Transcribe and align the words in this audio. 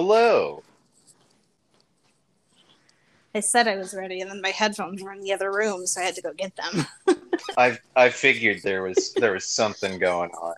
Hello. 0.00 0.62
I 3.34 3.40
said 3.40 3.68
I 3.68 3.76
was 3.76 3.92
ready, 3.92 4.22
and 4.22 4.30
then 4.30 4.40
my 4.40 4.48
headphones 4.48 5.02
were 5.02 5.12
in 5.12 5.20
the 5.20 5.34
other 5.34 5.52
room, 5.52 5.86
so 5.86 6.00
I 6.00 6.04
had 6.04 6.14
to 6.14 6.22
go 6.22 6.32
get 6.32 6.56
them. 6.56 6.86
I 7.58 7.76
I 7.94 8.08
figured 8.08 8.62
there 8.62 8.82
was 8.82 9.12
there 9.20 9.34
was 9.34 9.44
something 9.44 9.98
going 9.98 10.30
on. 10.30 10.54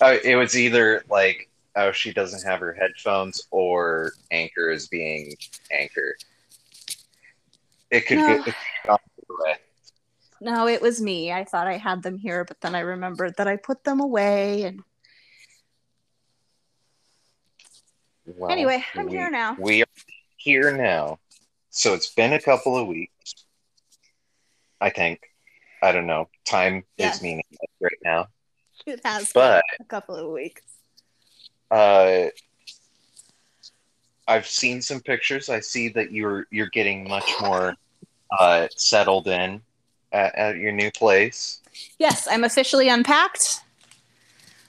Uh, 0.00 0.16
it 0.24 0.36
was 0.36 0.56
either 0.56 1.02
like 1.10 1.50
oh 1.74 1.90
she 1.90 2.12
doesn't 2.12 2.48
have 2.48 2.60
her 2.60 2.72
headphones 2.72 3.48
or 3.50 4.12
Anchor 4.30 4.70
is 4.70 4.86
being 4.86 5.34
Anchor. 5.72 6.14
It 7.90 8.06
could 8.06 8.18
No. 8.18 8.26
get 8.28 8.38
it 8.38 8.44
could 8.44 8.54
go 8.86 8.92
either 8.92 9.42
way. 9.44 9.56
no, 10.40 10.68
it 10.68 10.80
was 10.80 11.02
me. 11.02 11.32
I 11.32 11.42
thought 11.42 11.66
I 11.66 11.78
had 11.78 12.04
them 12.04 12.16
here, 12.16 12.44
but 12.44 12.60
then 12.60 12.76
I 12.76 12.80
remembered 12.80 13.34
that 13.38 13.48
I 13.48 13.56
put 13.56 13.82
them 13.82 13.98
away. 13.98 14.62
And 14.62 14.84
Well, 18.26 18.50
anyway, 18.50 18.84
I'm 18.94 19.06
we- 19.06 19.12
here 19.12 19.30
now. 19.30 19.56
We 19.58 19.82
are 19.82 19.86
here 20.36 20.76
now. 20.76 21.18
So 21.70 21.92
it's 21.94 22.10
been 22.14 22.32
a 22.32 22.40
couple 22.40 22.76
of 22.76 22.86
weeks. 22.86 23.34
I 24.80 24.90
think. 24.90 25.20
I 25.82 25.92
don't 25.92 26.06
know. 26.06 26.28
Time 26.44 26.84
is 26.98 27.20
meaningless 27.22 27.70
right 27.80 27.98
now. 28.04 28.28
It 28.86 29.00
has 29.04 29.32
But 29.32 29.62
been 29.78 29.86
a 29.86 29.88
couple 29.88 30.16
of 30.16 30.30
weeks. 30.30 30.62
uh 31.70 32.26
I've 34.26 34.46
seen 34.46 34.80
some 34.80 35.00
pictures. 35.00 35.48
I 35.50 35.60
see 35.60 35.88
that 35.90 36.10
you're 36.12 36.46
you're 36.50 36.68
getting 36.70 37.08
much 37.08 37.30
more 37.42 37.76
uh 38.38 38.68
settled 38.76 39.26
in 39.28 39.60
at, 40.12 40.34
at 40.34 40.56
your 40.56 40.72
new 40.72 40.90
place. 40.90 41.60
Yes, 41.98 42.26
I'm 42.30 42.44
officially 42.44 42.88
unpacked. 42.88 43.60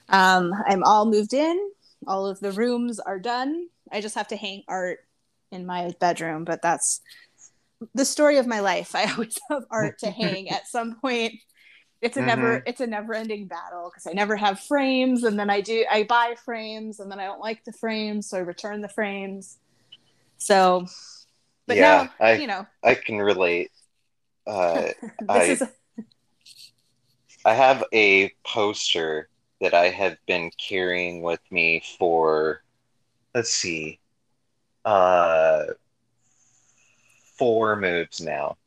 Um, 0.10 0.54
I'm 0.68 0.84
all 0.84 1.06
moved 1.06 1.34
in. 1.34 1.72
All 2.08 2.26
of 2.28 2.40
the 2.40 2.52
rooms 2.52 3.00
are 3.00 3.20
done. 3.20 3.68
I 3.92 4.02
just 4.02 4.16
have 4.16 4.28
to 4.30 4.36
hang 4.36 4.64
art 4.68 5.00
in 5.52 5.66
my 5.66 5.94
bedroom, 6.00 6.44
but 6.46 6.62
that's 6.62 7.02
the 7.94 8.06
story 8.06 8.38
of 8.38 8.48
my 8.48 8.60
life. 8.60 8.96
I 8.96 9.12
always 9.12 9.38
have 9.50 9.64
art 9.70 10.00
to 10.00 10.12
hang 10.12 10.50
at 10.50 10.68
some 10.68 11.00
point. 11.00 11.34
It's 12.02 12.18
a 12.18 12.22
never 12.22 12.62
it's 12.68 12.82
a 12.82 12.88
never 12.88 13.14
ending 13.16 13.48
battle 13.48 13.90
because 13.90 14.06
I 14.06 14.14
never 14.14 14.36
have 14.36 14.60
frames 14.60 15.24
and 15.24 15.40
then 15.40 15.50
I 15.50 15.62
do 15.62 15.86
I 15.90 16.04
buy 16.04 16.36
frames 16.44 17.00
and 17.00 17.12
then 17.12 17.20
I 17.20 17.26
don't 17.26 17.40
like 17.40 17.64
the 17.64 17.72
frames, 17.74 18.30
so 18.30 18.38
I 18.38 18.42
return 18.42 18.82
the 18.82 18.90
frames. 18.90 19.58
So 20.38 20.86
but 21.68 21.78
Yeah, 21.78 22.04
now, 22.04 22.10
I- 22.20 22.38
you 22.40 22.48
know, 22.48 22.68
I 22.84 22.96
can 22.96 23.18
relate. 23.18 23.72
Uh 24.46 24.90
this 25.22 25.30
I- 25.30 25.44
is 25.44 25.64
I 27.46 27.54
have 27.54 27.84
a 27.94 28.32
poster 28.44 29.30
that 29.62 29.74
I 29.74 29.90
have 29.90 30.18
been 30.28 30.52
carrying 30.58 31.22
with 31.22 31.40
me 31.52 31.82
for, 31.98 32.62
let's 33.34 33.52
see, 33.52 34.00
uh, 34.84 35.66
four 37.38 37.76
moves 37.76 38.22
now. 38.22 38.58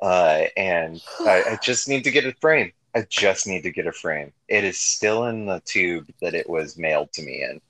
Uh, 0.00 0.44
and 0.56 1.02
I, 1.20 1.42
I 1.50 1.56
just 1.62 1.88
need 1.88 2.04
to 2.04 2.10
get 2.10 2.26
a 2.26 2.32
frame. 2.40 2.72
I 2.94 3.06
just 3.08 3.46
need 3.46 3.62
to 3.62 3.72
get 3.72 3.86
a 3.86 3.92
frame. 3.92 4.32
It 4.48 4.62
is 4.64 4.78
still 4.78 5.26
in 5.26 5.46
the 5.46 5.60
tube 5.64 6.08
that 6.20 6.34
it 6.34 6.48
was 6.48 6.78
mailed 6.78 7.12
to 7.14 7.22
me 7.22 7.42
in. 7.42 7.60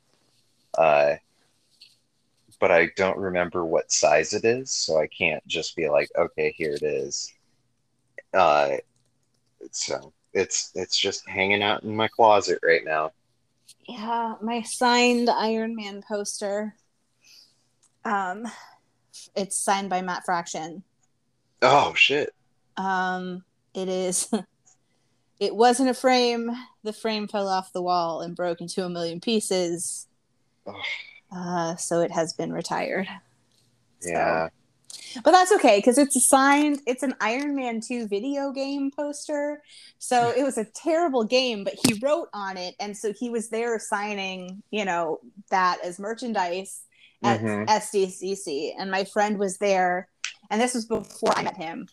Uh, 0.76 1.14
but 2.60 2.70
I 2.70 2.90
don't 2.96 3.18
remember 3.18 3.64
what 3.64 3.90
size 3.90 4.32
it 4.32 4.44
is, 4.44 4.70
so 4.70 5.00
I 5.00 5.06
can't 5.06 5.46
just 5.46 5.76
be 5.76 5.88
like, 5.88 6.10
okay, 6.16 6.52
here 6.56 6.72
it 6.72 6.82
is. 6.82 7.32
Uh, 8.32 8.76
so 9.70 10.12
it's 10.34 10.70
it's 10.74 10.98
just 10.98 11.26
hanging 11.28 11.62
out 11.62 11.82
in 11.84 11.96
my 11.96 12.08
closet 12.08 12.58
right 12.62 12.84
now. 12.84 13.12
Yeah, 13.88 14.34
my 14.42 14.62
signed 14.62 15.30
Iron 15.30 15.74
Man 15.76 16.02
poster. 16.06 16.74
Um, 18.04 18.44
it's 19.34 19.56
signed 19.56 19.88
by 19.90 20.02
Matt 20.02 20.24
Fraction. 20.24 20.82
Oh 21.62 21.94
shit! 21.94 22.34
Um, 22.76 23.44
it 23.74 23.88
is. 23.88 24.28
It 25.40 25.54
wasn't 25.56 25.90
a 25.90 25.94
frame. 25.94 26.48
The 26.84 26.92
frame 26.92 27.26
fell 27.26 27.48
off 27.48 27.72
the 27.72 27.82
wall 27.82 28.20
and 28.20 28.36
broke 28.36 28.60
into 28.60 28.84
a 28.84 28.88
million 28.88 29.20
pieces. 29.20 30.06
Uh, 31.36 31.74
so 31.74 32.00
it 32.02 32.12
has 32.12 32.32
been 32.32 32.52
retired. 32.52 33.08
So- 33.98 34.10
Yeah, 34.10 34.48
but 35.24 35.32
that's 35.32 35.52
okay 35.52 35.78
because 35.78 35.98
it's 35.98 36.28
signed. 36.28 36.80
It's 36.86 37.02
an 37.02 37.14
Iron 37.20 37.54
Man 37.54 37.80
Two 37.80 38.06
video 38.08 38.52
game 38.52 38.90
poster. 38.90 39.62
So 39.98 40.30
it 40.30 40.42
was 40.42 40.58
a 40.58 40.64
terrible 40.64 41.24
game, 41.24 41.64
but 41.64 41.74
he 41.74 41.94
wrote 42.02 42.28
on 42.32 42.56
it, 42.56 42.74
and 42.80 42.96
so 42.96 43.12
he 43.12 43.30
was 43.30 43.48
there 43.48 43.78
signing, 43.78 44.62
you 44.70 44.84
know, 44.84 45.20
that 45.50 45.78
as 45.84 45.98
merchandise 45.98 46.82
at 47.22 47.40
Mhm. 47.40 47.68
SDCC, 47.68 48.74
and 48.78 48.90
my 48.90 49.04
friend 49.04 49.38
was 49.38 49.58
there, 49.58 50.08
and 50.50 50.60
this 50.60 50.74
was 50.74 50.84
before 50.84 51.32
I 51.36 51.42
met 51.42 51.56
him. 51.56 51.88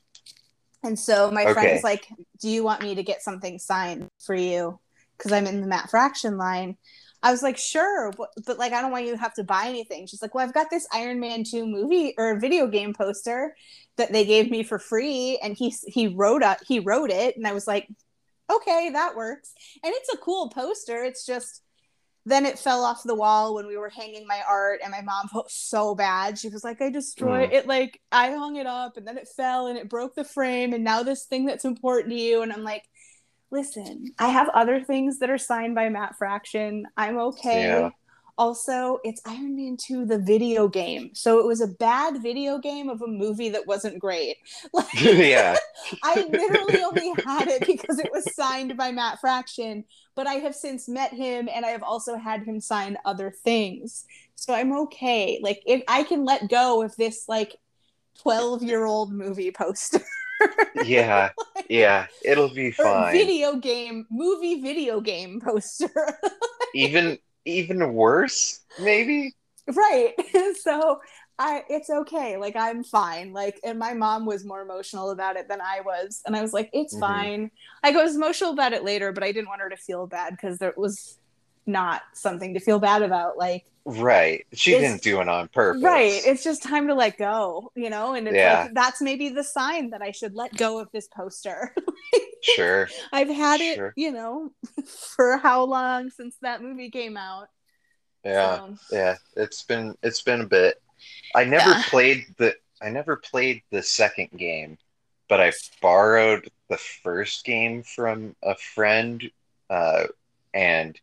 And 0.84 1.00
so 1.00 1.29
my 1.31 1.44
friend 1.44 1.67
Okay. 1.67 1.73
was 1.75 1.84
like, 1.84 2.07
"Do 2.40 2.50
you 2.50 2.63
want 2.63 2.81
me 2.81 2.95
to 2.95 3.03
get 3.03 3.22
something 3.22 3.59
signed 3.59 4.09
for 4.19 4.35
you?" 4.35 4.79
Because 5.17 5.31
I'm 5.31 5.45
in 5.45 5.61
the 5.61 5.67
Matt 5.67 5.90
Fraction 5.90 6.38
line. 6.38 6.78
I 7.23 7.31
was 7.31 7.43
like, 7.43 7.57
"Sure," 7.57 8.11
but, 8.17 8.29
but 8.45 8.57
like, 8.57 8.73
I 8.73 8.81
don't 8.81 8.91
want 8.91 9.05
you 9.05 9.11
to 9.11 9.17
have 9.19 9.33
to 9.35 9.43
buy 9.43 9.65
anything. 9.67 10.07
She's 10.07 10.21
like, 10.21 10.33
"Well, 10.33 10.45
I've 10.45 10.53
got 10.53 10.69
this 10.69 10.87
Iron 10.93 11.19
Man 11.19 11.43
two 11.43 11.65
movie 11.65 12.13
or 12.17 12.39
video 12.39 12.67
game 12.67 12.93
poster 12.93 13.55
that 13.97 14.11
they 14.11 14.25
gave 14.25 14.49
me 14.49 14.63
for 14.63 14.79
free, 14.79 15.39
and 15.43 15.55
he 15.55 15.73
he 15.87 16.07
wrote 16.07 16.43
up 16.43 16.59
he 16.67 16.79
wrote 16.79 17.11
it." 17.11 17.37
And 17.37 17.47
I 17.47 17.53
was 17.53 17.67
like, 17.67 17.87
"Okay, 18.51 18.89
that 18.93 19.15
works." 19.15 19.53
And 19.83 19.93
it's 19.95 20.13
a 20.13 20.17
cool 20.17 20.49
poster. 20.49 21.03
It's 21.03 21.25
just 21.25 21.61
then 22.25 22.45
it 22.45 22.59
fell 22.59 22.83
off 22.83 23.03
the 23.03 23.15
wall 23.15 23.55
when 23.55 23.65
we 23.65 23.77
were 23.77 23.89
hanging 23.89 24.27
my 24.27 24.41
art 24.47 24.79
and 24.83 24.91
my 24.91 25.01
mom 25.01 25.27
felt 25.27 25.49
so 25.49 25.95
bad 25.95 26.37
she 26.37 26.49
was 26.49 26.63
like 26.63 26.81
i 26.81 26.89
destroyed 26.89 27.49
mm. 27.49 27.53
it 27.53 27.67
like 27.67 27.99
i 28.11 28.31
hung 28.31 28.57
it 28.57 28.67
up 28.67 28.97
and 28.97 29.07
then 29.07 29.17
it 29.17 29.27
fell 29.27 29.67
and 29.67 29.77
it 29.77 29.89
broke 29.89 30.15
the 30.15 30.23
frame 30.23 30.73
and 30.73 30.83
now 30.83 31.03
this 31.03 31.25
thing 31.25 31.45
that's 31.45 31.65
important 31.65 32.11
to 32.11 32.19
you 32.19 32.41
and 32.41 32.53
i'm 32.53 32.63
like 32.63 32.83
listen 33.51 34.12
i 34.19 34.28
have 34.28 34.50
other 34.50 34.81
things 34.81 35.19
that 35.19 35.29
are 35.29 35.38
signed 35.38 35.75
by 35.75 35.89
matt 35.89 36.16
fraction. 36.17 36.85
I'm 36.97 37.17
okay. 37.17 37.63
Yeah. 37.63 37.89
also 38.38 39.00
it's 39.03 39.22
iron 39.25 39.56
man 39.56 39.78
2 39.78 40.06
the 40.06 40.17
video 40.19 40.67
game. 40.67 41.12
So 41.13 41.39
it 41.39 41.45
was 41.45 41.61
a 41.61 41.67
bad 41.67 42.22
video 42.22 42.57
game 42.57 42.90
of 42.90 43.01
a 43.01 43.07
movie 43.07 43.50
that 43.50 43.67
wasn't 43.67 44.00
great. 44.00 44.38
Like 44.73 45.01
yeah, 45.01 45.57
I 46.03 46.25
literally 46.29 46.84
only 46.84 47.13
had 47.25 47.47
it 47.47 47.66
because 47.66 48.00
it 48.00 48.11
was 48.11 48.34
signed 48.35 48.78
by 48.78 48.91
Matt 48.91 49.19
Fraction, 49.19 49.84
but 50.16 50.28
I 50.28 50.35
have 50.35 50.56
since 50.56 50.88
met 50.88 51.11
him 51.11 51.50
and 51.53 51.66
I 51.66 51.69
have 51.69 51.84
also 51.84 52.16
had 52.17 52.44
him 52.44 52.59
sign 52.59 52.97
other 53.06 53.31
things. 53.44 54.06
So 54.35 54.53
I'm 54.53 54.72
okay. 54.84 55.40
Like 55.41 55.61
if 55.66 55.84
I 55.88 56.03
can 56.03 56.25
let 56.25 56.50
go 56.50 56.81
of 56.81 56.95
this 56.95 57.25
like 57.28 57.56
12 58.22 58.63
year 58.63 58.85
old 58.85 59.11
movie 59.13 59.51
poster. 59.51 60.00
Yeah, 60.84 61.29
yeah. 61.71 62.07
It'll 62.23 62.49
be 62.53 62.71
fine. 62.71 63.13
video 63.13 63.55
game 63.55 64.05
movie 64.11 64.61
video 64.61 65.01
game 65.01 65.40
poster. 65.41 65.90
Even 66.75 67.17
even 67.46 67.93
worse, 67.93 68.61
maybe. 68.78 69.34
right. 69.67 70.13
so 70.61 71.01
I 71.40 71.63
it's 71.69 71.90
okay. 71.90 72.37
Like 72.37 72.55
I'm 72.55 72.84
fine. 72.84 73.34
Like 73.34 73.59
and 73.63 73.79
my 73.79 73.93
mom 73.93 74.25
was 74.25 74.46
more 74.46 74.61
emotional 74.61 75.09
about 75.11 75.35
it 75.37 75.47
than 75.49 75.59
I 75.59 75.81
was. 75.81 76.22
And 76.25 76.35
I 76.35 76.41
was 76.41 76.53
like, 76.53 76.69
it's 76.72 76.96
Mhm. 76.96 76.99
fine. 76.99 77.51
I 77.84 77.91
was 77.91 78.16
emotional 78.16 78.51
about 78.51 78.73
it 78.73 78.84
later, 78.84 79.11
but 79.11 79.23
I 79.23 79.31
didn't 79.31 79.47
want 79.49 79.61
her 79.61 79.69
to 79.69 79.78
feel 79.78 80.07
bad 80.07 80.31
because 80.31 80.59
there 80.59 80.73
was 80.78 81.17
not 81.66 82.02
something 82.13 82.53
to 82.53 82.59
feel 82.59 82.79
bad 82.79 83.02
about. 83.02 83.37
Like 83.37 83.66
Right. 83.84 84.46
She 84.53 84.72
didn't 84.72 85.02
do 85.02 85.22
it 85.22 85.28
on 85.28 85.47
purpose. 85.47 85.81
right. 85.81 86.22
It's 86.23 86.43
just 86.43 86.61
time 86.61 86.87
to 86.87 86.93
let 86.93 87.17
go, 87.17 87.72
you 87.75 87.90
know? 87.90 88.13
And 88.13 88.28
it's 88.28 88.35
Yeah. 88.35 88.63
like 88.63 88.73
that's 88.75 89.02
maybe 89.02 89.29
the 89.29 89.43
sign 89.43 89.90
that 89.90 90.03
I 90.03 90.11
should 90.11 90.35
let 90.35 90.55
go 90.55 90.79
of 90.79 90.90
this 90.91 91.08
poster. 91.08 91.73
Sure. 92.43 92.90
I've 93.13 93.29
had 93.29 93.59
Sure. 93.59 93.87
it, 93.90 93.93
you 93.96 94.11
know, 94.11 94.52
for 95.16 95.37
how 95.37 95.63
long 95.63 96.09
since 96.09 96.35
that 96.41 96.59
movie 96.63 96.90
came 96.90 97.16
out. 97.16 97.49
Yeah. 98.25 98.55
So, 98.58 98.78
Yeah. 98.91 99.16
It's 99.35 99.61
been 99.61 99.96
it's 100.02 100.23
been 100.23 100.41
a 100.41 100.47
bit. 100.47 100.81
I 101.35 101.43
never 101.43 101.69
Yeah. 101.69 101.84
played 101.90 102.25
the 102.37 102.55
I 102.81 102.90
never 102.90 103.16
played 103.16 103.61
the 103.69 103.84
second 103.84 104.29
game, 104.35 104.79
but 105.29 105.40
I 105.40 105.53
borrowed 105.84 106.49
the 106.67 106.78
first 106.78 107.46
game 107.46 107.84
from 107.84 108.35
a 108.41 108.55
friend, 108.55 109.22
uh, 109.69 110.05
and 110.52 110.99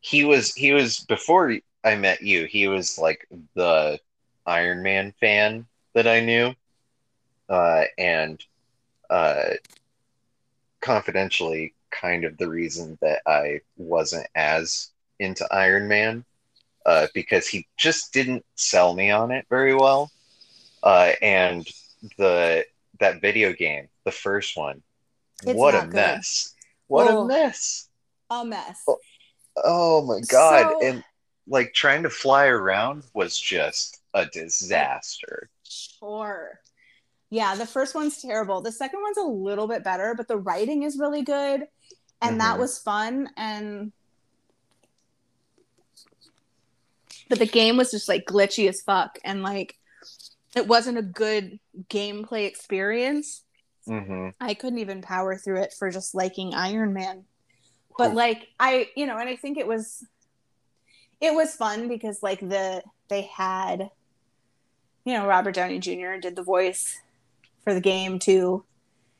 he 0.00 0.24
was 0.24 0.54
he 0.54 0.72
was 0.72 1.00
before 1.00 1.56
I 1.84 1.94
met 1.94 2.22
you. 2.22 2.46
He 2.46 2.68
was 2.68 2.98
like 2.98 3.26
the 3.54 3.98
Iron 4.46 4.82
Man 4.82 5.12
fan 5.20 5.66
that 5.94 6.06
I 6.06 6.20
knew, 6.20 6.54
uh, 7.48 7.84
and 7.98 8.42
uh, 9.08 9.50
confidentially, 10.80 11.74
kind 11.90 12.24
of 12.24 12.36
the 12.38 12.48
reason 12.48 12.98
that 13.02 13.22
I 13.26 13.60
wasn't 13.76 14.26
as 14.34 14.90
into 15.18 15.46
Iron 15.52 15.88
Man, 15.88 16.24
uh, 16.86 17.08
because 17.14 17.46
he 17.46 17.66
just 17.76 18.12
didn't 18.12 18.44
sell 18.54 18.94
me 18.94 19.10
on 19.10 19.30
it 19.30 19.46
very 19.50 19.74
well, 19.74 20.10
uh, 20.82 21.12
and 21.20 21.68
the 22.16 22.64
that 23.00 23.20
video 23.20 23.52
game, 23.52 23.88
the 24.04 24.10
first 24.12 24.56
one, 24.56 24.82
It's 25.42 25.54
what 25.58 25.74
a 25.74 25.80
good. 25.80 25.94
mess! 25.94 26.54
What 26.86 27.06
Oh. 27.08 27.22
a 27.22 27.26
mess! 27.26 27.88
a 28.30 28.44
mess. 28.44 28.82
Oh, 28.86 28.98
Oh 29.64 30.02
my 30.06 30.20
god! 30.28 30.70
So- 30.72 30.86
and 30.86 31.04
like 31.46 31.72
trying 31.74 32.02
to 32.04 32.10
fly 32.10 32.46
around 32.46 33.04
was 33.14 33.38
just 33.38 34.00
a 34.14 34.26
disaster. 34.26 35.48
Sure. 35.64 36.60
Yeah, 37.30 37.54
the 37.54 37.66
first 37.66 37.94
one's 37.94 38.20
terrible. 38.20 38.60
The 38.60 38.72
second 38.72 39.00
one's 39.02 39.16
a 39.18 39.22
little 39.22 39.66
bit 39.68 39.82
better, 39.84 40.14
but 40.16 40.28
the 40.28 40.36
writing 40.36 40.82
is 40.82 40.98
really 40.98 41.22
good. 41.22 41.66
And 42.22 42.40
that 42.40 42.56
Mhm. 42.56 42.60
was 42.60 42.78
fun. 42.78 43.30
And 43.36 43.92
but 47.28 47.38
the 47.38 47.46
game 47.46 47.76
was 47.76 47.90
just 47.90 48.08
like 48.08 48.26
glitchy 48.26 48.68
as 48.68 48.82
fuck. 48.82 49.18
And 49.24 49.42
like 49.42 49.76
it 50.56 50.66
wasn't 50.66 50.98
a 50.98 51.02
good 51.02 51.58
gameplay 51.88 52.46
experience. 52.46 53.42
hmm 53.86 54.28
I 54.40 54.54
couldn't 54.54 54.78
even 54.80 55.00
power 55.00 55.36
through 55.36 55.62
it 55.62 55.72
for 55.78 55.90
just 55.90 56.14
liking 56.14 56.54
Iron 56.54 56.92
Man. 56.92 57.24
But 57.98 58.14
like 58.14 58.48
I, 58.58 58.88
you 58.96 59.06
know, 59.06 59.18
and 59.18 59.28
I 59.28 59.36
think 59.36 59.58
it 59.58 59.66
was 59.66 60.04
it 61.20 61.34
was 61.34 61.54
fun 61.54 61.88
because 61.88 62.22
like 62.22 62.40
the 62.40 62.82
they 63.08 63.22
had 63.22 63.90
you 65.04 65.14
know, 65.14 65.26
Robert 65.26 65.54
Downey 65.54 65.78
Jr. 65.78 66.16
did 66.20 66.36
the 66.36 66.42
voice 66.42 67.00
for 67.64 67.72
the 67.74 67.80
game 67.80 68.18
too 68.18 68.64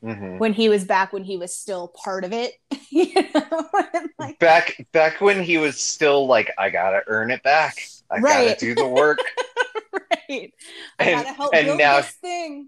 hmm 0.03 0.37
when 0.39 0.51
he 0.53 0.67
was 0.69 0.83
back 0.83 1.13
when 1.13 1.23
he 1.23 1.37
was 1.37 1.53
still 1.55 1.89
part 1.89 2.23
of 2.23 2.33
it. 2.33 2.53
you 2.89 3.13
know? 3.33 3.69
Like 4.19 4.37
Back 4.39 4.87
back 4.91 5.19
when 5.21 5.43
he 5.43 5.57
was 5.57 5.79
still 5.79 6.27
like, 6.27 6.51
I 6.57 6.69
gotta 6.69 7.01
earn 7.07 7.31
it 7.31 7.41
back. 7.43 7.75
I 8.09 8.19
Right. 8.19 8.47
gotta 8.49 8.59
do 8.59 8.75
the 8.75 8.87
work. 8.87 9.17
right. 9.93 10.53
I 10.99 11.03
And- 11.03 11.23
gotta 11.23 11.33
help 11.35 11.53
and 11.55 11.65
build 11.65 11.77
now- 11.79 11.97
this 11.97 12.11
thing. 12.11 12.67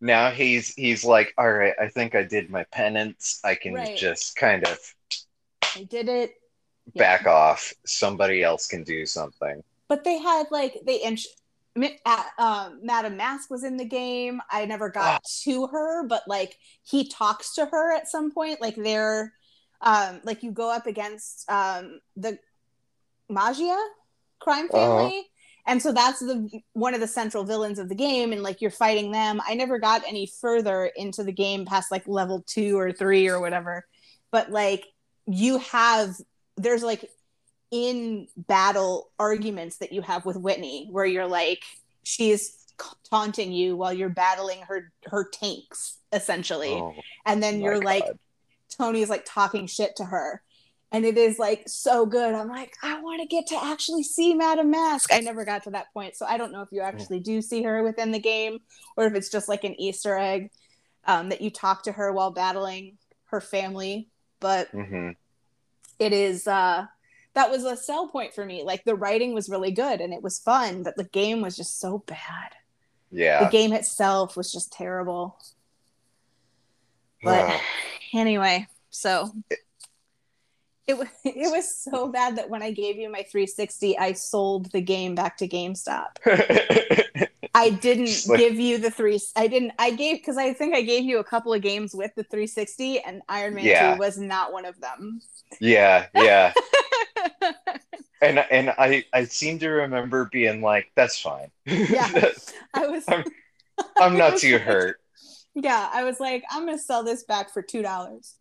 now 0.00 0.30
he's 0.30 0.74
he's 0.74 1.04
like, 1.04 1.32
all 1.38 1.50
right, 1.52 1.74
I 1.80 1.88
think 1.88 2.14
I 2.14 2.22
did 2.22 2.48
my 2.50 2.64
penance. 2.72 3.40
I 3.44 3.54
can 3.54 3.74
Right. 3.74 3.96
just 3.96 4.36
kind 4.36 4.66
of 4.66 4.78
I 5.78 5.84
did 5.84 6.08
it. 6.08 6.32
Yeah. 6.94 7.02
back 7.02 7.26
off. 7.26 7.72
Somebody 7.84 8.42
else 8.42 8.66
can 8.66 8.82
do 8.82 9.04
something. 9.06 9.62
but 9.88 10.04
they 10.04 10.18
had 10.18 10.46
like 10.50 10.74
they 10.86 11.02
uh, 12.04 12.22
um, 12.38 12.80
Madame 12.82 13.16
Masque 13.16 13.50
was 13.50 13.62
in 13.62 13.76
the 13.76 13.84
game. 13.84 14.40
I 14.50 14.64
never 14.64 14.88
got 14.88 15.22
to 15.44 15.66
her, 15.68 16.06
but 16.06 16.22
like 16.26 16.58
he 16.82 17.06
talks 17.06 17.54
to 17.54 17.66
her 17.66 17.94
at 17.94 18.08
some 18.08 18.30
point. 18.32 18.60
Like 18.60 18.74
they're 18.74 19.32
um, 19.80 20.20
like 20.24 20.42
you 20.42 20.50
go 20.50 20.70
up 20.74 20.86
against 20.86 21.48
um, 21.50 22.00
the 22.16 22.38
Maggia 23.30 23.78
crime 24.40 24.68
family. 24.68 25.26
And 25.66 25.82
so 25.82 25.92
that's 25.92 26.20
the 26.20 26.48
one 26.72 26.94
of 26.94 27.00
the 27.00 27.06
central 27.06 27.44
villains 27.44 27.78
of 27.78 27.90
the 27.90 27.94
game, 27.94 28.32
and 28.32 28.42
like 28.42 28.62
you're 28.62 28.70
fighting 28.70 29.12
them. 29.12 29.40
I 29.46 29.54
never 29.54 29.78
got 29.78 30.02
any 30.08 30.26
further 30.26 30.90
into 30.96 31.22
the 31.22 31.32
game 31.32 31.66
past 31.66 31.92
like 31.92 32.08
level 32.08 32.42
two 32.46 32.78
or 32.78 32.90
three 32.90 33.28
or 33.28 33.38
whatever. 33.38 33.86
But 34.30 34.50
like 34.50 34.86
you 35.28 35.58
have 35.58 36.16
there's 36.56 36.82
like 36.82 37.08
in 37.70 38.26
battle 38.36 39.10
arguments 39.18 39.76
that 39.76 39.92
you 39.92 40.00
have 40.00 40.24
with 40.24 40.36
Whitney 40.36 40.88
where 40.90 41.04
you're 41.04 41.26
like 41.26 41.62
she's 42.02 42.56
taunting 43.10 43.52
you 43.52 43.76
while 43.76 43.92
you're 43.92 44.08
battling 44.08 44.60
her 44.62 44.90
her 45.04 45.28
tanks 45.30 45.98
essentially. 46.12 46.72
Oh, 46.72 46.94
and 47.26 47.42
then 47.42 47.60
you're 47.60 47.80
like 47.80 48.04
Tony's 48.76 49.10
like 49.10 49.24
talking 49.26 49.66
shit 49.66 49.96
to 49.96 50.04
her. 50.04 50.42
And 50.90 51.04
it 51.04 51.18
is 51.18 51.38
like 51.38 51.64
so 51.66 52.06
good. 52.06 52.34
I'm 52.34 52.48
like 52.48 52.72
I 52.82 53.00
want 53.02 53.20
to 53.20 53.26
get 53.26 53.48
to 53.48 53.62
actually 53.62 54.04
see 54.04 54.32
Madame 54.32 54.70
Masque. 54.70 55.12
I 55.12 55.20
never 55.20 55.44
got 55.44 55.64
to 55.64 55.70
that 55.70 55.92
point 55.92 56.16
so 56.16 56.24
I 56.24 56.38
don't 56.38 56.52
know 56.52 56.62
if 56.62 56.72
you 56.72 56.80
actually 56.80 57.20
do 57.20 57.42
see 57.42 57.62
her 57.64 57.82
within 57.82 58.12
the 58.12 58.18
game 58.18 58.60
or 58.96 59.04
if 59.04 59.14
it's 59.14 59.28
just 59.28 59.48
like 59.48 59.64
an 59.64 59.78
Easter 59.78 60.16
egg 60.16 60.50
um, 61.04 61.28
that 61.28 61.42
you 61.42 61.50
talk 61.50 61.82
to 61.82 61.92
her 61.92 62.10
while 62.12 62.30
battling 62.30 62.96
her 63.26 63.42
family 63.42 64.08
but 64.40 64.70
Mhm. 64.72 65.16
it 65.98 66.12
is 66.12 66.46
uh 66.46 66.86
that 67.34 67.50
was 67.50 67.64
a 67.64 67.76
sell 67.76 68.08
point 68.08 68.34
for 68.34 68.44
me 68.44 68.62
like 68.64 68.84
the 68.84 68.94
writing 68.94 69.32
was 69.34 69.48
really 69.48 69.70
good 69.70 70.00
and 70.00 70.12
it 70.12 70.22
was 70.22 70.38
fun 70.38 70.82
but 70.82 70.96
the 70.96 71.04
game 71.04 71.40
was 71.40 71.56
just 71.56 71.78
so 71.80 71.98
bad 72.06 72.54
Yeah. 73.10 73.44
the 73.44 73.50
game 73.50 73.72
itself 73.72 74.36
was 74.36 74.50
just 74.52 74.72
terrible 74.72 75.38
but 77.22 77.60
anyway 78.14 78.66
so 78.90 79.30
it 80.86 80.96
was 80.96 81.08
it 81.24 81.50
was 81.50 81.76
so 81.78 82.08
bad 82.08 82.36
that 82.36 82.48
when 82.50 82.62
i 82.62 82.70
gave 82.70 82.96
you 82.96 83.10
my 83.10 83.22
360 83.22 83.98
i 83.98 84.12
sold 84.12 84.70
the 84.72 84.80
game 84.80 85.14
back 85.14 85.36
to 85.36 85.48
gamestop 85.48 86.16
i 87.58 87.70
didn't 87.70 88.26
like- 88.28 88.38
give 88.38 88.54
you 88.54 88.78
the 88.78 88.90
three 88.90 89.20
i 89.36 89.46
didn't 89.46 89.72
i 89.78 89.90
gave 89.90 90.16
because 90.18 90.36
i 90.36 90.52
think 90.52 90.74
i 90.74 90.82
gave 90.82 91.04
you 91.04 91.18
a 91.18 91.24
couple 91.24 91.52
of 91.52 91.60
games 91.62 91.94
with 91.94 92.14
the 92.14 92.22
360 92.24 93.00
and 93.00 93.22
iron 93.28 93.54
man 93.54 93.64
Yeah. 93.64 93.94
2 93.94 93.98
was 93.98 94.18
not 94.18 94.52
one 94.52 94.64
of 94.64 94.80
them 94.80 95.20
yeah, 95.60 96.06
yeah. 96.14 96.52
And 98.20 98.38
and 98.50 98.70
I 98.70 99.04
I 99.12 99.24
seem 99.24 99.58
to 99.60 99.68
remember 99.68 100.28
being 100.30 100.60
like, 100.60 100.90
that's 100.96 101.18
fine. 101.20 101.50
Yeah. 101.64 102.10
I 102.74 102.86
was 102.88 103.08
I'm- 103.08 103.24
I'm 103.96 104.16
not 104.18 104.38
too 104.38 104.58
hurt. 104.68 105.00
Yeah, 105.54 105.88
I 105.92 106.02
was 106.04 106.18
like, 106.20 106.42
I'm 106.50 106.66
gonna 106.66 106.78
sell 106.78 107.04
this 107.04 107.22
back 107.22 107.50
for 107.52 107.62
two 107.62 107.80
dollars. 107.80 108.34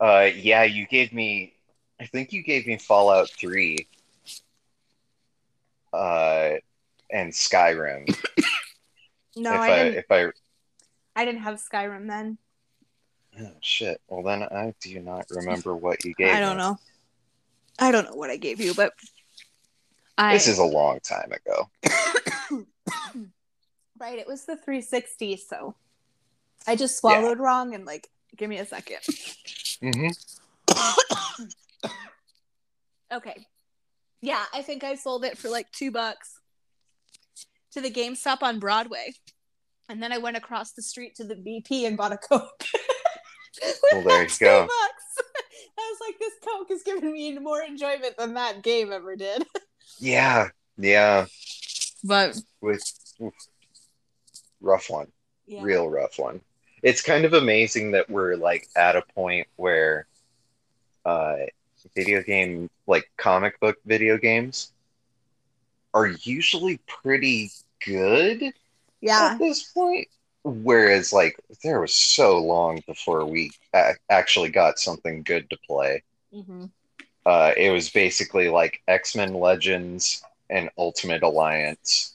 Uh 0.00 0.30
yeah, 0.34 0.62
you 0.62 0.86
gave 0.86 1.12
me 1.12 1.52
I 2.00 2.06
think 2.06 2.32
you 2.32 2.42
gave 2.42 2.66
me 2.66 2.78
Fallout 2.78 3.28
3 3.30 3.76
uh 5.92 6.50
and 7.14 7.32
Skyrim. 7.32 8.14
No, 9.36 9.54
if 9.54 9.60
I, 9.60 9.70
I, 9.70 9.84
didn't. 9.84 9.98
if 9.98 10.04
I 10.10 10.30
I 11.16 11.24
didn't 11.24 11.40
have 11.40 11.60
Skyrim 11.60 12.06
then. 12.08 12.38
oh, 13.40 13.50
shit. 13.60 14.00
Well 14.08 14.22
then 14.22 14.42
I 14.42 14.74
do 14.80 15.00
not 15.00 15.26
remember 15.30 15.74
what 15.74 16.04
you 16.04 16.12
gave 16.14 16.34
I 16.34 16.40
don't 16.40 16.56
me. 16.56 16.62
know. 16.62 16.78
I 17.78 17.90
don't 17.90 18.04
know 18.04 18.14
what 18.14 18.30
I 18.30 18.36
gave 18.36 18.60
you, 18.60 18.74
but 18.74 18.92
I 20.18 20.34
This 20.34 20.46
is 20.46 20.58
a 20.58 20.64
long 20.64 21.00
time 21.00 21.32
ago. 21.32 21.68
right. 23.98 24.18
It 24.18 24.28
was 24.28 24.44
the 24.44 24.56
360, 24.56 25.36
so 25.38 25.74
I 26.66 26.76
just 26.76 26.98
swallowed 26.98 27.38
wrong 27.40 27.74
and 27.74 27.84
like, 27.84 28.08
give 28.36 28.48
me 28.48 28.58
a 28.58 28.66
second. 28.66 28.98
hmm 29.80 30.08
Okay. 33.12 33.46
Yeah, 34.20 34.42
I 34.52 34.62
think 34.62 34.82
I 34.82 34.94
sold 34.94 35.24
it 35.24 35.38
for 35.38 35.48
like 35.48 35.70
two 35.70 35.90
bucks 35.90 36.40
to 37.74 37.80
the 37.80 37.90
GameStop 37.90 38.42
on 38.42 38.58
Broadway. 38.58 39.12
And 39.88 40.02
then 40.02 40.12
I 40.12 40.18
went 40.18 40.36
across 40.36 40.72
the 40.72 40.82
street 40.82 41.14
to 41.16 41.24
the 41.24 41.34
BP 41.34 41.86
and 41.86 41.96
bought 41.96 42.12
a 42.12 42.16
Coke. 42.16 42.64
Well, 43.92 44.02
there 44.02 44.24
you 44.24 44.28
go. 44.40 44.62
bucks. 44.62 45.28
I 45.78 45.92
was 45.92 45.98
like, 46.08 46.18
this 46.18 46.32
Coke 46.44 46.70
is 46.72 46.82
giving 46.82 47.12
me 47.12 47.38
more 47.38 47.62
enjoyment 47.62 48.16
than 48.18 48.34
that 48.34 48.62
game 48.64 48.92
ever 48.92 49.14
did. 49.14 49.44
Yeah, 50.00 50.48
yeah. 50.76 51.26
But 52.02 52.36
With 52.60 52.82
oof, 53.22 53.32
rough 54.60 54.90
one. 54.90 55.06
yeah. 55.46 55.62
real 55.62 55.88
rough 55.88 56.18
one. 56.18 56.40
It's 56.82 57.00
kind 57.00 57.24
of 57.24 57.32
amazing 57.32 57.92
that 57.92 58.10
we're 58.10 58.34
like 58.34 58.66
at 58.76 58.96
a 58.96 59.02
point 59.14 59.46
where 59.54 60.08
uh 61.04 61.36
video 61.94 62.22
game 62.24 62.68
like 62.88 63.08
comic 63.16 63.60
book 63.60 63.76
video 63.86 64.18
games 64.18 64.72
are 65.94 66.08
usually 66.08 66.78
pretty 66.86 67.50
good 67.86 68.52
Yeah. 69.00 69.32
at 69.32 69.38
this 69.38 69.62
point 69.72 70.08
whereas 70.42 71.12
like 71.12 71.40
there 71.62 71.80
was 71.80 71.94
so 71.94 72.38
long 72.38 72.82
before 72.86 73.24
we 73.24 73.50
a- 73.72 73.94
actually 74.10 74.50
got 74.50 74.78
something 74.78 75.22
good 75.22 75.48
to 75.50 75.56
play 75.66 76.02
hmm 76.32 76.66
uh 77.24 77.52
it 77.56 77.70
was 77.70 77.88
basically 77.88 78.50
like 78.50 78.82
x-men 78.86 79.32
legends 79.32 80.22
and 80.50 80.68
ultimate 80.76 81.22
alliance 81.22 82.14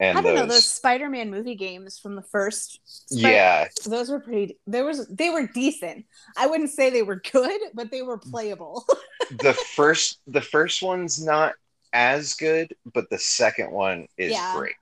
and 0.00 0.18
I 0.18 0.22
don't 0.22 0.34
know 0.34 0.40
those 0.42 0.48
those 0.54 0.64
Spider-Man 0.64 1.30
movie 1.30 1.54
games 1.54 1.96
from 1.96 2.16
the 2.16 2.22
first. 2.22 2.80
Spi- 2.84 3.20
yeah 3.20 3.68
those 3.86 4.10
were 4.10 4.18
pretty. 4.18 4.58
There 4.66 4.84
was 4.84 5.06
they 5.06 5.30
were 5.30 5.46
decent. 5.46 6.06
I 6.36 6.48
wouldn't 6.48 6.70
say 6.70 6.90
they 6.90 7.02
were 7.02 7.22
good, 7.32 7.60
but 7.72 7.92
they 7.92 8.02
were 8.02 8.18
playable. 8.18 8.84
the 9.30 9.54
first 9.54 10.18
the 10.26 10.40
first 10.40 10.82
one's 10.82 11.24
not 11.24 11.54
as 11.92 12.34
good, 12.34 12.74
but 12.94 13.08
the 13.10 13.18
second 13.18 13.70
one 13.72 14.08
is 14.16 14.32
Yeah. 14.32 14.52
great. 14.52 14.74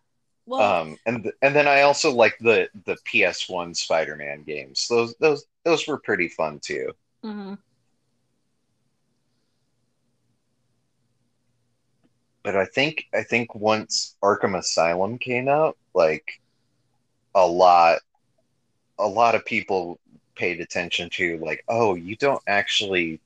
well, 0.46 0.78
Um, 0.82 0.98
and 1.06 1.22
th- 1.24 1.34
and 1.42 1.54
then 1.54 1.68
I 1.68 1.82
also 1.82 2.12
like 2.12 2.38
the 2.40 2.68
the 2.86 2.96
PS1 3.04 3.74
Spider-Man 3.74 4.44
games. 4.44 4.86
Those 4.88 5.14
those 5.20 5.46
those 5.64 5.86
were 5.86 5.98
pretty 6.00 6.28
fun 6.28 6.60
too. 6.60 6.92
mhm. 7.22 7.58
But 12.42 12.56
I 12.56 12.66
think 12.66 13.06
I 13.14 13.22
think 13.22 13.54
once 13.54 14.16
Arkham 14.22 14.56
Asylum 14.58 15.18
came 15.18 15.48
out, 15.48 15.78
like 15.94 16.40
a 17.34 17.46
lot 17.46 18.00
a 18.98 19.06
lot 19.08 19.34
of 19.34 19.44
people 19.44 19.98
paid 20.36 20.60
attention 20.60 21.10
to 21.10 21.38
like, 21.38 21.64
oh, 21.68 21.94
you 21.94 22.16
don't 22.16 22.42
actually 22.46 23.20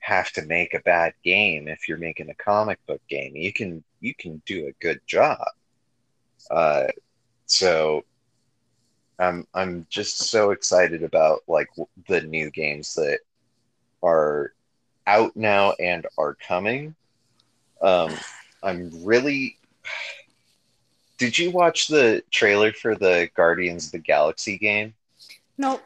have 0.00 0.32
to 0.32 0.42
make 0.42 0.74
a 0.74 0.80
bad 0.80 1.14
game 1.24 1.68
if 1.68 1.88
you're 1.88 1.98
making 1.98 2.30
a 2.30 2.34
comic 2.34 2.84
book 2.86 3.02
game. 3.08 3.36
You 3.36 3.52
can 3.52 3.84
you 4.00 4.14
can 4.14 4.42
do 4.46 4.66
a 4.66 4.84
good 4.84 5.00
job. 5.06 5.44
Uh, 6.50 6.86
so 7.46 8.04
I'm 9.18 9.46
I'm 9.54 9.86
just 9.90 10.30
so 10.30 10.50
excited 10.50 11.02
about 11.02 11.42
like 11.46 11.68
the 12.08 12.22
new 12.22 12.50
games 12.50 12.94
that 12.94 13.20
are 14.02 14.52
out 15.06 15.36
now 15.36 15.72
and 15.78 16.06
are 16.16 16.34
coming. 16.34 16.94
Um, 17.82 18.14
I'm 18.62 18.90
really. 19.04 19.56
Did 21.18 21.38
you 21.38 21.50
watch 21.50 21.88
the 21.88 22.22
trailer 22.30 22.72
for 22.72 22.94
the 22.94 23.28
Guardians 23.36 23.86
of 23.86 23.92
the 23.92 23.98
Galaxy 23.98 24.56
game? 24.56 24.94
Nope. 25.58 25.82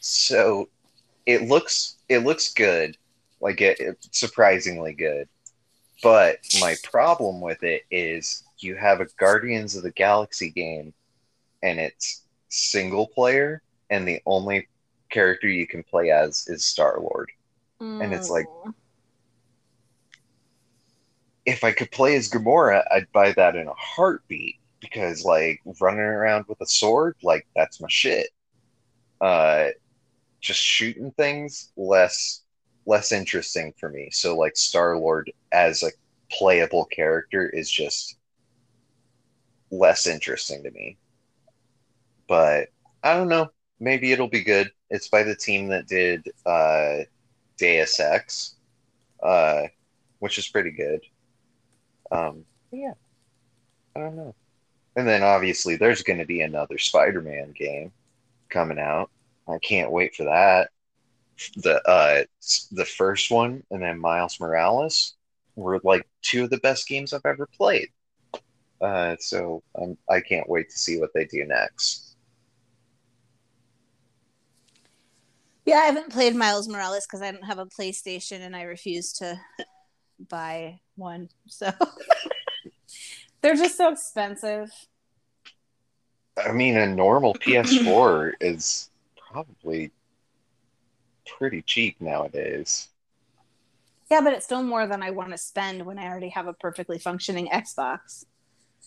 So 0.00 0.68
it 1.24 1.42
looks 1.42 1.95
it 2.08 2.18
looks 2.18 2.52
good, 2.54 2.96
like 3.40 3.60
it, 3.60 3.78
it's 3.80 4.18
surprisingly 4.18 4.92
good. 4.92 5.28
But 6.02 6.38
my 6.60 6.76
problem 6.84 7.40
with 7.40 7.62
it 7.62 7.82
is 7.90 8.44
you 8.58 8.74
have 8.76 9.00
a 9.00 9.06
Guardians 9.18 9.76
of 9.76 9.82
the 9.82 9.90
Galaxy 9.90 10.50
game, 10.50 10.92
and 11.62 11.80
it's 11.80 12.22
single 12.48 13.06
player, 13.08 13.62
and 13.90 14.06
the 14.06 14.20
only 14.26 14.68
character 15.10 15.48
you 15.48 15.66
can 15.66 15.82
play 15.82 16.10
as 16.10 16.46
is 16.48 16.64
Star 16.64 16.98
Lord. 17.00 17.30
And 17.80 18.12
it's 18.12 18.30
like, 18.30 18.46
Mm. 18.46 18.74
if 21.44 21.62
I 21.64 21.72
could 21.72 21.90
play 21.92 22.16
as 22.16 22.28
Gamora, 22.28 22.84
I'd 22.90 23.10
buy 23.12 23.32
that 23.32 23.56
in 23.56 23.68
a 23.68 23.74
heartbeat 23.74 24.56
because 24.80 25.24
like 25.24 25.60
running 25.80 26.00
around 26.00 26.44
with 26.48 26.60
a 26.60 26.66
sword, 26.66 27.16
like 27.22 27.46
that's 27.54 27.80
my 27.80 27.88
shit. 27.88 28.28
Uh 29.20 29.68
just 30.40 30.60
shooting 30.60 31.10
things 31.12 31.72
less 31.76 32.42
less 32.86 33.10
interesting 33.10 33.74
for 33.78 33.88
me. 33.88 34.10
So 34.12 34.36
like 34.36 34.56
Star 34.56 34.96
Lord 34.96 35.32
as 35.50 35.82
a 35.82 35.90
playable 36.30 36.84
character 36.84 37.48
is 37.48 37.70
just 37.70 38.16
less 39.70 40.06
interesting 40.06 40.62
to 40.62 40.70
me. 40.70 40.96
But 42.28 42.68
I 43.02 43.14
don't 43.14 43.28
know. 43.28 43.50
Maybe 43.80 44.12
it'll 44.12 44.28
be 44.28 44.44
good. 44.44 44.70
It's 44.88 45.08
by 45.08 45.24
the 45.24 45.34
team 45.34 45.68
that 45.68 45.88
did 45.88 46.28
uh 46.44 46.98
Deus 47.56 47.98
Ex, 47.98 48.54
uh, 49.22 49.62
which 50.18 50.38
is 50.38 50.48
pretty 50.48 50.70
good. 50.70 51.00
Um, 52.12 52.44
yeah, 52.70 52.92
I 53.94 54.00
don't 54.00 54.16
know. 54.16 54.34
And 54.94 55.06
then 55.06 55.22
obviously 55.22 55.76
there's 55.76 56.02
going 56.02 56.18
to 56.18 56.26
be 56.26 56.40
another 56.40 56.78
Spider-Man 56.78 57.52
game 57.52 57.92
coming 58.48 58.78
out. 58.78 59.10
I 59.48 59.58
can't 59.58 59.92
wait 59.92 60.14
for 60.14 60.24
that. 60.24 60.70
The 61.56 61.86
uh, 61.88 62.24
the 62.72 62.84
first 62.84 63.30
one 63.30 63.62
and 63.70 63.82
then 63.82 64.00
Miles 64.00 64.40
Morales 64.40 65.14
were 65.54 65.80
like 65.84 66.06
two 66.22 66.44
of 66.44 66.50
the 66.50 66.58
best 66.58 66.88
games 66.88 67.12
I've 67.12 67.26
ever 67.26 67.46
played. 67.46 67.88
Uh, 68.80 69.16
so 69.18 69.62
um, 69.80 69.96
I 70.08 70.20
can't 70.20 70.48
wait 70.48 70.70
to 70.70 70.78
see 70.78 70.98
what 70.98 71.10
they 71.14 71.24
do 71.24 71.44
next. 71.44 72.16
Yeah, 75.64 75.78
I 75.78 75.86
haven't 75.86 76.12
played 76.12 76.36
Miles 76.36 76.68
Morales 76.68 77.06
because 77.06 77.22
I 77.22 77.32
don't 77.32 77.44
have 77.44 77.58
a 77.58 77.66
PlayStation 77.66 78.40
and 78.40 78.54
I 78.54 78.62
refuse 78.62 79.12
to 79.14 79.38
buy 80.28 80.80
one. 80.94 81.28
So 81.48 81.72
they're 83.42 83.56
just 83.56 83.76
so 83.76 83.90
expensive. 83.90 84.70
I 86.36 86.52
mean, 86.52 86.76
a 86.76 86.86
normal 86.86 87.34
PS4 87.34 88.34
is 88.40 88.90
probably 89.36 89.92
pretty 91.26 91.60
cheap 91.60 92.00
nowadays. 92.00 92.88
Yeah, 94.10 94.20
but 94.22 94.32
it's 94.32 94.44
still 94.46 94.62
more 94.62 94.86
than 94.86 95.02
I 95.02 95.10
want 95.10 95.32
to 95.32 95.38
spend 95.38 95.84
when 95.84 95.98
I 95.98 96.06
already 96.06 96.28
have 96.30 96.46
a 96.46 96.52
perfectly 96.54 96.98
functioning 96.98 97.48
Xbox. 97.52 98.24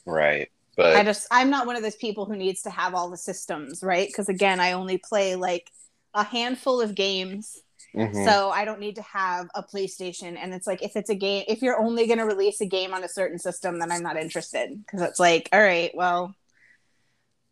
Right. 0.05 0.49
But 0.75 0.95
I 0.95 1.03
just 1.03 1.27
I'm 1.31 1.49
not 1.49 1.67
one 1.67 1.75
of 1.75 1.83
those 1.83 1.95
people 1.97 2.25
who 2.25 2.35
needs 2.35 2.61
to 2.63 2.69
have 2.69 2.95
all 2.95 3.09
the 3.09 3.17
systems, 3.17 3.83
right? 3.83 4.07
Because 4.07 4.29
again, 4.29 4.59
I 4.59 4.71
only 4.73 4.97
play 4.97 5.35
like 5.35 5.69
a 6.13 6.23
handful 6.23 6.81
of 6.81 6.95
games. 6.95 7.57
mhm. 7.95 8.25
So 8.25 8.49
I 8.49 8.65
don't 8.65 8.79
need 8.79 8.95
to 8.95 9.01
have 9.03 9.49
a 9.55 9.63
PlayStation. 9.63 10.37
And 10.41 10.53
it's 10.53 10.67
like 10.67 10.81
if 10.81 10.95
it's 10.95 11.09
a 11.09 11.15
game 11.15 11.43
if 11.47 11.61
you're 11.61 11.79
only 11.79 12.07
gonna 12.07 12.25
release 12.25 12.61
a 12.61 12.65
game 12.65 12.93
on 12.93 13.03
a 13.03 13.09
certain 13.09 13.39
system, 13.39 13.79
then 13.79 13.91
I'm 13.91 14.03
not 14.03 14.17
interested. 14.17 14.69
Because 14.85 15.01
it's 15.01 15.19
like, 15.19 15.49
all 15.51 15.61
right, 15.61 15.91
well, 15.93 16.35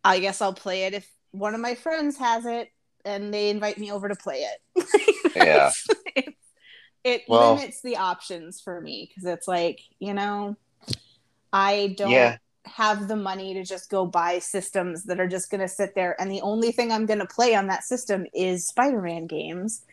I 0.04 0.20
guess 0.20 0.42
I'll 0.42 0.54
play 0.54 0.84
it 0.86 0.94
if 0.94 1.10
one 1.32 1.54
of 1.54 1.62
my 1.62 1.76
friends 1.76 2.18
has 2.18 2.46
it 2.46 2.70
and 3.08 3.34
they 3.34 3.50
invite 3.50 3.78
me 3.78 3.92
over 3.92 4.08
to 4.10 4.16
play 4.16 4.46
it. 4.76 4.86
Yeah. 5.36 5.72
it 6.16 6.34
it 7.04 7.22
Well- 7.28 7.56
limits 7.56 7.82
the 7.82 7.98
options 7.98 8.60
for 8.62 8.82
me 8.82 9.08
because 9.10 9.26
it's 9.26 9.48
like, 9.48 9.80
you 10.00 10.14
know, 10.14 10.56
I 11.54 11.94
don't 11.98 12.12
Yeah. 12.12 12.38
have 12.66 13.08
the 13.08 13.16
money 13.16 13.54
to 13.54 13.64
just 13.64 13.90
go 13.90 14.06
buy 14.06 14.40
systems 14.40 15.04
that 15.06 15.20
are 15.20 15.28
just 15.28 15.50
going 15.50 15.62
to 15.62 15.68
sit 15.68 15.96
there 15.96 16.20
and 16.20 16.30
the 16.32 16.42
only 16.42 16.72
thing 16.72 16.92
I'm 16.92 17.06
going 17.06 17.20
to 17.20 17.26
play 17.26 17.56
on 17.56 17.68
that 17.68 17.84
system 17.84 18.26
is 18.34 18.68
Spider-Man 18.68 19.28
games 19.28 19.84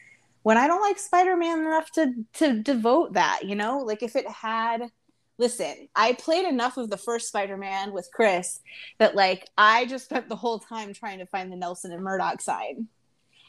when 0.43 0.57
I 0.59 0.67
don't 0.67 0.81
like 0.83 0.99
Spider-Man 0.99 1.61
enough 1.61 1.91
to 1.93 2.13
to 2.35 2.59
devote 2.61 3.13
that, 3.15 3.41
you 3.45 3.55
know? 3.55 3.79
Like 3.79 4.03
if 4.03 4.17
it 4.17 4.29
had 4.29 4.91
listen, 5.39 5.89
I 5.97 6.13
played 6.15 6.47
enough 6.47 6.77
of 6.77 6.91
the 6.91 6.97
first 6.97 7.29
Spider-Man 7.29 7.93
with 7.93 8.09
Chris 8.13 8.61
that 8.99 9.15
like 9.15 9.49
I 9.59 9.85
just 9.87 10.05
spent 10.07 10.29
the 10.29 10.37
whole 10.37 10.59
time 10.59 10.93
trying 10.95 11.19
to 11.19 11.27
find 11.27 11.51
the 11.53 11.57
Nelson 11.57 11.93
and 11.93 12.03
Murdock 12.03 12.41
sign. 12.41 12.89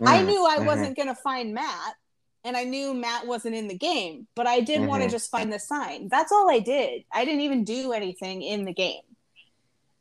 I 0.04 0.22
Mm, 0.22 0.26
knew 0.26 0.46
I 0.46 0.60
mhm. 0.60 0.66
wasn't 0.66 0.96
going 0.96 1.08
to 1.08 1.16
find 1.16 1.54
Matt 1.54 1.96
and 2.44 2.56
I 2.58 2.64
knew 2.64 2.94
Matt 2.94 3.28
wasn't 3.28 3.56
in 3.56 3.68
the 3.68 3.78
game, 3.78 4.28
but 4.36 4.48
I 4.48 4.62
did 4.62 4.84
want 4.84 5.04
to 5.04 5.10
just 5.10 5.32
find 5.32 5.52
the 5.52 5.60
sign. 5.60 6.10
That's 6.10 6.32
all 6.32 6.50
I 6.50 6.60
did. 6.60 7.04
I 7.12 7.26
didn't 7.26 7.42
even 7.42 7.64
do 7.64 7.92
anything 7.94 8.42
in 8.42 8.66
the 8.66 8.74
game. 8.74 9.02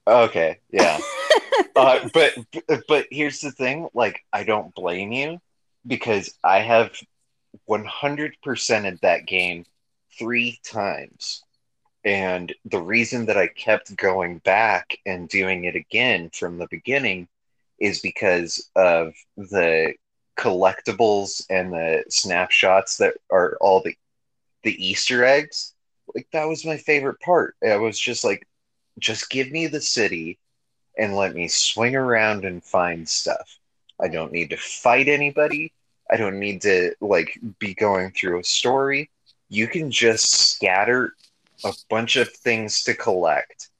Okay, 0.06 0.58
yeah. 0.70 1.02
uh, 1.76 2.08
but 2.12 2.34
but 2.88 3.06
here's 3.10 3.40
the 3.40 3.52
thing, 3.52 3.88
like 3.94 4.20
I 4.32 4.44
don't 4.44 4.74
blame 4.74 5.12
you 5.12 5.40
because 5.86 6.34
I 6.44 6.60
have 6.60 6.92
100% 7.66 8.88
of 8.92 9.00
that 9.02 9.26
game 9.26 9.64
3 10.18 10.58
times. 10.64 11.44
And 12.04 12.54
the 12.66 12.80
reason 12.82 13.26
that 13.26 13.38
I 13.38 13.48
kept 13.48 13.96
going 13.96 14.38
back 14.40 14.98
and 15.06 15.28
doing 15.28 15.64
it 15.64 15.76
again 15.76 16.30
from 16.30 16.58
the 16.58 16.68
beginning 16.70 17.28
is 17.78 18.00
because 18.00 18.70
of 18.76 19.14
the 19.36 19.94
collectibles 20.36 21.44
and 21.50 21.72
the 21.72 22.04
snapshots 22.08 22.96
that 22.98 23.14
are 23.30 23.56
all 23.60 23.80
the 23.80 23.96
the 24.62 24.84
Easter 24.84 25.24
eggs. 25.24 25.74
Like 26.14 26.26
that 26.32 26.48
was 26.48 26.64
my 26.64 26.76
favorite 26.76 27.20
part. 27.20 27.56
I 27.66 27.76
was 27.76 27.98
just 27.98 28.24
like 28.24 28.46
just 28.98 29.30
give 29.30 29.50
me 29.50 29.66
the 29.66 29.80
city 29.80 30.38
and 30.96 31.16
let 31.16 31.34
me 31.34 31.48
swing 31.48 31.96
around 31.96 32.44
and 32.44 32.62
find 32.64 33.08
stuff. 33.08 33.58
I 34.00 34.08
don't 34.08 34.32
need 34.32 34.50
to 34.50 34.56
fight 34.56 35.08
anybody. 35.08 35.72
I 36.10 36.16
don't 36.16 36.38
need 36.38 36.62
to 36.62 36.94
like 37.00 37.38
be 37.58 37.74
going 37.74 38.10
through 38.10 38.40
a 38.40 38.44
story. 38.44 39.10
You 39.48 39.66
can 39.68 39.90
just 39.90 40.30
scatter 40.30 41.14
a 41.64 41.72
bunch 41.88 42.16
of 42.16 42.30
things 42.30 42.82
to 42.84 42.94
collect 42.94 43.70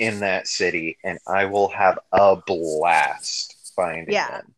in 0.00 0.20
that 0.20 0.48
city 0.48 0.96
and 1.04 1.18
I 1.28 1.44
will 1.44 1.68
have 1.68 1.98
a 2.10 2.34
blast 2.34 3.72
finding 3.76 4.12
Yeah. 4.14 4.30
them. 4.30 4.54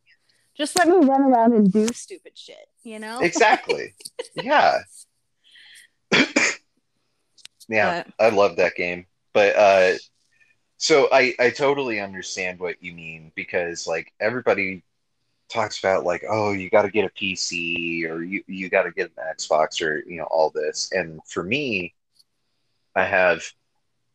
Just 0.54 0.76
let 0.78 0.86
me 0.88 0.96
run 0.96 1.22
around 1.22 1.52
and 1.54 1.70
do 1.72 1.88
stupid 1.88 2.38
shit, 2.38 2.68
you 2.84 2.98
know? 3.00 3.18
Exactly. 3.20 3.94
yeah. 4.36 4.78
yeah. 7.68 8.04
But- 8.04 8.14
I 8.24 8.28
love 8.30 8.56
that 8.56 8.74
game. 8.76 9.06
But 9.32 9.56
uh 9.56 9.92
so 10.76 11.08
I 11.12 11.34
I 11.38 11.50
totally 11.50 12.00
understand 12.00 12.58
what 12.60 12.82
you 12.82 12.92
mean 12.92 13.32
because 13.34 13.86
like 13.86 14.12
everybody 14.20 14.82
talks 15.48 15.78
about 15.78 16.04
like 16.04 16.22
oh 16.28 16.52
you 16.52 16.70
got 16.70 16.82
to 16.82 16.90
get 16.90 17.04
a 17.04 17.10
PC 17.10 18.08
or 18.08 18.22
you 18.22 18.42
you 18.46 18.68
got 18.68 18.82
to 18.84 18.90
get 18.92 19.10
an 19.16 19.24
Xbox 19.36 19.80
or 19.82 19.98
you 20.08 20.18
know 20.18 20.24
all 20.24 20.50
this 20.50 20.90
and 20.92 21.20
for 21.26 21.42
me 21.42 21.94
I 22.94 23.04
have 23.04 23.42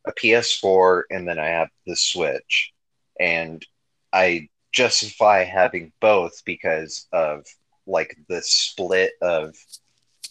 a 0.09 0.13
PS4 0.13 1.03
and 1.11 1.27
then 1.27 1.39
I 1.39 1.47
have 1.47 1.69
the 1.85 1.95
Switch 1.95 2.73
and 3.19 3.65
I 4.13 4.49
justify 4.71 5.43
having 5.43 5.91
both 5.99 6.43
because 6.45 7.07
of 7.11 7.45
like 7.85 8.17
the 8.27 8.41
split 8.41 9.13
of 9.21 9.55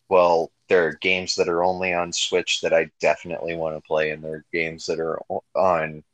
well, 0.09 0.52
there 0.68 0.87
are 0.87 0.99
games 1.00 1.35
that 1.37 1.49
are 1.49 1.64
only 1.64 1.92
on 1.92 2.12
Switch 2.12 2.61
that 2.61 2.73
I 2.73 2.90
definitely 3.00 3.56
want 3.56 3.76
to 3.76 3.80
play, 3.80 4.11
and 4.11 4.23
there 4.23 4.35
are 4.35 4.45
games 4.52 4.87
that 4.87 5.00
are 5.00 5.21
on 5.54 6.04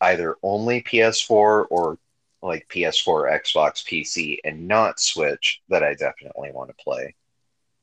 either 0.00 0.36
only 0.42 0.82
PS4 0.82 1.66
or 1.70 1.98
like 2.42 2.68
PS4, 2.68 3.40
Xbox, 3.42 3.84
PC, 3.84 4.38
and 4.44 4.68
not 4.68 5.00
Switch 5.00 5.60
that 5.68 5.82
I 5.82 5.94
definitely 5.94 6.52
want 6.52 6.70
to 6.70 6.84
play. 6.84 7.14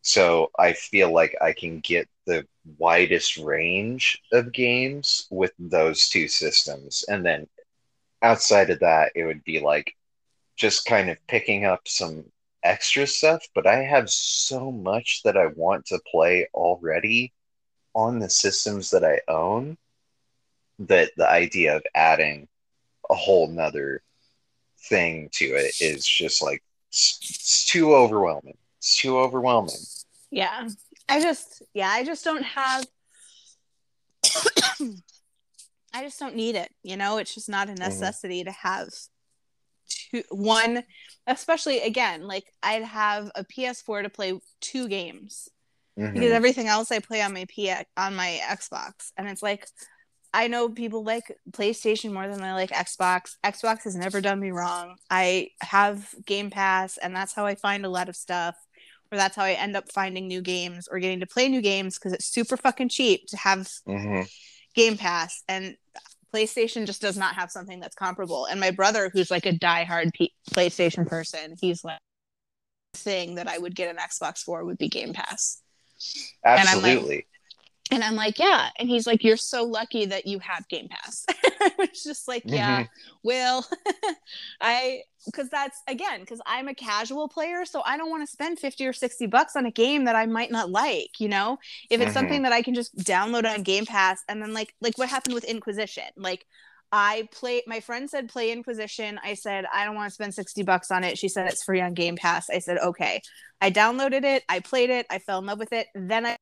So 0.03 0.51
I 0.59 0.73
feel 0.73 1.11
like 1.13 1.35
I 1.41 1.53
can 1.53 1.79
get 1.79 2.09
the 2.25 2.45
widest 2.77 3.37
range 3.37 4.21
of 4.33 4.51
games 4.51 5.27
with 5.31 5.53
those 5.57 6.09
two 6.09 6.27
systems. 6.27 7.05
And 7.07 7.25
then 7.25 7.47
outside 8.21 8.69
of 8.69 8.81
that, 8.81 9.13
it 9.15 9.23
would 9.23 9.43
be 9.45 9.61
like 9.61 9.95
just 10.57 10.85
kind 10.85 11.09
of 11.09 11.17
picking 11.27 11.65
up 11.65 11.87
some 11.87 12.25
extra 12.63 13.07
stuff, 13.07 13.45
but 13.55 13.65
I 13.65 13.83
have 13.83 14.09
so 14.09 14.71
much 14.71 15.21
that 15.23 15.37
I 15.37 15.47
want 15.47 15.85
to 15.87 16.01
play 16.11 16.47
already 16.53 17.33
on 17.95 18.19
the 18.19 18.29
systems 18.29 18.89
that 18.91 19.05
I 19.05 19.21
own 19.31 19.77
that 20.79 21.11
the 21.15 21.29
idea 21.29 21.77
of 21.77 21.83
adding 21.95 22.47
a 23.09 23.15
whole 23.15 23.47
nother 23.47 24.01
thing 24.89 25.29
to 25.33 25.45
it 25.45 25.79
is 25.79 26.05
just 26.05 26.41
like 26.41 26.61
it's, 26.89 27.19
it's 27.21 27.65
too 27.65 27.95
overwhelming. 27.95 28.57
It's 28.83 28.97
too 28.97 29.17
overwhelming. 29.17 29.77
Yeah. 30.29 30.67
I 31.07 31.21
just, 31.21 31.63
yeah, 31.73 31.87
I 31.87 32.03
just 32.03 32.25
don't 32.25 32.43
have. 32.43 32.85
I 35.93 36.03
just 36.03 36.19
don't 36.19 36.35
need 36.35 36.55
it. 36.55 36.69
You 36.83 36.97
know, 36.97 37.17
it's 37.17 37.33
just 37.33 37.47
not 37.47 37.69
a 37.69 37.75
necessity 37.75 38.41
mm-hmm. 38.41 38.49
to 38.49 38.57
have 38.57 38.89
two, 39.87 40.23
one, 40.31 40.83
especially 41.25 41.79
again, 41.79 42.27
like 42.27 42.43
I'd 42.61 42.83
have 42.83 43.31
a 43.35 43.45
PS4 43.45 44.03
to 44.03 44.09
play 44.09 44.37
two 44.59 44.89
games 44.89 45.47
mm-hmm. 45.97 46.13
because 46.13 46.31
everything 46.31 46.67
else 46.67 46.91
I 46.91 46.99
play 46.99 47.21
on 47.21 47.33
my 47.33 47.45
P 47.47 47.71
on 47.95 48.15
my 48.17 48.41
Xbox, 48.43 49.11
and 49.17 49.29
it's 49.29 49.43
like 49.43 49.65
I 50.33 50.47
know 50.47 50.67
people 50.67 51.03
like 51.03 51.31
PlayStation 51.51 52.11
more 52.11 52.27
than 52.27 52.41
I 52.41 52.53
like 52.53 52.71
Xbox. 52.71 53.35
Xbox 53.45 53.83
has 53.83 53.95
never 53.95 54.19
done 54.19 54.39
me 54.39 54.51
wrong. 54.51 54.95
I 55.09 55.49
have 55.61 56.13
Game 56.25 56.49
Pass, 56.49 56.97
and 56.97 57.15
that's 57.15 57.33
how 57.33 57.45
I 57.45 57.55
find 57.55 57.85
a 57.85 57.89
lot 57.89 58.09
of 58.09 58.15
stuff 58.15 58.55
or 59.13 59.17
that's 59.17 59.35
how 59.35 59.43
I 59.43 59.51
end 59.51 59.77
up 59.77 59.91
finding 59.91 60.27
new 60.27 60.41
games 60.41 60.87
or 60.91 60.97
getting 60.97 61.19
to 61.19 61.27
play 61.27 61.47
new 61.47 61.61
games 61.61 61.99
because 61.99 62.13
it's 62.13 62.25
super 62.25 62.57
fucking 62.57 62.89
cheap 62.89 63.27
to 63.27 63.37
have 63.37 63.59
mm-hmm. 63.87 64.23
Game 64.73 64.97
Pass. 64.97 65.43
And 65.47 65.77
PlayStation 66.33 66.87
just 66.87 66.99
does 66.99 67.15
not 67.15 67.35
have 67.35 67.51
something 67.51 67.79
that's 67.79 67.95
comparable. 67.95 68.47
And 68.47 68.59
my 68.59 68.71
brother, 68.71 69.11
who's 69.13 69.29
like 69.29 69.45
a 69.45 69.53
diehard 69.53 70.13
P- 70.13 70.33
PlayStation 70.51 71.07
person, 71.07 71.55
he's 71.61 71.83
like, 71.83 71.99
thing 72.95 73.35
that 73.35 73.47
I 73.47 73.57
would 73.57 73.75
get 73.75 73.89
an 73.89 73.97
Xbox 73.97 74.39
for 74.39 74.65
would 74.65 74.77
be 74.79 74.89
Game 74.89 75.13
Pass. 75.13 75.61
Absolutely 76.43 77.27
and 77.93 78.03
I'm 78.03 78.15
like, 78.15 78.39
yeah. 78.39 78.69
And 78.79 78.89
he's 78.89 79.05
like, 79.05 79.23
you're 79.23 79.37
so 79.37 79.63
lucky 79.63 80.05
that 80.07 80.25
you 80.25 80.39
have 80.39 80.67
Game 80.67 80.87
Pass. 80.89 81.25
it's 81.79 82.03
just 82.03 82.27
like, 82.27 82.41
yeah, 82.43 82.81
mm-hmm. 82.81 83.17
well, 83.23 83.67
I, 84.61 85.01
because 85.25 85.49
that's 85.49 85.79
again, 85.87 86.21
because 86.21 86.41
I'm 86.47 86.67
a 86.67 86.73
casual 86.73 87.29
player. 87.29 87.65
So 87.65 87.83
I 87.85 87.97
don't 87.97 88.09
want 88.09 88.23
to 88.23 88.31
spend 88.31 88.57
50 88.57 88.87
or 88.87 88.93
60 88.93 89.27
bucks 89.27 89.55
on 89.55 89.67
a 89.67 89.71
game 89.71 90.05
that 90.05 90.15
I 90.15 90.25
might 90.25 90.51
not 90.51 90.71
like, 90.71 91.19
you 91.19 91.29
know? 91.29 91.59
If 91.91 92.01
it's 92.01 92.09
mm-hmm. 92.09 92.13
something 92.13 92.41
that 92.43 92.51
I 92.51 92.63
can 92.63 92.73
just 92.73 92.95
download 92.97 93.45
on 93.45 93.61
Game 93.61 93.85
Pass 93.85 94.23
and 94.27 94.41
then, 94.41 94.53
like, 94.53 94.73
like 94.81 94.97
what 94.97 95.09
happened 95.09 95.35
with 95.35 95.43
Inquisition? 95.43 96.05
Like, 96.17 96.45
I 96.91 97.27
play 97.31 97.63
my 97.65 97.79
friend 97.79 98.07
said 98.09 98.29
play 98.29 98.51
Inquisition. 98.51 99.19
I 99.23 99.33
said 99.33 99.65
I 99.73 99.85
don't 99.85 99.95
want 99.95 100.09
to 100.09 100.13
spend 100.13 100.33
60 100.33 100.61
bucks 100.63 100.91
on 100.91 101.03
it. 101.03 101.17
She 101.17 101.27
said 101.27 101.47
it's 101.47 101.63
free 101.63 101.81
on 101.81 101.95
Game 101.95 102.15
Pass. 102.15 102.49
I 102.51 102.59
said 102.59 102.77
okay. 102.77 103.21
I 103.61 103.71
downloaded 103.71 104.23
it, 104.23 104.43
I 104.49 104.59
played 104.59 104.89
it, 104.89 105.05
I 105.09 105.19
fell 105.19 105.39
in 105.39 105.45
love 105.45 105.57
with 105.57 105.73
it. 105.73 105.87
Then 105.95 106.25
I 106.25 106.37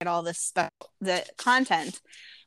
at 0.00 0.06
all 0.06 0.22
this 0.22 0.38
stuff, 0.38 0.72
the 1.00 1.24
content 1.36 2.00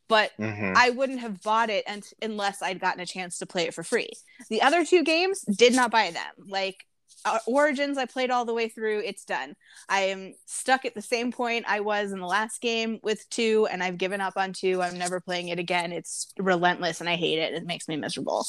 but 0.10 0.32
mm-hmm. 0.39 0.74
I 0.75 0.89
wouldn't 0.89 1.20
have 1.20 1.41
bought 1.41 1.70
it 1.70 1.86
and, 1.88 2.03
unless 2.22 2.62
I'd 2.62 2.82
gotten 2.82 3.00
a 3.00 3.06
chance 3.06 3.38
to 3.38 3.46
play 3.46 3.68
it 3.68 3.75
for 3.75 3.84
free. 3.84 4.10
The 4.50 4.63
other 4.63 4.84
two 4.84 5.03
games 5.03 5.41
did 5.41 5.74
not 5.74 5.91
buy 5.91 6.10
them. 6.10 6.48
Like 6.48 6.84
uh, 7.25 7.38
Origins, 7.46 7.98
I 7.98 8.06
played 8.06 8.32
all 8.32 8.44
the 8.44 8.53
way 8.53 8.70
through. 8.70 9.03
It's 9.06 9.24
done. 9.24 9.56
I 9.88 10.01
am 10.01 10.34
stuck 10.48 10.84
at 10.86 10.96
the 10.96 11.01
same 11.01 11.32
point 11.32 11.65
I 11.68 11.82
was 11.82 12.12
in 12.12 12.20
the 12.20 12.25
last 12.25 12.60
game 12.60 13.00
with 13.04 13.30
two, 13.30 13.67
and 13.71 13.84
I've 13.84 14.00
given 14.00 14.19
up 14.19 14.34
on 14.36 14.52
two. 14.52 14.82
I'm 14.82 14.97
never 14.97 15.19
playing 15.19 15.50
it 15.50 15.60
again. 15.60 15.91
It's 15.91 16.34
relentless, 16.39 17.02
and 17.02 17.10
I 17.10 17.15
hate 17.15 17.38
it. 17.38 17.54
It 17.54 17.65
makes 17.65 17.88
me 17.88 17.95
miserable. 17.95 18.47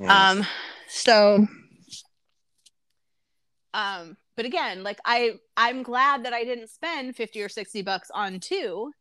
Yes. 0.00 0.10
Um, 0.10 0.46
so, 0.88 1.46
um, 3.72 4.16
but 4.36 4.44
again 4.44 4.82
like 4.82 4.98
i 5.04 5.32
i'm 5.56 5.82
glad 5.82 6.24
that 6.24 6.32
i 6.32 6.44
didn't 6.44 6.68
spend 6.68 7.16
50 7.16 7.42
or 7.42 7.48
60 7.48 7.82
bucks 7.82 8.10
on 8.12 8.38
two 8.40 8.92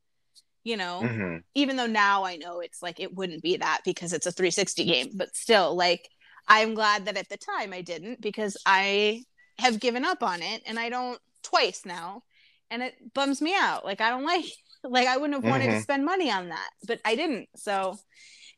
you 0.63 0.77
know 0.77 1.01
mm-hmm. 1.03 1.37
even 1.53 1.75
though 1.75 1.85
now 1.85 2.25
i 2.25 2.35
know 2.35 2.59
it's 2.59 2.81
like 2.81 2.99
it 2.99 3.15
wouldn't 3.15 3.43
be 3.43 3.57
that 3.57 3.81
because 3.85 4.13
it's 4.13 4.25
a 4.25 4.31
360 4.31 4.85
game 4.85 5.09
but 5.15 5.35
still 5.35 5.75
like 5.75 6.09
i'm 6.47 6.73
glad 6.73 7.05
that 7.05 7.17
at 7.17 7.29
the 7.29 7.37
time 7.37 7.73
i 7.73 7.81
didn't 7.81 8.21
because 8.21 8.57
i 8.65 9.21
have 9.59 9.79
given 9.79 10.03
up 10.03 10.23
on 10.23 10.41
it 10.41 10.61
and 10.65 10.79
i 10.79 10.89
don't 10.89 11.19
twice 11.43 11.83
now 11.85 12.23
and 12.71 12.81
it 12.81 12.95
bums 13.13 13.41
me 13.41 13.53
out 13.55 13.85
like 13.85 14.01
i 14.01 14.09
don't 14.09 14.25
like 14.25 14.45
like 14.83 15.07
i 15.07 15.17
wouldn't 15.17 15.41
have 15.41 15.49
wanted 15.49 15.67
mm-hmm. 15.67 15.77
to 15.77 15.83
spend 15.83 16.05
money 16.05 16.31
on 16.31 16.49
that 16.49 16.69
but 16.87 16.99
i 17.05 17.15
didn't 17.15 17.47
so 17.55 17.97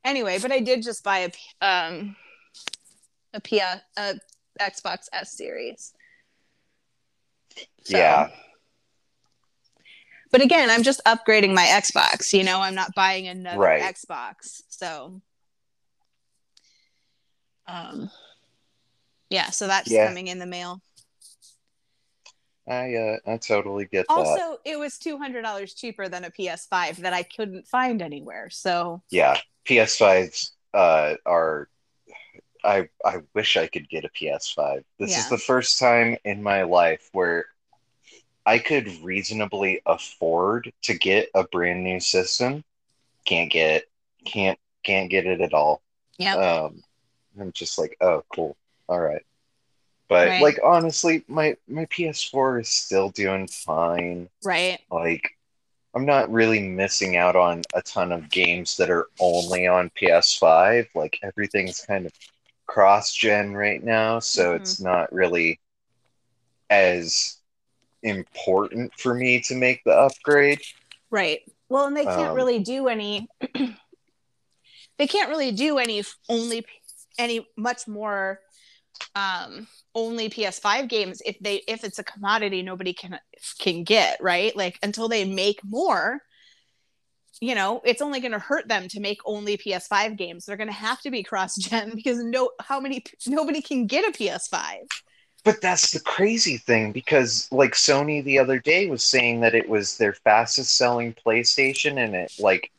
anyway 0.04 0.40
but 0.42 0.52
i 0.52 0.60
did 0.60 0.82
just 0.82 1.04
buy 1.04 1.20
a 1.20 1.66
um 1.66 2.16
a 3.34 3.42
P- 3.42 3.60
a 3.60 3.82
xbox 4.60 5.06
s 5.14 5.38
series 5.38 5.94
so. 7.84 7.98
Yeah. 7.98 8.30
But 10.32 10.42
again, 10.42 10.70
I'm 10.70 10.84
just 10.84 11.02
upgrading 11.06 11.54
my 11.54 11.64
Xbox. 11.64 12.34
You 12.34 12.44
know, 12.44 12.60
I'm 12.60 12.76
not 12.76 12.94
buying 12.96 13.28
another 13.28 13.60
right. 13.60 13.82
Xbox. 13.82 14.62
So, 14.68 15.22
um, 17.66 18.10
yeah. 19.30 19.50
So 19.52 19.68
that's 19.68 19.90
yeah. 19.90 20.08
coming 20.08 20.28
in 20.28 20.40
the 20.40 20.46
mail. 20.46 20.82
I 22.68 22.96
uh, 22.96 23.18
I 23.26 23.38
totally 23.38 23.86
get 23.86 24.06
also, 24.10 24.24
that. 24.24 24.42
Also, 24.42 24.60
it 24.66 24.78
was 24.78 24.98
two 24.98 25.18
hundred 25.18 25.44
dollars 25.44 25.74
cheaper 25.74 26.10
than 26.10 26.26
a 26.26 26.32
PS5 26.32 26.98
that 26.98 27.14
I 27.14 27.24
couldn't 27.24 27.68
find 27.68 28.02
anywhere. 28.02 28.50
So 28.50 29.02
yeah, 29.10 29.40
PS5s 29.66 30.52
uh, 30.74 31.14
are 31.26 31.70
I 32.68 32.90
I 33.04 33.22
wish 33.34 33.56
I 33.58 33.68
could 33.68 33.90
get 33.90 34.06
a 34.06 34.10
PS5. 34.10 34.84
This 35.00 35.12
yeah. 35.12 35.20
is 35.20 35.30
the 35.30 35.38
first 35.38 35.80
time 35.80 36.18
in 36.26 36.44
my 36.44 36.64
life 36.64 37.10
where 37.14 37.46
I 38.46 38.60
could 38.60 39.02
reasonably 39.02 39.82
afford 39.86 40.72
to 40.84 40.98
get 40.98 41.30
a 41.34 41.46
brand 41.46 41.84
new 41.84 42.00
system. 42.00 42.64
Can't 43.26 43.52
get 43.52 43.72
it. 43.72 43.90
Can't 44.26 44.60
can't 44.84 45.10
get 45.10 45.26
it 45.26 45.42
at 45.42 45.54
all. 45.54 45.82
Yeah. 46.18 46.36
Um, 46.36 46.84
I'm 47.40 47.52
just 47.54 47.78
like, 47.78 47.96
oh, 48.02 48.24
cool. 48.34 48.58
All 48.90 49.00
right. 49.00 49.24
But 50.10 50.28
right. 50.28 50.42
like 50.42 50.60
honestly, 50.64 51.24
my 51.28 51.56
my 51.68 51.86
PS4 51.86 52.62
is 52.62 52.70
still 52.70 53.10
doing 53.10 53.48
fine. 53.48 54.30
Right. 54.44 54.80
Like 54.92 55.38
I'm 55.94 56.06
not 56.06 56.32
really 56.32 56.60
missing 56.60 57.18
out 57.18 57.36
on 57.36 57.64
a 57.74 57.82
ton 57.82 58.12
of 58.12 58.30
games 58.30 58.78
that 58.78 58.90
are 58.90 59.08
only 59.20 59.68
on 59.68 59.92
PS5. 60.02 60.88
Like 60.96 61.20
everything's 61.24 61.82
kind 61.82 62.06
of 62.06 62.14
cross 62.68 63.14
gen 63.14 63.54
right 63.54 63.84
now, 63.84 64.20
so 64.20 64.52
mm-hmm. 64.52 64.62
it's 64.62 64.80
not 64.80 65.12
really 65.12 65.60
as 66.70 67.38
important 68.04 68.94
for 68.98 69.14
me 69.14 69.42
to 69.42 69.56
make 69.56 69.84
the 69.84 69.94
upgrade. 69.94 70.62
Right. 71.10 71.40
Well, 71.70 71.86
and 71.86 71.98
they 71.98 72.06
can't 72.06 72.30
um, 72.30 72.36
really 72.36 72.60
do 72.60 72.88
any. 72.88 73.28
they 74.98 75.08
can't 75.08 75.30
really 75.30 75.52
do 75.52 75.78
any 75.78 76.04
only 76.30 76.66
any 77.18 77.48
much 77.58 77.88
more 77.88 78.40
um 79.16 79.68
only 79.94 80.30
PS5 80.30 80.88
games 80.88 81.22
if 81.26 81.38
they 81.40 81.62
if 81.68 81.84
it's 81.84 82.00
a 82.00 82.04
commodity 82.04 82.64
nobody 82.64 82.94
can 82.94 83.20
can 83.60 83.84
get 83.84 84.18
right 84.22 84.56
like 84.56 84.80
until 84.82 85.08
they 85.08 85.24
make 85.24 85.60
more 85.64 86.20
you 87.40 87.56
know, 87.56 87.82
it's 87.86 88.02
only 88.02 88.20
going 88.20 88.32
to 88.32 88.40
hurt 88.40 88.68
them 88.68 88.88
to 88.90 89.00
make 89.00 89.20
only 89.26 89.58
PS5 89.58 90.18
games. 90.18 90.46
They're 90.46 90.58
going 90.58 90.70
to 90.70 90.74
have 90.74 91.02
to 91.02 91.12
be 91.12 91.24
cross-gen 91.24 91.92
because 91.96 92.18
no, 92.18 92.52
how 92.60 92.80
many 92.80 93.04
nobody 93.26 93.62
can 93.62 93.86
get 93.86 94.08
a 94.08 94.12
PS5. 94.12 94.88
But 95.44 95.62
that's 95.62 95.92
the 95.92 96.00
crazy 96.00 96.58
thing 96.58 96.92
because, 96.92 97.48
like, 97.52 97.74
Sony 97.74 98.24
the 98.24 98.40
other 98.40 98.60
day 98.60 98.90
was 98.90 99.04
saying 99.04 99.42
that 99.42 99.56
it 99.56 99.70
was 99.70 99.98
their 99.98 100.14
fastest-selling 100.14 101.14
PlayStation, 101.14 102.04
and 102.04 102.16
it 102.16 102.34
like 102.40 102.72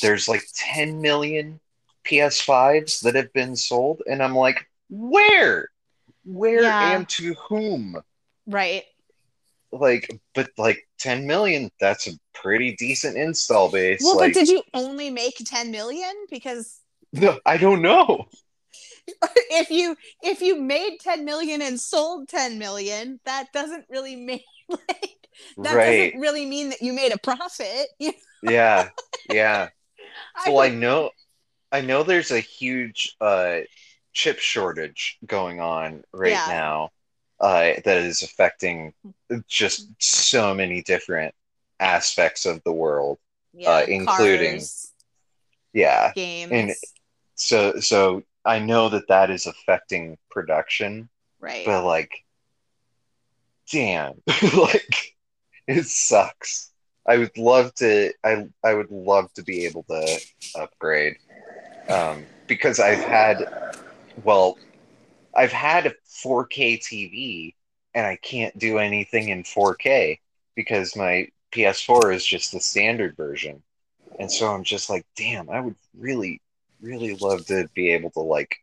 there's 0.00 0.28
like 0.28 0.42
10 0.54 1.00
million 1.00 1.60
PS5s 2.04 3.02
that 3.02 3.14
have 3.14 3.32
been 3.34 3.54
sold, 3.54 4.02
and 4.10 4.22
I'm 4.22 4.34
like, 4.34 4.68
where, 4.90 5.68
where, 6.24 6.62
yeah. 6.62 6.96
and 6.96 7.08
to 7.10 7.34
whom? 7.34 8.00
Right 8.46 8.84
like 9.72 10.08
but 10.34 10.50
like 10.56 10.86
10 10.98 11.26
million 11.26 11.70
that's 11.80 12.06
a 12.06 12.12
pretty 12.34 12.74
decent 12.76 13.16
install 13.16 13.70
base 13.70 14.00
well 14.02 14.16
like, 14.16 14.32
but 14.32 14.40
did 14.40 14.48
you 14.48 14.62
only 14.74 15.10
make 15.10 15.34
10 15.38 15.70
million? 15.70 16.12
Because 16.30 16.80
no 17.12 17.38
i 17.46 17.56
don't 17.56 17.82
know. 17.82 18.26
If 19.50 19.70
you 19.70 19.96
if 20.22 20.42
you 20.42 20.60
made 20.60 20.98
10 21.00 21.24
million 21.24 21.62
and 21.62 21.80
sold 21.80 22.28
10 22.28 22.58
million 22.58 23.18
that 23.24 23.50
doesn't 23.54 23.86
really 23.88 24.16
make 24.16 24.44
like 24.68 25.30
that 25.56 25.74
right. 25.74 26.10
doesn't 26.10 26.20
really 26.20 26.44
mean 26.44 26.68
that 26.68 26.82
you 26.82 26.92
made 26.92 27.12
a 27.12 27.18
profit 27.18 27.86
yeah 28.42 28.90
yeah. 29.30 29.68
I 30.36 30.50
well 30.50 30.60
i 30.60 30.68
know 30.68 31.10
i 31.72 31.80
know 31.80 32.02
there's 32.02 32.32
a 32.32 32.40
huge 32.40 33.16
uh 33.18 33.60
chip 34.12 34.40
shortage 34.40 35.16
going 35.24 35.58
on 35.58 36.02
right 36.12 36.32
yeah. 36.32 36.46
now 36.48 36.90
uh, 37.40 37.72
that 37.84 37.98
is 37.98 38.22
affecting 38.22 38.92
just 39.46 39.88
so 39.98 40.54
many 40.54 40.82
different 40.82 41.34
aspects 41.80 42.46
of 42.46 42.62
the 42.64 42.72
world, 42.72 43.18
yeah, 43.52 43.70
uh, 43.70 43.84
including 43.86 44.56
cars, 44.56 44.92
yeah 45.72 46.12
games. 46.14 46.52
And 46.52 46.72
so, 47.34 47.78
so 47.80 48.22
I 48.44 48.58
know 48.58 48.88
that 48.88 49.08
that 49.08 49.30
is 49.30 49.46
affecting 49.46 50.18
production, 50.30 51.08
right? 51.40 51.64
But 51.64 51.84
like, 51.84 52.24
damn, 53.70 54.14
like 54.54 55.16
it 55.66 55.84
sucks. 55.84 56.72
I 57.06 57.18
would 57.18 57.36
love 57.38 57.74
to. 57.76 58.12
I 58.24 58.48
I 58.64 58.74
would 58.74 58.90
love 58.90 59.32
to 59.34 59.42
be 59.42 59.64
able 59.64 59.84
to 59.84 60.20
upgrade, 60.54 61.16
um, 61.88 62.26
because 62.46 62.80
I've 62.80 62.98
had, 62.98 63.48
well, 64.24 64.58
I've 65.38 65.52
had 65.52 65.86
a 65.86 65.94
4K 66.24 66.80
TV 66.80 67.54
and 67.94 68.04
I 68.04 68.16
can't 68.16 68.58
do 68.58 68.78
anything 68.78 69.28
in 69.28 69.44
4K 69.44 70.18
because 70.56 70.96
my 70.96 71.28
PS4 71.52 72.12
is 72.12 72.26
just 72.26 72.50
the 72.50 72.58
standard 72.58 73.16
version. 73.16 73.62
And 74.18 74.30
so 74.30 74.52
I'm 74.52 74.64
just 74.64 74.90
like, 74.90 75.06
damn, 75.16 75.48
I 75.48 75.60
would 75.60 75.76
really, 75.96 76.42
really 76.80 77.14
love 77.14 77.46
to 77.46 77.68
be 77.72 77.90
able 77.90 78.10
to 78.10 78.20
like 78.20 78.56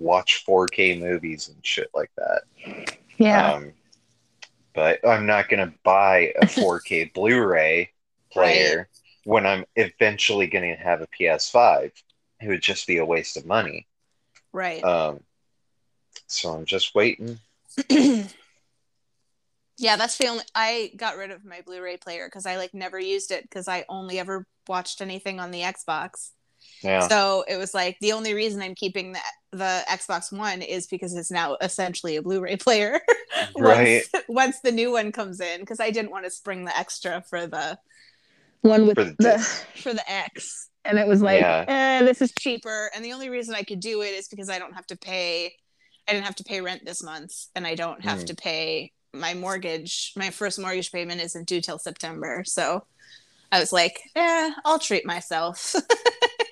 watch 0.00 0.44
4K 0.44 1.00
movies 1.00 1.48
and 1.48 1.64
shit 1.64 1.88
like 1.94 2.10
that. 2.16 2.96
Yeah. 3.16 3.52
Um, 3.52 3.72
but 4.74 5.06
I'm 5.06 5.24
not 5.24 5.48
going 5.48 5.70
to 5.70 5.78
buy 5.84 6.32
a 6.42 6.46
4K 6.46 7.14
Blu 7.14 7.46
ray 7.46 7.92
player 8.32 8.88
when 9.22 9.46
I'm 9.46 9.64
eventually 9.76 10.48
going 10.48 10.68
to 10.68 10.82
have 10.82 11.00
a 11.00 11.06
PS5. 11.06 11.92
It 12.40 12.48
would 12.48 12.62
just 12.62 12.88
be 12.88 12.98
a 12.98 13.06
waste 13.06 13.36
of 13.36 13.46
money. 13.46 13.86
right. 14.52 14.82
Um, 14.82 15.20
so 16.28 16.50
I'm 16.52 16.64
just 16.64 16.94
waiting. 16.94 17.38
yeah, 17.90 18.26
that's 19.96 20.16
the 20.18 20.26
only 20.28 20.44
I 20.54 20.92
got 20.96 21.16
rid 21.16 21.30
of 21.30 21.44
my 21.44 21.60
Blu-ray 21.62 21.96
player 21.98 22.26
because 22.26 22.46
I 22.46 22.56
like 22.56 22.74
never 22.74 22.98
used 22.98 23.30
it 23.30 23.42
because 23.42 23.68
I 23.68 23.84
only 23.88 24.18
ever 24.18 24.46
watched 24.68 25.00
anything 25.00 25.40
on 25.40 25.50
the 25.50 25.60
Xbox. 25.62 26.30
Yeah. 26.82 27.06
So 27.08 27.44
it 27.48 27.56
was 27.56 27.74
like 27.74 27.96
the 28.00 28.12
only 28.12 28.34
reason 28.34 28.60
I'm 28.62 28.74
keeping 28.74 29.12
the 29.12 29.20
the 29.52 29.82
Xbox 29.88 30.32
One 30.36 30.62
is 30.62 30.86
because 30.86 31.14
it's 31.16 31.30
now 31.30 31.56
essentially 31.60 32.16
a 32.16 32.22
Blu-ray 32.22 32.56
player. 32.56 33.00
Right. 33.56 34.02
once, 34.12 34.24
once 34.28 34.60
the 34.60 34.72
new 34.72 34.90
one 34.90 35.12
comes 35.12 35.40
in, 35.40 35.60
because 35.60 35.80
I 35.80 35.90
didn't 35.90 36.10
want 36.10 36.24
to 36.24 36.30
spring 36.30 36.64
the 36.64 36.76
extra 36.76 37.22
for 37.28 37.46
the 37.46 37.78
one 38.62 38.86
with 38.86 38.96
For 38.96 39.04
the 39.04 39.14
the, 39.18 39.38
for 39.82 39.94
the 39.94 40.10
X, 40.10 40.70
and 40.84 40.98
it 40.98 41.06
was 41.06 41.22
like, 41.22 41.40
Yeah. 41.40 41.64
eh, 41.68 42.04
this 42.04 42.20
is 42.20 42.32
cheaper. 42.38 42.90
And 42.94 43.04
the 43.04 43.12
only 43.12 43.28
reason 43.28 43.54
I 43.54 43.62
could 43.62 43.80
do 43.80 44.02
it 44.02 44.08
is 44.14 44.28
because 44.28 44.48
I 44.48 44.58
don't 44.58 44.74
have 44.74 44.86
to 44.88 44.96
pay. 44.96 45.54
I 46.08 46.12
didn't 46.12 46.26
have 46.26 46.36
to 46.36 46.44
pay 46.44 46.60
rent 46.60 46.84
this 46.84 47.02
month, 47.02 47.34
and 47.54 47.66
I 47.66 47.74
don't 47.74 48.02
have 48.04 48.20
Mm. 48.20 48.26
to 48.26 48.34
pay 48.34 48.92
my 49.12 49.34
mortgage. 49.34 50.12
My 50.16 50.30
first 50.30 50.58
mortgage 50.58 50.92
payment 50.92 51.20
isn't 51.20 51.48
due 51.48 51.60
till 51.60 51.78
September, 51.78 52.44
so 52.46 52.86
I 53.52 53.60
was 53.60 53.72
like, 53.72 54.00
eh, 54.16 54.52
I'll 54.64 54.78
treat 54.80 55.06
myself. 55.06 55.74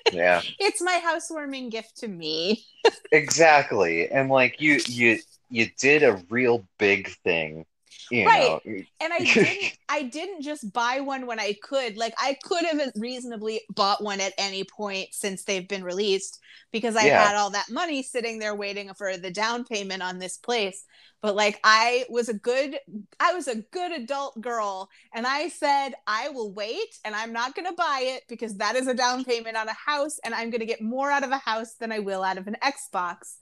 Yeah. 0.09 0.41
it's 0.59 0.81
my 0.81 0.99
housewarming 1.03 1.69
gift 1.69 1.97
to 1.97 2.07
me. 2.07 2.65
Exactly. 3.11 4.09
And 4.09 4.29
like 4.29 4.59
you 4.61 4.79
you 4.87 5.19
you 5.49 5.67
did 5.79 6.03
a 6.03 6.21
real 6.29 6.67
big 6.77 7.09
thing. 7.23 7.65
You 8.09 8.25
Right. 8.25 8.31
know. 8.31 8.59
And 8.99 9.13
I 9.13 9.25
didn't 9.25 9.73
I 9.89 10.03
didn't 10.03 10.41
just 10.41 10.73
buy 10.73 11.01
one 11.01 11.27
when 11.27 11.39
I 11.39 11.55
could. 11.61 11.97
Like 11.97 12.13
I 12.19 12.35
could 12.43 12.65
have 12.65 12.81
reasonably 12.95 13.61
bought 13.69 14.03
one 14.03 14.19
at 14.19 14.33
any 14.39 14.63
point 14.63 15.09
since 15.11 15.43
they've 15.43 15.67
been 15.67 15.83
released 15.83 16.39
because 16.71 16.95
I 16.95 17.03
Yeah. 17.05 17.21
had 17.27 17.35
all 17.35 17.51
that 17.51 17.69
money 17.69 18.01
sitting 18.01 18.39
there 18.39 18.55
waiting 18.55 18.91
for 18.95 19.15
the 19.17 19.29
down 19.31 19.65
payment 19.65 20.01
on 20.01 20.17
this 20.17 20.37
place. 20.37 20.83
But 21.21 21.35
like 21.35 21.59
I 21.63 22.05
was 22.09 22.27
a 22.29 22.33
good 22.33 22.79
I 23.19 23.33
was 23.33 23.47
a 23.47 23.61
good 23.71 23.91
adult 23.91 24.41
girl 24.41 24.89
and 25.13 25.27
I 25.27 25.49
said 25.49 25.91
I 26.07 26.29
will 26.29 26.51
wait 26.51 26.97
and 27.05 27.15
I'm 27.15 27.33
not 27.33 27.55
going 27.55 27.67
to 27.67 27.73
buy 27.75 27.99
it 28.03 28.23
because 28.27 28.57
that 28.57 28.75
is 28.75 28.87
a 28.87 28.93
down 28.95 29.23
payment 29.23 29.57
on 29.57 29.67
a 29.69 29.73
house 29.73 30.19
and 30.23 30.33
I'm 30.33 30.49
going 30.49 30.61
to 30.61 30.65
get 30.65 30.81
more 30.81 31.11
out 31.11 31.23
of 31.23 31.31
a 31.31 31.37
house 31.37 31.75
than 31.75 31.91
I 31.91 31.99
will 31.99 32.23
out 32.23 32.37
of 32.37 32.47
an 32.47 32.57
Xbox. 32.63 33.37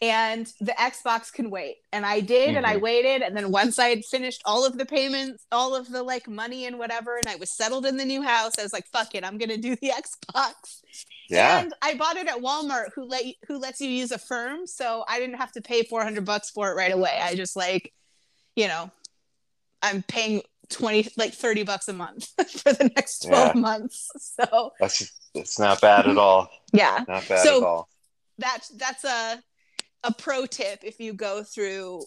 And 0.00 0.46
the 0.60 0.72
Xbox 0.72 1.32
can 1.32 1.50
wait. 1.50 1.76
And 1.92 2.06
I 2.06 2.20
did 2.20 2.56
and 2.56 2.64
I 2.66 2.76
Mhm. 2.76 2.80
waited 2.80 3.22
and 3.22 3.36
then 3.36 3.50
once 3.50 3.78
I 3.78 3.88
had 3.88 4.04
finished 4.04 4.40
all 4.44 4.64
of 4.64 4.78
the 4.78 4.86
payments, 4.86 5.44
all 5.52 5.74
of 5.74 5.88
the 5.90 6.02
like 6.02 6.26
money 6.28 6.66
and 6.66 6.78
whatever 6.78 7.16
and 7.16 7.26
I 7.28 7.36
was 7.36 7.50
settled 7.50 7.84
in 7.86 7.96
the 7.96 8.04
new 8.04 8.22
house, 8.22 8.58
I 8.58 8.62
was 8.62 8.72
like 8.72 8.86
fuck 8.88 9.14
it, 9.14 9.24
I'm 9.24 9.38
to 9.38 9.56
do 9.56 9.76
the 9.76 9.90
Xbox. 10.34 10.54
Yeah. 11.28 11.60
And 11.60 11.74
I 11.82 11.94
bought 11.94 12.16
it 12.16 12.28
at 12.28 12.38
Walmart 12.38 12.90
who 12.94 13.04
let 13.04 13.24
you, 13.26 13.34
who 13.48 13.58
lets 13.58 13.80
you 13.80 13.88
use 13.88 14.12
Affirm, 14.12 14.66
so 14.66 15.04
I 15.08 15.18
didn't 15.18 15.36
have 15.36 15.52
to 15.52 15.60
pay 15.62 15.82
400 15.82 16.24
bucks 16.24 16.50
for 16.50 16.70
it 16.70 16.74
right 16.74 16.92
away. 16.92 17.18
I 17.22 17.34
just 17.34 17.56
like, 17.56 17.92
you 18.56 18.68
know, 18.68 18.90
I'm 19.82 20.02
paying 20.02 20.42
20 20.68 21.08
like 21.16 21.32
30 21.34 21.64
bucks 21.64 21.88
a 21.88 21.92
month 21.92 22.28
for 22.62 22.72
the 22.72 22.90
next 22.96 23.20
12 23.26 23.54
Yeah. 23.54 23.60
months. 23.60 24.08
So, 24.18 24.72
That's 24.80 25.10
it's 25.34 25.58
not 25.58 25.80
bad 25.80 26.06
at 26.06 26.18
all. 26.18 26.50
yeah. 26.72 27.04
Not 27.08 27.26
bad 27.28 27.40
So- 27.44 27.58
at 27.58 27.62
all. 27.64 27.88
That's 28.38 28.68
that's 28.70 29.04
a 29.04 29.42
a 30.04 30.12
pro 30.12 30.46
tip 30.46 30.80
if 30.82 31.00
you 31.00 31.12
go 31.12 31.42
through 31.42 32.02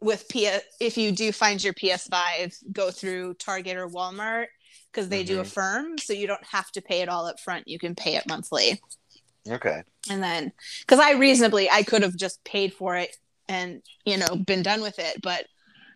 with 0.00 0.28
PS, 0.28 0.62
if 0.80 0.98
you 0.98 1.12
do 1.12 1.30
find 1.30 1.62
your 1.62 1.74
PS5, 1.74 2.72
go 2.72 2.90
through 2.90 3.34
Target 3.34 3.76
or 3.76 3.88
Walmart 3.88 4.46
because 4.90 5.08
they 5.08 5.22
do 5.22 5.34
mm-hmm. 5.34 5.42
Affirm, 5.42 5.98
so 5.98 6.12
you 6.12 6.26
don't 6.26 6.44
have 6.44 6.70
to 6.72 6.82
pay 6.82 7.00
it 7.00 7.08
all 7.08 7.26
up 7.26 7.40
front. 7.40 7.68
You 7.68 7.78
can 7.78 7.94
pay 7.94 8.16
it 8.16 8.28
monthly. 8.28 8.80
Okay. 9.48 9.82
and 10.08 10.22
then 10.22 10.52
because 10.80 11.00
i 11.00 11.14
reasonably 11.14 11.68
i 11.68 11.82
could 11.82 12.02
have 12.02 12.14
just 12.14 12.44
paid 12.44 12.72
for 12.72 12.94
it 12.94 13.16
and 13.48 13.82
you 14.04 14.16
know 14.16 14.36
been 14.36 14.62
done 14.62 14.80
with 14.80 15.00
it 15.00 15.20
but 15.20 15.46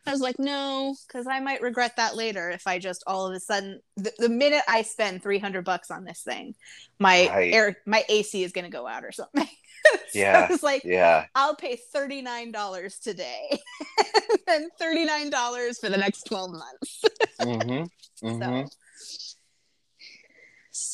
i 0.06 0.10
was 0.12 0.20
like 0.20 0.38
no 0.38 0.94
because 1.06 1.26
i 1.26 1.40
might 1.40 1.60
regret 1.62 1.96
that 1.96 2.16
later 2.16 2.50
if 2.50 2.66
i 2.66 2.78
just 2.78 3.02
all 3.06 3.26
of 3.26 3.34
a 3.34 3.40
sudden 3.40 3.80
the, 3.96 4.12
the 4.18 4.28
minute 4.28 4.62
i 4.68 4.82
spend 4.82 5.22
300 5.22 5.64
bucks 5.64 5.90
on 5.90 6.04
this 6.04 6.22
thing 6.22 6.54
my 6.98 7.28
Right. 7.28 7.52
air 7.52 7.76
my 7.86 8.04
ac 8.08 8.42
is 8.42 8.52
going 8.52 8.64
to 8.64 8.70
go 8.70 8.86
out 8.86 9.04
or 9.04 9.12
something 9.12 9.48
so 10.08 10.18
Yeah. 10.18 10.46
i 10.48 10.52
was 10.52 10.62
like 10.62 10.82
Yeah. 10.84 11.26
i'll 11.34 11.56
pay 11.56 11.78
$39 11.94 12.98
today 13.00 13.58
and 14.48 14.70
$39 14.80 15.78
for 15.78 15.88
the 15.88 15.96
next 15.98 16.24
12 16.24 16.50
months 16.52 17.02
Mm-hmm. 17.40 18.26
Mm-hmm. 18.26 18.66
so 18.66 18.68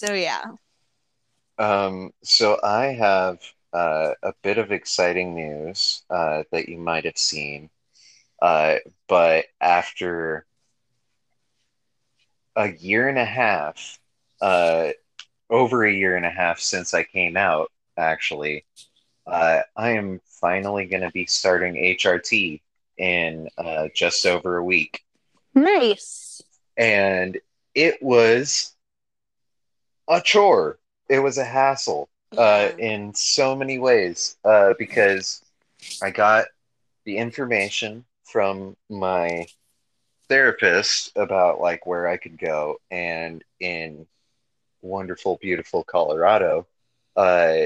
so 0.08 0.12
yeah 0.14 0.44
Um, 1.58 2.12
so 2.24 2.58
I 2.64 2.86
have 2.86 3.38
uh, 3.72 4.14
a 4.22 4.32
bit 4.42 4.58
of 4.58 4.72
exciting 4.72 5.34
news 5.34 6.02
uh, 6.10 6.42
that 6.50 6.68
you 6.68 6.78
might 6.78 7.04
have 7.04 7.18
seen, 7.18 7.70
uh, 8.42 8.78
but 9.08 9.46
after 9.62 10.46
a 12.56 12.70
year 12.72 13.08
and 13.08 13.18
a 13.18 13.24
half, 13.24 14.00
uh, 14.42 14.90
over 15.50 15.84
a 15.84 15.92
year 15.92 16.16
and 16.16 16.26
a 16.26 16.30
half 16.30 16.60
since 16.60 16.94
I 16.94 17.04
came 17.04 17.36
out, 17.36 17.70
actually, 17.98 18.64
uh, 19.26 19.60
I 19.76 19.90
am 19.92 20.20
finally 20.40 20.86
going 20.86 21.02
to 21.02 21.10
be 21.10 21.26
starting 21.26 21.76
HRT 21.76 22.62
in 22.98 23.48
uh, 23.58 23.88
just 23.94 24.26
over 24.26 24.58
a 24.58 24.64
week 24.64 25.02
nice 25.54 26.42
and 26.76 27.38
it 27.74 28.02
was 28.02 28.74
a 30.08 30.20
chore. 30.20 30.78
It 31.08 31.18
was 31.20 31.38
a 31.38 31.44
hassle 31.44 32.08
uh, 32.36 32.68
Yeah. 32.68 32.78
in 32.78 33.14
so 33.14 33.54
many 33.56 33.78
ways 33.78 34.36
uh, 34.44 34.74
because 34.78 35.42
I 36.02 36.10
got 36.10 36.46
the 37.04 37.18
information 37.18 38.04
from 38.32 38.76
my 38.90 39.46
therapist 40.28 41.12
about 41.16 41.60
like 41.60 41.86
where 41.86 42.08
I 42.08 42.16
could 42.16 42.38
go, 42.38 42.80
and 42.90 43.44
in 43.60 44.06
wonderful, 44.82 45.38
beautiful 45.40 45.84
Colorado, 45.84 46.66
uh, 47.16 47.62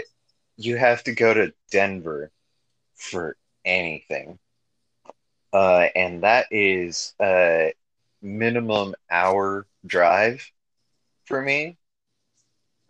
you 0.56 0.76
have 0.76 1.04
to 1.04 1.12
go 1.14 1.32
to 1.34 1.52
Denver 1.70 2.30
for 2.96 3.36
anything, 3.64 4.38
uh, 5.52 5.86
and 5.94 6.22
that 6.24 6.46
is 6.50 7.14
a 7.20 7.72
minimum 8.22 8.94
hour 9.10 9.66
drive 9.86 10.50
for 11.24 11.40
me. 11.42 11.76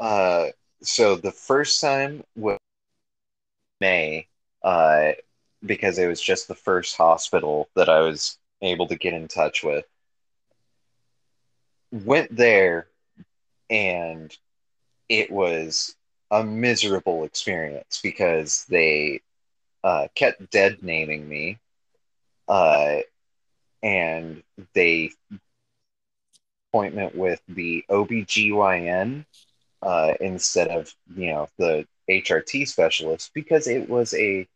Uh, 0.00 0.46
so 0.82 1.16
the 1.16 1.32
first 1.32 1.80
time 1.80 2.24
was 2.36 2.58
May, 3.80 4.28
uh, 4.62 5.12
because 5.66 5.98
it 5.98 6.06
was 6.06 6.20
just 6.20 6.48
the 6.48 6.54
first 6.54 6.96
hospital 6.96 7.68
that 7.76 7.88
I 7.88 8.00
was 8.00 8.38
able 8.62 8.86
to 8.88 8.96
get 8.96 9.14
in 9.14 9.28
touch 9.28 9.62
with. 9.64 9.84
Went 11.92 12.34
there, 12.36 12.88
and 13.70 14.36
it 15.08 15.30
was 15.30 15.96
a 16.30 16.42
miserable 16.44 17.24
experience 17.24 18.00
because 18.02 18.66
they 18.68 19.20
uh, 19.84 20.08
kept 20.14 20.50
dead 20.50 20.82
naming 20.82 21.28
me, 21.28 21.58
uh, 22.48 22.98
and 23.82 24.42
they 24.74 25.12
appointment 26.72 27.14
with 27.14 27.40
the 27.48 27.84
OBGYN 27.90 29.24
uh, 29.82 30.14
instead 30.20 30.68
of 30.68 30.94
you 31.14 31.30
know 31.32 31.48
the 31.58 31.86
HRT 32.10 32.66
specialist 32.66 33.30
because 33.34 33.66
it 33.66 33.88
was 33.88 34.14
a 34.14 34.46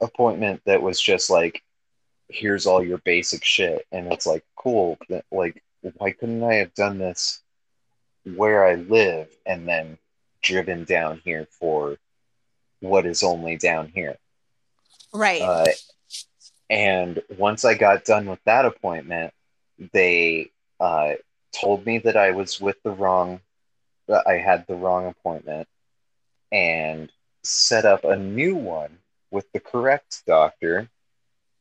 appointment 0.00 0.62
that 0.66 0.82
was 0.82 1.00
just 1.00 1.30
like 1.30 1.62
here's 2.28 2.66
all 2.66 2.82
your 2.84 2.98
basic 2.98 3.44
shit. 3.44 3.86
And 3.92 4.12
it's 4.12 4.26
like 4.26 4.44
cool 4.56 4.98
that- 5.08 5.24
like 5.30 5.62
why 5.96 6.10
couldn't 6.12 6.42
I 6.42 6.54
have 6.54 6.74
done 6.74 6.98
this 6.98 7.40
where 8.24 8.64
I 8.64 8.74
live 8.74 9.28
and 9.44 9.68
then 9.68 9.98
driven 10.42 10.84
down 10.84 11.20
here 11.24 11.46
for 11.50 11.96
what 12.80 13.06
is 13.06 13.22
only 13.22 13.56
down 13.56 13.88
here? 13.94 14.16
Right. 15.12 15.42
Uh, 15.42 15.66
and 16.68 17.22
once 17.38 17.64
I 17.64 17.74
got 17.74 18.04
done 18.04 18.26
with 18.26 18.40
that 18.44 18.64
appointment, 18.64 19.32
they 19.92 20.50
uh, 20.80 21.14
told 21.52 21.86
me 21.86 21.98
that 21.98 22.16
I 22.16 22.32
was 22.32 22.60
with 22.60 22.82
the 22.82 22.90
wrong, 22.90 23.40
that 24.08 24.26
I 24.26 24.38
had 24.38 24.66
the 24.66 24.74
wrong 24.74 25.06
appointment, 25.06 25.68
and 26.50 27.10
set 27.44 27.84
up 27.84 28.04
a 28.04 28.16
new 28.16 28.56
one 28.56 28.98
with 29.30 29.50
the 29.52 29.60
correct 29.60 30.22
doctor 30.26 30.88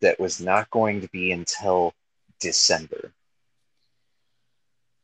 that 0.02 0.20
was 0.20 0.40
not 0.40 0.70
going 0.70 1.02
to 1.02 1.08
be 1.10 1.32
until 1.32 1.94
December. 2.40 3.12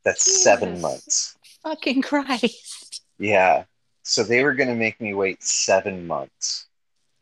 That's 0.04 0.42
seven 0.42 0.80
months. 0.80 1.36
Fucking 1.62 2.02
Christ. 2.02 3.02
Yeah. 3.18 3.64
So 4.02 4.24
they 4.24 4.42
were 4.42 4.54
going 4.54 4.68
to 4.68 4.74
make 4.74 5.00
me 5.00 5.14
wait 5.14 5.42
seven 5.42 6.06
months. 6.06 6.66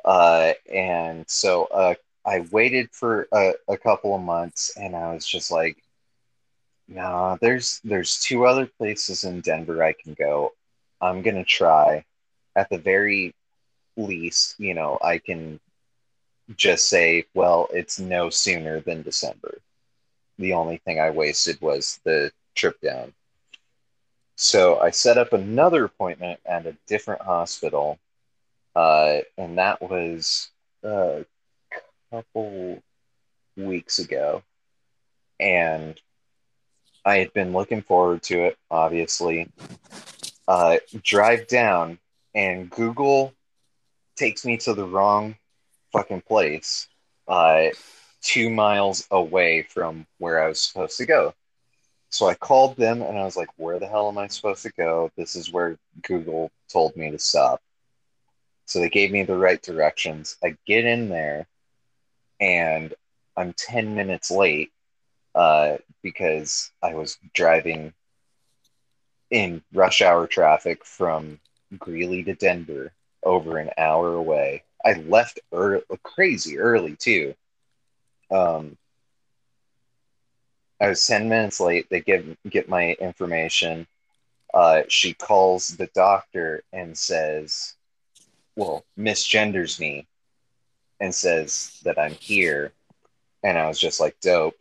Uh, 0.04 0.52
and 0.72 1.28
so 1.28 1.64
uh, 1.66 1.94
I 2.24 2.46
waited 2.50 2.90
for 2.92 3.28
a, 3.32 3.52
a 3.68 3.76
couple 3.76 4.14
of 4.14 4.22
months 4.22 4.76
and 4.76 4.96
I 4.96 5.12
was 5.12 5.26
just 5.26 5.50
like, 5.50 5.82
nah, 6.88 7.36
there's 7.40 7.80
there's 7.84 8.20
two 8.20 8.46
other 8.46 8.66
places 8.66 9.24
in 9.24 9.40
Denver 9.40 9.82
I 9.82 9.92
can 9.92 10.14
go. 10.14 10.52
I'm 11.00 11.22
gonna 11.22 11.44
try. 11.44 12.04
At 12.56 12.68
the 12.68 12.78
very 12.78 13.34
least, 14.06 14.58
you 14.58 14.74
know, 14.74 14.98
I 15.02 15.18
can 15.18 15.60
just 16.56 16.88
say, 16.88 17.26
well, 17.34 17.68
it's 17.72 17.98
no 17.98 18.30
sooner 18.30 18.80
than 18.80 19.02
December. 19.02 19.58
The 20.38 20.54
only 20.54 20.78
thing 20.78 21.00
I 21.00 21.10
wasted 21.10 21.60
was 21.60 22.00
the 22.04 22.32
trip 22.54 22.80
down. 22.80 23.12
So 24.36 24.80
I 24.80 24.90
set 24.90 25.18
up 25.18 25.32
another 25.32 25.84
appointment 25.84 26.40
at 26.46 26.66
a 26.66 26.76
different 26.86 27.20
hospital, 27.22 27.98
uh, 28.74 29.18
and 29.36 29.58
that 29.58 29.82
was 29.82 30.50
a 30.82 31.26
couple 32.10 32.82
weeks 33.56 33.98
ago. 33.98 34.42
And 35.38 36.00
I 37.04 37.16
had 37.16 37.32
been 37.32 37.52
looking 37.52 37.82
forward 37.82 38.22
to 38.24 38.46
it, 38.46 38.58
obviously. 38.70 39.50
Uh, 40.48 40.78
drive 41.02 41.46
down, 41.46 41.98
and 42.34 42.70
Google 42.70 43.34
takes 44.20 44.44
me 44.44 44.58
to 44.58 44.74
the 44.74 44.84
wrong 44.84 45.34
fucking 45.92 46.20
place, 46.20 46.88
uh, 47.26 47.68
two 48.20 48.50
miles 48.50 49.06
away 49.10 49.62
from 49.62 50.06
where 50.18 50.44
I 50.44 50.48
was 50.48 50.60
supposed 50.60 50.98
to 50.98 51.06
go. 51.06 51.32
So 52.10 52.28
I 52.28 52.34
called 52.34 52.76
them 52.76 53.00
and 53.00 53.18
I 53.18 53.24
was 53.24 53.36
like, 53.36 53.48
where 53.56 53.78
the 53.78 53.86
hell 53.86 54.08
am 54.08 54.18
I 54.18 54.26
supposed 54.26 54.62
to 54.64 54.72
go? 54.72 55.10
This 55.16 55.36
is 55.36 55.50
where 55.50 55.78
Google 56.02 56.50
told 56.70 56.94
me 56.96 57.10
to 57.10 57.18
stop. 57.18 57.62
So 58.66 58.78
they 58.78 58.90
gave 58.90 59.10
me 59.10 59.22
the 59.22 59.38
right 59.38 59.62
directions. 59.62 60.36
I 60.44 60.54
get 60.66 60.84
in 60.84 61.08
there 61.08 61.46
and 62.40 62.92
I'm 63.38 63.54
10 63.54 63.94
minutes 63.94 64.30
late 64.30 64.70
uh, 65.34 65.78
because 66.02 66.70
I 66.82 66.94
was 66.94 67.16
driving 67.32 67.94
in 69.30 69.62
rush 69.72 70.02
hour 70.02 70.26
traffic 70.26 70.84
from 70.84 71.40
Greeley 71.78 72.22
to 72.24 72.34
Denver 72.34 72.92
over 73.22 73.58
an 73.58 73.70
hour 73.78 74.14
away. 74.14 74.64
I 74.84 74.94
left 74.94 75.40
early, 75.52 75.82
crazy 76.02 76.58
early 76.58 76.96
too. 76.96 77.34
Um, 78.30 78.76
I 80.80 80.88
was 80.88 81.06
10 81.06 81.28
minutes 81.28 81.60
late. 81.60 81.88
They 81.90 82.00
give 82.00 82.36
get 82.48 82.68
my 82.68 82.92
information. 82.94 83.86
Uh, 84.54 84.82
she 84.88 85.12
calls 85.14 85.68
the 85.68 85.88
doctor 85.88 86.62
and 86.72 86.96
says, 86.96 87.74
well, 88.56 88.84
misgenders 88.98 89.78
me 89.78 90.06
and 91.00 91.14
says 91.14 91.78
that 91.84 91.98
I'm 91.98 92.12
here. 92.12 92.72
And 93.42 93.58
I 93.58 93.68
was 93.68 93.78
just 93.78 94.00
like, 94.00 94.18
dope. 94.20 94.56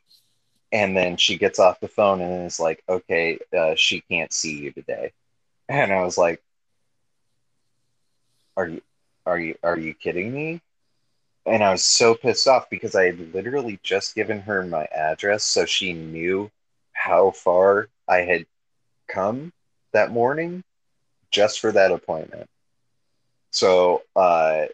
And 0.71 0.95
then 0.95 1.17
she 1.17 1.37
gets 1.37 1.59
off 1.59 1.79
the 1.79 1.87
phone 1.87 2.21
and 2.21 2.45
is 2.45 2.59
like, 2.59 2.83
okay, 2.87 3.39
uh, 3.57 3.73
she 3.75 4.01
can't 4.01 4.31
see 4.31 4.57
you 4.57 4.71
today. 4.71 5.13
And 5.67 5.91
I 5.91 6.03
was 6.03 6.17
like, 6.17 6.41
are 8.59 8.67
you, 8.67 8.81
are 9.25 9.39
you, 9.39 9.55
are 9.63 9.79
you 9.79 9.93
kidding 9.93 10.33
me? 10.33 10.61
and 11.45 11.63
I 11.63 11.71
was 11.71 11.83
so 11.83 12.15
pissed 12.15 12.47
off 12.47 12.69
because 12.69 12.95
I 12.95 13.05
had 13.05 13.33
literally 13.33 13.79
just 13.83 14.15
given 14.15 14.41
her 14.41 14.63
my 14.63 14.85
address 14.85 15.43
so 15.43 15.65
she 15.65 15.93
knew 15.93 16.51
how 16.93 17.31
far 17.31 17.89
I 18.07 18.17
had 18.17 18.45
come 19.07 19.53
that 19.93 20.11
morning 20.11 20.63
just 21.31 21.59
for 21.59 21.71
that 21.71 21.91
appointment. 21.91 22.49
So 23.51 24.03
uh, 24.15 24.65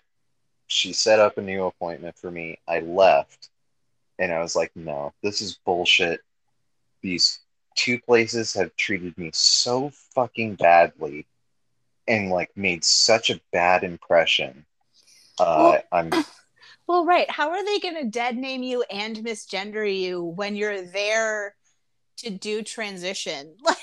she 0.68 0.94
set 0.94 1.20
up 1.20 1.38
a 1.38 1.42
new 1.42 1.66
appointment 1.66 2.18
for 2.18 2.32
me. 2.32 2.60
I 2.68 2.80
left 2.82 3.50
and 4.20 4.34
I 4.34 4.42
was 4.42 4.56
like, 4.56 4.72
no, 4.76 5.14
this 5.24 5.42
is 5.42 5.60
bullshit. 5.66 6.22
These 7.02 7.40
two 7.76 8.00
places 8.00 8.54
have 8.54 8.76
treated 8.76 9.18
me 9.18 9.32
so 9.34 9.92
fucking 10.14 10.56
badly 10.56 11.26
and 12.08 12.30
like 12.30 12.52
made 12.56 12.84
such 12.84 13.30
a 13.30 13.40
bad 13.52 13.84
impression. 13.84 14.66
Uh, 15.40 15.80
I'm 15.92 16.12
Well, 16.88 17.06
right. 17.06 17.30
How 17.30 17.50
are 17.50 17.66
they 17.66 17.80
going 17.80 17.96
to 17.96 18.06
dead 18.10 18.38
name 18.38 18.62
you 18.62 18.84
and 18.92 19.18
misgender 19.18 19.92
you 19.92 20.22
when 20.22 20.56
you're 20.56 20.82
there 20.84 21.56
to 22.18 22.30
do 22.30 22.62
transition? 22.62 23.56
Like, 23.64 23.78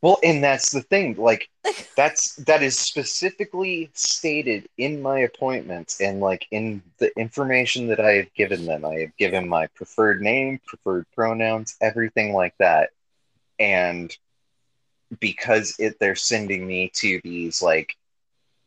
Well, 0.00 0.18
and 0.24 0.42
that's 0.42 0.72
the 0.72 0.82
thing. 0.82 1.14
Like, 1.18 1.48
that's 1.96 2.34
that 2.36 2.62
is 2.62 2.76
specifically 2.76 3.90
stated 3.94 4.68
in 4.78 5.00
my 5.00 5.20
appointments 5.20 6.00
and 6.00 6.18
like 6.20 6.46
in 6.50 6.82
the 6.98 7.16
information 7.16 7.86
that 7.88 8.00
I 8.00 8.14
have 8.14 8.34
given 8.34 8.66
them. 8.66 8.84
I 8.84 8.94
have 9.00 9.16
given 9.16 9.48
my 9.48 9.68
preferred 9.68 10.20
name, 10.20 10.60
preferred 10.66 11.06
pronouns, 11.14 11.76
everything 11.80 12.32
like 12.32 12.54
that. 12.58 12.90
And 13.60 14.16
because 15.20 15.74
it 15.78 15.98
they're 16.00 16.14
sending 16.16 16.66
me 16.66 16.90
to 16.96 17.20
these 17.24 17.62
like 17.62 17.96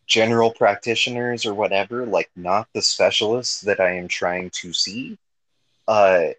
general 0.08 0.52
practitioners 0.52 1.46
or 1.46 1.54
whatever, 1.54 2.06
like 2.06 2.30
not 2.36 2.68
the 2.74 2.82
specialists 2.82 3.62
that 3.62 3.80
I 3.80 3.96
am 3.98 4.08
trying 4.08 4.50
to 4.62 4.74
see, 4.74 5.18
uh 5.88 6.30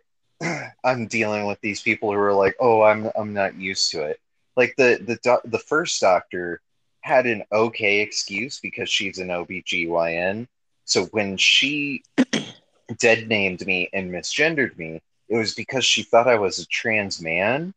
I'm 0.84 1.06
dealing 1.06 1.46
with 1.46 1.60
these 1.60 1.82
people 1.82 2.12
who 2.12 2.18
are 2.18 2.32
like, 2.34 2.56
"Oh, 2.60 2.82
I'm 2.82 3.10
I'm 3.16 3.32
not 3.34 3.56
used 3.56 3.90
to 3.92 4.02
it." 4.04 4.20
like 4.56 4.74
the 4.76 4.98
the 5.06 5.16
doc- 5.16 5.42
the 5.44 5.58
first 5.58 6.00
doctor 6.00 6.60
had 7.00 7.26
an 7.26 7.44
okay 7.52 8.00
excuse 8.00 8.60
because 8.60 8.88
she's 8.90 9.18
an 9.18 9.30
OBGYN. 9.30 10.48
So 10.84 11.06
when 11.06 11.36
she 11.36 12.02
dead 12.98 13.28
named 13.28 13.66
me 13.66 13.88
and 13.92 14.10
misgendered 14.12 14.76
me, 14.78 15.00
it 15.28 15.36
was 15.36 15.54
because 15.54 15.84
she 15.84 16.02
thought 16.02 16.28
I 16.28 16.36
was 16.36 16.58
a 16.58 16.66
trans 16.66 17.20
man. 17.20 17.74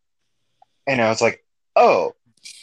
And 0.88 1.02
I 1.02 1.10
was 1.10 1.22
like, 1.22 1.44
"Oh, 1.76 2.16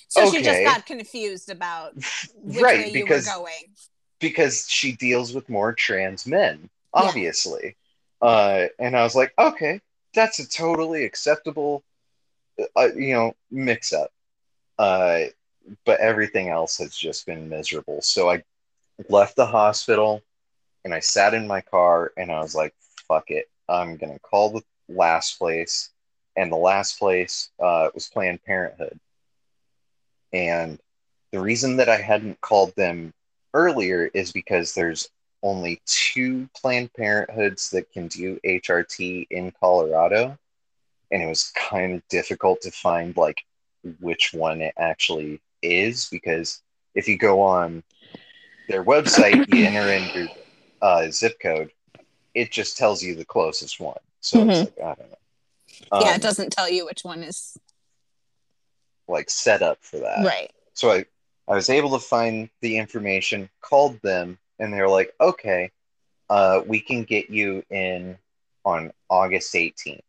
so 0.08 0.30
she 0.30 0.42
just 0.42 0.62
got 0.62 0.86
confused 0.86 1.50
about 1.50 1.94
which 2.34 2.62
right, 2.62 2.78
way 2.78 2.86
you 2.86 3.04
because 3.04 3.26
were 3.26 3.32
going. 3.32 3.74
because 4.20 4.68
she 4.68 4.92
deals 4.92 5.34
with 5.34 5.48
more 5.48 5.72
trans 5.72 6.26
men, 6.26 6.68
obviously." 6.94 7.76
Uh, 8.22 8.66
and 8.78 8.96
I 8.96 9.02
was 9.02 9.14
like, 9.14 9.32
"Okay, 9.38 9.80
that's 10.14 10.38
a 10.38 10.48
totally 10.48 11.04
acceptable, 11.04 11.82
uh, 12.76 12.88
you 12.96 13.14
know, 13.14 13.34
mix 13.50 13.92
up." 13.92 14.10
Uh, 14.78 15.24
but 15.84 16.00
everything 16.00 16.48
else 16.48 16.78
has 16.78 16.96
just 16.96 17.26
been 17.26 17.48
miserable. 17.48 18.00
So 18.02 18.30
I 18.30 18.42
left 19.08 19.36
the 19.36 19.46
hospital 19.46 20.22
and 20.84 20.94
I 20.94 21.00
sat 21.00 21.34
in 21.34 21.46
my 21.46 21.60
car 21.60 22.12
and 22.16 22.30
I 22.30 22.40
was 22.40 22.54
like, 22.54 22.74
fuck 23.08 23.30
it. 23.30 23.48
I'm 23.68 23.96
going 23.96 24.12
to 24.12 24.20
call 24.20 24.50
the 24.50 24.62
last 24.88 25.38
place. 25.38 25.90
And 26.36 26.52
the 26.52 26.56
last 26.56 26.98
place 26.98 27.50
uh, 27.58 27.88
was 27.94 28.08
Planned 28.08 28.44
Parenthood. 28.44 28.98
And 30.32 30.78
the 31.32 31.40
reason 31.40 31.76
that 31.76 31.88
I 31.88 31.96
hadn't 31.96 32.40
called 32.40 32.74
them 32.76 33.12
earlier 33.54 34.10
is 34.12 34.32
because 34.32 34.74
there's 34.74 35.08
only 35.42 35.80
two 35.86 36.48
Planned 36.56 36.92
Parenthoods 36.92 37.70
that 37.70 37.90
can 37.92 38.08
do 38.08 38.40
HRT 38.44 39.26
in 39.30 39.52
Colorado. 39.60 40.38
And 41.10 41.22
it 41.22 41.26
was 41.26 41.52
kind 41.54 41.94
of 41.94 42.08
difficult 42.08 42.60
to 42.62 42.70
find 42.70 43.16
like 43.16 43.44
which 44.00 44.32
one 44.32 44.60
it 44.60 44.74
actually 44.76 45.40
is 45.62 46.08
because 46.10 46.62
if 46.94 47.06
you 47.06 47.16
go 47.16 47.40
on 47.40 47.82
their 48.68 48.84
website, 48.84 49.52
you 49.54 49.64
enter 49.64 49.92
in 49.92 50.08
your 50.14 50.28
uh, 50.82 51.10
zip 51.10 51.38
code, 51.40 51.70
it 52.34 52.50
just 52.50 52.76
tells 52.76 53.02
you 53.02 53.14
the 53.14 53.24
closest 53.24 53.78
one. 53.80 53.98
So 54.20 54.48
it's 54.48 54.60
like, 54.60 54.78
I 54.78 54.94
don't 54.94 55.10
know. 55.10 56.00
yeah, 56.00 56.10
Um, 56.10 56.14
it 56.16 56.22
doesn't 56.22 56.50
tell 56.50 56.68
you 56.68 56.84
which 56.84 57.04
one 57.04 57.22
is 57.22 57.56
like 59.08 59.30
set 59.30 59.62
up 59.62 59.78
for 59.80 59.98
that. 59.98 60.24
right. 60.24 60.50
So 60.74 60.92
I, 60.92 61.04
I 61.48 61.54
was 61.54 61.70
able 61.70 61.90
to 61.90 61.98
find 61.98 62.50
the 62.60 62.76
information, 62.76 63.48
called 63.62 64.00
them, 64.02 64.38
and 64.58 64.72
they 64.72 64.80
were 64.80 64.88
like, 64.88 65.12
okay, 65.20 65.70
uh, 66.28 66.62
we 66.66 66.80
can 66.80 67.04
get 67.04 67.30
you 67.30 67.62
in 67.70 68.18
on 68.64 68.92
August 69.08 69.54
18th. 69.54 70.00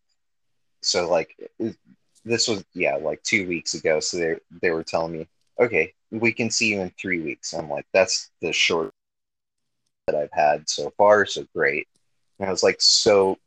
So 0.82 1.10
like 1.10 1.38
this 2.26 2.48
was 2.48 2.64
yeah, 2.74 2.96
like 2.96 3.22
two 3.24 3.48
weeks 3.48 3.74
ago. 3.74 4.00
So 4.00 4.18
they 4.18 4.36
they 4.62 4.72
were 4.72 4.84
telling 4.84 5.14
me, 5.14 5.28
okay, 5.60 5.94
we 6.12 6.32
can 6.32 6.50
see 6.50 6.70
you 6.70 6.82
in 6.82 6.92
three 7.00 7.22
weeks. 7.22 7.54
I'm 7.54 7.70
like, 7.70 7.86
that's 7.94 8.32
the 8.42 8.52
short 8.52 8.92
that 10.08 10.16
I've 10.16 10.32
had 10.32 10.70
so 10.70 10.92
far, 10.98 11.26
so 11.26 11.46
great. 11.54 11.88
And 12.40 12.48
I 12.48 12.52
was 12.52 12.64
like, 12.64 12.78
so 12.80 13.38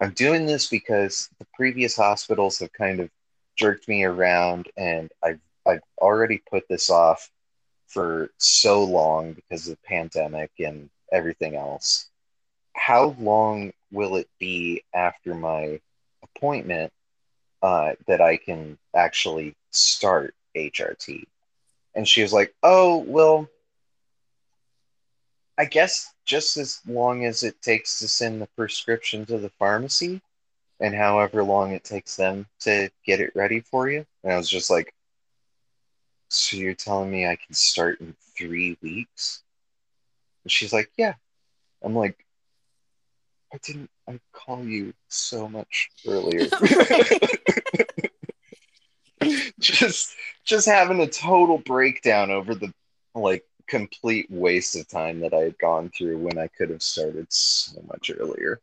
I'm 0.00 0.12
doing 0.12 0.46
this 0.46 0.66
because 0.66 1.28
the 1.38 1.46
previous 1.54 1.96
hospitals 1.96 2.58
have 2.58 2.72
kind 2.72 3.00
of 3.00 3.10
jerked 3.58 3.88
me 3.88 4.04
around 4.04 4.68
and 4.76 5.10
I've 5.22 5.40
I've 5.66 5.82
already 5.98 6.42
put 6.50 6.66
this 6.68 6.88
off 6.88 7.30
for 7.88 8.30
so 8.38 8.84
long 8.84 9.34
because 9.34 9.68
of 9.68 9.76
the 9.76 9.86
pandemic 9.86 10.50
and 10.58 10.88
everything 11.12 11.56
else. 11.56 12.08
How 12.74 13.16
long 13.18 13.72
will 13.90 14.16
it 14.16 14.28
be 14.38 14.82
after 14.94 15.34
my 15.34 15.80
appointment 16.22 16.92
uh, 17.62 17.92
that 18.06 18.20
I 18.20 18.36
can 18.36 18.78
actually 18.94 19.54
start 19.70 20.34
HRT. 20.56 21.24
And 21.94 22.06
she 22.06 22.22
was 22.22 22.32
like, 22.32 22.54
Oh, 22.62 22.98
well, 22.98 23.48
I 25.58 25.64
guess 25.64 26.12
just 26.24 26.56
as 26.56 26.80
long 26.86 27.24
as 27.24 27.42
it 27.42 27.60
takes 27.62 27.98
to 27.98 28.08
send 28.08 28.40
the 28.40 28.48
prescription 28.56 29.26
to 29.26 29.38
the 29.38 29.50
pharmacy 29.58 30.20
and 30.80 30.94
however 30.94 31.42
long 31.42 31.72
it 31.72 31.84
takes 31.84 32.16
them 32.16 32.46
to 32.60 32.90
get 33.04 33.20
it 33.20 33.32
ready 33.34 33.60
for 33.60 33.88
you. 33.88 34.06
And 34.22 34.32
I 34.32 34.36
was 34.36 34.48
just 34.48 34.70
like, 34.70 34.92
So 36.28 36.56
you're 36.56 36.74
telling 36.74 37.10
me 37.10 37.26
I 37.26 37.36
can 37.36 37.54
start 37.54 38.00
in 38.00 38.14
three 38.36 38.78
weeks? 38.82 39.42
And 40.44 40.52
she's 40.52 40.72
like, 40.72 40.90
Yeah. 40.96 41.14
I'm 41.82 41.94
like, 41.94 42.24
I 43.52 43.58
didn't 43.62 43.90
I 44.08 44.20
call 44.32 44.64
you 44.64 44.92
so 45.08 45.48
much 45.48 45.90
earlier. 46.06 46.46
just 49.58 50.14
just 50.44 50.66
having 50.66 51.00
a 51.00 51.06
total 51.06 51.58
breakdown 51.58 52.30
over 52.30 52.54
the 52.54 52.72
like 53.14 53.44
complete 53.66 54.26
waste 54.30 54.76
of 54.76 54.88
time 54.88 55.20
that 55.20 55.34
I 55.34 55.40
had 55.40 55.58
gone 55.58 55.90
through 55.96 56.18
when 56.18 56.38
I 56.38 56.48
could 56.48 56.70
have 56.70 56.82
started 56.82 57.26
so 57.30 57.82
much 57.88 58.10
earlier. 58.16 58.60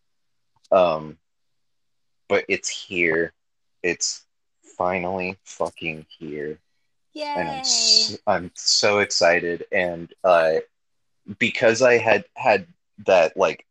Um 0.72 1.18
but 2.28 2.46
it's 2.48 2.70
here. 2.70 3.34
It's 3.84 4.26
finally 4.78 5.38
fucking 5.44 6.06
here. 6.10 6.60
Yay! 7.14 7.34
And 7.36 7.50
I'm 7.50 7.64
so, 7.64 8.16
I'm 8.28 8.52
so 8.56 9.00
excited 9.00 9.66
and 9.72 10.14
uh 10.24 10.56
because 11.40 11.82
I 11.82 11.98
had 11.98 12.26
had 12.36 12.68
that 13.06 13.36
like 13.38 13.66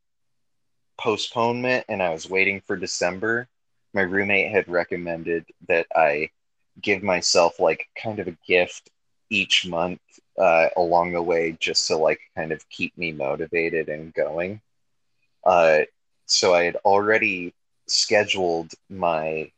postponement 0.99 1.85
and 1.89 2.03
I 2.03 2.11
was 2.11 2.29
waiting 2.29 2.61
for 2.61 2.77
December, 2.77 3.49
my 3.93 4.03
roommate 4.03 4.51
had 4.51 4.69
recommended 4.69 5.45
that 5.69 5.87
I 5.95 6.31
give 6.81 7.03
myself 7.03 7.61
like 7.61 7.87
kind 8.01 8.19
of 8.19 8.29
a 8.29 8.37
gift 8.47 8.91
each 9.31 9.67
month 9.67 10.01
uh, 10.39 10.69
along 10.77 11.13
the 11.13 11.23
way 11.23 11.57
just 11.61 11.87
to 11.89 11.97
like 11.97 12.21
kind 12.37 12.53
of 12.53 12.69
keep 12.69 12.97
me 12.99 13.13
motivated 13.13 13.89
and 13.89 14.13
going. 14.15 14.61
Uh, 15.45 15.81
so 16.27 16.55
I 16.55 16.65
had 16.65 16.77
already 16.77 17.55
scheduled 17.87 18.73
my 18.89 19.51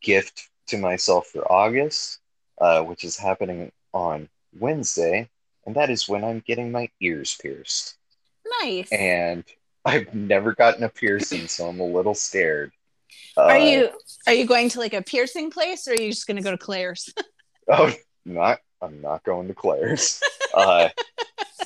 gift 0.00 0.48
to 0.68 0.78
myself 0.78 1.26
for 1.28 1.50
August, 1.50 2.18
uh, 2.60 2.82
which 2.82 3.04
is 3.04 3.16
happening 3.16 3.72
on 3.92 4.28
Wednesday, 4.58 5.28
and 5.66 5.74
that 5.76 5.90
is 5.90 6.08
when 6.08 6.24
I'm 6.24 6.42
getting 6.46 6.72
my 6.72 6.88
ears 7.00 7.36
pierced. 7.40 7.96
nice. 8.62 8.90
And 8.92 9.44
I've 9.84 10.14
never 10.14 10.54
gotten 10.54 10.84
a 10.84 10.88
piercing, 10.88 11.48
so 11.48 11.68
I'm 11.68 11.80
a 11.80 11.86
little 11.86 12.14
scared. 12.14 12.72
are 13.36 13.56
Uh, 13.56 13.64
you 13.64 13.90
are 14.26 14.32
you 14.32 14.46
going 14.46 14.68
to 14.70 14.78
like 14.78 14.94
a 14.94 15.02
piercing 15.02 15.50
place 15.50 15.88
or 15.88 15.92
are 15.92 16.00
you 16.00 16.10
just 16.10 16.26
gonna 16.26 16.42
go 16.42 16.50
to 16.50 16.58
Claire's? 16.58 17.12
Oh, 17.68 17.92
not. 18.26 18.58
I'm 18.82 19.00
not 19.00 19.22
going 19.22 19.46
to 19.46 19.54
Claire's. 19.54 20.20
Uh, 20.52 20.88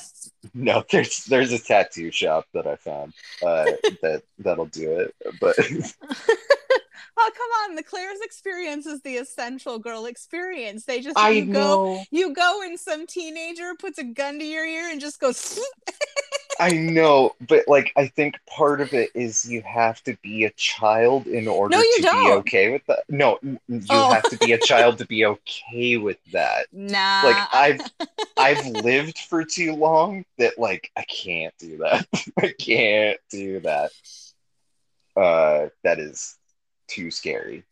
no, 0.55 0.85
there's 0.91 1.25
there's 1.25 1.53
a 1.53 1.59
tattoo 1.59 2.11
shop 2.11 2.47
that 2.53 2.67
I 2.67 2.77
found 2.77 3.13
uh, 3.43 3.65
that 4.03 4.23
that'll 4.39 4.67
do 4.67 5.01
it. 5.01 5.15
But 5.41 5.57
oh 5.61 7.31
come 7.37 7.51
on, 7.65 7.77
the 7.77 7.83
Claire's 7.83 8.21
experience 8.23 8.87
is 8.87 9.03
the 9.03 9.17
essential 9.17 9.79
girl 9.79 10.07
experience. 10.07 10.85
They 10.85 11.01
just 11.01 11.19
I 11.19 11.31
you 11.31 11.53
go 11.53 12.03
you 12.11 12.35
go 12.35 12.63
and 12.63 12.79
some 12.79 13.07
teenager 13.07 13.75
puts 13.79 13.99
a 13.99 14.05
gun 14.05 14.39
to 14.39 14.45
your 14.45 14.65
ear 14.65 14.91
and 14.91 15.01
just 15.01 15.21
goes 15.21 15.59
I 16.59 16.71
know, 16.73 17.35
but 17.49 17.67
like 17.69 17.93
I 17.97 18.07
think 18.07 18.39
part 18.49 18.81
of 18.81 18.93
it 18.95 19.11
is 19.15 19.49
you 19.51 19.63
have 19.63 20.03
to 20.05 20.17
be 20.23 20.45
a 20.45 20.51
child 20.51 21.27
in 21.27 21.49
order 21.49 21.77
No, 21.77 21.83
you 21.83 21.93
to 21.97 22.03
be 22.03 22.03
don't. 22.03 22.39
okay 22.39 22.71
with 22.71 22.85
that. 22.87 23.05
No, 23.09 23.39
you 23.43 23.59
Oh. 23.91 24.13
have 24.13 24.29
to 24.31 24.39
be 24.39 24.53
a 24.53 24.59
child 24.71 24.99
to 24.99 25.07
be 25.07 25.25
okay 25.27 25.97
with 25.97 26.19
that. 26.33 26.67
nah. 26.73 27.23
Like 27.25 27.49
I've 27.53 27.83
I've 28.39 28.67
lived 28.67 29.19
for 29.19 29.45
too 29.45 29.75
long 29.75 30.25
that 30.39 30.59
like 30.59 30.91
I 30.97 31.03
can't 31.05 31.55
do 31.59 31.79
that. 31.79 32.07
I 32.39 32.55
can't 32.59 33.19
do 33.31 33.61
that. 33.61 33.91
Uh 35.17 35.69
that 35.85 35.99
is 35.99 36.37
too 36.89 37.11
scary. 37.11 37.65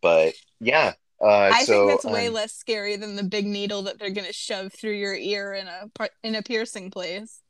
But 0.00 0.34
yeah. 0.60 0.94
Uh 1.20 1.50
I 1.52 1.64
so 1.64 1.86
think 1.86 2.02
that's 2.02 2.12
way 2.12 2.26
um, 2.28 2.34
less 2.34 2.52
scary 2.52 2.96
than 2.96 3.16
the 3.16 3.22
big 3.22 3.46
needle 3.46 3.82
that 3.82 3.98
they're 3.98 4.10
gonna 4.10 4.32
shove 4.32 4.72
through 4.72 4.94
your 4.94 5.14
ear 5.14 5.52
in 5.54 5.66
a 5.68 5.88
in 6.24 6.34
a 6.34 6.42
piercing 6.42 6.90
place. 6.90 7.40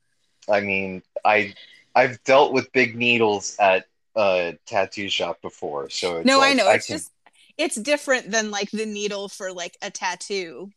I 0.49 0.61
mean 0.61 1.03
I 1.25 1.55
I've 1.95 2.23
dealt 2.25 2.53
with 2.53 2.73
big 2.73 2.97
needles 2.97 3.57
at 3.59 3.87
a 4.17 4.57
tattoo 4.67 5.09
shop 5.09 5.41
before, 5.43 5.91
so 5.91 6.19
it's 6.19 6.27
no, 6.27 6.41
I 6.41 6.49
like, 6.49 6.57
know. 6.57 6.71
It's 6.71 6.87
can- 6.87 6.97
just 6.97 7.13
it's 7.59 7.77
different 7.77 8.31
than 8.31 8.51
like 8.51 8.71
the 8.71 8.87
needle 8.87 9.29
for 9.29 9.53
like 9.53 9.77
a 9.83 9.91
tattoo. 9.91 10.71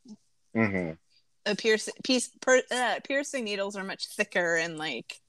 Mhm. 0.56 0.98
A 1.46 1.56
piercing 1.56 1.94
piece 2.04 2.30
per, 2.42 2.62
uh, 2.72 3.00
piercing 3.04 3.44
needles 3.44 3.76
are 3.76 3.84
much 3.84 4.08
thicker 4.08 4.56
and 4.56 4.78
like 4.78 5.22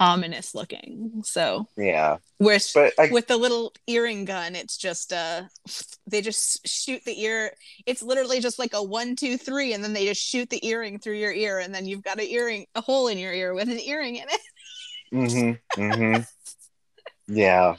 ominous 0.00 0.54
looking. 0.54 1.22
So 1.24 1.66
yeah. 1.76 2.18
But 2.40 2.92
I 2.98 3.08
with 3.10 3.26
the 3.26 3.36
little 3.36 3.72
earring 3.86 4.24
gun, 4.24 4.54
it's 4.54 4.76
just 4.76 5.12
uh 5.12 5.42
they 6.06 6.20
just 6.20 6.66
shoot 6.66 7.02
the 7.04 7.20
ear. 7.22 7.52
It's 7.86 8.02
literally 8.02 8.40
just 8.40 8.58
like 8.58 8.74
a 8.74 8.82
one, 8.82 9.16
two, 9.16 9.38
three, 9.38 9.72
and 9.72 9.82
then 9.82 9.92
they 9.92 10.06
just 10.06 10.20
shoot 10.22 10.50
the 10.50 10.66
earring 10.66 10.98
through 10.98 11.14
your 11.16 11.32
ear, 11.32 11.58
and 11.58 11.74
then 11.74 11.86
you've 11.86 12.02
got 12.02 12.18
an 12.18 12.26
earring, 12.26 12.66
a 12.74 12.80
hole 12.80 13.08
in 13.08 13.18
your 13.18 13.32
ear 13.32 13.54
with 13.54 13.68
an 13.68 13.80
earring 13.80 14.16
in 14.16 14.26
it. 14.28 14.40
Mm-hmm. 15.12 15.80
Mm-hmm. 15.82 16.22
yeah. 17.34 17.76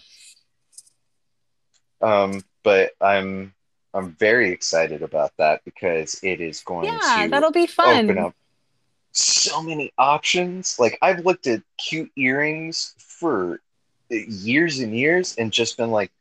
Um, 2.01 2.43
but 2.63 2.91
I'm 3.01 3.53
I'm 3.93 4.11
very 4.19 4.51
excited 4.51 5.01
about 5.03 5.31
that 5.37 5.61
because 5.63 6.19
it 6.23 6.41
is 6.41 6.61
going 6.61 6.85
Yeah, 6.85 7.23
to 7.25 7.29
that'll 7.29 7.51
be 7.51 7.67
fun. 7.67 8.05
open 8.09 8.17
up 8.17 8.35
so 9.17 9.61
many 9.61 9.91
options. 9.97 10.77
Like 10.79 10.97
I've 11.01 11.25
looked 11.25 11.47
at 11.47 11.61
cute 11.77 12.11
earrings 12.15 12.95
for 12.97 13.59
years 14.09 14.79
and 14.79 14.95
years 14.95 15.35
and 15.37 15.51
just 15.51 15.77
been 15.77 15.91
like, 15.91 16.11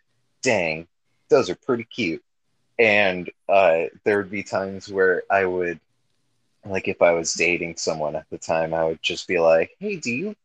dang, 0.42 0.86
those 1.28 1.50
are 1.50 1.54
pretty 1.54 1.84
cute. 1.84 2.22
And 2.78 3.30
uh, 3.48 3.84
there 4.04 4.18
would 4.18 4.30
be 4.30 4.42
times 4.42 4.88
where 4.88 5.22
I 5.30 5.44
would, 5.44 5.78
like, 6.64 6.88
if 6.88 7.02
I 7.02 7.12
was 7.12 7.34
dating 7.34 7.76
someone 7.76 8.16
at 8.16 8.28
the 8.30 8.38
time, 8.38 8.74
I 8.74 8.84
would 8.84 9.02
just 9.02 9.28
be 9.28 9.38
like, 9.38 9.76
hey, 9.78 9.96
do 9.96 10.10
you, 10.10 10.36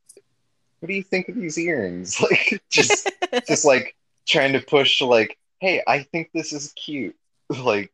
what 0.79 0.87
do 0.87 0.93
you 0.93 1.03
think 1.03 1.29
of 1.29 1.35
these 1.35 1.57
earrings? 1.57 2.19
Like, 2.21 2.61
just, 2.69 3.09
just 3.47 3.65
like 3.65 3.95
trying 4.27 4.53
to 4.53 4.59
push, 4.59 5.01
like, 5.01 5.37
hey, 5.59 5.81
I 5.87 6.03
think 6.03 6.29
this 6.33 6.53
is 6.53 6.73
cute. 6.73 7.15
Like, 7.49 7.91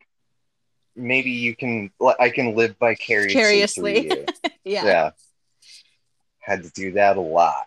maybe 0.98 1.32
you 1.32 1.56
can, 1.56 1.92
like, 1.98 2.18
I 2.20 2.30
can 2.30 2.56
live 2.56 2.76
vicariously 2.78 3.36
Vicariously. 3.36 4.26
Yeah. 4.66 4.86
yeah. 4.86 5.10
Had 6.40 6.64
to 6.64 6.70
do 6.72 6.92
that 6.94 7.18
a 7.18 7.22
lot. 7.22 7.66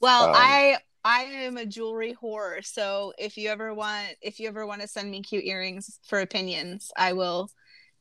Well, 0.00 0.28
Um, 0.28 0.34
I 0.36 0.76
I 1.04 1.22
am 1.22 1.56
a 1.56 1.66
jewelry 1.66 2.16
whore, 2.22 2.64
so 2.64 3.12
if 3.18 3.36
you 3.36 3.48
ever 3.50 3.74
want 3.74 4.06
if 4.22 4.38
you 4.40 4.48
ever 4.48 4.66
want 4.66 4.80
to 4.82 4.88
send 4.88 5.10
me 5.10 5.22
cute 5.22 5.44
earrings 5.44 5.98
for 6.06 6.20
opinions, 6.20 6.90
I 6.96 7.12
will 7.14 7.50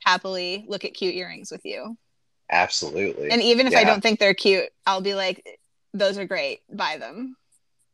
happily 0.06 0.66
look 0.68 0.86
at 0.86 0.94
cute 0.94 1.16
earrings 1.16 1.52
with 1.52 1.66
you. 1.66 1.98
Absolutely. 2.52 3.32
And 3.32 3.42
even 3.42 3.68
if 3.68 3.76
I 3.76 3.84
don't 3.84 4.02
think 4.02 4.20
they're 4.20 4.34
cute, 4.34 4.70
I'll 4.86 5.02
be 5.02 5.16
like 5.16 5.44
those 5.94 6.18
are 6.18 6.26
great, 6.26 6.62
buy 6.72 6.98
them. 6.98 7.36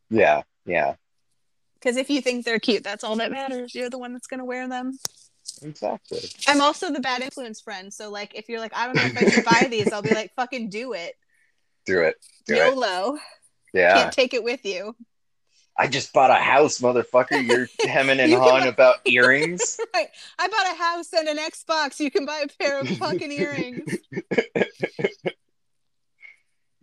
yeah. 0.10 0.44
Yeah. 0.66 0.96
Because 1.76 1.96
if 1.98 2.10
you 2.10 2.22
think 2.22 2.46
they're 2.46 2.60
cute, 2.60 2.84
that's 2.84 3.04
all 3.04 3.16
that 3.16 3.32
matters. 3.32 3.74
You're 3.74 3.90
the 3.90 3.98
one 3.98 4.12
that's 4.14 4.28
going 4.28 4.40
to 4.40 4.46
wear 4.46 4.68
them. 4.68 4.98
Exactly. 5.64 6.20
I'm 6.48 6.62
also 6.62 6.92
the 6.92 7.00
bad 7.00 7.22
influence 7.22 7.62
friend. 7.62 7.94
So, 7.94 8.10
like, 8.10 8.36
if 8.36 8.50
you're 8.50 8.60
like, 8.60 8.76
I 8.76 8.86
don't 8.86 8.96
know 8.96 9.04
if 9.04 9.18
I 9.18 9.30
should 9.30 9.46
buy 9.46 9.68
these, 9.70 9.92
I'll 9.92 10.02
be 10.02 10.14
like, 10.14 10.34
fucking 10.36 10.70
do 10.70 10.94
it. 10.94 11.16
Do 11.86 12.02
it. 12.02 12.16
Do 12.46 12.56
it. 12.56 12.58
YOLO. 12.74 13.18
Yeah. 13.74 13.94
Can't 14.02 14.14
take 14.14 14.34
it 14.34 14.44
with 14.44 14.66
you. 14.66 14.96
I 15.78 15.88
just 15.88 16.12
bought 16.12 16.30
a 16.30 16.36
house, 16.36 16.80
motherfucker. 16.80 17.42
You're 17.48 17.68
hemming 17.90 18.20
and 18.20 18.30
You 18.32 18.38
hawing 18.40 18.64
buy- 18.64 18.68
about 18.68 18.96
earrings. 19.06 19.80
Right. 19.94 20.10
I 20.38 20.48
bought 20.48 20.74
a 20.74 20.76
house 20.78 21.14
and 21.14 21.28
an 21.30 21.38
Xbox. 21.38 22.00
You 22.00 22.12
can 22.12 22.26
buy 22.26 22.44
a 22.44 22.48
pair 22.62 22.80
of 22.82 22.90
fucking 22.98 23.32
earrings. 23.32 23.98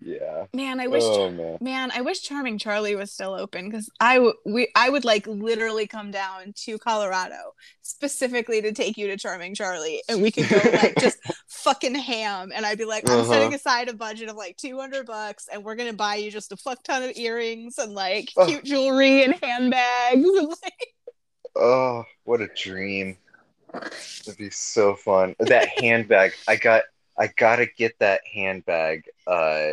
yeah. 0.07 0.47
Man, 0.55 0.79
I 0.79 0.87
wish. 0.87 1.03
Oh 1.05 1.31
man. 1.31 1.59
Man, 1.61 1.91
I 1.93 2.01
wish 2.01 2.21
Charming 2.23 2.59
Charlie 2.59 2.95
was 2.95 3.11
still 3.13 3.35
open 3.35 3.69
because 3.69 3.91
I 3.99 4.15
w- 4.15 4.35
we 4.47 4.69
I 4.77 4.89
would 4.89 5.05
like 5.05 5.27
literally 5.27 5.87
come 5.89 6.11
down 6.13 6.53
to 6.65 6.79
Colorado 6.79 7.55
specifically 7.83 8.63
to 8.63 8.73
take 8.73 8.97
you 8.97 9.09
to 9.09 9.17
Charming 9.17 9.55
Charlie 9.55 10.03
and 10.09 10.23
we 10.23 10.31
could 10.31 10.49
go 10.49 10.57
like 10.73 10.95
just 11.01 11.19
fucking 11.49 11.95
ham 11.97 12.53
and 12.55 12.65
I'd 12.65 12.79
be 12.79 12.85
like 12.85 13.09
I'm 13.11 13.21
Uh-huh. 13.21 13.33
setting 13.33 13.55
aside 13.55 13.89
a 13.89 13.95
budget 13.95 14.29
of 14.29 14.37
like 14.37 14.57
200 14.57 15.07
bucks 15.07 15.49
and 15.53 15.65
we're 15.65 15.75
gonna 15.77 15.93
buy 15.93 16.17
you 16.17 16.31
just 16.31 16.53
a 16.53 16.57
fuck 16.57 16.83
ton 16.85 17.03
of 17.03 17.17
earrings 17.17 17.79
and 17.79 17.93
like 17.93 18.31
Oh. 18.37 18.47
cute 18.47 18.65
jewelry 18.65 19.25
and 19.25 19.35
handbags 19.43 20.13
and 20.15 20.49
like 20.49 20.89
Oh, 21.57 22.05
what 22.25 22.41
a 22.43 22.49
dream. 22.55 23.17
That'd 23.73 24.37
be 24.39 24.51
so 24.51 24.95
fun. 24.95 25.35
That 25.41 25.69
handbag. 25.81 26.33
I 26.47 26.57
got 26.57 26.83
I 27.19 27.29
gotta 27.29 27.67
get 27.79 27.99
that 28.01 28.21
handbag. 28.33 29.05
Uh 29.27 29.73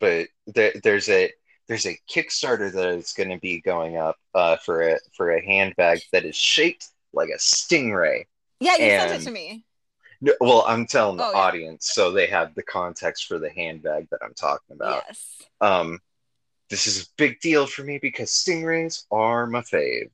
but 0.00 0.28
there, 0.46 0.72
there's 0.82 1.08
a 1.08 1.32
there's 1.66 1.86
a 1.86 1.98
Kickstarter 2.10 2.72
that 2.72 2.88
is 2.90 3.12
going 3.12 3.28
to 3.28 3.38
be 3.38 3.60
going 3.60 3.96
up 3.96 4.16
uh, 4.34 4.56
for 4.56 4.82
a 4.82 4.98
for 5.16 5.32
a 5.32 5.44
handbag 5.44 6.00
that 6.12 6.24
is 6.24 6.36
shaped 6.36 6.88
like 7.12 7.28
a 7.28 7.38
stingray. 7.38 8.24
Yeah, 8.60 8.72
you 8.72 8.78
sent 8.90 9.22
it 9.22 9.24
to 9.24 9.30
me. 9.30 9.64
No, 10.20 10.32
well, 10.40 10.64
I'm 10.66 10.86
telling 10.86 11.16
the 11.16 11.26
Oh, 11.26 11.30
yeah. 11.32 11.38
audience 11.38 11.90
so 11.92 12.10
they 12.10 12.26
have 12.26 12.54
the 12.54 12.62
context 12.62 13.26
for 13.26 13.38
the 13.38 13.50
handbag 13.50 14.08
that 14.10 14.18
I'm 14.22 14.34
talking 14.34 14.74
about. 14.74 15.04
Yes. 15.06 15.42
Um, 15.60 16.00
this 16.70 16.86
is 16.86 17.04
a 17.04 17.06
big 17.16 17.40
deal 17.40 17.66
for 17.66 17.82
me 17.84 17.98
because 17.98 18.30
stingrays 18.30 19.04
are 19.10 19.46
my 19.46 19.60
fave. 19.60 20.10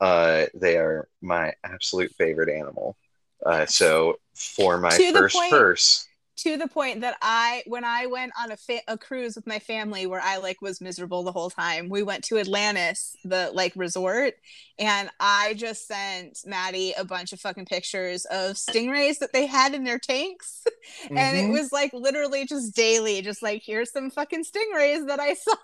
Uh, 0.00 0.46
they 0.54 0.76
are 0.76 1.08
my 1.22 1.54
absolute 1.64 2.12
favorite 2.16 2.50
animal. 2.50 2.96
Uh, 3.44 3.66
so 3.66 4.18
for 4.34 4.78
my 4.78 4.90
To 4.90 5.12
first 5.12 5.38
purse, 5.48 6.06
to 6.38 6.56
the 6.56 6.68
point 6.68 7.00
that 7.02 7.16
I, 7.22 7.62
when 7.66 7.84
I 7.84 8.06
went 8.06 8.32
on 8.38 8.52
a, 8.52 8.56
fa- 8.56 8.80
a 8.88 8.96
cruise 8.96 9.36
with 9.36 9.46
my 9.46 9.58
family 9.58 10.06
where 10.06 10.20
I 10.20 10.36
like 10.38 10.60
was 10.62 10.80
miserable 10.80 11.22
the 11.22 11.32
whole 11.32 11.50
time, 11.50 11.88
we 11.88 12.02
went 12.02 12.24
to 12.24 12.38
Atlantis, 12.38 13.16
the 13.24 13.50
like 13.52 13.72
resort, 13.76 14.34
and 14.78 15.10
I 15.20 15.54
just 15.54 15.86
sent 15.86 16.38
Maddie 16.46 16.94
a 16.96 17.04
bunch 17.04 17.32
of 17.32 17.40
fucking 17.40 17.66
pictures 17.66 18.24
of 18.26 18.56
stingrays 18.56 19.18
that 19.18 19.32
they 19.32 19.46
had 19.46 19.74
in 19.74 19.84
their 19.84 19.98
tanks, 19.98 20.64
and 21.10 21.36
it 21.36 21.44
Mhm. 21.46 21.52
was 21.52 21.72
like 21.72 21.92
literally 21.92 22.46
just 22.46 22.74
daily, 22.74 23.20
just 23.22 23.42
like 23.42 23.62
here's 23.64 23.90
some 23.92 24.10
fucking 24.10 24.44
stingrays 24.44 25.06
that 25.08 25.20
I 25.20 25.34
saw. 25.34 25.56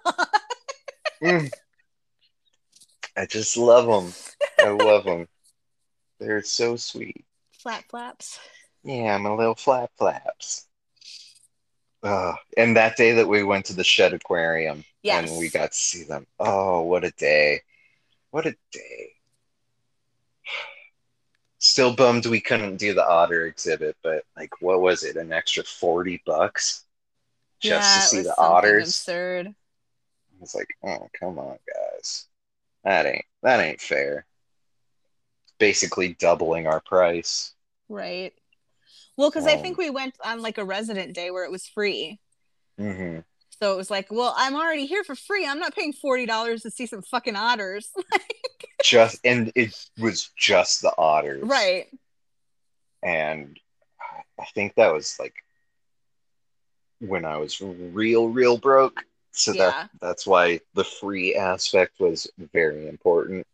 Mm. 1.22 1.52
I 3.16 3.26
just 3.26 3.56
love 3.56 3.86
them. 3.86 4.12
I 4.58 4.70
love 4.70 5.04
them. 5.04 5.28
They're 6.18 6.42
so 6.42 6.74
sweet. 6.76 7.24
Flat 7.60 7.84
flaps. 7.88 8.38
Yeah, 8.84 9.16
my 9.18 9.30
little 9.30 9.54
flap 9.54 9.90
flaps. 9.96 10.66
Uh, 12.02 12.34
and 12.56 12.76
that 12.76 12.96
day 12.96 13.12
that 13.12 13.28
we 13.28 13.42
went 13.42 13.64
to 13.66 13.74
the 13.74 13.84
Shedd 13.84 14.12
Aquarium 14.12 14.84
Yes. 15.02 15.30
and 15.30 15.38
we 15.38 15.50
got 15.50 15.72
to 15.72 15.76
see 15.76 16.04
them. 16.04 16.26
Oh, 16.38 16.82
what 16.82 17.04
a 17.04 17.10
day. 17.12 17.60
What 18.30 18.46
a 18.46 18.56
day. 18.72 19.12
Still 21.58 21.94
bummed 21.94 22.26
we 22.26 22.40
couldn't 22.40 22.76
do 22.76 22.94
the 22.94 23.06
otter 23.06 23.46
exhibit, 23.46 23.96
but 24.02 24.24
like, 24.36 24.60
what 24.60 24.80
was 24.80 25.02
it? 25.02 25.16
An 25.16 25.32
extra 25.32 25.62
40 25.62 26.22
bucks 26.26 26.84
just 27.60 27.96
yeah, 27.96 28.00
to 28.00 28.08
see 28.08 28.22
the 28.22 28.38
otters? 28.38 28.88
Absurd. 28.88 29.46
I 29.48 30.40
was 30.40 30.54
like, 30.54 30.68
oh, 30.84 31.08
come 31.18 31.38
on, 31.38 31.58
guys. 31.66 32.26
That 32.84 33.06
ain't 33.06 33.24
that 33.42 33.60
ain't 33.60 33.80
fair. 33.80 34.26
Basically 35.58 36.14
doubling 36.14 36.66
our 36.66 36.80
price. 36.80 37.52
Right. 37.88 38.34
Well, 39.16 39.30
because 39.30 39.46
I 39.46 39.54
Um, 39.54 39.62
think 39.62 39.78
we 39.78 39.90
went 39.90 40.16
on 40.24 40.42
like 40.42 40.58
a 40.58 40.64
resident 40.64 41.14
day 41.14 41.30
where 41.30 41.44
it 41.44 41.50
was 41.50 41.66
free. 41.68 42.18
hmm 42.78 43.20
So 43.60 43.72
it 43.72 43.76
was 43.76 43.90
like, 43.90 44.10
well, 44.10 44.34
I'm 44.36 44.56
already 44.56 44.86
here 44.86 45.04
for 45.04 45.14
free. 45.14 45.46
I'm 45.46 45.60
not 45.60 45.74
paying 45.74 45.92
forty 45.92 46.26
dollars 46.26 46.62
to 46.62 46.70
see 46.70 46.86
some 46.86 47.02
fucking 47.02 47.36
otters. 47.36 47.90
Just 48.84 49.20
and 49.24 49.50
it 49.54 49.74
was 49.98 50.30
just 50.36 50.82
the 50.82 50.92
otters. 50.98 51.42
right. 51.44 51.86
And 53.02 53.58
I 54.38 54.44
think 54.54 54.74
that 54.74 54.92
was 54.92 55.16
like 55.18 55.34
when 57.00 57.24
I 57.24 57.36
was 57.38 57.60
real, 57.60 58.28
real 58.28 58.58
broke. 58.58 59.04
So 59.32 59.52
Yeah. 59.52 59.70
that 59.70 59.90
that's 60.00 60.26
why 60.26 60.60
the 60.74 60.84
free 60.84 61.34
aspect 61.34 61.98
was 62.00 62.26
very 62.52 62.88
important. 62.88 63.46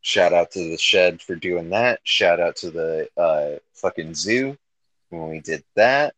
Shout 0.00 0.32
out 0.32 0.50
to 0.52 0.58
the 0.70 0.76
Shedd 0.78 1.22
for 1.22 1.34
doing 1.36 1.70
that. 1.70 2.00
Shout 2.04 2.40
out 2.40 2.56
to 2.56 2.70
the 2.70 3.08
uh, 3.16 3.58
fucking 3.74 4.14
zoo 4.14 4.56
when 5.20 5.30
we 5.30 5.40
did 5.40 5.64
that. 5.76 6.14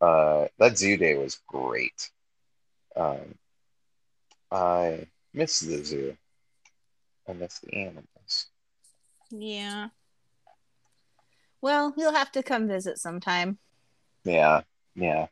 Uh, 0.00 0.48
that 0.58 0.76
zoo 0.76 0.96
day 0.96 1.16
was 1.16 1.40
great. 1.46 2.10
Um, 2.96 3.36
I 4.50 5.06
miss 5.32 5.60
the 5.60 5.84
zoo. 5.84 6.16
I 7.28 7.32
miss 7.34 7.60
the 7.60 7.74
animals. 7.74 8.46
Yeah. 9.30 9.88
Well, 11.60 11.94
you'll 11.96 12.12
have 12.12 12.32
to 12.32 12.42
come 12.42 12.66
visit 12.66 12.98
sometime. 12.98 13.58
Yeah, 14.24 14.62
yeah. 14.96 15.28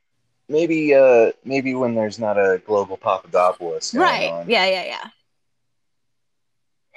Maybe, 0.48 0.94
uh, 0.94 1.32
maybe 1.44 1.74
when 1.74 1.94
there's 1.94 2.18
not 2.18 2.38
a 2.38 2.62
global 2.64 2.96
Papadopoulos 2.96 3.94
right. 3.94 4.30
on. 4.30 4.48
Yeah, 4.48 4.66
yeah, 4.66 4.84
yeah. 4.84 5.10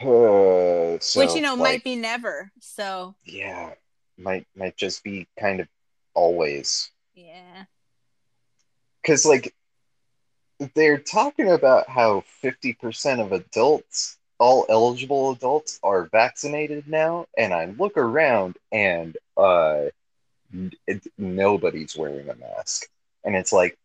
Uh, 0.01 0.97
so, 0.99 1.19
Which 1.19 1.33
you 1.35 1.41
know 1.41 1.53
like, 1.53 1.59
might 1.59 1.83
be 1.83 1.95
never. 1.95 2.51
So 2.59 3.15
yeah, 3.25 3.73
might 4.17 4.45
might 4.55 4.77
just 4.77 5.03
be 5.03 5.27
kind 5.39 5.59
of 5.59 5.67
always 6.13 6.91
yeah. 7.15 7.65
because 9.01 9.25
like 9.25 9.53
they're 10.75 10.97
talking 10.99 11.49
about 11.51 11.89
how 11.89 12.23
50% 12.43 13.19
of 13.19 13.31
adults 13.31 14.17
all 14.39 14.65
eligible 14.69 15.31
adults 15.31 15.79
are 15.83 16.05
vaccinated 16.05 16.87
now 16.87 17.25
and 17.37 17.53
i 17.53 17.65
look 17.65 17.97
around 17.97 18.57
and 18.71 19.17
uh 19.37 19.85
it, 20.87 21.03
nobody's 21.17 21.95
wearing 21.97 22.29
a 22.29 22.35
mask 22.35 22.85
and 23.23 23.35
it's 23.35 23.53
like 23.53 23.77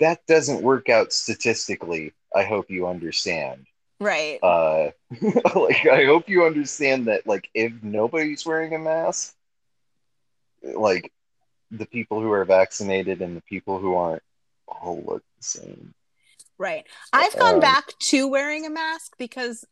that 0.00 0.24
doesn't 0.26 0.62
work 0.62 0.88
out 0.88 1.12
statistically 1.12 2.12
i 2.34 2.42
hope 2.44 2.70
you 2.70 2.86
understand 2.86 3.66
Right. 4.00 4.38
uh 4.42 4.90
like 5.54 5.86
i 5.86 6.04
hope 6.04 6.28
you 6.28 6.44
understand 6.44 7.06
that 7.08 7.26
like 7.26 7.48
if 7.54 7.72
nobody's 7.82 8.46
wearing 8.46 8.74
a 8.74 8.78
mask 8.78 9.34
like 10.62 11.12
the 11.70 11.86
people 11.86 12.20
who 12.20 12.30
are 12.32 12.44
vaccinated 12.44 13.22
and 13.22 13.36
the 13.36 13.42
people 13.42 13.78
who 13.78 13.94
aren't 13.96 14.22
all 14.68 15.02
look 15.06 15.22
the 15.38 15.44
same 15.44 15.94
Right. 16.58 16.84
I've 17.12 17.36
gone 17.38 17.54
Um, 17.54 17.60
back 17.60 17.84
to 18.10 18.28
wearing 18.28 18.66
a 18.66 18.70
mask 18.70 19.12
because 19.18 19.64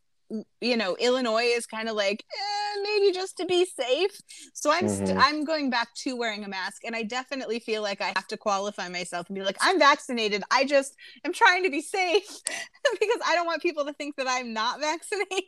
you 0.60 0.76
know 0.76 0.94
Illinois 1.00 1.44
is 1.44 1.66
kind 1.66 1.88
of 1.88 1.96
like 1.96 2.22
eh, 2.34 2.80
maybe 2.82 3.12
just 3.12 3.36
to 3.38 3.46
be 3.46 3.64
safe. 3.66 4.10
So 4.54 4.70
I'm 4.70 4.88
st- 4.88 5.16
Mhm. 5.18 5.22
I'm 5.22 5.44
going 5.44 5.70
back 5.70 5.88
to 6.04 6.16
wearing 6.16 6.44
a 6.44 6.48
mask, 6.48 6.82
and 6.84 6.96
I 6.96 7.02
definitely 7.02 7.60
feel 7.60 7.82
like 7.82 8.00
I 8.00 8.12
have 8.16 8.26
to 8.28 8.36
qualify 8.38 8.88
myself 8.88 9.28
and 9.28 9.34
be 9.36 9.42
like 9.42 9.56
I'm 9.60 9.78
vaccinated. 9.78 10.42
I 10.50 10.64
just 10.64 10.94
am 11.24 11.32
trying 11.32 11.64
to 11.64 11.70
be 11.70 11.82
safe 11.82 12.26
because 13.00 13.20
I 13.26 13.34
don't 13.34 13.46
want 13.46 13.62
people 13.62 13.84
to 13.86 13.92
think 13.94 14.16
that 14.16 14.26
I'm 14.28 14.52
not 14.54 14.80
vaccinated. 14.80 15.44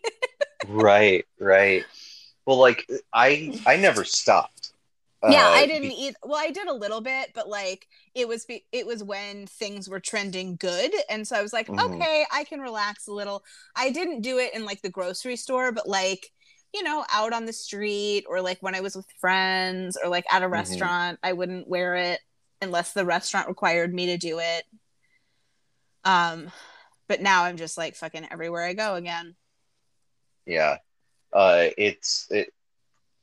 right 0.68 1.24
right 1.38 1.84
well 2.46 2.58
like 2.58 2.86
i 3.12 3.50
i 3.66 3.76
never 3.76 4.04
stopped 4.04 4.59
yeah, 5.26 5.46
Uh, 5.46 5.50
I 5.52 5.66
didn't 5.66 5.92
eat. 5.92 6.16
Well, 6.22 6.40
I 6.40 6.50
did 6.50 6.66
a 6.68 6.72
little 6.72 7.00
bit, 7.00 7.30
but 7.34 7.48
like 7.48 7.86
it 8.14 8.26
was 8.28 8.44
be- 8.46 8.66
it 8.72 8.86
was 8.86 9.02
when 9.04 9.46
things 9.46 9.88
were 9.88 10.00
trending 10.00 10.56
good, 10.56 10.92
and 11.10 11.26
so 11.28 11.36
I 11.36 11.42
was 11.42 11.52
like, 11.52 11.68
Mhm. 11.68 12.00
okay, 12.00 12.24
I 12.32 12.44
can 12.44 12.60
relax 12.60 13.06
a 13.06 13.12
little. 13.12 13.44
I 13.76 13.90
didn't 13.90 14.22
do 14.22 14.38
it 14.38 14.54
in 14.54 14.64
like 14.64 14.82
the 14.82 14.90
grocery 14.90 15.36
store, 15.36 15.72
but 15.72 15.88
like 15.88 16.30
you 16.72 16.84
know, 16.84 17.04
out 17.12 17.32
on 17.32 17.46
the 17.46 17.52
street 17.52 18.24
or 18.28 18.40
like 18.40 18.58
when 18.62 18.76
I 18.76 18.80
was 18.80 18.94
with 18.94 19.06
friends 19.20 19.96
or 20.02 20.08
like 20.08 20.24
at 20.32 20.42
a 20.44 20.48
Mhm. 20.48 20.50
restaurant, 20.52 21.18
I 21.22 21.32
wouldn't 21.32 21.66
wear 21.68 21.96
it 21.96 22.20
unless 22.62 22.92
the 22.92 23.04
restaurant 23.04 23.48
required 23.48 23.92
me 23.92 24.06
to 24.06 24.16
do 24.18 24.38
it. 24.38 24.64
Um, 26.04 26.50
but 27.08 27.20
now 27.20 27.44
I'm 27.44 27.56
just 27.56 27.76
like 27.78 27.96
fucking 27.96 28.28
everywhere 28.30 28.64
I 28.64 28.74
go 28.74 28.94
again. 28.94 29.36
yeah 30.46 30.78
uh 31.32 31.66
it's 31.78 32.26
it 32.30 32.52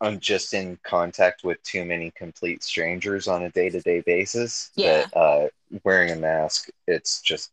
i'm 0.02 0.20
just 0.20 0.54
in 0.54 0.78
contact 0.84 1.44
with 1.44 1.62
too 1.64 1.86
many 1.86 2.12
complete 2.12 2.64
strangers 2.64 3.28
on 3.28 3.44
a 3.44 3.50
day-to-day 3.50 4.02
basis 4.02 4.72
Yeah. 4.76 5.06
that 5.12 5.18
uh 5.18 5.48
wearing 5.84 6.12
a 6.12 6.16
mask 6.16 6.70
it's 6.88 7.22
just 7.22 7.52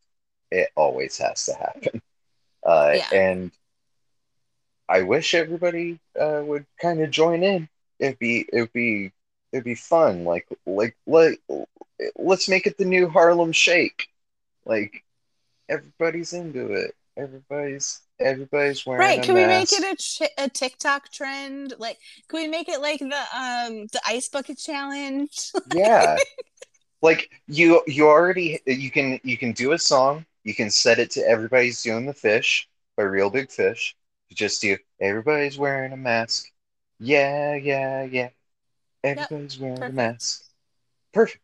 it 0.51 0.68
always 0.76 1.18
has 1.18 1.45
to 1.47 1.55
happen 1.55 2.01
uh 2.66 2.92
Yeah. 2.97 3.07
and 3.12 3.51
i 4.88 5.03
wish 5.03 5.34
everybody 5.34 5.99
uh 6.20 6.42
would 6.45 6.66
kind 6.80 7.01
of 7.01 7.11
join 7.11 7.42
in 7.42 7.68
it'd 7.99 8.18
be 8.18 8.47
it'd 8.53 8.72
be 8.72 9.12
it'd 9.53 9.64
be 9.64 9.74
fun 9.74 10.24
like 10.24 10.47
like 10.66 10.97
like 11.07 11.40
let's 12.16 12.49
make 12.49 12.66
it 12.66 12.76
the 12.78 12.84
new 12.84 13.09
harlem 13.09 13.53
shake 13.53 14.09
like 14.66 15.05
everybody's 15.68 16.32
into 16.32 16.72
it 16.72 16.95
everybody's 17.16 18.00
everybody's 18.20 18.84
wearing 18.84 19.00
Right? 19.00 19.22
Can 19.22 19.34
we 19.34 19.46
make 19.46 19.72
it 19.72 19.82
a, 19.82 19.96
ch- 19.96 20.30
a 20.38 20.48
TikTok 20.48 21.10
trend? 21.12 21.74
Like, 21.78 21.98
can 22.28 22.40
we 22.40 22.48
make 22.48 22.68
it 22.68 22.80
like 22.80 23.00
the 23.00 23.06
um 23.06 23.86
the 23.92 24.00
ice 24.06 24.28
bucket 24.28 24.58
challenge? 24.58 25.52
yeah. 25.74 26.16
Like 27.02 27.30
you 27.46 27.82
you 27.86 28.08
already 28.08 28.60
you 28.66 28.90
can 28.90 29.20
you 29.22 29.36
can 29.36 29.52
do 29.52 29.72
a 29.72 29.78
song 29.78 30.24
you 30.42 30.54
can 30.54 30.70
set 30.70 30.98
it 30.98 31.10
to 31.12 31.26
everybody's 31.26 31.82
doing 31.82 32.06
the 32.06 32.12
fish 32.12 32.68
by 32.96 33.02
Reel 33.02 33.30
Big 33.30 33.50
Fish. 33.50 33.96
You 34.28 34.36
just 34.36 34.60
do 34.60 34.76
everybody's 35.00 35.58
wearing 35.58 35.92
a 35.92 35.96
mask. 35.96 36.50
Yeah 36.98 37.54
yeah 37.54 38.04
yeah. 38.04 38.28
Everybody's 39.02 39.58
wearing 39.58 39.82
a 39.82 39.90
mask. 39.90 40.44
Perfect. 41.12 41.42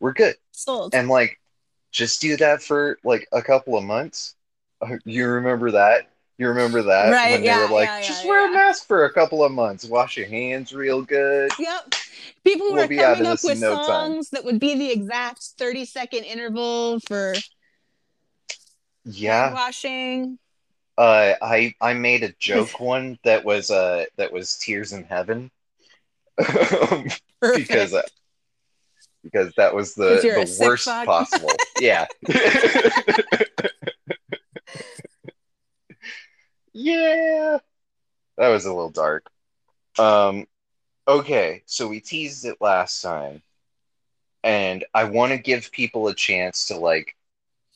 We're 0.00 0.12
good. 0.12 0.36
Sold. 0.52 0.94
and 0.94 1.08
like 1.08 1.38
just 1.92 2.20
do 2.20 2.36
that 2.36 2.62
for 2.62 2.98
like 3.04 3.26
a 3.32 3.42
couple 3.42 3.76
of 3.76 3.84
months 3.84 4.34
you 5.04 5.26
remember 5.28 5.70
that 5.72 6.08
you 6.38 6.48
remember 6.48 6.82
that 6.82 7.12
Right, 7.12 7.30
when 7.32 7.40
they 7.42 7.46
yeah, 7.46 7.68
were 7.68 7.74
like 7.74 7.88
yeah, 7.88 8.00
yeah, 8.00 8.08
just 8.08 8.24
wear 8.24 8.48
a 8.48 8.52
mask 8.52 8.86
for 8.86 9.04
a 9.04 9.12
couple 9.12 9.44
of 9.44 9.50
months 9.52 9.84
wash 9.84 10.16
your 10.16 10.26
hands 10.28 10.72
real 10.72 11.02
good 11.02 11.50
Yep. 11.58 11.94
People 12.44 12.66
We'll 12.72 12.88
were 12.88 12.94
coming 12.94 13.26
up 13.26 13.38
with 13.42 13.58
no 13.58 13.70
time. 13.72 13.84
songs 13.84 14.30
that 14.30 14.44
would 14.44 14.60
be 14.60 14.74
the 14.76 14.90
exact 14.90 15.42
30 15.58 15.84
second 15.84 16.24
interval 16.24 17.00
for 17.00 17.34
Yeah. 19.04 19.52
washing. 19.54 20.38
Uh, 20.96 21.34
I 21.40 21.74
I 21.80 21.94
made 21.94 22.22
a 22.24 22.32
joke 22.38 22.80
one 22.80 23.18
that 23.24 23.44
was 23.44 23.70
uh 23.70 24.04
that 24.16 24.32
was 24.32 24.58
tears 24.58 24.92
in 24.92 25.04
heaven. 25.04 25.50
because 26.36 27.94
uh, 27.94 28.02
because 29.22 29.52
that 29.56 29.74
was 29.74 29.94
the 29.94 30.22
the 30.34 30.56
worst 30.60 30.88
possible. 31.04 31.60
Yeah. 31.78 32.06
Yeah. 36.84 37.58
That 38.36 38.48
was 38.48 38.64
a 38.66 38.72
little 38.74 38.90
dark. 38.90 39.26
Um 39.98 40.46
okay, 41.08 41.62
so 41.66 41.88
we 41.88 42.00
teased 42.00 42.44
it 42.44 42.58
last 42.60 43.02
time. 43.02 43.42
And 44.44 44.84
I 44.94 45.04
want 45.04 45.32
to 45.32 45.38
give 45.38 45.70
people 45.72 46.08
a 46.08 46.14
chance 46.14 46.66
to 46.68 46.76
like 46.76 47.16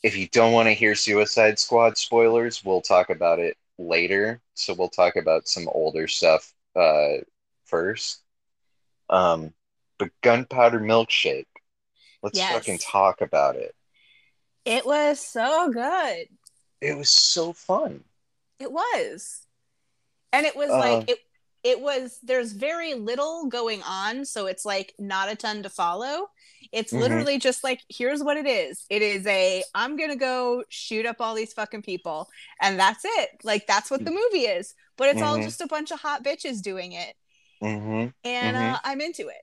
if 0.02 0.16
you 0.16 0.28
don't 0.28 0.52
want 0.52 0.68
to 0.68 0.74
hear 0.74 0.94
Suicide 0.94 1.58
Squad 1.58 1.96
spoilers, 1.98 2.64
we'll 2.64 2.80
talk 2.82 3.10
about 3.10 3.38
it 3.38 3.56
later. 3.78 4.40
So 4.54 4.74
we'll 4.74 4.88
talk 4.88 5.16
about 5.16 5.48
some 5.48 5.68
older 5.68 6.08
stuff 6.08 6.52
uh 6.76 7.18
first. 7.64 8.22
Um 9.10 9.54
but 9.98 10.10
Gunpowder 10.22 10.80
Milkshake. 10.80 11.46
Let's 12.22 12.38
Yes. 12.38 12.54
fucking 12.54 12.78
talk 12.78 13.20
about 13.20 13.56
it. 13.56 13.74
It 14.64 14.84
was 14.86 15.20
so 15.20 15.70
good. 15.70 16.28
It 16.80 16.96
was 16.98 17.08
so 17.10 17.52
fun. 17.52 18.04
It 18.62 18.72
was. 18.72 19.46
And 20.32 20.46
it 20.46 20.56
was 20.56 20.70
Um, 20.70 20.78
like 20.78 21.04
it 21.08 21.18
it 21.64 21.80
was 21.80 22.18
there's 22.22 22.52
very 22.52 22.94
little 22.94 23.46
going 23.48 23.82
on, 23.84 24.24
so 24.24 24.46
it's 24.46 24.64
like 24.64 24.94
not 24.98 25.30
a 25.30 25.36
ton 25.36 25.62
to 25.62 25.68
follow. 25.70 26.28
It's 26.72 26.92
Mhm. 26.92 26.98
literally 26.98 27.38
just 27.38 27.62
like 27.64 27.82
here's 27.88 28.22
what 28.22 28.36
it 28.36 28.46
is. 28.46 28.84
It 28.90 29.02
is 29.02 29.26
a 29.26 29.64
I'm 29.74 29.96
going 29.96 30.10
to 30.10 30.16
go 30.16 30.64
shoot 30.70 31.06
up 31.06 31.16
all 31.20 31.34
these 31.34 31.52
fucking 31.52 31.82
people 31.82 32.28
and 32.60 32.78
that's 32.78 33.04
it. 33.04 33.30
Like 33.44 33.66
that's 33.66 33.90
what 33.90 34.04
the 34.04 34.10
movie 34.10 34.46
is. 34.46 34.74
But 34.96 35.08
it's 35.08 35.22
all 35.22 35.38
Mhm. 35.38 35.44
just 35.44 35.60
a 35.60 35.66
bunch 35.66 35.90
of 35.90 36.00
hot 36.00 36.24
bitches 36.24 36.62
doing 36.62 36.92
it 36.92 37.14
hmm 37.60 38.12
and 38.24 38.56
Mhm. 38.56 38.56
uh, 38.56 38.78
I'm 38.84 39.00
into 39.00 39.28
it. 39.28 39.42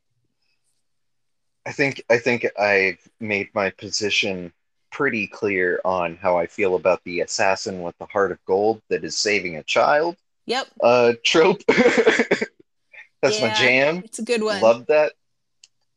I 1.66 1.72
think 1.72 2.02
I 2.10 2.18
think 2.18 2.46
I've 2.60 3.00
made 3.20 3.54
my 3.54 3.70
position 3.70 4.54
pretty 4.92 5.28
clear 5.28 5.80
on 5.86 6.16
how 6.18 6.38
I 6.38 6.48
feel 6.48 6.76
about 6.76 7.04
the 7.04 7.22
assassin 7.22 7.82
with 7.82 7.98
the 7.98 8.06
heart 8.06 8.32
of 8.32 8.44
gold 8.46 8.82
that 8.90 9.04
is 9.04 9.18
saving 9.18 9.56
a 9.58 9.64
child 9.64 10.16
Yep. 10.46 10.68
uh 10.82 11.14
trope. 11.24 11.62
That's 11.68 13.42
my 13.42 13.54
jam. 13.54 14.02
It's 14.04 14.20
a 14.20 14.24
good 14.24 14.42
one. 14.42 14.62
Love 14.62 14.88
that. 14.88 15.14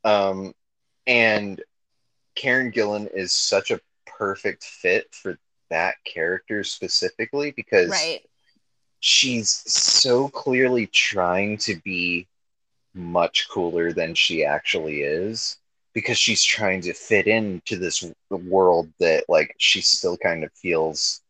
Um 0.03 0.53
and 1.07 1.61
Karen 2.35 2.71
Gillan 2.71 3.11
is 3.13 3.31
such 3.31 3.71
a 3.71 3.79
perfect 4.05 4.63
fit 4.63 5.13
for 5.13 5.37
that 5.69 5.95
character 6.05 6.63
specifically 6.63 7.51
because 7.51 7.89
right. 7.89 8.21
she's 8.99 9.49
so 9.49 10.29
clearly 10.29 10.87
trying 10.87 11.57
to 11.57 11.75
be 11.83 12.27
much 12.93 13.49
cooler 13.49 13.91
than 13.91 14.13
she 14.13 14.45
actually 14.45 15.01
is 15.01 15.57
because 15.93 16.17
she's 16.17 16.43
trying 16.43 16.81
to 16.81 16.93
fit 16.93 17.27
into 17.27 17.77
this 17.77 18.03
world 18.29 18.89
that 18.99 19.25
like 19.29 19.55
she 19.57 19.81
still 19.81 20.17
kind 20.17 20.43
of 20.43 20.51
feels 20.53 21.21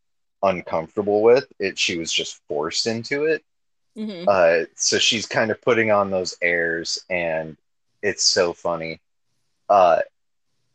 uncomfortable 0.43 1.21
with. 1.21 1.45
It 1.59 1.77
she 1.77 1.97
was 1.97 2.11
just 2.11 2.41
forced 2.47 2.87
into 2.87 3.25
it. 3.25 3.43
Mhm. 3.97 4.27
uh 4.27 4.65
so 4.75 4.97
she's 4.99 5.25
kind 5.25 5.51
of 5.51 5.61
putting 5.61 5.91
on 5.91 6.09
those 6.11 6.35
airs 6.41 7.03
and 7.09 7.57
it's 8.01 8.25
so 8.25 8.53
funny. 8.53 8.99
Uh 9.69 10.01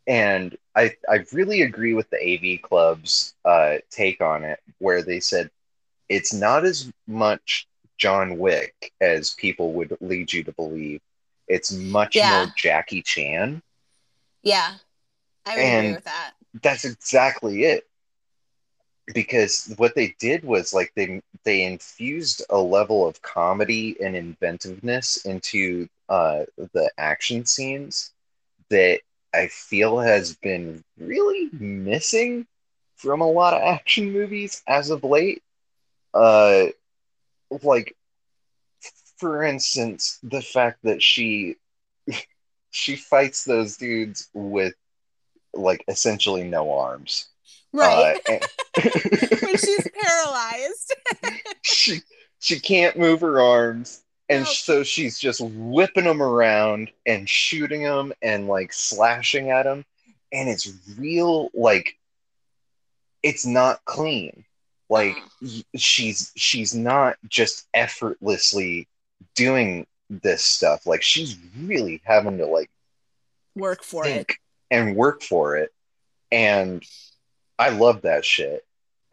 and 0.07 0.57
i 0.75 0.91
i 1.09 1.23
really 1.33 1.61
agree 1.61 1.93
with 1.93 2.09
the 2.09 2.17
av 2.17 2.61
club's 2.61 3.35
uh 3.45 3.75
take 3.89 4.21
on 4.21 4.43
it 4.43 4.59
where 4.79 5.03
they 5.03 5.19
said 5.19 5.49
it's 6.09 6.33
not 6.33 6.65
as 6.65 6.91
much 7.07 7.67
john 7.97 8.37
wick 8.37 8.91
as 9.01 9.31
people 9.35 9.73
would 9.73 9.95
lead 10.01 10.31
you 10.31 10.43
to 10.43 10.51
believe. 10.53 11.01
It's 11.47 11.71
much 11.71 12.15
Yeah. 12.15 12.45
more 12.45 12.53
jackie 12.57 13.01
chan 13.01 13.61
Yeah. 14.43 14.75
I 15.45 15.55
would 15.55 15.61
agree 15.61 15.73
And- 15.87 15.95
with 15.95 16.03
that. 16.05 16.33
that's 16.61 16.85
exactly 16.85 17.63
it 17.63 17.87
because 19.13 19.73
what 19.77 19.95
they 19.95 20.15
did 20.19 20.43
was 20.43 20.73
like 20.73 20.91
they 20.95 21.21
they 21.43 21.63
infused 21.63 22.43
a 22.49 22.57
level 22.57 23.07
of 23.07 23.21
comedy 23.21 23.95
and 24.01 24.15
inventiveness 24.15 25.25
into 25.25 25.87
uh 26.09 26.43
the 26.73 26.91
action 26.97 27.45
scenes 27.45 28.11
that 28.69 28.99
i 29.33 29.47
feel 29.47 29.99
has 29.99 30.35
been 30.35 30.83
really 30.99 31.49
missing 31.53 32.45
from 32.97 33.21
a 33.21 33.29
lot 33.29 33.53
of 33.53 33.61
action 33.61 34.11
movies 34.11 34.61
as 34.67 34.89
of 34.89 35.03
late 35.03 35.41
uh 36.13 36.65
like 37.63 37.95
for 39.17 39.43
instance 39.43 40.19
the 40.23 40.41
fact 40.41 40.79
that 40.83 41.01
she 41.01 41.55
she 42.71 42.95
fights 42.95 43.43
those 43.43 43.77
dudes 43.77 44.29
with 44.33 44.73
like 45.53 45.83
essentially 45.87 46.43
no 46.43 46.71
arms 46.71 47.27
Right. 47.73 48.19
uh, 48.29 48.31
and- 48.33 48.43
when 49.41 49.57
she's 49.57 49.87
paralyzed. 50.01 50.95
she 51.61 51.99
she 52.39 52.59
can't 52.59 52.97
move 52.97 53.21
her 53.21 53.41
arms 53.41 54.01
and 54.29 54.43
Nope. 54.43 54.53
so 54.53 54.83
she's 54.83 55.17
just 55.19 55.41
whipping 55.41 56.03
them 56.05 56.21
around 56.21 56.91
and 57.05 57.27
shooting 57.29 57.83
them 57.83 58.13
and 58.21 58.47
like 58.47 58.71
slashing 58.73 59.49
at 59.51 59.63
them 59.63 59.85
and 60.31 60.47
it's 60.49 60.71
real 60.97 61.49
like 61.53 61.95
it's 63.23 63.45
not 63.45 63.83
clean 63.85 64.45
like 64.89 65.17
y- 65.41 65.63
she's 65.75 66.31
she's 66.35 66.73
not 66.73 67.17
just 67.27 67.67
effortlessly 67.73 68.87
doing 69.35 69.85
this 70.09 70.43
stuff 70.43 70.85
like 70.85 71.01
she's 71.03 71.37
really 71.61 72.01
having 72.03 72.37
to 72.39 72.45
like 72.45 72.69
Work 73.55 73.83
for 73.83 74.05
it. 74.07 74.31
and 74.71 74.95
work 74.95 75.21
for 75.21 75.57
it. 75.57 75.71
And 76.31 76.83
I 77.57 77.69
love 77.69 78.03
that 78.03 78.23
shit. 78.25 78.65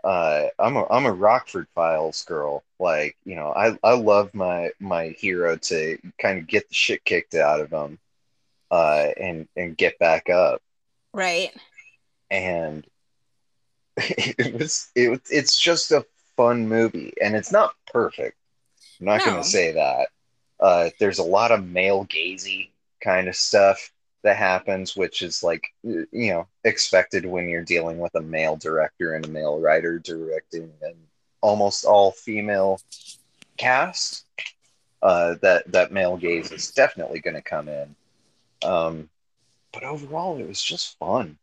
Uh, 0.04 0.48
I'm 0.58 0.76
a 0.76 0.86
I'm 0.88 1.06
a 1.06 1.12
Rockford 1.12 1.66
Files 1.74 2.22
girl. 2.24 2.62
Like 2.78 3.16
you 3.24 3.34
know, 3.34 3.52
I 3.52 3.76
I 3.82 3.94
love 3.94 4.32
my 4.34 4.70
my 4.78 5.08
hero 5.18 5.56
to 5.56 5.98
kind 6.20 6.38
of 6.38 6.46
get 6.46 6.68
the 6.68 6.74
shit 6.74 7.04
kicked 7.04 7.34
out 7.34 7.60
of 7.60 7.70
him, 7.70 7.98
uh, 8.70 9.08
and 9.18 9.48
and 9.56 9.76
get 9.76 9.98
back 9.98 10.28
up. 10.30 10.62
Right. 11.12 11.50
And 12.30 12.86
it 13.96 14.54
was 14.54 14.90
it 14.94 15.20
it's 15.30 15.58
just 15.58 15.90
a 15.90 16.06
fun 16.36 16.68
movie, 16.68 17.12
and 17.20 17.34
it's 17.34 17.50
not 17.50 17.74
perfect. 17.92 18.36
I'm 19.00 19.06
not 19.06 19.20
No. 19.20 19.32
gonna 19.32 19.44
say 19.44 19.72
that. 19.72 20.08
Uh, 20.58 20.90
there's 20.98 21.18
a 21.18 21.24
lot 21.24 21.50
of 21.50 21.66
male 21.66 22.04
gazy 22.06 22.70
kind 23.02 23.28
of 23.28 23.36
stuff 23.36 23.92
that 24.22 24.36
happens, 24.36 24.96
which 24.96 25.22
is 25.22 25.42
like 25.42 25.72
you 25.82 26.06
know 26.12 26.46
expected 26.64 27.24
when 27.24 27.48
you're 27.48 27.62
dealing 27.62 27.98
with 27.98 28.14
a 28.14 28.20
male 28.20 28.56
director 28.56 29.14
and 29.14 29.24
a 29.24 29.30
male 29.30 29.60
writer 29.60 29.98
directing 29.98 30.72
an 30.82 30.94
almost 31.40 31.84
all 31.84 32.12
female 32.12 32.80
cast. 33.56 34.24
Uh, 35.02 35.36
that 35.42 35.70
that 35.70 35.92
male 35.92 36.16
gaze 36.16 36.50
is 36.50 36.70
definitely 36.72 37.20
going 37.20 37.36
to 37.36 37.42
come 37.42 37.68
in. 37.68 37.94
Um, 38.64 39.08
but 39.72 39.84
overall, 39.84 40.38
it 40.38 40.48
was 40.48 40.62
just 40.62 40.98
fun. 40.98 41.38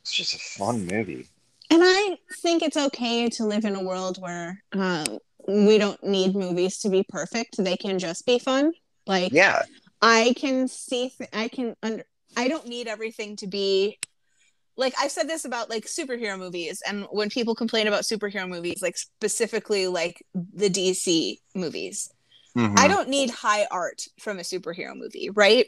It's 0.00 0.12
just 0.12 0.34
a 0.34 0.38
fun 0.38 0.86
movie. 0.86 1.28
And 1.70 1.82
I 1.84 2.16
think 2.42 2.62
it's 2.62 2.76
okay 2.76 3.28
to 3.28 3.44
live 3.44 3.64
in 3.64 3.74
a 3.74 3.82
world 3.82 4.20
where 4.20 4.62
um, 4.72 5.18
we 5.46 5.78
don't 5.78 6.02
need 6.02 6.34
movies 6.34 6.78
to 6.78 6.88
be 6.88 7.04
perfect. 7.08 7.56
They 7.58 7.76
can 7.76 7.98
just 7.98 8.26
be 8.26 8.38
fun. 8.38 8.72
Like 9.06 9.32
Yeah, 9.32 9.62
I 10.02 10.34
can 10.36 10.68
see, 10.68 11.10
th- 11.10 11.30
I 11.32 11.48
can 11.48 11.74
under, 11.82 12.04
I 12.36 12.48
don't 12.48 12.66
need 12.66 12.88
everything 12.88 13.36
to 13.36 13.46
be 13.46 13.98
like 14.76 14.94
I've 15.00 15.10
said 15.10 15.28
this 15.28 15.44
about 15.46 15.70
like 15.70 15.86
superhero 15.86 16.38
movies, 16.38 16.82
and 16.86 17.06
when 17.10 17.30
people 17.30 17.54
complain 17.54 17.86
about 17.86 18.02
superhero 18.02 18.48
movies, 18.48 18.80
like 18.82 18.96
specifically 18.98 19.86
like 19.86 20.22
the 20.34 20.68
DC 20.68 21.38
movies, 21.54 22.10
Mm-hmm. 22.56 22.78
I 22.78 22.88
don't 22.88 23.10
need 23.10 23.28
high 23.30 23.66
art 23.70 24.06
from 24.18 24.38
a 24.38 24.42
superhero 24.42 24.96
movie, 24.96 25.28
right? 25.28 25.66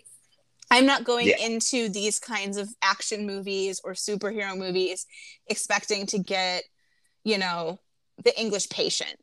I'm 0.71 0.87
not 0.87 1.05
going 1.05 1.29
Yeah. 1.29 1.37
into 1.39 1.91
these 1.91 2.19
kinds 2.19 2.57
of 2.57 2.69
action 2.81 3.27
movies 3.27 3.81
or 3.85 3.93
superhero 3.93 4.57
movies 4.57 5.07
expecting 5.49 6.07
to 6.07 6.19
get, 6.19 6.65
you 7.25 7.37
know, 7.37 7.79
the 8.25 8.39
English 8.41 8.71
patient. 8.71 9.17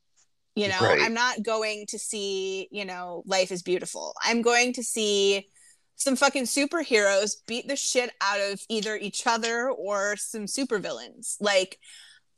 You 0.56 0.70
know, 0.70 0.80
Right. 0.82 1.00
I'm 1.02 1.14
not 1.14 1.44
going 1.44 1.86
to 1.90 2.00
see, 2.00 2.68
you 2.72 2.86
know, 2.86 3.24
Life 3.26 3.52
is 3.52 3.62
Beautiful. 3.62 4.14
I'm 4.24 4.42
going 4.42 4.74
to 4.74 4.84
see 4.84 5.48
some 5.96 6.16
fucking 6.16 6.44
superheroes 6.44 7.36
beat 7.48 7.68
the 7.68 7.76
shit 7.76 8.12
out 8.22 8.40
of 8.40 8.62
either 8.70 8.96
each 8.96 9.28
other 9.28 9.70
or 9.70 10.16
some 10.18 10.46
supervillains. 10.46 11.36
Like, 11.40 11.78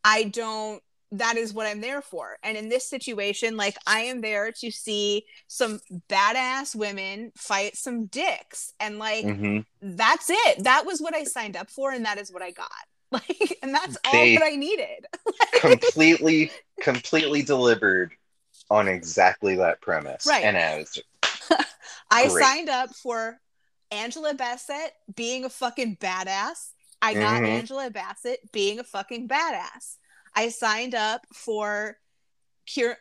I 0.03 0.23
don't 0.23 0.81
that 1.11 1.37
is 1.37 1.53
what 1.53 1.67
I'm 1.67 1.81
there 1.81 2.01
for. 2.01 2.37
And 2.43 2.57
in 2.57 2.69
this 2.69 2.89
situation, 2.89 3.55
like 3.55 3.77
I 3.85 4.01
am 4.01 4.21
there 4.21 4.51
to 4.59 4.71
see 4.71 5.23
some 5.47 5.79
badass 6.09 6.75
women 6.75 7.31
fight 7.37 7.77
some 7.77 8.07
dicks. 8.07 8.73
And 8.79 8.99
like 8.99 9.25
hmm 9.25 9.59
that's 9.79 10.29
it. 10.29 10.63
That 10.63 10.87
was 10.87 10.99
what 10.99 11.15
I 11.15 11.23
signed 11.23 11.55
up 11.55 11.69
for 11.69 11.91
and 11.91 12.05
that 12.05 12.17
is 12.17 12.31
what 12.31 12.41
I 12.41 12.51
got. 12.51 12.67
Like, 13.11 13.57
and 13.63 13.73
that's 13.73 13.97
all 14.05 14.11
that 14.11 14.43
I 14.43 14.55
needed. 14.57 15.05
completely, 15.53 16.51
completely 16.81 17.41
delivered 17.41 18.11
on 18.69 18.89
exactly 18.89 19.55
that 19.55 19.79
premise. 19.81 20.25
Right. 20.27 20.43
And 20.43 20.57
I 20.57 20.77
was 20.79 20.99
I 22.11 22.27
Great. 22.27 22.43
signed 22.43 22.69
up 22.69 22.93
for 22.93 23.39
Angela 23.91 24.33
Bassett 24.33 24.91
being 25.15 25.45
a 25.45 25.49
fucking 25.49 25.97
badass. 25.97 26.71
I 27.01 27.13
got 27.13 27.41
Mhm. 27.43 27.47
Angela 27.47 27.89
Bassett 27.89 28.51
being 28.51 28.79
a 28.79 28.83
fucking 28.83 29.27
badass. 29.29 29.97
I 30.35 30.49
signed 30.49 30.93
up 30.95 31.25
for 31.33 31.97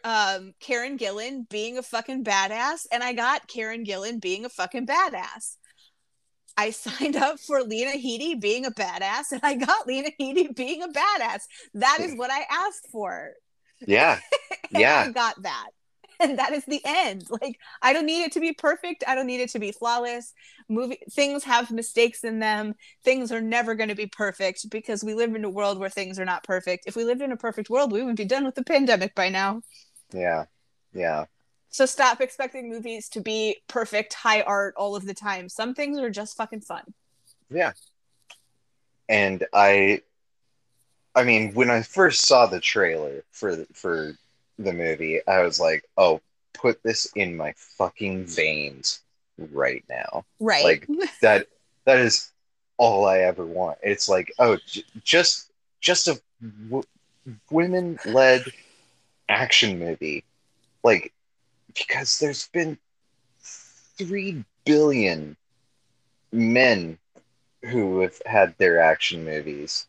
um, 0.05 0.55
Karen 0.61 0.97
Gillan 0.97 1.49
being 1.49 1.79
a 1.79 1.83
fucking 1.83 2.23
badass, 2.23 2.87
and 2.93 3.03
I 3.03 3.13
got 3.13 3.49
Karen 3.49 3.85
Gillan 3.85 4.21
being 4.21 4.45
a 4.45 4.49
fucking 4.49 4.87
badass. 4.87 5.57
I 6.57 6.71
signed 6.73 7.17
up 7.17 7.39
for 7.41 7.63
Lena 7.63 7.93
Headey 7.93 8.41
being 8.41 8.67
a 8.67 8.71
badass, 8.71 9.33
and 9.33 9.41
I 9.43 9.55
got 9.57 9.87
Lena 9.87 10.11
Headey 10.21 10.55
being 10.55 10.83
a 10.83 10.89
badass. 10.89 11.43
That 11.75 12.01
is 12.01 12.15
what 12.15 12.31
I 12.31 12.45
asked 12.51 12.89
for. 12.91 13.33
yeah, 13.87 14.21
And 14.75 14.81
Yeah. 14.81 14.97
I 14.97 15.13
got 15.13 15.43
that. 15.43 15.69
And 16.19 16.39
that 16.39 16.53
is 16.55 16.65
the 16.65 16.81
end. 16.85 17.25
Like 17.31 17.59
I 17.83 17.93
don't 17.93 18.07
need 18.07 18.23
it 18.25 18.33
to 18.33 18.41
be 18.41 18.55
perfect. 18.55 19.05
I 19.07 19.15
don't 19.15 19.27
need 19.27 19.41
it 19.41 19.51
to 19.51 19.59
be 19.59 19.71
flawless. 19.73 20.33
Movie 20.69 20.99
things 21.13 21.45
have 21.45 21.71
mistakes 21.71 22.25
in 22.25 22.39
them. 22.39 22.75
Things 23.05 23.31
are 23.33 23.41
never 23.43 23.75
going 23.75 23.91
to 23.91 23.95
be 23.95 24.07
perfect 24.07 24.71
because 24.71 25.05
we 25.05 25.15
live 25.15 25.35
in 25.35 25.45
a 25.45 25.51
world 25.51 25.79
where 25.79 25.91
things 25.91 26.19
are 26.19 26.25
not 26.25 26.43
perfect. 26.45 26.85
If 26.87 26.97
we 26.97 27.05
lived 27.05 27.21
in 27.21 27.33
a 27.33 27.37
perfect 27.37 27.69
world, 27.71 27.93
we 27.93 28.03
would 28.03 28.17
be 28.17 28.25
done 28.25 28.45
with 28.47 28.55
the 28.55 28.65
pandemic 28.65 29.15
by 29.15 29.29
now. 29.29 29.61
yeah, 30.13 30.45
yeah. 30.93 31.27
So 31.77 31.85
stop 31.85 32.23
expecting 32.23 32.71
movies 32.71 33.07
to 33.11 33.21
be 33.21 33.59
perfect, 33.69 34.15
high 34.15 34.41
art 34.41 34.73
all 34.79 34.97
of 34.97 35.05
the 35.05 35.13
time. 35.13 35.51
Some 35.51 35.75
things 35.75 35.99
are 35.99 36.09
just 36.09 36.35
fucking 36.35 36.63
fun. 36.63 36.95
Yeah. 37.51 37.73
And 39.11 39.45
I 39.53 40.01
I 41.15 41.25
mean, 41.25 41.53
when 41.53 41.69
I 41.69 41.83
first 41.83 42.25
saw 42.27 42.47
the 42.47 42.61
trailer 42.61 43.25
for 43.31 43.67
for 43.75 44.15
the 44.59 44.73
movie, 44.73 45.21
I 45.29 45.43
was 45.43 45.61
like, 45.61 45.85
"Oh, 45.99 46.23
put 46.55 46.83
this 46.83 47.13
in 47.15 47.37
my 47.37 47.53
fucking 47.59 48.25
veins 48.25 49.01
right 49.37 49.85
now." 49.87 50.25
Right. 50.41 50.65
Like 50.65 50.89
that 51.21 51.49
that 51.85 51.99
is 51.99 52.33
all 52.79 53.05
I 53.05 53.19
ever 53.19 53.45
want. 53.45 53.77
It's 53.83 54.09
like, 54.09 54.33
"Oh, 54.39 54.57
j- 54.67 54.85
just 55.05 55.53
just 55.83 56.09
a 56.09 56.19
w- 56.71 56.85
women-led 57.51 58.47
action 59.29 59.79
movie." 59.79 60.25
Like 60.83 61.13
because 61.77 62.19
there's 62.19 62.49
been 62.49 62.79
3 63.99 64.45
billion 64.65 65.37
men 66.33 66.99
who 67.63 68.01
have 68.01 68.21
had 68.27 68.55
their 68.59 68.81
action 68.81 69.25
movies. 69.25 69.87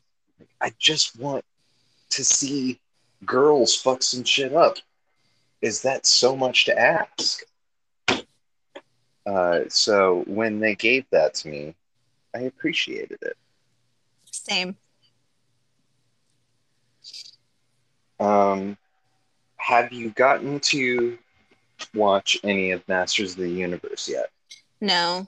I 0.62 0.74
just 0.80 1.20
want 1.20 1.44
to 2.12 2.24
see 2.24 2.80
girls 3.26 3.76
fuck 3.76 4.04
some 4.04 4.24
shit 4.24 4.54
up. 4.54 4.78
Is 5.62 5.82
that 5.82 6.06
so 6.06 6.36
much 6.36 6.66
to 6.66 6.80
ask? 6.80 7.42
Uh, 9.26 9.62
so 9.68 10.24
when 10.28 10.60
they 10.60 10.76
gave 10.76 11.06
that 11.12 11.34
to 11.36 11.50
me, 11.50 11.76
I 12.34 12.42
appreciated 12.42 13.18
it. 13.22 13.36
Same. 14.32 14.78
Um, 18.20 18.78
have 19.58 19.92
you 19.92 20.12
gotten 20.12 20.60
to 20.62 21.18
watch 21.94 22.38
any 22.44 22.72
of 22.72 22.88
Masters 22.88 23.32
of 23.34 23.40
the 23.40 23.50
Universe 23.50 24.08
yet? 24.10 24.30
No. 24.82 25.28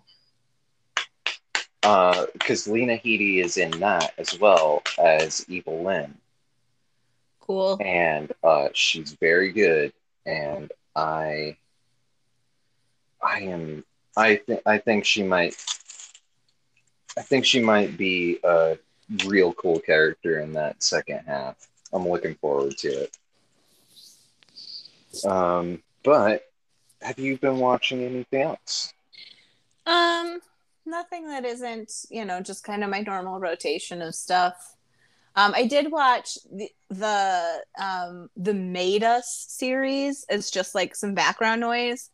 Uh 1.83 2.25
because 2.33 2.67
Lena 2.67 2.97
Headey 2.97 3.43
is 3.43 3.57
in 3.57 3.71
that 3.79 4.13
as 4.17 4.37
well 4.39 4.83
as 5.01 5.45
Evil 5.49 5.83
Lynn. 5.83 6.15
Cool. 7.49 7.77
and 7.81 8.31
uh, 8.43 8.69
she's 8.73 9.13
very 9.13 9.51
good. 9.51 9.91
And 10.27 10.71
I, 10.95 11.57
I 13.23 13.39
am, 13.39 13.83
I 14.15 14.35
think, 14.35 14.61
I 14.67 14.77
think 14.77 15.03
she 15.03 15.23
might, 15.23 15.55
I 17.17 17.23
think 17.23 17.45
she 17.45 17.59
might 17.59 17.97
be 17.97 18.37
a 18.43 18.77
real 19.25 19.51
cool 19.53 19.79
character 19.79 20.41
in 20.41 20.53
that 20.53 20.83
second 20.83 21.21
half. 21.25 21.55
I'm 21.91 22.07
looking 22.07 22.35
forward 22.35 22.77
to 22.77 23.09
it. 23.09 23.17
Um, 25.25 25.81
but 26.03 26.43
have 27.01 27.19
you 27.19 27.37
been 27.37 27.57
watching 27.57 28.03
anything 28.03 28.41
else? 28.41 28.93
Um, 29.85 30.39
nothing 30.85 31.27
that 31.27 31.45
isn't, 31.45 31.91
you 32.09 32.25
know, 32.25 32.41
just 32.41 32.63
kind 32.63 32.83
of 32.83 32.89
my 32.89 33.01
normal 33.01 33.39
rotation 33.39 34.01
of 34.01 34.15
stuff. 34.15 34.75
Um, 35.35 35.53
I 35.55 35.67
did 35.67 35.91
watch 35.91 36.37
the 36.51 36.69
the 36.89 37.63
um 37.79 38.29
the 38.35 38.53
Made 38.53 39.03
Us 39.03 39.45
series. 39.47 40.25
It's 40.29 40.51
just 40.51 40.75
like 40.75 40.95
some 40.95 41.13
background 41.13 41.61
noise. 41.61 42.09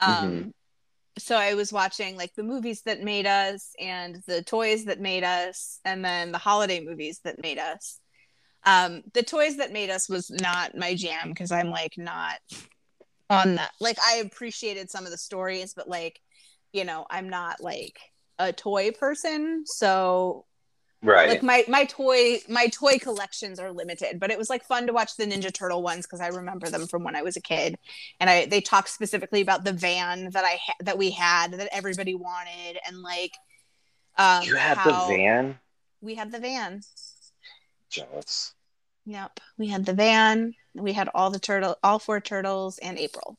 Um, 0.00 0.54
so 1.18 1.36
I 1.36 1.54
was 1.54 1.72
watching 1.72 2.16
like 2.16 2.34
the 2.34 2.42
movies 2.42 2.82
that 2.82 3.02
made 3.02 3.26
us, 3.26 3.74
and 3.78 4.20
the 4.26 4.42
toys 4.42 4.86
that 4.86 5.00
made 5.00 5.22
us, 5.22 5.78
and 5.84 6.04
then 6.04 6.32
the 6.32 6.38
holiday 6.38 6.84
movies 6.84 7.20
that 7.24 7.40
made 7.40 7.58
us. 7.58 8.00
Um, 8.64 9.02
the 9.12 9.22
toys 9.22 9.58
that 9.58 9.72
made 9.72 9.90
us 9.90 10.08
was 10.08 10.30
not 10.30 10.76
my 10.76 10.94
jam 10.94 11.28
because 11.28 11.52
I'm 11.52 11.70
like 11.70 11.96
not 11.98 12.40
on 13.30 13.56
that. 13.56 13.72
Like 13.80 13.98
I 14.04 14.16
appreciated 14.16 14.90
some 14.90 15.04
of 15.04 15.10
the 15.10 15.18
stories, 15.18 15.74
but 15.74 15.88
like 15.88 16.20
you 16.74 16.84
know 16.84 17.06
i'm 17.08 17.30
not 17.30 17.62
like 17.62 17.98
a 18.38 18.52
toy 18.52 18.90
person 18.90 19.62
so 19.64 20.44
Right. 21.02 21.28
like 21.28 21.42
my 21.42 21.64
my 21.68 21.84
toy 21.84 22.38
my 22.48 22.66
toy 22.68 22.98
collections 22.98 23.60
are 23.60 23.70
limited 23.70 24.18
but 24.18 24.30
it 24.30 24.38
was 24.38 24.48
like 24.48 24.64
fun 24.64 24.86
to 24.86 24.92
watch 24.92 25.16
the 25.16 25.26
ninja 25.26 25.52
turtle 25.52 25.82
ones 25.82 26.06
because 26.06 26.20
i 26.20 26.28
remember 26.28 26.68
them 26.70 26.86
from 26.86 27.04
when 27.04 27.14
i 27.14 27.22
was 27.22 27.36
a 27.36 27.42
kid 27.42 27.78
and 28.20 28.28
i 28.30 28.46
they 28.46 28.60
talked 28.62 28.88
specifically 28.88 29.42
about 29.42 29.64
the 29.64 29.72
van 29.72 30.30
that 30.30 30.44
i 30.44 30.58
ha- 30.66 30.74
that 30.80 30.96
we 30.98 31.10
had 31.10 31.52
that 31.52 31.68
everybody 31.72 32.14
wanted 32.14 32.78
and 32.88 33.02
like 33.02 33.34
um 34.16 34.42
you 34.44 34.56
had 34.56 34.78
the 34.84 34.92
van? 34.92 35.58
we 36.00 36.14
had 36.14 36.32
the 36.32 36.40
van 36.40 36.80
Jealous. 37.90 38.53
Yep. 39.06 39.40
We 39.58 39.68
had 39.68 39.84
the 39.84 39.94
van. 39.94 40.54
We 40.74 40.92
had 40.92 41.08
all 41.14 41.30
the 41.30 41.38
turtle 41.38 41.76
all 41.82 41.98
four 41.98 42.20
turtles 42.20 42.78
and 42.78 42.98
april. 42.98 43.36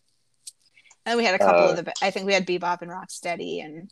And 1.05 1.17
we 1.17 1.25
had 1.25 1.35
a 1.35 1.39
couple 1.39 1.65
Uh, 1.65 1.71
of 1.71 1.85
the 1.85 1.93
i 2.01 2.09
think 2.09 2.25
we 2.25 2.33
had 2.33 2.47
bebop 2.47 2.81
and 2.81 2.91
rocksteady 2.91 3.63
and 3.63 3.91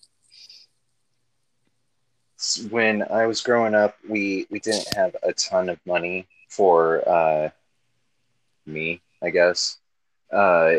when 2.69 3.03
I 3.03 3.25
was 3.25 3.41
growing 3.41 3.73
up, 3.73 3.95
we 4.07 4.47
we 4.49 4.59
didn't 4.59 4.93
have 4.95 5.15
a 5.23 5.33
ton 5.33 5.69
of 5.69 5.79
money 5.85 6.27
for 6.49 7.07
uh, 7.07 7.49
me, 8.65 9.01
I 9.21 9.29
guess. 9.29 9.77
Uh, 10.31 10.77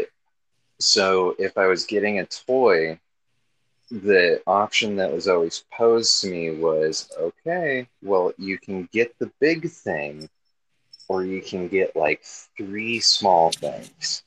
so 0.78 1.34
if 1.38 1.56
I 1.56 1.66
was 1.66 1.86
getting 1.86 2.18
a 2.18 2.26
toy, 2.26 2.98
the 3.90 4.42
option 4.46 4.96
that 4.96 5.12
was 5.12 5.28
always 5.28 5.64
posed 5.72 6.20
to 6.20 6.28
me 6.28 6.50
was, 6.50 7.10
okay, 7.18 7.88
well, 8.02 8.32
you 8.36 8.58
can 8.58 8.88
get 8.92 9.18
the 9.18 9.30
big 9.40 9.70
thing, 9.70 10.28
or 11.08 11.24
you 11.24 11.42
can 11.42 11.68
get 11.68 11.96
like 11.96 12.22
three 12.56 13.00
small 13.00 13.50
things. 13.50 14.22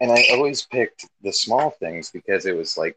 And 0.00 0.12
I 0.12 0.24
always 0.32 0.62
picked 0.62 1.06
the 1.22 1.32
small 1.32 1.70
things 1.70 2.10
because 2.10 2.46
it 2.46 2.56
was 2.56 2.76
like 2.76 2.96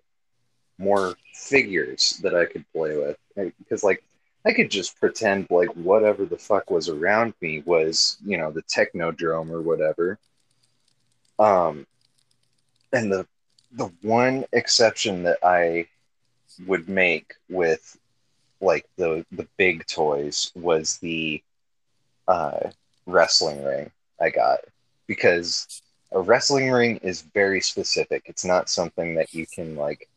more 0.77 1.15
figures 1.33 2.19
that 2.23 2.35
I 2.35 2.45
could 2.45 2.65
play 2.73 2.97
with. 2.97 3.17
Because 3.59 3.83
like 3.83 4.03
I 4.45 4.53
could 4.53 4.71
just 4.71 4.99
pretend 4.99 5.47
like 5.49 5.69
whatever 5.73 6.25
the 6.25 6.37
fuck 6.37 6.69
was 6.71 6.89
around 6.89 7.33
me 7.41 7.61
was, 7.65 8.17
you 8.25 8.37
know, 8.37 8.51
the 8.51 8.63
technodrome 8.63 9.49
or 9.49 9.61
whatever. 9.61 10.17
Um 11.37 11.85
and 12.91 13.11
the 13.11 13.27
the 13.71 13.91
one 14.01 14.45
exception 14.51 15.23
that 15.23 15.37
I 15.43 15.87
would 16.65 16.89
make 16.89 17.35
with 17.49 17.97
like 18.61 18.85
the 18.97 19.25
the 19.31 19.47
big 19.57 19.85
toys 19.85 20.51
was 20.55 20.97
the 20.97 21.41
uh 22.27 22.69
wrestling 23.10 23.64
ring 23.64 23.91
I 24.22 24.30
got 24.30 24.60
because 25.07 25.82
a 26.12 26.20
wrestling 26.20 26.72
ring 26.72 26.97
is 26.97 27.22
very 27.22 27.62
specific. 27.62 28.24
It's 28.26 28.45
not 28.45 28.70
something 28.70 29.16
that 29.16 29.34
you 29.34 29.45
can 29.45 29.76
like 29.76 30.07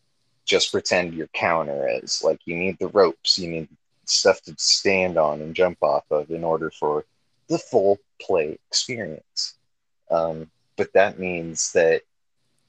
just 0.44 0.72
pretend 0.72 1.14
your 1.14 1.28
counter 1.28 1.88
is. 1.88 2.22
Like 2.24 2.40
you 2.44 2.56
need 2.56 2.78
the 2.78 2.88
ropes, 2.88 3.38
you 3.38 3.48
need 3.48 3.68
stuff 4.04 4.40
to 4.42 4.54
stand 4.58 5.16
on 5.18 5.40
and 5.40 5.54
jump 5.54 5.78
off 5.82 6.04
of 6.10 6.30
in 6.30 6.44
order 6.44 6.70
for 6.70 7.04
the 7.48 7.58
full 7.58 7.98
play 8.20 8.58
experience. 8.68 9.54
Um, 10.10 10.50
but 10.76 10.92
that 10.94 11.18
means 11.18 11.72
that 11.72 12.02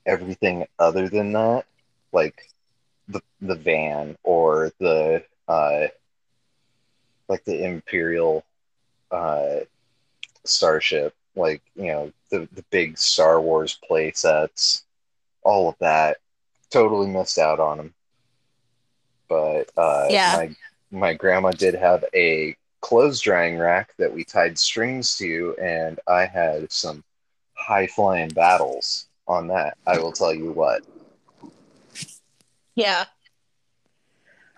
everything 0.05 0.65
other 0.79 1.09
than 1.09 1.31
that, 1.33 1.65
like 2.11 2.49
the 3.07 3.21
the 3.41 3.55
van 3.55 4.17
or 4.23 4.71
the 4.79 5.23
uh, 5.47 5.87
like 7.27 7.43
the 7.45 7.63
Imperial 7.63 8.43
uh, 9.11 9.59
starship, 10.45 11.15
like 11.35 11.61
you 11.75 11.87
know 11.87 12.11
the 12.29 12.47
the 12.53 12.63
big 12.69 12.97
Star 12.97 13.39
Wars 13.41 13.79
play 13.87 14.11
sets, 14.11 14.83
all 15.43 15.69
of 15.69 15.75
that, 15.79 16.17
totally 16.69 17.07
missed 17.07 17.37
out 17.37 17.59
on 17.59 17.77
them. 17.77 17.93
But 19.29 19.69
uh, 19.77 20.07
Yeah. 20.09 20.35
my 20.35 20.55
my 20.91 21.13
grandma 21.13 21.51
did 21.51 21.75
have 21.75 22.03
a 22.13 22.55
clothes 22.81 23.19
drying 23.21 23.57
rack 23.57 23.93
that 23.97 24.13
we 24.13 24.23
tied 24.23 24.57
strings 24.59 25.17
to, 25.17 25.55
and 25.61 25.99
I 26.07 26.25
had 26.25 26.71
some 26.71 27.03
high 27.53 27.87
flying 27.87 28.29
battles 28.29 29.07
on 29.27 29.47
that. 29.47 29.77
I 29.87 29.97
will 29.99 30.11
tell 30.11 30.33
you 30.33 30.51
what. 30.51 30.83
Yeah. 32.75 33.05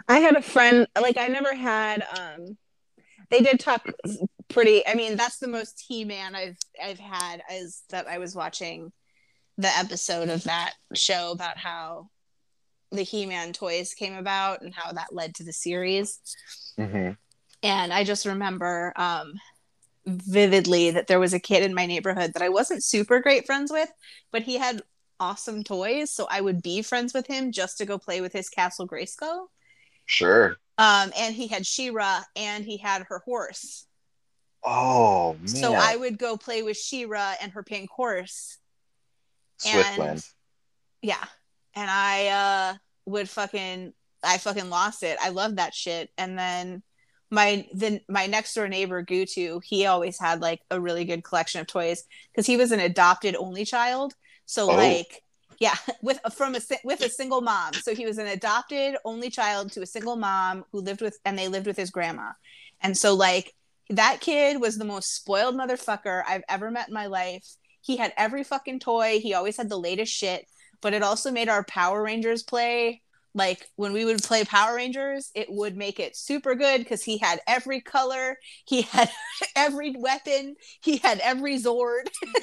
I 0.08 0.20
had 0.20 0.36
a 0.36 0.42
friend 0.42 0.88
like 1.00 1.18
I 1.18 1.28
never 1.28 1.54
had 1.56 2.06
um 2.18 2.58
they 3.30 3.40
did 3.42 3.60
talk 3.60 3.86
pretty 4.50 4.86
I 4.88 4.94
mean 4.96 5.16
that's 5.16 5.40
the 5.40 5.48
most 5.48 5.84
He-Man 5.88 6.36
I've 6.36 6.58
I've 6.82 7.00
had 7.00 7.42
is 7.52 7.84
that 7.90 8.08
I 8.08 8.18
was 8.18 8.36
watching 8.36 8.92
the 9.58 9.70
episode 9.78 10.30
of 10.30 10.44
that 10.44 10.74
show 10.94 11.32
about 11.32 11.58
how 11.58 12.10
the 12.92 13.04
He-Man 13.04 13.54
toys 13.54 13.94
came 13.94 14.16
about 14.16 14.62
and 14.62 14.74
how 14.74 14.92
that 14.92 15.14
led 15.14 15.36
to 15.36 15.44
the 15.44 15.54
series. 15.54 16.20
hmm 16.78 17.12
And 17.64 17.94
I 17.94 18.04
just 18.04 18.26
remember 18.26 18.94
um 18.96 19.34
vividly 20.06 20.92
that 20.92 21.08
there 21.08 21.20
was 21.20 21.34
a 21.34 21.40
kid 21.40 21.64
in 21.64 21.74
my 21.74 21.86
neighborhood 21.86 22.34
that 22.34 22.44
I 22.44 22.50
wasn't 22.50 22.84
super 22.84 23.20
great 23.20 23.46
friends 23.46 23.72
with, 23.72 23.90
but 24.32 24.44
he 24.44 24.58
had 24.58 24.82
awesome 25.20 25.64
toys, 25.64 26.12
so 26.12 26.28
I 26.30 26.42
would 26.42 26.62
be 26.62 26.82
friends 26.82 27.14
with 27.14 27.28
him 27.28 27.52
just 27.52 27.78
to 27.78 27.86
go 27.86 27.98
play 27.98 28.22
with 28.22 28.34
his 28.34 28.50
Castle 28.50 28.88
Grayskull. 28.88 29.48
Sure. 30.06 30.58
Um, 30.78 31.12
and 31.18 31.34
he 31.34 31.48
had 31.48 31.66
She-Ra 31.66 32.22
and 32.36 32.66
he 32.66 32.78
had 32.78 33.04
her 33.10 33.20
horse. 33.26 33.88
Oh 34.66 35.34
man. 35.40 35.48
So 35.48 35.74
I 35.74 35.96
would 35.96 36.18
go 36.18 36.38
play 36.38 36.64
with 36.64 36.78
She-Ra 36.78 37.36
and 37.42 37.52
her 37.52 37.64
pink 37.64 37.90
horse. 37.90 38.58
And- 39.66 40.24
Yeah. 41.02 41.24
And 41.76 41.90
I 41.90 42.28
uh 42.28 42.78
would 43.06 43.30
fucking 43.30 43.94
I 44.24 44.38
fucking 44.40 44.70
lost 44.70 45.04
it. 45.04 45.18
I 45.22 45.30
loved 45.30 45.58
that 45.58 45.74
shit. 45.76 46.10
And 46.18 46.38
then 46.38 46.82
my 47.30 47.68
then 47.74 48.02
my 48.10 48.26
next 48.28 48.54
door 48.56 48.68
neighbor 48.68 49.04
Gutu, 49.04 49.62
he 49.64 49.86
always 49.86 50.20
had 50.20 50.42
like 50.42 50.62
a 50.72 50.80
really 50.80 51.06
good 51.06 51.24
collection 51.24 51.62
of 51.62 51.68
toys 51.68 52.04
because 52.32 52.48
he 52.48 52.58
was 52.58 52.72
an 52.72 52.80
adopted 52.80 53.36
only 53.36 53.66
child. 53.66 54.14
So 54.46 54.72
Oh. 54.72 54.76
like 54.76 55.22
yeah, 55.60 55.76
with 56.02 56.20
from 56.34 56.56
a 56.56 56.60
with 56.84 57.02
a 57.02 57.10
single 57.10 57.42
mom. 57.42 57.74
So 57.74 57.94
he 57.94 58.06
was 58.06 58.18
an 58.18 58.28
adopted 58.28 58.96
only 59.06 59.30
child 59.30 59.72
to 59.74 59.82
a 59.82 59.86
single 59.86 60.16
mom 60.16 60.66
who 60.72 60.82
lived 60.82 61.02
with 61.02 61.20
and 61.24 61.38
they 61.38 61.48
lived 61.50 61.68
with 61.68 61.78
his 61.78 61.92
grandma. 61.92 62.32
And 62.82 62.98
so 62.98 63.14
like 63.14 63.54
that 63.90 64.22
kid 64.22 64.60
was 64.60 64.78
the 64.78 64.86
most 64.86 65.14
spoiled 65.16 65.56
motherfucker 65.56 66.24
I've 66.28 66.44
ever 66.50 66.72
met 66.72 66.88
in 66.88 66.94
my 66.94 67.08
life. 67.08 67.46
He 67.82 67.98
had 67.98 68.14
every 68.18 68.44
fucking 68.44 68.80
toy. 68.80 69.20
He 69.20 69.34
always 69.34 69.58
had 69.58 69.70
the 69.70 69.78
latest 69.78 70.12
shit, 70.14 70.46
but 70.82 70.94
it 70.94 71.04
also 71.04 71.32
made 71.32 71.50
our 71.50 71.64
Power 71.64 72.02
Rangers 72.02 72.44
play 72.44 73.02
like 73.36 73.70
when 73.76 73.92
we 73.92 74.06
would 74.06 74.24
play 74.24 74.46
Power 74.46 74.76
Rangers, 74.76 75.30
it 75.36 75.48
would 75.50 75.76
make 75.76 76.00
it 76.00 76.16
super 76.16 76.56
good 76.56 76.80
because 76.80 77.04
he 77.04 77.18
had 77.18 77.42
every 77.46 77.82
color, 77.82 78.38
he 78.66 78.84
had 78.84 79.12
every 79.56 79.94
weapon, 79.96 80.56
he 80.82 80.98
had 80.98 81.20
every 81.20 81.60
Zord. 81.60 82.08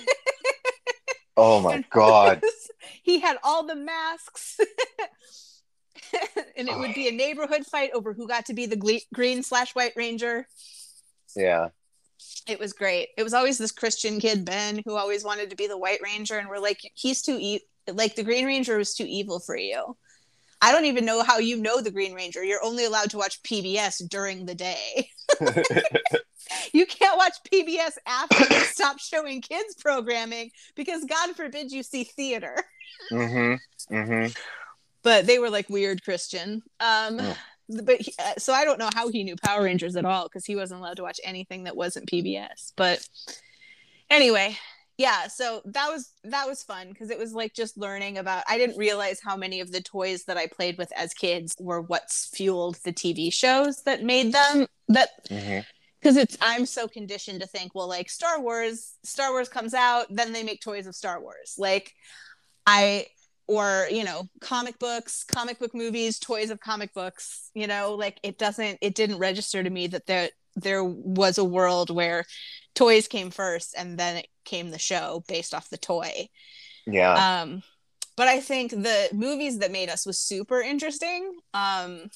Oh 1.35 1.61
my 1.63 1.83
god. 1.89 2.43
he 3.03 3.19
had 3.19 3.39
all 3.43 3.67
the 3.67 3.75
masks. 3.75 4.61
and 6.59 6.69
it 6.69 6.79
would 6.79 6.93
be 6.93 7.09
a 7.09 7.13
neighborhood 7.13 7.65
fight 7.65 7.89
over 7.95 8.13
who 8.13 8.29
got 8.29 8.45
to 8.47 8.53
be 8.53 8.67
the 8.67 9.01
green 9.15 9.43
slash 9.43 9.75
white 9.75 9.95
ranger. 9.97 10.47
Yeah. 11.37 11.69
It 12.49 12.59
was 12.61 12.73
great. 12.73 13.09
It 13.17 13.23
was 13.23 13.35
always 13.35 13.59
this 13.59 13.73
Christian 13.73 14.21
kid 14.21 14.45
Ben 14.45 14.81
who 14.85 14.97
always 14.97 15.25
wanted 15.25 15.51
to 15.51 15.57
be 15.57 15.67
the 15.67 15.79
white 15.79 16.01
ranger, 16.03 16.39
and 16.39 16.49
we're 16.49 16.59
like, 16.59 16.79
he's 16.95 17.23
too 17.23 17.37
e- 17.41 17.67
like 17.93 18.15
the 18.15 18.23
green 18.23 18.47
ranger 18.47 18.79
was 18.79 18.95
too 18.95 19.07
evil 19.09 19.41
for 19.41 19.57
you. 19.57 19.97
I 20.61 20.71
don't 20.71 20.85
even 20.85 21.05
know 21.05 21.25
how 21.25 21.39
you 21.39 21.57
know 21.57 21.81
the 21.81 21.91
green 21.91 22.15
ranger. 22.15 22.45
You're 22.45 22.65
only 22.65 22.85
allowed 22.85 23.11
to 23.11 23.19
watch 23.19 23.43
PBS 23.43 24.09
during 24.09 24.47
the 24.47 24.55
day. 24.55 25.09
you 26.73 26.87
can't 26.87 27.17
watch 27.19 27.35
PBS 27.53 27.93
after 28.07 28.45
they 28.49 28.61
stop 28.61 29.01
showing 29.01 29.41
kids 29.41 29.75
programming 29.75 30.51
because 30.77 31.05
God 31.05 31.35
forbid 31.35 31.73
you 31.73 31.83
see 31.83 32.05
theater. 32.05 32.55
mm-hmm. 33.11 33.95
Mm-hmm. 33.95 34.33
But 35.03 35.27
they 35.27 35.41
were 35.41 35.51
like 35.51 35.69
weird 35.69 36.05
Christian. 36.05 36.63
Um, 36.79 37.19
Oh. 37.21 37.37
But 37.83 38.01
he, 38.01 38.15
uh, 38.19 38.35
so 38.39 38.53
I 38.53 38.65
don't 38.65 38.79
know 38.79 38.91
how 38.95 39.09
he 39.09 39.25
knew 39.25 39.37
Power 39.37 39.63
Rangers 39.65 39.97
at 39.97 40.05
all 40.05 40.25
because 40.25 40.45
he 40.45 40.57
wasn't 40.57 40.81
allowed 40.81 40.97
to 40.97 41.03
watch 41.03 41.21
anything 41.25 41.65
that 41.65 41.77
wasn't 41.77 42.11
PBS. 42.11 42.73
But 42.77 43.07
anyway, 44.11 44.57
yeah. 44.99 45.29
So 45.29 45.63
that 45.65 45.89
was 45.89 46.11
that 46.25 46.47
was 46.47 46.63
fun 46.63 46.89
because 46.89 47.11
it 47.11 47.19
was 47.19 47.33
like 47.33 47.55
just 47.55 47.79
learning 47.79 48.19
about. 48.19 48.45
I 48.49 48.59
didn't 48.59 48.77
realize 48.79 49.21
how 49.23 49.37
many 49.37 49.61
of 49.61 49.73
the 49.73 49.81
toys 49.81 50.25
that 50.25 50.37
I 50.37 50.47
played 50.47 50.79
with 50.79 50.93
as 50.97 51.15
kids 51.15 51.57
were 51.59 51.81
what's 51.81 52.27
fueled 52.35 52.77
the 52.85 52.93
TV 52.93 53.33
shows 53.33 53.83
that 53.85 54.03
made 54.03 54.33
them 54.33 54.67
that 54.89 55.09
Mm-hmm. 55.31 55.61
because 56.01 56.17
it's 56.17 56.37
i'm 56.43 56.67
so 56.67 56.87
conditioned 56.89 57.41
to 57.41 57.47
think 57.47 57.75
well 57.75 57.89
like 57.89 58.11
star 58.11 58.41
wars 58.43 58.97
star 59.05 59.31
wars 59.31 59.49
comes 59.49 59.73
out 59.73 60.07
then 60.11 60.33
they 60.33 60.43
make 60.43 60.61
toys 60.61 60.87
of 60.87 60.95
star 60.95 61.23
wars 61.23 61.55
like 61.57 61.95
i 62.67 63.07
or 63.49 63.87
you 63.91 64.05
know 64.05 64.29
comic 64.41 64.79
books 64.79 65.25
comic 65.25 65.59
book 65.59 65.75
movies 65.75 66.19
toys 66.19 66.51
of 66.51 66.61
comic 66.61 66.93
books 66.95 67.51
you 67.55 67.67
know 67.67 67.95
like 67.95 68.19
it 68.23 68.39
doesn't 68.39 68.79
it 68.81 68.95
didn't 68.95 69.19
register 69.19 69.63
to 69.63 69.71
me 69.71 69.87
that 69.87 70.07
there 70.07 70.29
there 70.57 70.85
was 70.85 71.39
a 71.39 71.45
world 71.45 71.91
where 71.91 72.25
toys 72.75 73.09
came 73.09 73.31
first 73.31 73.75
and 73.77 73.99
then 73.99 74.17
it 74.19 74.27
came 74.45 74.71
the 74.71 74.79
show 74.79 75.25
based 75.29 75.55
off 75.55 75.71
the 75.71 75.77
toy 75.79 76.29
Yeah. 76.87 77.41
um 77.41 77.63
but 78.17 78.29
i 78.29 78.41
think 78.41 78.71
the 78.71 79.09
movies 79.13 79.59
that 79.59 79.73
made 79.73 79.89
us 79.89 80.07
was 80.07 80.19
super 80.19 80.61
interesting 80.61 81.33
um 81.55 82.09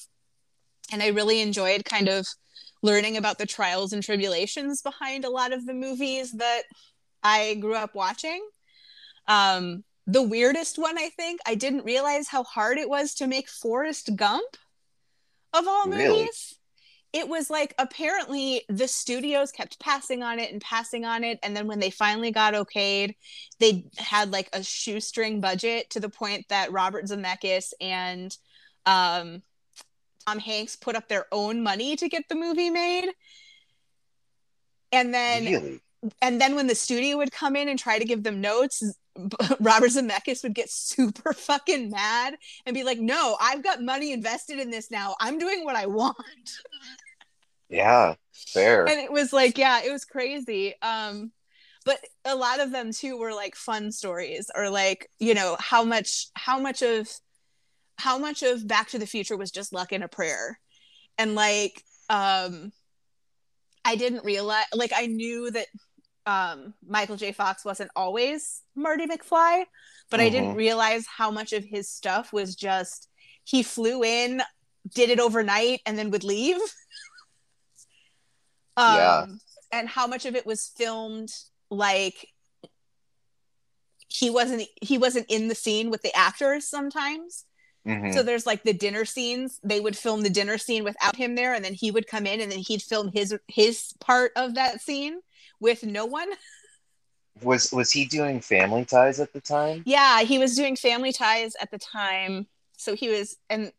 and 0.91 1.03
i 1.03 1.07
really 1.07 1.41
enjoyed 1.41 1.83
kind 1.83 2.07
of 2.07 2.25
learning 2.83 3.17
about 3.17 3.37
the 3.37 3.45
trials 3.45 3.91
and 3.91 4.03
tribulations 4.03 4.81
behind 4.81 5.25
a 5.25 5.29
lot 5.29 5.51
of 5.51 5.65
the 5.65 5.73
movies 5.73 6.31
that 6.33 6.61
i 7.23 7.55
grew 7.55 7.75
up 7.75 7.93
watching 7.95 8.41
um 9.27 9.83
the 10.07 10.21
weirdest 10.23 10.77
one 10.79 10.97
i 10.97 11.09
think 11.09 11.39
i 11.45 11.53
didn't 11.53 11.83
realize 11.85 12.27
how 12.27 12.43
hard 12.43 12.77
it 12.77 12.89
was 12.89 13.13
to 13.13 13.27
make 13.27 13.49
forrest 13.49 14.15
gump 14.15 14.57
of 15.53 15.67
all 15.67 15.85
movies 15.85 15.99
Really? 16.07 16.29
it 17.13 17.27
was 17.29 17.49
like 17.49 17.73
apparently 17.77 18.63
the 18.69 18.87
studios 18.87 19.51
kept 19.51 19.79
passing 19.79 20.23
on 20.23 20.39
it 20.39 20.51
and 20.51 20.61
passing 20.61 21.03
on 21.05 21.23
it 21.23 21.39
and 21.43 21.55
then 21.55 21.67
when 21.67 21.79
they 21.79 21.89
finally 21.89 22.31
got 22.31 22.53
okayed 22.53 23.15
they 23.59 23.85
had 23.97 24.31
like 24.31 24.49
a 24.53 24.63
shoestring 24.63 25.41
budget 25.41 25.89
to 25.89 25.99
the 25.99 26.09
point 26.09 26.45
that 26.49 26.71
robert 26.71 27.05
zemeckis 27.05 27.73
and 27.81 28.37
um, 28.85 29.41
tom 30.25 30.39
hanks 30.39 30.75
put 30.75 30.95
up 30.95 31.07
their 31.09 31.25
own 31.31 31.61
money 31.63 31.95
to 31.97 32.07
get 32.07 32.23
the 32.29 32.35
movie 32.35 32.69
made 32.69 33.09
and 34.91 35.13
then 35.13 35.45
really? 35.45 35.79
And 36.21 36.39
then 36.39 36.55
when 36.55 36.67
the 36.67 36.75
studio 36.75 37.17
would 37.17 37.31
come 37.31 37.55
in 37.55 37.67
and 37.69 37.79
try 37.79 37.97
to 37.99 38.05
give 38.05 38.23
them 38.23 38.41
notes 38.41 38.83
robert 39.59 39.89
zemeckis 39.89 40.43
would 40.43 40.53
get 40.53 40.69
super 40.69 41.33
fucking 41.49 41.89
mad 41.89 42.35
and 42.65 42.73
be 42.73 42.83
like 42.83 42.99
no 42.99 43.35
i've 43.41 43.63
got 43.63 43.81
money 43.81 44.11
invested 44.13 44.59
in 44.59 44.69
this 44.69 44.91
now 44.91 45.15
i'm 45.19 45.39
doing 45.39 45.63
what 45.65 45.75
i 45.75 45.85
want 45.85 46.15
Yeah. 47.69 48.15
Fair. 48.31 48.87
and 48.87 48.99
it 48.99 49.11
was 49.11 49.33
like 49.33 49.57
yeah 49.57 49.81
it 49.83 49.91
was 49.91 50.05
crazy 50.05 50.75
um 50.81 51.31
but 51.85 51.99
a 52.25 52.35
lot 52.35 52.59
of 52.59 52.71
them 52.71 52.91
too 52.91 53.17
were 53.17 53.33
like 53.33 53.55
fun 53.55 53.91
stories 53.91 54.51
or 54.55 54.69
like 54.69 55.09
you 55.19 55.33
know 55.33 55.55
how 55.59 55.83
much 55.83 56.27
how 56.35 56.59
much 56.59 56.81
of 56.83 57.09
how 57.97 58.17
much 58.19 58.43
of 58.43 58.67
back 58.67 58.89
to 58.89 58.99
the 58.99 59.07
future 59.07 59.35
was 59.35 59.49
just 59.51 59.73
luck 59.73 59.91
and 59.91 60.03
a 60.03 60.07
prayer 60.07 60.59
and 61.17 61.33
like 61.33 61.83
um 62.09 62.71
i 63.87 63.95
didn't 63.95 64.23
realize 64.23 64.65
like 64.73 64.91
i 64.95 65.05
knew 65.07 65.49
that 65.51 65.67
um 66.25 66.73
michael 66.87 67.15
j 67.15 67.31
fox 67.31 67.63
wasn't 67.65 67.89
always 67.95 68.61
marty 68.75 69.05
mcfly 69.07 69.63
but 70.11 70.19
i 70.19 70.29
didn't 70.29 70.53
Mhm. 70.53 70.57
realize 70.57 71.05
how 71.07 71.31
much 71.31 71.53
of 71.53 71.63
his 71.63 71.89
stuff 71.89 72.31
was 72.33 72.55
just 72.55 73.07
he 73.43 73.63
flew 73.63 74.03
in 74.03 74.41
did 74.93 75.09
it 75.09 75.19
overnight 75.19 75.81
and 75.85 75.97
then 75.97 76.11
would 76.11 76.23
leave 76.23 76.57
um 78.77 78.95
Yeah. 78.95 79.25
and 79.71 79.89
how 79.89 80.07
much 80.07 80.25
of 80.25 80.35
it 80.35 80.45
was 80.45 80.71
filmed 80.77 81.29
like 81.69 82.27
he 84.09 84.29
wasn't 84.29 84.63
he 84.81 84.97
wasn't 84.97 85.25
in 85.29 85.47
the 85.47 85.55
scene 85.55 85.89
with 85.89 86.01
the 86.01 86.15
actors 86.15 86.67
sometimes 86.67 87.45
Mhm. 87.87 88.13
so 88.13 88.21
there's 88.23 88.45
like 88.45 88.63
the 88.63 88.73
dinner 88.73 89.05
scenes. 89.05 89.59
They 89.63 89.79
would 89.79 89.97
film 89.97 90.21
the 90.21 90.29
dinner 90.29 90.57
scene 90.57 90.83
without 90.83 91.15
him 91.15 91.35
there 91.35 91.53
and 91.53 91.63
then 91.63 91.73
he 91.73 91.89
would 91.91 92.05
come 92.07 92.25
in 92.27 92.41
and 92.41 92.51
then 92.51 92.59
he'd 92.59 92.81
film 92.81 93.11
his 93.13 93.33
his 93.47 93.93
part 93.99 94.31
of 94.35 94.55
that 94.55 94.81
scene 94.81 95.21
with 95.59 95.83
no 95.83 96.05
one. 96.05 96.29
Was 97.43 97.71
was 97.71 97.91
he 97.91 98.05
doing 98.05 98.41
Family 98.41 98.83
Ties 98.83 99.19
at 99.19 99.31
the 99.31 99.39
time? 99.41 99.83
yeah 99.85 100.21
he 100.23 100.39
was 100.39 100.55
doing 100.55 100.75
family 100.75 101.13
ties 101.13 101.53
at 101.61 101.69
the 101.69 101.77
time. 101.77 102.47
So 102.77 102.95
he 102.95 103.09
was 103.09 103.37
and 103.49 103.71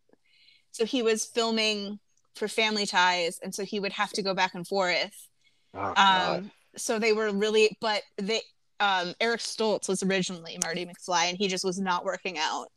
so 0.70 0.84
he 0.84 1.02
was 1.02 1.24
filming 1.24 1.98
for 2.36 2.46
family 2.46 2.86
ties 2.86 3.40
and 3.42 3.52
so 3.52 3.64
he 3.64 3.80
would 3.80 3.92
have 3.92 4.11
to 4.12 4.22
go 4.22 4.32
back 4.32 4.54
and 4.54 4.66
forth. 4.66 5.28
Oh 5.74 5.92
um 5.96 6.52
so 6.76 7.00
they 7.00 7.12
were 7.12 7.32
really 7.32 7.76
but 7.80 8.02
they 8.16 8.40
um 8.78 9.12
eric 9.20 9.40
stoltz 9.40 9.88
was 9.88 10.04
originally 10.04 10.56
marty 10.62 10.86
mcfly 10.86 11.28
and 11.28 11.36
he 11.36 11.48
just 11.48 11.64
was 11.64 11.80
not 11.80 12.04
working 12.04 12.38
out 12.38 12.68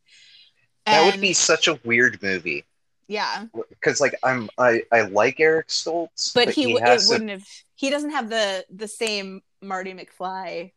that 0.86 1.05
would 1.05 1.21
be 1.21 1.34
such 1.34 1.67
a 1.67 1.79
weird 1.84 2.21
movie. 2.21 2.65
Yeah, 3.07 3.45
because 3.69 3.99
like 3.99 4.15
I'm 4.23 4.49
I 4.57 4.84
I 4.91 5.01
like 5.01 5.39
Eric 5.39 5.67
Stoltz, 5.67 6.34
but, 6.34 6.49
he, 6.49 6.73
he 6.75 6.79
has 6.79 7.09
it 7.09 7.13
wouldn't 7.13 7.29
have. 7.32 7.43
He 7.75 7.89
doesn't 7.89 8.11
have 8.11 8.29
the 8.29 8.65
the 8.73 8.88
same 8.88 9.41
Marty 9.61 9.93
McFly 9.93 10.71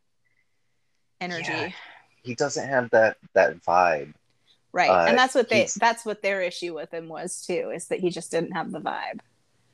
energy, 1.21 1.51
Yeah. 1.51 1.69
he 2.23 2.35
doesn't 2.35 2.67
have 2.67 2.89
that 2.89 3.17
that 3.33 3.61
vibe. 3.63 4.13
right? 4.73 4.89
Uh, 4.89 5.05
and 5.07 5.17
that's 5.17 5.33
what 5.33 5.47
they 5.49 5.67
that's 5.77 6.05
what 6.05 6.21
their 6.21 6.41
issue 6.41 6.75
with 6.75 6.93
him 6.93 7.07
was 7.07 7.45
too, 7.45 7.71
is 7.73 7.87
that 7.87 7.99
he 7.99 8.09
just 8.09 8.31
didn't 8.31 8.51
have 8.51 8.71
the 8.71 8.79
vibe. 8.81 9.19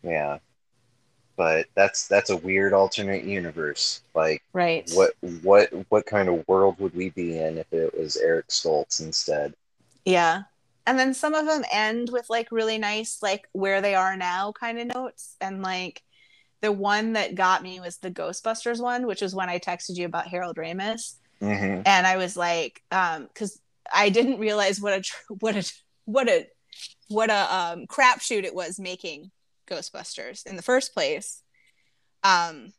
Yeah, 0.03 0.37
but 1.35 1.65
that's 1.73 2.07
that's 2.07 2.29
a 2.29 2.37
weird 2.37 2.73
alternate 2.73 3.23
universe. 3.23 4.01
Like 4.13 4.43
Right. 4.53 4.87
what 4.93 5.13
what 5.41 5.69
what 5.89 6.05
kind 6.05 6.29
of 6.29 6.47
world 6.47 6.79
would 6.79 6.93
we 6.93 7.09
be 7.09 7.39
in 7.39 7.57
if 7.57 7.73
it 7.73 7.97
was 7.97 8.17
Eric 8.17 8.49
Stoltz 8.49 9.01
instead? 9.01 9.55
Yeah. 10.05 10.43
And 10.87 10.97
then 10.97 11.13
some 11.13 11.33
of 11.33 11.45
them 11.45 11.63
end 11.71 12.09
with 12.11 12.29
like 12.29 12.51
really 12.51 12.77
nice, 12.77 13.19
like 13.21 13.47
where 13.51 13.81
they 13.81 13.95
are 13.95 14.17
now 14.17 14.51
kind 14.51 14.79
of 14.79 14.87
notes. 14.87 15.35
And 15.39 15.61
like 15.61 16.01
the 16.61 16.71
one 16.71 17.13
that 17.13 17.35
got 17.35 17.63
me 17.63 17.79
was 17.79 17.97
the 17.97 18.11
Ghostbusters 18.11 18.81
one, 18.81 19.05
which 19.05 19.21
was 19.21 19.35
when 19.35 19.49
I 19.49 19.59
texted 19.59 19.97
you 19.97 20.05
about 20.05 20.27
Harold 20.27 20.57
Ramis. 20.57 21.15
hmm 21.39 21.81
And 21.85 22.07
I 22.07 22.17
was 22.17 22.35
like, 22.35 22.81
um, 22.91 23.27
because 23.27 23.59
I 23.93 24.09
didn't 24.09 24.39
realize 24.39 24.79
what 24.81 24.93
a 24.93 25.01
tr- 25.01 25.15
what 25.39 25.55
a 25.55 25.71
what 26.05 26.27
a 26.27 26.47
what 27.09 27.29
a 27.29 27.55
um 27.55 27.85
crapshoot 27.87 28.43
it 28.43 28.55
was 28.55 28.79
making 28.79 29.31
Ghostbusters 29.67 30.45
in 30.47 30.55
the 30.55 30.61
first 30.61 30.93
place. 30.93 31.43
Um, 32.23 32.73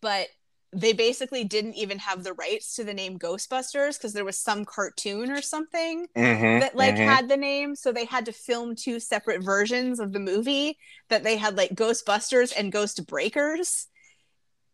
but 0.00 0.28
they 0.72 0.92
basically 0.92 1.44
didn't 1.44 1.74
even 1.74 1.98
have 1.98 2.24
the 2.24 2.34
rights 2.34 2.74
to 2.76 2.84
the 2.84 2.94
name 2.94 3.18
Ghostbusters 3.18 3.98
because 3.98 4.12
there 4.12 4.24
was 4.24 4.38
some 4.38 4.64
cartoon 4.64 5.30
or 5.30 5.42
something 5.42 6.06
hmm 6.16 6.58
that 6.58 6.76
like 6.76 6.98
had 6.98 7.28
the 7.28 7.36
name. 7.36 7.74
So 7.74 7.92
they 7.92 8.04
had 8.04 8.26
to 8.26 8.32
film 8.32 8.74
two 8.76 9.00
separate 9.00 9.42
versions 9.42 10.00
of 10.00 10.12
the 10.12 10.20
movie 10.20 10.78
that 11.08 11.24
they 11.24 11.36
had 11.36 11.56
like 11.56 11.70
ghostbusters 11.74 12.52
and 12.56 12.72
ghost 12.72 13.06
breakers 13.06 13.86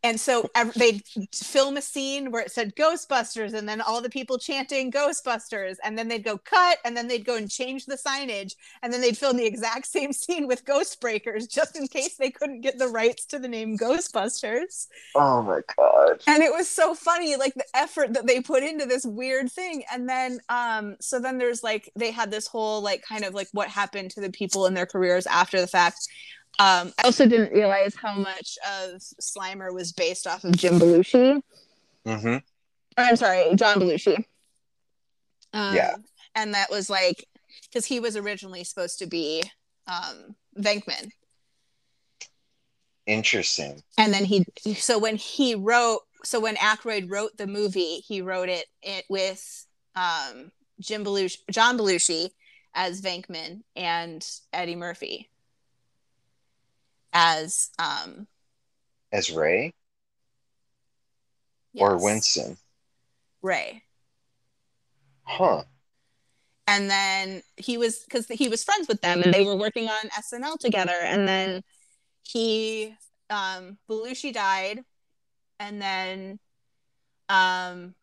and 0.05 0.20
so 0.20 0.48
they'd 0.76 1.02
film 1.32 1.78
a 1.78 1.82
scene 1.82 2.30
where 2.30 2.42
it 2.42 2.52
said 2.52 2.76
ghostbusters 2.76 3.55
and 3.55 3.66
then 3.66 3.80
all 3.80 4.02
the 4.02 4.11
people 4.11 4.38
chanting 4.38 4.92
ghostbusters 4.92 5.76
and 5.82 5.96
then 5.98 6.09
they'd 6.09 6.22
go 6.22 6.36
cut 6.36 6.76
and 6.84 6.94
then 6.94 7.09
they'd 7.09 7.24
go 7.24 7.36
and 7.36 7.50
change 7.50 7.86
the 7.86 7.96
signage 7.96 8.55
and 8.82 8.92
then 8.92 9.00
they'd 9.00 9.16
film 9.16 9.38
the 9.38 9.46
exact 9.46 9.86
same 9.94 10.12
scene 10.12 10.46
with 10.46 10.64
Ghostbreakers, 10.66 11.50
just 11.50 11.76
in 11.76 11.88
case 11.88 12.16
they 12.16 12.30
couldn't 12.30 12.61
get 12.61 12.78
the 12.78 12.88
rights 12.88 13.24
to 13.26 13.38
the 13.38 13.48
name 13.48 13.78
ghostbusters. 13.78 14.88
Oh 15.14 15.42
my 15.42 15.61
god. 15.76 16.22
and 16.26 16.42
it 16.42 16.52
was 16.52 16.68
so 16.68 16.94
funny 16.94 17.36
like 17.36 17.55
the 17.55 17.64
effort 17.74 18.12
that 18.12 18.26
they 18.26 18.40
put 18.40 18.62
into 18.62 18.84
this 18.84 19.07
weird 19.07 19.50
thing. 19.50 19.84
And 19.90 20.07
then 20.07 20.38
um 20.50 20.96
so 21.00 21.18
then 21.18 21.38
there's 21.38 21.62
like 21.62 21.90
they 21.96 22.11
had 22.11 22.30
this 22.30 22.46
whole 22.46 22.82
like 22.82 23.02
kind 23.02 23.24
of 23.24 23.32
like 23.32 23.48
what 23.52 23.68
happened 23.68 24.11
to 24.12 24.20
the 24.20 24.30
people 24.30 24.66
in 24.66 24.74
their 24.74 24.86
careers 24.86 25.26
after 25.26 25.62
the 25.62 25.66
fact 25.66 26.09
um 26.59 26.92
i 26.98 27.02
also 27.05 27.26
didn't 27.26 27.52
realize 27.52 27.94
how 27.94 28.14
much 28.14 28.57
of 28.68 29.00
slimer 29.20 29.72
was 29.72 29.92
based 29.92 30.26
off 30.26 30.44
of 30.44 30.57
jim 30.57 30.78
belushi. 30.78 31.40
Hmm 32.07 32.36
i'm 32.96 33.16
sorry 33.16 33.55
john 33.57 33.78
belushi. 33.80 34.24
Um, 35.52 35.74
Yeah. 35.74 35.94
and 36.34 36.55
that 36.55 36.70
was 36.70 36.88
like 36.90 37.24
because 37.68 37.86
he 37.86 38.00
was 38.00 38.16
originally 38.16 38.64
supposed 38.64 38.98
to 39.00 39.07
be 39.07 39.42
um 39.86 40.34
venkman. 40.59 41.11
Interesting. 43.07 43.82
and 43.98 44.14
then 44.14 44.24
he 44.24 44.44
so 44.74 44.98
when 44.98 45.16
he 45.16 45.55
wrote 45.55 46.00
so 46.24 46.40
when 46.40 46.57
Aykroyd 46.57 47.11
wrote 47.11 47.36
the 47.36 47.46
movie, 47.46 47.96
he 47.96 48.22
wrote 48.22 48.48
it, 48.48 48.64
it 48.82 49.05
with 49.11 49.66
um, 49.94 50.50
Jim 50.80 51.05
Belushi, 51.05 51.36
John 51.50 51.76
Belushi 51.76 52.30
as 52.74 53.02
Venkman 53.02 53.61
and 53.76 54.26
Eddie 54.52 54.74
Murphy 54.74 55.28
as 57.14 57.70
um, 57.78 58.26
As 59.12 59.30
Ray 59.30 59.72
or 61.76 62.02
Winston? 62.02 62.56
Ray. 63.42 63.82
Huh. 65.22 65.62
And 66.66 66.90
then 66.90 67.42
he 67.56 67.76
was 67.78 68.00
because 68.00 68.26
he 68.26 68.48
was 68.48 68.64
friends 68.64 68.88
with 68.88 69.00
them 69.00 69.22
and 69.22 69.32
they 69.32 69.44
were 69.44 69.56
working 69.56 69.88
on 69.88 70.08
SNL 70.18 70.58
together. 70.58 70.92
And 70.92 71.28
then 71.28 71.62
he 72.22 72.94
um 73.30 73.78
Belushi 73.88 74.32
died 74.32 74.82
and 75.58 75.80
then 75.80 76.38
um 77.28 77.94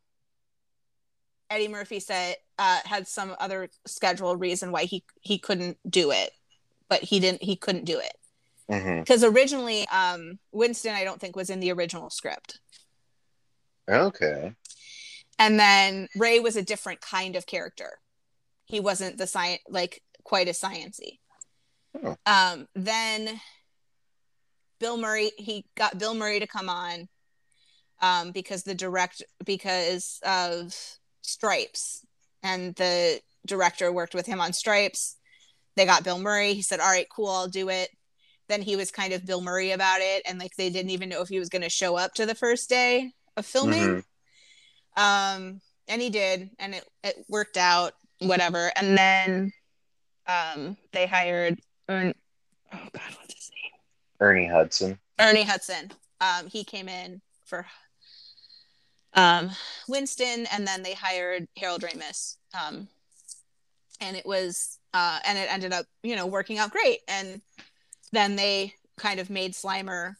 Eddie 1.49 1.67
Murphy 1.67 1.99
said 1.99 2.35
uh 2.59 2.79
had 2.85 3.07
some 3.07 3.35
other 3.39 3.69
schedule 3.87 4.35
reason 4.35 4.71
why 4.71 4.85
he 4.85 5.03
he 5.21 5.39
couldn't 5.39 5.77
do 5.89 6.11
it. 6.11 6.31
But 6.87 7.01
he 7.01 7.19
didn't 7.19 7.41
he 7.41 7.55
couldn't 7.55 7.85
do 7.85 7.97
it. 7.97 8.13
Hmm 8.69 8.99
Because 8.99 9.23
originally 9.23 9.87
um 9.89 10.39
Winston 10.51 10.93
I 10.93 11.03
don't 11.03 11.19
think 11.19 11.35
was 11.35 11.49
in 11.49 11.59
the 11.59 11.71
original 11.71 12.09
script. 12.09 12.59
Okay. 13.89 14.53
And 15.39 15.59
then 15.59 16.07
Ray 16.15 16.39
was 16.39 16.55
a 16.55 16.61
different 16.61 17.01
kind 17.01 17.35
of 17.35 17.45
character. 17.47 17.99
He 18.65 18.79
wasn't 18.79 19.17
the 19.17 19.27
science 19.27 19.61
like 19.67 20.01
quite 20.23 20.47
as 20.47 20.59
sciency. 20.59 21.19
Oh. 22.03 22.15
Um, 22.25 22.67
then 22.75 23.41
Bill 24.79 24.97
Murray, 24.97 25.31
he 25.37 25.65
got 25.75 25.97
Bill 25.97 26.13
Murray 26.13 26.39
to 26.39 26.47
come 26.47 26.69
on 26.69 27.07
um, 28.01 28.31
because 28.31 28.63
the 28.63 28.75
direct 28.75 29.23
because 29.45 30.19
of 30.25 30.75
Stripes, 31.21 32.05
and 32.43 32.73
the 32.75 33.19
director 33.45 33.91
worked 33.91 34.15
with 34.15 34.25
him 34.25 34.41
on 34.41 34.53
Stripes. 34.53 35.17
They 35.75 35.85
got 35.85 36.03
Bill 36.03 36.19
Murray. 36.19 36.53
He 36.53 36.61
said, 36.61 36.79
"All 36.79 36.89
right, 36.89 37.07
cool, 37.13 37.29
I'll 37.29 37.47
do 37.47 37.69
it." 37.69 37.89
Then 38.51 38.61
he 38.61 38.75
was 38.75 38.91
kind 38.91 39.13
of 39.13 39.25
Bill 39.25 39.39
Murray 39.39 39.71
about 39.71 40.01
it, 40.01 40.23
and 40.27 40.37
like 40.37 40.57
they 40.57 40.69
didn't 40.69 40.91
even 40.91 41.07
know 41.07 41.21
if 41.21 41.29
he 41.29 41.39
was 41.39 41.47
going 41.47 41.61
to 41.61 41.69
show 41.69 41.95
up 41.95 42.13
to 42.15 42.25
the 42.25 42.35
first 42.35 42.67
day 42.69 43.13
of 43.37 43.45
filming. 43.45 44.03
Mhm. 44.97 45.01
um 45.01 45.61
and 45.87 46.01
he 46.01 46.09
did 46.09 46.49
and 46.59 46.75
it, 46.75 46.85
it 47.01 47.15
worked 47.29 47.55
out 47.55 47.93
whatever. 48.19 48.69
And 48.75 48.97
then 48.97 49.53
um 50.27 50.75
they 50.91 51.07
hired 51.07 51.59
Ern- 51.89 52.13
oh 52.73 52.87
god 52.91 53.01
what's 53.21 53.33
his 53.35 53.51
name? 53.51 53.79
Ernie 54.19 54.47
Hudson. 54.47 54.99
ernie 55.17 55.43
hudson. 55.43 55.91
Um 56.19 56.47
he 56.47 56.65
came 56.65 56.89
in 56.89 57.21
for 57.45 57.65
um 59.13 59.49
winston 59.87 60.45
and 60.51 60.67
then 60.67 60.83
they 60.83 60.93
hired 60.93 61.47
harold 61.57 61.83
ramis. 61.83 62.35
Um 62.53 62.89
and 64.01 64.17
it 64.17 64.25
was 64.25 64.77
uh 64.93 65.19
and 65.25 65.37
it 65.37 65.47
ended 65.51 65.71
up 65.71 65.85
you 66.03 66.17
know 66.17 66.25
working 66.25 66.57
out 66.57 66.71
great. 66.71 66.99
And 67.07 67.41
then 68.11 68.35
they 68.35 68.75
kind 68.97 69.19
of 69.19 69.29
made 69.29 69.53
slimer 69.53 70.15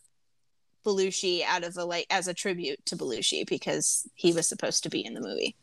Belushi 0.85 1.43
out 1.45 1.63
of 1.63 1.73
the 1.73 1.85
like 1.85 2.07
as 2.09 2.27
a 2.27 2.33
tribute 2.33 2.83
to 2.87 2.97
Belushi 2.97 3.47
because 3.47 4.07
he 4.15 4.33
was 4.33 4.47
supposed 4.47 4.83
to 4.83 4.89
be 4.89 5.05
in 5.05 5.13
the 5.13 5.21
movie. 5.21 5.55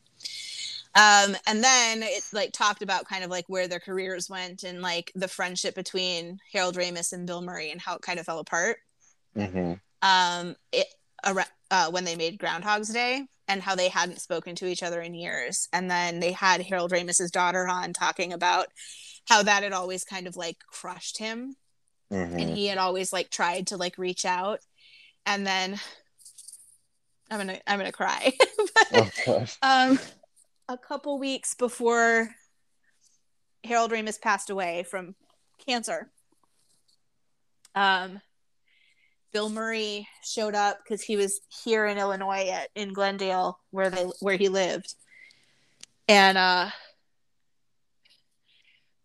Um, 0.94 1.36
and 1.46 1.62
then 1.62 2.02
it 2.02 2.24
like 2.32 2.52
talked 2.52 2.82
about 2.82 3.08
kind 3.08 3.22
of 3.22 3.30
like 3.30 3.44
where 3.48 3.68
their 3.68 3.80
careers 3.80 4.30
went 4.30 4.62
and 4.62 4.80
like 4.80 5.12
the 5.14 5.28
friendship 5.28 5.74
between 5.74 6.38
Harold 6.52 6.76
Ramis 6.76 7.12
and 7.12 7.26
Bill 7.26 7.42
Murray 7.42 7.70
and 7.70 7.80
how 7.80 7.96
it 7.96 8.02
kind 8.02 8.18
of 8.18 8.26
fell 8.26 8.38
apart. 8.38 8.78
hmm 9.34 9.74
Um, 10.02 10.56
it 10.72 10.86
uh, 11.70 11.90
when 11.90 12.04
they 12.04 12.16
made 12.16 12.38
Groundhog's 12.38 12.88
Day 12.88 13.26
and 13.48 13.62
how 13.62 13.74
they 13.74 13.88
hadn't 13.88 14.20
spoken 14.20 14.54
to 14.56 14.66
each 14.66 14.82
other 14.82 15.00
in 15.00 15.14
years. 15.14 15.68
And 15.72 15.90
then 15.90 16.20
they 16.20 16.32
had 16.32 16.62
Harold 16.62 16.92
Ramis's 16.92 17.30
daughter 17.30 17.66
on 17.66 17.92
talking 17.92 18.32
about 18.32 18.68
how 19.28 19.42
that 19.42 19.62
had 19.62 19.72
always 19.72 20.04
kind 20.04 20.26
of 20.26 20.36
like 20.36 20.58
crushed 20.70 21.18
him 21.18 21.56
hmm 22.10 22.16
and 22.38 22.50
he 22.50 22.66
had 22.66 22.78
always 22.78 23.12
like 23.12 23.30
tried 23.30 23.66
to 23.66 23.76
like 23.76 23.98
reach 23.98 24.24
out 24.24 24.60
and 25.26 25.46
then 25.46 25.78
i'm 27.30 27.38
gonna 27.38 27.60
i'm 27.66 27.78
gonna 27.78 27.92
cry. 27.92 28.32
Oh, 28.90 29.10
God. 29.26 29.50
um 29.60 29.98
a 30.68 30.78
couple 30.78 31.18
weeks 31.18 31.54
before 31.54 32.30
harold 33.64 33.90
ramis 33.90 34.20
passed 34.20 34.48
away 34.48 34.84
from 34.88 35.14
cancer 35.66 36.10
um 37.74 38.20
bill 39.32 39.50
murray 39.50 40.08
showed 40.24 40.54
up 40.54 40.78
because 40.82 41.02
he 41.02 41.16
was 41.16 41.40
here 41.64 41.86
in 41.86 41.98
illinois 41.98 42.48
at 42.48 42.70
in 42.74 42.94
glendale 42.94 43.58
where 43.70 43.90
they 43.90 44.04
where 44.20 44.36
he 44.36 44.48
lived. 44.48 44.94
And 46.08 46.38
uh 46.38 46.70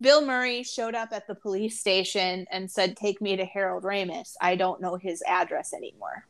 Bill 0.00 0.24
Murray 0.24 0.62
showed 0.62 0.94
up 0.94 1.10
at 1.12 1.26
the 1.26 1.34
police 1.34 1.78
station 1.78 2.46
and 2.50 2.70
said, 2.70 2.96
Take 2.96 3.20
me 3.20 3.36
to 3.36 3.44
Harold 3.44 3.84
Ramis. 3.84 4.34
I 4.40 4.56
don't 4.56 4.80
know 4.80 4.96
his 4.96 5.22
address 5.26 5.72
anymore. 5.72 6.26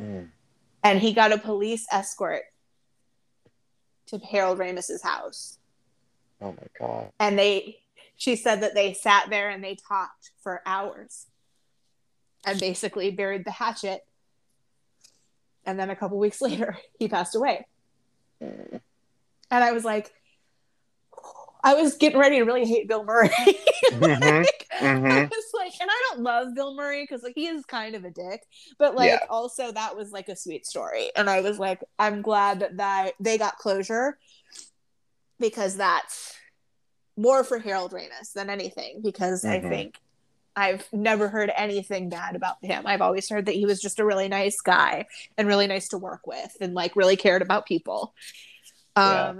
Mm. 0.00 0.28
And 0.82 0.98
he 1.00 1.12
got 1.12 1.32
a 1.32 1.38
police 1.38 1.86
escort 1.90 2.42
to 4.06 4.18
Harold 4.18 4.58
Ramis's 4.58 5.02
house. 5.02 5.58
Oh 6.40 6.52
my 6.52 6.66
god. 6.78 7.10
And 7.18 7.38
they, 7.38 7.78
she 8.16 8.36
said 8.36 8.62
that 8.62 8.74
they 8.74 8.92
sat 8.92 9.30
there 9.30 9.50
and 9.50 9.62
they 9.62 9.76
talked 9.88 10.30
for 10.42 10.62
hours 10.66 11.26
and 12.46 12.60
basically 12.60 13.10
buried 13.10 13.44
the 13.44 13.50
hatchet. 13.50 14.02
And 15.66 15.78
then 15.78 15.90
a 15.90 15.96
couple 15.96 16.18
weeks 16.18 16.40
later, 16.42 16.76
he 16.98 17.08
passed 17.08 17.34
away. 17.34 17.66
Mm. 18.42 18.80
And 19.50 19.64
I 19.64 19.72
was 19.72 19.84
like, 19.84 20.12
I 21.64 21.74
was 21.74 21.96
getting 21.96 22.18
ready 22.18 22.36
to 22.36 22.44
really 22.44 22.66
hate 22.66 22.88
Bill 22.88 23.04
Murray. 23.04 23.30
Mhm, 23.92 24.42
Like, 24.44 24.66
I 24.70 24.84
mhm. 24.84 25.30
was 25.30 25.44
like, 25.54 25.72
and 25.80 25.90
I 25.90 26.02
don't 26.10 26.22
love 26.22 26.54
Bill 26.54 26.74
Murray 26.74 27.02
because 27.04 27.22
like 27.22 27.34
he 27.34 27.46
is 27.46 27.64
kind 27.64 27.94
of 27.94 28.04
a 28.04 28.10
dick, 28.10 28.42
but 28.78 28.94
like 28.94 29.10
Yeah. 29.10 29.26
also 29.30 29.72
that 29.72 29.96
was 29.96 30.10
like 30.12 30.28
a 30.28 30.36
sweet 30.36 30.66
story, 30.66 31.10
and 31.16 31.28
I 31.30 31.40
was 31.40 31.58
like, 31.58 31.80
I'm 31.98 32.22
glad 32.22 32.60
that 32.60 32.76
that 32.78 33.12
they 33.20 33.38
got 33.38 33.58
closure 33.58 34.18
because 35.38 35.76
that's 35.76 36.34
more 37.16 37.44
for 37.44 37.58
Harold 37.58 37.92
Ramis 37.92 38.32
than 38.34 38.50
anything 38.50 39.00
because 39.02 39.44
I 39.44 39.60
Mhm. 39.60 39.68
think 39.70 40.00
I've 40.56 40.86
never 40.92 41.28
heard 41.28 41.50
anything 41.56 42.08
bad 42.08 42.36
about 42.36 42.56
him. 42.62 42.86
I've 42.86 43.02
always 43.02 43.28
heard 43.28 43.46
that 43.46 43.54
he 43.54 43.66
was 43.66 43.80
just 43.80 44.00
a 44.00 44.04
really 44.04 44.28
nice 44.28 44.60
guy 44.60 45.06
and 45.38 45.48
really 45.48 45.66
nice 45.66 45.88
to 45.88 45.98
work 45.98 46.26
with 46.26 46.56
and 46.60 46.74
like 46.74 46.96
really 46.96 47.16
cared 47.16 47.42
about 47.42 47.66
people. 47.66 48.14
Yeah. 48.96 49.34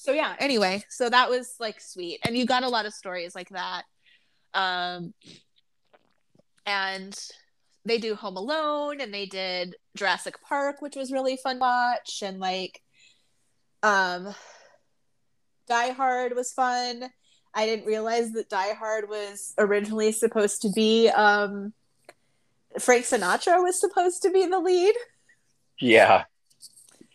So 0.00 0.12
yeah, 0.12 0.36
anyway, 0.38 0.84
so 0.88 1.10
that 1.10 1.28
was 1.28 1.56
like 1.58 1.80
sweet. 1.80 2.20
And 2.24 2.36
you 2.36 2.46
got 2.46 2.62
a 2.62 2.68
lot 2.68 2.86
of 2.86 2.94
stories 2.94 3.34
like 3.34 3.48
that. 3.48 3.82
Um 4.54 5.12
and 6.64 7.18
they 7.84 7.98
do 7.98 8.14
Home 8.14 8.36
Alone 8.36 9.00
and 9.00 9.12
they 9.12 9.26
did 9.26 9.74
Jurassic 9.96 10.40
Park, 10.40 10.80
which 10.80 10.94
was 10.94 11.10
really 11.10 11.36
fun 11.36 11.56
to 11.56 11.60
watch 11.60 12.22
and 12.22 12.38
like 12.38 12.80
um 13.82 14.32
Die 15.66 15.90
Hard 15.90 16.36
was 16.36 16.52
fun. 16.52 17.10
I 17.52 17.66
didn't 17.66 17.86
realize 17.86 18.30
that 18.32 18.48
Die 18.48 18.74
Hard 18.74 19.08
was 19.08 19.52
originally 19.58 20.12
supposed 20.12 20.62
to 20.62 20.70
be 20.70 21.08
um 21.08 21.72
Frank 22.78 23.04
Sinatra 23.04 23.60
was 23.60 23.80
supposed 23.80 24.22
to 24.22 24.30
be 24.30 24.46
the 24.46 24.60
lead. 24.60 24.94
Yeah. 25.80 26.26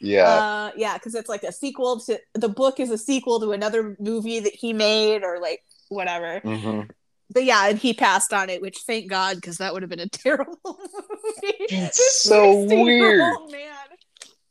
Yeah. 0.03 0.27
Uh 0.27 0.71
yeah, 0.75 0.95
because 0.97 1.15
it's 1.15 1.29
like 1.29 1.43
a 1.43 1.51
sequel 1.51 1.99
to 2.01 2.19
the 2.33 2.49
book 2.49 2.79
is 2.79 2.91
a 2.91 2.97
sequel 2.97 3.39
to 3.39 3.53
another 3.53 3.95
movie 3.99 4.41
that 4.41 4.53
he 4.53 4.73
made 4.73 5.23
or 5.23 5.39
like 5.39 5.61
whatever. 5.89 6.41
Mhm. 6.43 6.89
But 7.29 7.45
yeah, 7.45 7.69
and 7.69 7.79
he 7.79 7.93
passed 7.93 8.33
on 8.33 8.49
it, 8.49 8.61
which 8.61 8.79
thank 8.85 9.09
God, 9.09 9.37
because 9.37 9.57
that 9.57 9.73
would 9.73 9.81
have 9.81 9.89
been 9.89 9.99
a 9.99 10.09
terrible 10.25 10.59
movie. 10.65 11.55
It's 11.69 12.21
so 12.21 12.43
16-year-old 12.43 13.51
Man. 13.51 13.71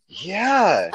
Yeah. 0.09 0.90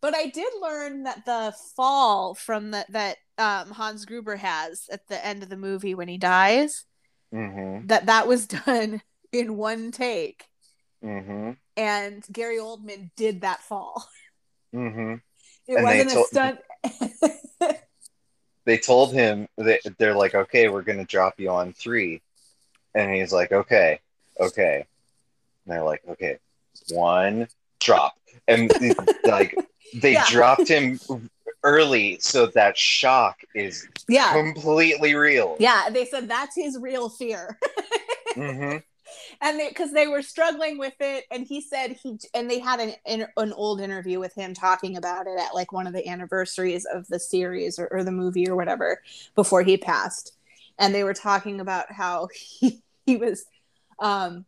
but 0.00 0.14
I 0.14 0.26
did 0.26 0.52
learn 0.60 1.04
that 1.04 1.24
the 1.24 1.54
fall 1.76 2.34
from 2.34 2.72
the, 2.72 2.84
that 2.90 3.16
um, 3.38 3.70
Hans 3.70 4.04
Gruber 4.04 4.36
has 4.36 4.86
at 4.90 5.06
the 5.08 5.24
end 5.24 5.42
of 5.42 5.48
the 5.48 5.56
movie 5.56 5.94
when 5.94 6.08
he 6.08 6.18
dies, 6.18 6.84
hmm 7.32 7.86
that 7.86 8.06
that 8.06 8.26
was 8.26 8.46
done 8.66 9.00
in 9.32 9.56
one 9.56 9.92
take, 9.92 10.44
hmm 11.02 11.52
and 11.80 12.24
Gary 12.30 12.58
Oldman 12.58 13.10
did 13.16 13.40
that 13.40 13.60
fall. 13.62 14.06
hmm 14.72 15.14
It 15.66 15.76
And 15.76 15.86
they 15.88 16.04
wasn't 16.04 16.10
a 16.12 16.24
stunt. 16.24 16.58
They 18.66 18.76
told 18.76 19.12
him 19.14 19.48
that 19.56 19.80
they're 19.98 20.14
like, 20.14 20.34
okay, 20.34 20.68
we're 20.68 20.82
gonna 20.82 21.06
drop 21.06 21.40
you 21.40 21.50
on 21.50 21.72
three, 21.72 22.20
and 22.94 23.12
he's 23.12 23.32
like, 23.32 23.52
okay, 23.52 24.00
okay. 24.38 24.84
And 25.64 25.72
they're 25.74 25.82
like, 25.82 26.02
okay, 26.08 26.38
one 26.90 27.48
drop, 27.80 28.14
and 28.46 28.70
like 29.26 29.58
they 29.94 30.12
Yeah. 30.12 30.26
dropped 30.28 30.68
him 30.68 31.00
early, 31.64 32.18
so 32.20 32.46
that 32.48 32.76
shock 32.76 33.40
is 33.54 33.88
yeah, 34.08 34.32
completely 34.32 35.14
real. 35.14 35.56
yeah. 35.58 35.88
They 35.90 36.04
said 36.04 36.28
that's 36.28 36.54
his 36.54 36.78
real 36.78 37.08
fear. 37.08 37.58
hmm 38.34 38.76
and 39.40 39.60
because 39.68 39.92
they 39.92 40.06
were 40.06 40.22
struggling 40.22 40.78
with 40.78 40.94
it 41.00 41.24
and 41.30 41.46
he 41.46 41.60
said 41.60 41.92
he 42.02 42.18
and 42.34 42.50
they 42.50 42.58
had 42.58 42.80
an 42.80 42.94
an 43.06 43.26
an 43.36 43.52
old 43.52 43.80
interview 43.80 44.18
with 44.18 44.34
him 44.34 44.54
talking 44.54 44.96
about 44.96 45.26
it 45.26 45.38
at 45.38 45.54
like 45.54 45.72
one 45.72 45.86
of 45.86 45.92
the 45.92 46.06
anniversaries 46.08 46.86
of 46.92 47.06
the 47.08 47.18
series 47.18 47.78
or, 47.78 47.88
or 47.88 48.04
the 48.04 48.12
movie 48.12 48.48
or 48.48 48.56
whatever 48.56 49.02
before 49.34 49.62
he 49.62 49.76
passed. 49.76 50.32
And 50.78 50.94
they 50.94 51.04
were 51.04 51.14
talking 51.14 51.60
about 51.60 51.92
how 51.92 52.28
he, 52.34 52.82
he 53.06 53.16
was 53.16 53.44
um 53.98 54.46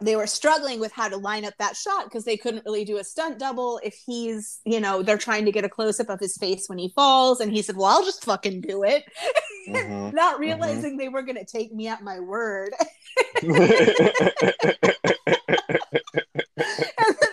they 0.00 0.16
were 0.16 0.26
struggling 0.26 0.80
with 0.80 0.92
how 0.92 1.08
to 1.08 1.16
line 1.16 1.44
up 1.44 1.54
that 1.58 1.76
shot 1.76 2.04
because 2.04 2.24
they 2.24 2.36
couldn't 2.36 2.64
really 2.64 2.84
do 2.84 2.98
a 2.98 3.04
stunt 3.04 3.38
double 3.38 3.80
if 3.84 3.94
he's 4.06 4.60
you 4.64 4.80
know 4.80 5.02
they're 5.02 5.18
trying 5.18 5.44
to 5.44 5.52
get 5.52 5.64
a 5.64 5.68
close 5.68 6.00
up 6.00 6.08
of 6.08 6.20
his 6.20 6.36
face 6.36 6.68
when 6.68 6.78
he 6.78 6.88
falls 6.94 7.40
and 7.40 7.52
he 7.52 7.62
said 7.62 7.76
well 7.76 7.86
i'll 7.86 8.04
just 8.04 8.24
fucking 8.24 8.60
do 8.60 8.82
it 8.82 9.04
hmm 9.66 10.10
not 10.14 10.38
realizing 10.38 10.96
they 10.96 11.08
were 11.08 11.22
going 11.22 11.36
to 11.36 11.44
take 11.44 11.72
me 11.72 11.88
at 11.88 12.02
my 12.02 12.20
word 12.20 12.72
and 13.42 13.58
then 13.58 13.68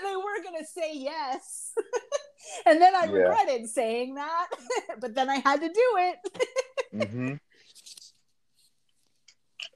they 0.03 0.15
were 0.15 0.43
going 0.43 0.59
to 0.59 0.65
say 0.65 0.93
yes. 0.95 1.73
and 2.65 2.81
then 2.81 2.95
I 2.95 3.05
Yeah. 3.05 3.11
regretted 3.11 3.67
saying 3.67 4.15
that, 4.15 4.47
but 4.99 5.13
then 5.15 5.29
I 5.29 5.35
had 5.35 5.59
to 5.61 5.67
do 5.67 5.73
it. 5.97 6.17
mm-hmm. 6.93 7.33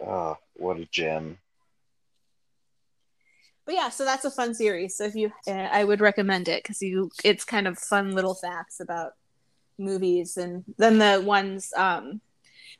Oh, 0.05 0.37
what 0.55 0.77
a 0.77 0.85
gem. 0.85 1.37
But 3.71 3.77
yeah, 3.77 3.89
so 3.89 4.03
that's 4.03 4.25
a 4.25 4.31
fun 4.31 4.53
series. 4.53 4.97
So 4.97 5.05
if 5.05 5.15
you, 5.15 5.31
uh, 5.47 5.51
I 5.51 5.85
would 5.85 6.01
recommend 6.01 6.49
it 6.49 6.61
because 6.61 6.81
you, 6.81 7.09
it's 7.23 7.45
kind 7.45 7.69
of 7.69 7.79
fun 7.79 8.11
little 8.11 8.35
facts 8.35 8.81
about 8.81 9.13
movies, 9.77 10.35
and 10.35 10.65
then 10.77 10.97
the 10.97 11.23
ones, 11.25 11.71
um, 11.77 12.19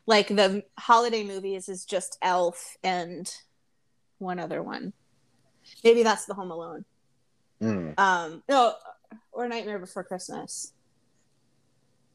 like 0.06 0.28
the 0.28 0.66
holiday 0.78 1.24
movies, 1.24 1.70
is 1.70 1.86
just 1.86 2.18
Elf 2.22 2.76
and 2.84 3.34
one 4.18 4.38
other 4.38 4.62
one. 4.62 4.92
Maybe 5.82 6.04
that's 6.04 6.26
the 6.26 6.34
Home 6.34 6.52
Alone. 6.52 6.84
Mm. 7.62 7.94
um 8.00 8.44
no 8.50 8.74
or 9.32 9.48
nightmare 9.48 9.78
before 9.78 10.04
christmas 10.04 10.74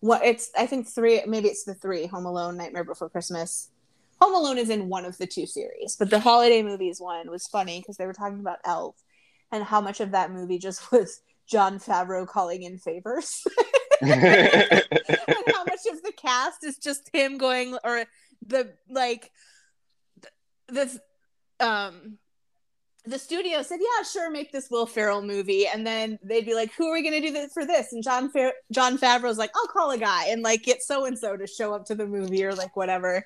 what 0.01 0.25
it's 0.25 0.51
i 0.59 0.67
think 0.67 0.89
three 0.89 1.23
maybe 1.25 1.47
it's 1.47 1.63
the 1.63 1.75
three 1.75 2.07
home 2.07 2.27
alone 2.27 2.57
nightmare 2.57 2.83
before 2.83 3.09
christmas 3.09 3.71
home 4.21 4.35
alone 4.35 4.59
is 4.59 4.71
in 4.71 4.89
one 4.89 5.05
of 5.05 5.17
the 5.19 5.27
two 5.27 5.47
series 5.47 5.97
but 5.99 6.11
the 6.11 6.21
holiday 6.21 6.63
movies 6.63 7.01
one 7.01 7.31
was 7.31 7.47
funny 7.47 7.81
because 7.81 7.97
they 7.97 8.07
were 8.07 8.13
talking 8.13 8.41
about 8.41 8.59
elf 8.65 8.97
and 9.53 9.65
how 9.65 9.81
much 9.81 10.01
of 10.01 10.11
that 10.13 10.33
movie 10.33 10.59
just 10.59 10.91
was 10.93 11.21
jon 11.47 11.79
favreau 11.79 12.27
calling 12.27 12.63
in 12.63 12.79
favors. 12.79 13.45
And 14.03 15.55
how 15.55 15.65
much 15.65 15.87
of 15.91 16.03
the 16.03 16.13
cast 16.15 16.65
is 16.65 16.77
just 16.77 17.09
him 17.15 17.39
going 17.39 17.79
or 17.83 18.05
the 18.47 18.75
like 18.91 19.31
the 20.69 21.01
um 21.61 22.19
the 23.07 23.19
studio 23.19 23.63
said 23.63 23.79
yeah 23.81 24.03
sure 24.03 24.31
make 24.31 24.53
this 24.53 24.69
will 24.71 24.85
ferrell 24.85 25.23
movie. 25.23 25.67
And 25.67 25.87
then 25.87 26.19
they'd 26.23 26.45
be 26.45 26.55
like 26.55 26.75
who 26.75 26.89
are 26.89 26.93
we 26.93 27.03
going 27.03 27.21
to 27.21 27.27
do 27.27 27.33
this 27.33 27.55
for 27.55 27.65
this? 27.65 27.95
And 27.95 28.05
john 28.05 28.31
Fa- 28.31 28.53
jon 28.71 28.99
favreau's 28.99 29.39
like 29.39 29.51
i'll 29.57 29.69
call 29.69 29.93
a 29.93 29.99
guy 29.99 30.27
and 30.27 30.43
like 30.43 30.63
get 30.63 30.83
so 30.83 31.07
and 31.07 31.19
so 31.19 31.35
to 31.37 31.47
show 31.47 31.73
up 31.73 31.87
to 31.87 31.95
the 31.95 32.07
movie 32.07 32.45
or 32.45 32.55
like 32.55 32.77
whatever 32.77 33.25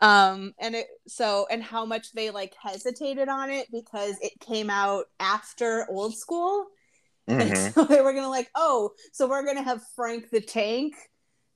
um 0.00 0.52
and 0.58 0.74
it 0.74 0.86
so 1.06 1.46
and 1.50 1.62
how 1.62 1.84
much 1.86 2.12
they 2.12 2.30
like 2.30 2.54
hesitated 2.62 3.28
on 3.28 3.50
it 3.50 3.66
because 3.72 4.16
it 4.20 4.32
came 4.40 4.68
out 4.68 5.06
after 5.20 5.86
old 5.90 6.14
school 6.16 6.66
and 7.28 7.50
Mhm. 7.50 7.72
so 7.74 7.84
they 7.84 8.00
were 8.00 8.12
gonna 8.12 8.28
like, 8.28 8.50
oh, 8.54 8.92
so 9.12 9.28
we're 9.28 9.44
gonna 9.44 9.62
have 9.62 9.82
Frank 9.96 10.30
the 10.30 10.40
Tank 10.40 10.94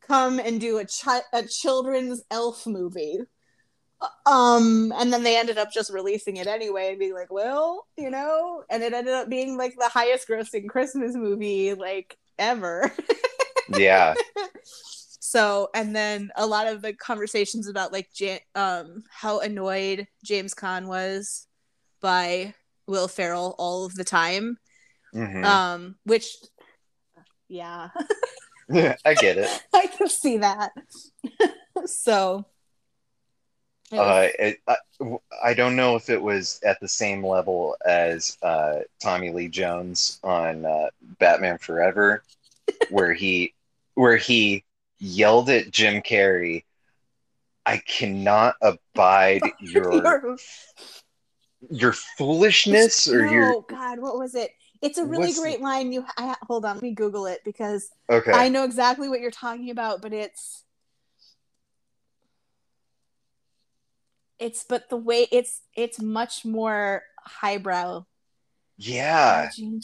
come 0.06 0.38
and 0.40 0.60
do 0.60 0.78
a 0.78 0.84
chi- 0.86 1.22
a 1.32 1.44
children's 1.46 2.22
elf 2.30 2.66
movie. 2.66 3.20
Um, 4.24 4.92
and 4.96 5.12
then 5.12 5.22
they 5.22 5.36
ended 5.38 5.58
up 5.58 5.70
just 5.72 5.92
releasing 5.92 6.36
it 6.36 6.46
anyway 6.46 6.90
and 6.90 6.98
being 6.98 7.12
like, 7.14 7.30
well, 7.30 7.86
you 7.98 8.10
know, 8.10 8.64
and 8.70 8.82
it 8.82 8.94
ended 8.94 9.12
up 9.12 9.28
being 9.28 9.58
like 9.58 9.74
the 9.78 9.88
highest 9.88 10.26
grossing 10.28 10.68
Christmas 10.68 11.14
movie 11.14 11.74
like 11.74 12.16
ever. 12.38 12.90
Yeah. 13.76 14.14
So, 15.30 15.68
and 15.74 15.94
then 15.94 16.30
a 16.34 16.44
lot 16.44 16.66
of 16.66 16.82
the 16.82 16.92
conversations 16.92 17.68
about 17.68 17.92
like 17.92 18.08
Ja- 18.18 18.38
um 18.56 19.04
how 19.08 19.38
annoyed 19.40 20.08
James 20.24 20.54
Caan 20.54 20.86
was 20.86 21.46
by 22.00 22.54
Will 22.88 23.06
Ferrell 23.06 23.54
all 23.58 23.84
of 23.84 23.94
the 23.94 24.04
time 24.04 24.58
Mhm. 25.14 25.44
um 25.44 25.96
which 26.04 26.36
yeah 27.48 27.90
I 29.04 29.14
get 29.14 29.38
it. 29.38 29.48
i 29.74 29.86
can 29.86 30.08
see 30.08 30.38
that 30.38 30.72
so 31.86 32.44
it 33.92 33.98
Uh, 33.98 34.28
it, 34.38 34.58
I, 34.68 34.76
I 35.42 35.54
don't 35.54 35.74
know 35.76 35.96
if 35.96 36.08
it 36.10 36.22
was 36.22 36.60
at 36.64 36.78
the 36.80 36.88
same 36.88 37.24
level 37.26 37.76
as 37.84 38.38
uh, 38.42 38.80
Tommy 39.02 39.30
Lee 39.30 39.48
Jones 39.48 40.20
on 40.22 40.64
uh, 40.64 40.90
Batman 41.18 41.58
Forever, 41.58 42.22
where 42.88 43.12
he 43.12 43.52
where 43.94 44.16
he 44.16 44.62
yelled 45.00 45.50
at 45.50 45.70
Jim 45.70 46.02
Carrey, 46.02 46.64
"I 47.66 47.78
cannot 47.78 48.54
abide 48.62 49.40
your 49.60 49.92
Your- 49.92 50.36
your 51.70 51.92
foolishness 51.92 53.06
or 53.06 53.26
no, 53.26 53.32
your 53.32 53.52
oh, 53.56 53.60
god 53.68 53.98
what 53.98 54.18
was 54.18 54.34
it? 54.34 54.50
It's 54.80 54.96
a 54.96 55.04
really 55.04 55.26
What's- 55.26 55.40
great 55.40 55.60
line. 55.60 55.92
You 55.92 56.06
I, 56.16 56.34
hold 56.42 56.64
on 56.64 56.76
let 56.76 56.82
me 56.82 56.92
google 56.92 57.26
it 57.26 57.40
because 57.44 57.90
okay." 58.08 58.32
i 58.32 58.48
know 58.48 58.64
exactly 58.64 59.08
what 59.10 59.20
you're 59.20 59.30
talking 59.30 59.68
about 59.70 60.00
but 60.00 60.12
it's 60.14 60.64
it's 64.38 64.64
but 64.64 64.88
the 64.88 64.96
way 64.96 65.28
it's 65.30 65.60
it's 65.76 66.00
much 66.00 66.44
more 66.44 67.02
highbrow. 67.24 68.06
Yeah, 68.78 69.50
oh 69.54 69.78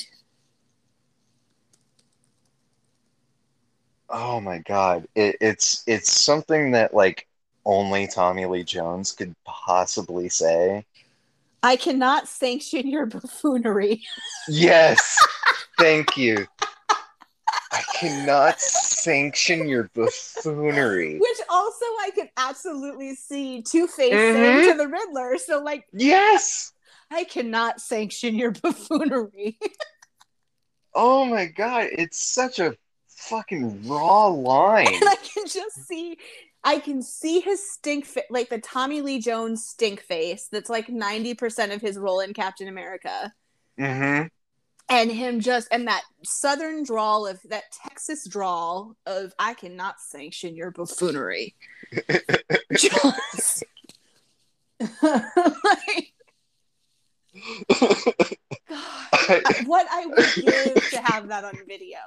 my 4.11 4.59
god, 4.59 5.07
it, 5.15 5.37
it's 5.41 5.83
it's 5.87 6.11
something 6.11 6.73
that 6.73 6.95
like 6.95 7.27
only 7.65 8.07
Tommy 8.07 8.47
Lee 8.47 8.63
Jones 8.65 9.13
could 9.13 9.35
possibly 9.45 10.29
say. 10.29 10.85
I 11.63 11.77
cannot 11.77 12.29
sanction 12.29 12.87
your 12.87 13.07
buffoonery. 13.07 14.03
Yes, 14.49 15.17
thank 15.79 16.17
you. 16.17 16.47
I 17.73 17.83
cannot 17.95 18.61
sanction 18.61 19.69
your 19.69 19.91
buffoonery. 19.95 21.19
Which 21.19 21.39
also 21.51 21.85
I 21.85 22.11
can 22.15 22.29
absolutely 22.37 23.17
see 23.17 23.63
Two 23.63 23.87
Face 23.89 24.13
Mhm. 24.13 24.33
saying 24.33 24.63
to 24.71 24.75
the 24.75 24.89
Riddler. 24.89 25.39
So 25.39 25.63
like 25.63 25.87
Yes. 25.93 26.73
I 27.11 27.25
cannot 27.25 27.81
sanction 27.81 28.35
your 28.37 28.53
buffoonery. 28.53 29.59
Oh 30.99 31.27
my 31.27 31.45
god, 31.45 31.89
it's 31.93 32.19
such 32.19 32.59
a 32.59 32.75
fucking 33.29 33.87
raw 33.89 34.27
line. 34.27 34.87
and 34.87 35.05
I 35.09 35.17
can 35.17 35.47
just 35.47 35.87
see 35.87 36.19
I 36.65 36.79
can 36.81 37.01
see 37.03 37.41
his 37.41 37.71
stink 37.73 38.07
fa- 38.07 38.23
like 38.31 38.49
the 38.49 38.59
Tommy 38.59 39.01
Lee 39.01 39.21
Jones 39.21 39.65
stink 39.65 40.01
face 40.01 40.49
that's 40.51 40.69
like 40.69 40.89
90% 40.89 41.73
of 41.73 41.81
his 41.81 41.97
role 41.97 42.19
in 42.21 42.35
Captain 42.35 42.67
America. 42.67 43.33
Mm-hmm. 43.79 44.27
And 44.89 45.11
him 45.13 45.41
just 45.41 45.69
and 45.71 45.87
that 45.89 46.03
southern 46.25 46.83
drawl 46.85 47.27
of 47.27 47.41
that 47.49 47.65
Texas 47.85 48.27
drawl 48.29 48.97
of 49.07 49.33
I 49.39 49.55
cannot 49.55 50.01
sanction 50.01 50.55
your 50.57 50.71
buffoonery. 50.71 51.55
just 52.77 53.65
like 55.03 56.13
God, 57.69 59.43
I- 59.45 59.63
what 59.67 59.87
I 59.91 60.07
would 60.07 60.35
give 60.35 60.91
to 60.91 61.01
have 61.03 61.29
that 61.29 61.45
on 61.45 61.57
video. 61.69 61.99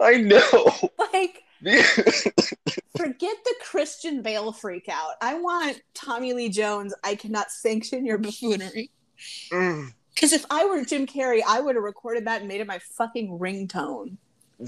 I 0.00 0.16
know. 0.18 0.90
Like 1.12 1.42
forget 2.96 3.36
the 3.44 3.54
Christian 3.62 4.22
Bale 4.22 4.52
freak 4.52 4.88
out. 4.88 5.12
I 5.20 5.38
want 5.38 5.80
Tommy 5.94 6.32
Lee 6.32 6.48
Jones. 6.48 6.94
I 7.04 7.14
cannot 7.14 7.50
sanction 7.50 8.04
your 8.06 8.18
buffoonery. 8.18 8.90
Mm, 9.52 9.92
Because 10.14 10.32
if 10.32 10.44
I 10.50 10.64
were 10.66 10.84
Jim 10.84 11.06
Carrey, 11.06 11.40
I 11.46 11.60
would 11.60 11.76
have 11.76 11.84
recorded 11.84 12.26
that 12.26 12.40
and 12.40 12.48
made 12.48 12.60
it 12.60 12.66
my 12.66 12.80
fucking 12.96 13.38
ringtone 13.38 14.16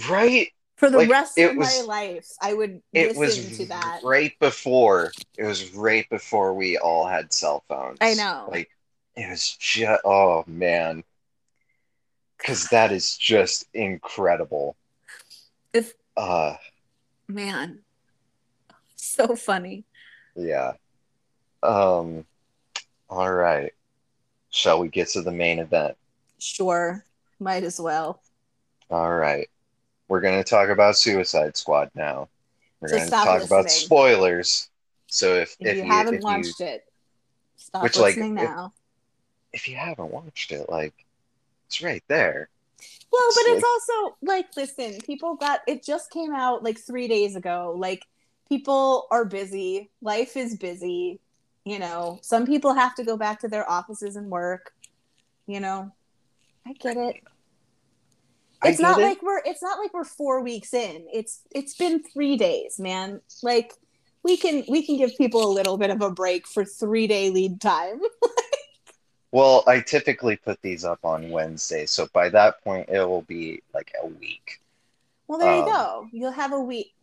right? 0.09 0.49
for 0.77 0.91
the 0.91 0.99
Like, 0.99 1.11
rest 1.11 1.39
of 1.39 1.57
was- 1.57 1.67
my 1.79 1.85
life. 1.87 2.27
I 2.41 2.53
would 2.55 2.81
It 2.93 3.17
listen 3.17 3.49
was 3.49 3.59
to 3.59 3.67
that. 3.67 4.01
right 4.05 4.33
before. 4.39 5.13
It 5.37 5.45
was 5.45 5.73
right 5.75 6.09
before 6.11 6.55
we 6.55 6.79
all 6.79 7.07
had 7.07 7.33
cell 7.33 7.65
phones. 7.69 7.99
I 8.01 8.15
know. 8.15 8.49
Like 8.51 8.71
it 9.17 9.29
was 9.31 9.57
just 9.59 10.01
oh 10.05 10.45
man. 10.47 11.03
Cause 12.39 12.67
that 12.69 12.93
is 12.93 13.17
just 13.17 13.67
incredible. 13.75 14.77
If 16.17 16.23
Uh 16.23 16.57
man, 17.29 17.81
so 18.97 19.35
funny. 19.37 19.85
yeah. 20.37 20.73
Um 21.63 22.25
all 23.11 23.33
right. 23.33 23.73
Shall 24.51 24.81
we 24.81 24.89
get 24.89 25.09
to 25.11 25.23
the 25.23 25.33
main 25.33 25.59
event? 25.59 25.97
Sure, 26.39 27.05
might 27.41 27.65
as 27.65 27.81
well. 27.81 28.23
All 28.91 29.13
right. 29.15 29.49
We're 30.09 30.21
going 30.21 30.43
to 30.43 30.49
talk 30.49 30.69
about 30.69 30.97
Suicide 30.97 31.57
Squad 31.57 31.91
now. 31.95 32.29
We're 32.81 32.89
So 32.89 32.97
going 32.97 33.07
to 33.09 33.11
talk 33.11 33.43
about 33.43 33.71
spoilers. 33.71 34.69
So 35.07 35.35
if, 35.37 35.57
If, 35.61 35.67
if, 35.69 35.77
you, 35.79 35.83
you, 35.85 35.89
haven't 35.89 36.15
if 36.17 36.21
you 36.21 36.25
watched 36.27 36.61
it, 36.61 36.85
stop 37.57 37.83
Which, 37.83 37.97
like, 37.97 38.17
listening 38.17 38.37
if- 38.39 38.45
now. 38.45 38.73
if 39.53 39.69
you 39.69 39.77
haven't 39.77 40.11
watched 40.11 40.53
it, 40.53 40.69
like 40.69 40.93
it's 41.67 41.81
right 41.83 42.03
there. 42.09 42.49
Well, 43.15 43.31
but 43.35 43.53
It's 43.53 43.65
also 43.65 44.17
like, 44.23 44.47
listen, 44.57 45.01
people 45.03 45.37
got 45.37 45.61
it 45.69 45.85
just 45.85 46.11
came 46.11 46.35
out 46.35 46.65
like 46.65 46.79
three 46.79 47.07
days 47.07 47.37
ago. 47.37 47.75
Like, 47.77 48.05
people 48.49 49.07
are 49.11 49.25
busy. 49.25 49.91
Life 50.03 50.37
is 50.37 50.57
busy. 50.57 51.21
You 51.65 51.79
know, 51.79 52.19
some 52.23 52.45
people 52.45 52.75
have 52.75 52.95
to 52.97 53.05
go 53.05 53.17
back 53.17 53.41
to 53.41 53.49
their 53.49 53.69
offices 53.71 54.17
and 54.17 54.31
work. 54.31 54.73
You 55.47 55.61
know, 55.61 55.93
I 56.67 56.73
get 56.73 56.97
it. 56.97 57.17
I 58.63 58.69
It's 58.69 58.81
not 58.81 58.99
it. 58.99 59.03
like 59.03 59.23
we're 59.23 59.43
it's 59.45 59.63
not 59.63 59.79
like 59.79 59.95
we're 59.95 60.05
four 60.05 60.43
weeks 60.43 60.75
in. 60.75 61.07
It's 61.13 61.43
it's 61.55 61.77
been 61.77 62.03
three 62.03 62.37
days, 62.37 62.79
man. 62.81 63.21
Like 63.43 63.75
we 64.23 64.37
can 64.37 64.65
we 64.69 64.85
can 64.85 64.97
give 64.97 65.17
people 65.17 65.45
a 65.47 65.53
little 65.53 65.79
bit 65.79 65.91
of 65.91 66.03
a 66.03 66.11
break 66.11 66.47
for 66.47 66.65
three 66.65 67.07
day 67.07 67.31
lead 67.31 67.61
time. 67.61 68.01
Well, 69.35 69.65
I 69.67 69.81
typically 69.81 70.37
put 70.37 70.63
these 70.63 70.85
up 70.85 71.05
on 71.05 71.29
Wednesday, 71.29 71.87
so 71.87 72.07
by 72.13 72.29
that 72.29 72.63
point 72.63 72.89
it 72.89 73.05
will 73.05 73.23
be 73.23 73.65
like 73.75 73.93
a 74.01 74.07
week. 74.07 74.61
Well, 75.27 75.41
there 75.41 75.57
you 75.57 75.63
Um, 75.63 75.73
go. 75.73 76.09
You'll 76.13 76.31
have 76.31 76.53
a 76.53 76.61
week. 76.61 76.95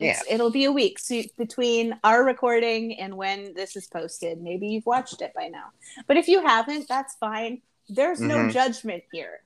It's, 0.00 0.24
It'll 0.28 0.50
be 0.50 0.64
a 0.64 0.72
week 0.72 0.98
so 0.98 1.22
between 1.38 1.96
our 2.02 2.24
recording 2.24 2.98
and 2.98 3.16
when 3.16 3.54
this 3.54 3.76
is 3.76 3.86
posted. 3.86 4.42
Maybe 4.42 4.66
you've 4.66 4.86
watched 4.86 5.22
it 5.22 5.32
by 5.32 5.46
now. 5.46 5.66
But 6.08 6.16
if 6.16 6.26
you 6.26 6.44
haven't, 6.44 6.88
that's 6.88 7.14
fine. 7.14 7.62
There's 7.88 8.20
no 8.20 8.38
Mhm. 8.38 8.52
judgment 8.52 9.04
here. 9.12 9.42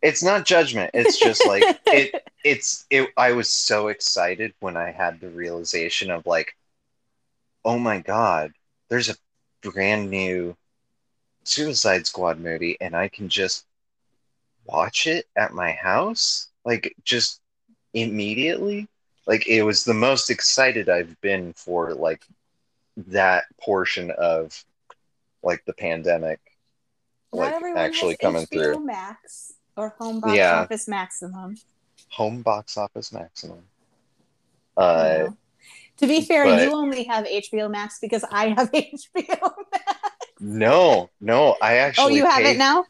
It's 0.00 0.22
not 0.22 0.46
judgment. 0.46 0.92
It's 0.94 1.18
just 1.18 1.44
like 1.44 1.62
it 1.92 2.24
it's 2.42 2.86
it 2.88 3.10
I 3.18 3.32
was 3.32 3.52
so 3.52 3.88
excited 3.88 4.54
when 4.60 4.78
I 4.78 4.92
had 4.92 5.20
the 5.20 5.28
realization 5.28 6.10
of 6.10 6.24
like 6.24 6.56
oh 7.66 7.78
my 7.78 8.00
god, 8.00 8.52
there's 8.88 9.10
a 9.10 9.16
brand 9.62 10.10
new 10.10 10.56
Suicide 11.48 12.06
Squad 12.06 12.38
movie 12.40 12.76
and 12.80 12.94
I 12.94 13.08
can 13.08 13.28
just 13.28 13.64
watch 14.66 15.06
it 15.06 15.26
at 15.36 15.52
my 15.54 15.72
house 15.72 16.48
like 16.64 16.94
just 17.04 17.40
immediately. 17.94 18.88
Like 19.26 19.46
it 19.46 19.62
was 19.62 19.84
the 19.84 19.94
most 19.94 20.30
excited 20.30 20.88
I've 20.88 21.18
been 21.20 21.52
for 21.54 21.94
like 21.94 22.22
that 23.08 23.44
portion 23.60 24.10
of 24.10 24.64
like 25.42 25.64
the 25.64 25.72
pandemic 25.72 26.40
Not 27.32 27.62
like 27.62 27.76
actually 27.76 28.16
coming 28.16 28.44
HBO 28.46 28.74
through. 28.74 28.86
Max 28.86 29.54
or 29.76 29.94
Home 29.98 30.20
Box 30.20 30.36
Yeah. 30.36 30.60
Office 30.62 30.88
Maximum. 30.88 31.56
Home 32.10 32.42
box 32.42 32.76
office 32.78 33.12
maximum. 33.12 33.62
Uh. 34.76 35.28
To 35.98 36.06
be 36.06 36.22
fair, 36.22 36.44
but- 36.44 36.62
you 36.62 36.72
only 36.72 37.04
have 37.04 37.26
HBO 37.26 37.70
Max 37.70 37.98
because 38.00 38.24
I 38.30 38.48
have 38.50 38.70
HBO 38.72 39.52
Max. 39.72 40.07
No, 40.40 41.10
no, 41.20 41.56
I 41.60 41.76
actually 41.78 41.98
Oh, 41.98 42.08
you 42.08 42.24
have 42.26 42.44
pay, 42.44 42.46
it 42.46 42.56
now? 42.56 42.86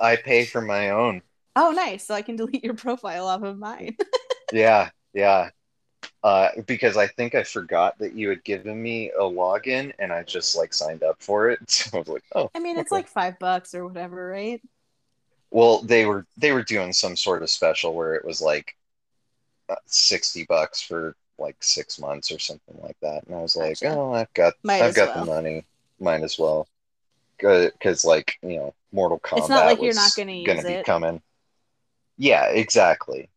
I 0.00 0.16
pay 0.16 0.46
for 0.46 0.60
my 0.62 0.90
own. 0.90 1.22
Oh, 1.56 1.72
nice. 1.72 2.06
So 2.06 2.14
I 2.14 2.22
can 2.22 2.36
delete 2.36 2.64
your 2.64 2.74
profile 2.74 3.26
off 3.26 3.42
of 3.42 3.58
mine. 3.58 3.96
Yeah, 4.50 4.90
yeah. 5.12 5.50
Uh, 6.24 6.50
because 6.66 6.96
I 6.96 7.08
think 7.08 7.34
I 7.34 7.44
forgot 7.44 7.98
that 7.98 8.14
you 8.14 8.30
had 8.30 8.44
given 8.44 8.82
me 8.82 9.10
a 9.12 9.22
login 9.22 9.92
and 9.98 10.12
I 10.12 10.24
just 10.24 10.56
like 10.56 10.74
signed 10.74 11.02
up 11.04 11.22
for 11.22 11.50
it. 11.50 11.60
So 11.70 11.98
I 11.98 12.00
was 12.00 12.08
like, 12.08 12.24
oh, 12.34 12.52
I 12.54 12.58
mean, 12.60 12.78
it's 12.78 12.92
Okay. 12.92 12.92
like 12.92 13.08
five 13.08 13.38
bucks 13.38 13.74
or 13.74 13.86
whatever, 13.86 14.28
right? 14.28 14.60
well, 15.50 15.82
they 15.82 16.06
were 16.06 16.26
they 16.36 16.52
were 16.52 16.62
doing 16.62 16.92
some 16.92 17.16
sort 17.16 17.42
of 17.42 17.50
special 17.50 17.94
where 17.94 18.14
it 18.14 18.24
was 18.24 18.40
like 18.40 18.76
uh, 19.68 19.76
60 19.86 20.44
bucks 20.46 20.82
for 20.82 21.16
like 21.38 21.56
six 21.62 21.98
months 21.98 22.32
or 22.32 22.38
something 22.38 22.78
like 22.82 22.98
that. 23.02 23.24
And 23.26 23.36
I 23.36 23.40
was 23.42 23.56
like, 23.56 23.80
Gotcha. 23.80 23.88
oh, 23.88 24.12
I've 24.14 24.32
got 24.34 24.54
Might 24.64 24.80
I've 24.80 24.94
got 24.94 25.14
well. 25.14 25.14
the 25.14 25.20
money. 25.22 25.66
Might 26.00 26.22
as 26.22 26.38
well. 26.38 26.68
Because 27.40 28.04
like, 28.04 28.38
you 28.42 28.56
know, 28.56 28.74
Mortal 28.92 29.18
Kombat 29.18 29.38
It's 29.38 29.48
not 29.48 29.66
like 29.66 29.80
you're 29.82 29.94
not 29.94 30.14
gonna 30.16 30.32
use 30.32 30.46
gonna 30.46 30.62
be 30.62 30.74
it. 30.74 30.86
coming. 30.86 31.22
Yeah, 32.18 32.46
exactly. 32.46 33.28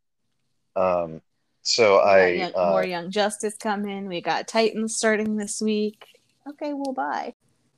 Um, 0.76 1.22
so 1.62 1.98
I 1.98 2.28
young, 2.28 2.52
uh, 2.56 2.70
more 2.70 2.84
Young 2.84 3.12
Justice 3.12 3.56
coming. 3.56 4.08
We 4.08 4.20
got 4.22 4.48
Titans 4.48 4.96
starting 4.98 5.38
this 5.38 5.62
week. 5.62 6.06
Okay, 6.48 6.74
we'll 6.74 6.94
buy. 6.94 7.34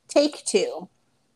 Take 0.08 0.44
two. 0.44 0.88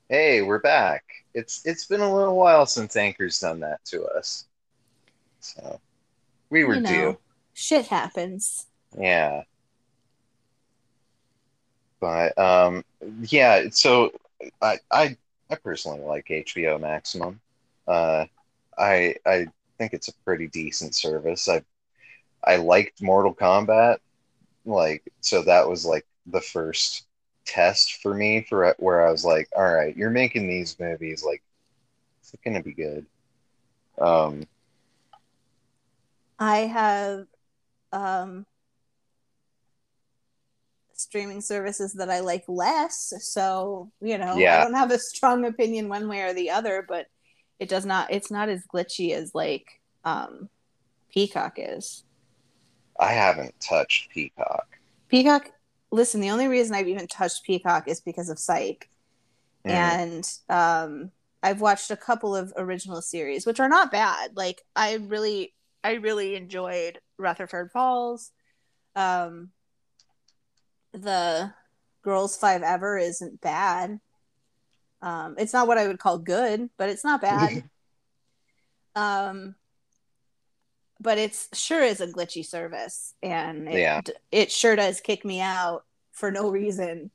hey, 0.08 0.42
we're 0.42 0.58
back. 0.58 1.04
It's 1.34 1.64
it's 1.64 1.84
been 1.86 2.00
a 2.00 2.12
little 2.14 2.36
while 2.36 2.66
since 2.66 2.96
Anchor's 2.96 3.38
done 3.38 3.60
that 3.60 3.84
to 3.86 4.04
us. 4.04 4.46
So 5.38 5.80
we 6.50 6.64
were 6.64 6.74
You 6.74 6.80
know, 6.80 6.90
due. 6.90 7.18
Shit 7.54 7.86
happens. 7.86 8.66
Yeah. 8.98 9.42
But 12.00 12.36
um 12.38 12.84
yeah, 13.22 13.66
so 13.70 14.10
I 14.62 14.78
I 14.90 15.16
I 15.50 15.54
personally 15.56 16.00
like 16.02 16.30
HBO 16.30 16.78
Maximum. 16.78 17.40
Uh 17.86 18.26
I 18.78 19.16
I 19.26 19.46
think 19.78 19.92
it's 19.94 20.08
a 20.08 20.14
pretty 20.24 20.48
decent 20.48 20.94
service. 20.94 21.48
I 21.48 21.62
I 22.44 22.56
liked 22.56 23.02
Mortal 23.02 23.34
Kombat. 23.34 23.98
Like 24.64 25.04
so 25.20 25.42
that 25.42 25.68
was 25.68 25.84
like 25.86 26.06
the 26.26 26.40
first 26.40 27.06
test 27.46 28.02
for 28.02 28.14
me 28.14 28.42
for 28.48 28.74
where 28.78 29.06
I 29.06 29.10
was 29.10 29.24
like, 29.24 29.48
all 29.56 29.64
right, 29.72 29.96
you're 29.96 30.10
making 30.10 30.48
these 30.48 30.78
movies 30.80 31.24
like 31.24 31.42
it's 32.22 32.34
gonna 32.44 32.62
be 32.62 32.74
good. 32.74 33.06
Um 34.00 34.46
I 36.40 36.58
have 36.60 37.28
um 37.92 38.46
streaming 41.00 41.40
services 41.40 41.92
that 41.94 42.10
I 42.10 42.20
like 42.20 42.44
less, 42.48 43.12
so 43.20 43.90
you 44.00 44.18
know, 44.18 44.36
Yeah. 44.36 44.58
I 44.60 44.64
don't 44.64 44.74
have 44.74 44.90
a 44.90 44.98
strong 44.98 45.44
opinion 45.44 45.88
one 45.88 46.08
way 46.08 46.20
or 46.22 46.32
the 46.32 46.50
other, 46.50 46.84
but 46.86 47.06
it 47.58 47.68
does 47.68 47.84
not 47.84 48.10
it's 48.12 48.30
not 48.30 48.48
as 48.48 48.64
glitchy 48.72 49.12
as 49.12 49.34
like 49.34 49.66
um 50.04 50.48
Peacock 51.12 51.54
is. 51.56 52.04
I 52.98 53.12
haven't 53.12 53.58
touched 53.60 54.10
Peacock. 54.10 54.66
Peacock. 55.08 55.50
Listen, 55.90 56.20
the 56.20 56.30
only 56.30 56.46
reason 56.46 56.76
I've 56.76 56.86
even 56.88 57.08
touched 57.08 57.44
Peacock 57.44 57.88
is 57.88 58.00
because 58.00 58.28
of 58.28 58.38
Psych, 58.38 58.88
Mhm. 59.66 59.70
and 59.70 60.32
um, 60.48 61.10
I've 61.42 61.60
watched 61.60 61.90
a 61.90 61.96
couple 61.96 62.36
of 62.36 62.52
original 62.56 63.02
series, 63.02 63.44
which 63.46 63.58
are 63.58 63.68
not 63.68 63.90
bad. 63.90 64.36
Like 64.36 64.62
I 64.76 64.94
really, 64.96 65.52
I 65.82 65.94
really 65.94 66.36
enjoyed 66.36 67.00
Rutherford 67.18 67.70
Falls. 67.72 68.30
Um, 68.94 69.50
the 70.92 71.52
Girls5eva 72.04 73.02
isn't 73.02 73.40
bad. 73.40 74.00
Um, 75.02 75.34
it's 75.38 75.52
not 75.52 75.66
what 75.68 75.78
I 75.78 75.86
would 75.86 75.98
call 75.98 76.18
good, 76.18 76.70
but 76.76 76.88
it's 76.88 77.04
not 77.04 77.20
bad. 77.22 77.62
um, 78.94 79.54
but 81.00 81.16
it's 81.18 81.48
sure 81.58 81.82
is 81.82 82.00
a 82.00 82.06
glitchy 82.06 82.44
service, 82.44 83.14
and 83.22 83.68
it, 83.68 83.78
Yeah. 83.78 84.00
it 84.30 84.52
sure 84.52 84.76
does 84.76 85.00
kick 85.00 85.24
me 85.24 85.40
out 85.40 85.84
for 86.12 86.30
no 86.30 86.50
reason. 86.50 87.10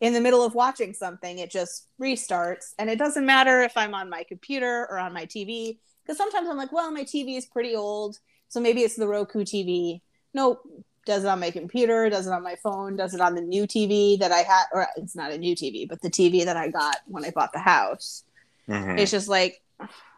In 0.00 0.12
the 0.14 0.20
middle 0.20 0.42
of 0.42 0.54
watching 0.54 0.92
something, 0.94 1.38
it 1.38 1.50
just 1.50 1.86
restarts, 2.00 2.74
and 2.78 2.90
it 2.90 2.98
doesn't 2.98 3.24
matter 3.24 3.62
if 3.62 3.76
I'm 3.76 3.94
on 3.94 4.10
my 4.10 4.24
computer 4.24 4.86
or 4.90 4.98
on 4.98 5.12
my 5.12 5.24
TV. 5.26 5.78
Because 6.02 6.16
sometimes 6.18 6.48
I'm 6.48 6.56
like, 6.56 6.72
well, 6.72 6.90
my 6.90 7.04
TV 7.04 7.36
is 7.36 7.46
pretty 7.46 7.74
old, 7.76 8.18
so 8.48 8.60
maybe 8.60 8.80
it's 8.82 8.96
the 8.96 9.06
Roku 9.08 9.40
TV. 9.44 10.00
Nope, 10.34 10.62
does 11.06 11.24
it 11.24 11.28
on 11.28 11.40
my 11.40 11.50
computer, 11.50 12.08
does 12.10 12.26
it 12.26 12.32
on 12.32 12.42
my 12.42 12.56
phone, 12.56 12.96
does 12.96 13.14
it 13.14 13.20
on 13.20 13.34
the 13.34 13.40
new 13.40 13.66
TV 13.66 14.18
that 14.18 14.32
I 14.32 14.40
had, 14.40 14.64
or 14.72 14.86
it's 14.96 15.16
not 15.16 15.32
a 15.32 15.38
new 15.38 15.54
TV, 15.54 15.88
but 15.88 16.00
the 16.02 16.10
TV 16.10 16.44
that 16.44 16.56
I 16.56 16.68
got 16.68 16.98
when 17.06 17.24
I 17.24 17.30
bought 17.30 17.52
the 17.52 17.58
house. 17.58 18.24
Mhm. 18.68 18.98
It's 18.98 19.10
just 19.10 19.28
like, 19.28 19.60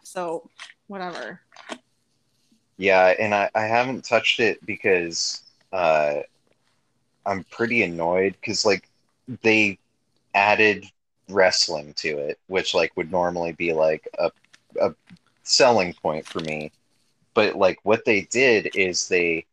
so 0.02 0.48
whatever. 0.88 1.40
Yeah, 2.76 3.14
and 3.18 3.34
I, 3.34 3.50
I 3.54 3.62
haven't 3.62 4.04
touched 4.04 4.40
it 4.40 4.64
because 4.66 5.42
uh, 5.72 6.20
I'm 7.24 7.44
pretty 7.44 7.82
annoyed 7.82 8.34
because 8.40 8.64
like 8.64 8.88
they 9.42 9.78
added 10.34 10.86
wrestling 11.28 11.94
to 11.94 12.18
it, 12.18 12.38
which 12.48 12.74
like 12.74 12.96
would 12.96 13.10
normally 13.10 13.52
be 13.52 13.72
like 13.72 14.08
a 14.18 14.30
a 14.80 14.94
selling 15.44 15.94
point 15.94 16.26
for 16.26 16.40
me. 16.40 16.72
But 17.34 17.56
like 17.56 17.78
what 17.84 18.04
they 18.04 18.22
did 18.22 18.74
is 18.74 19.08
they 19.08 19.46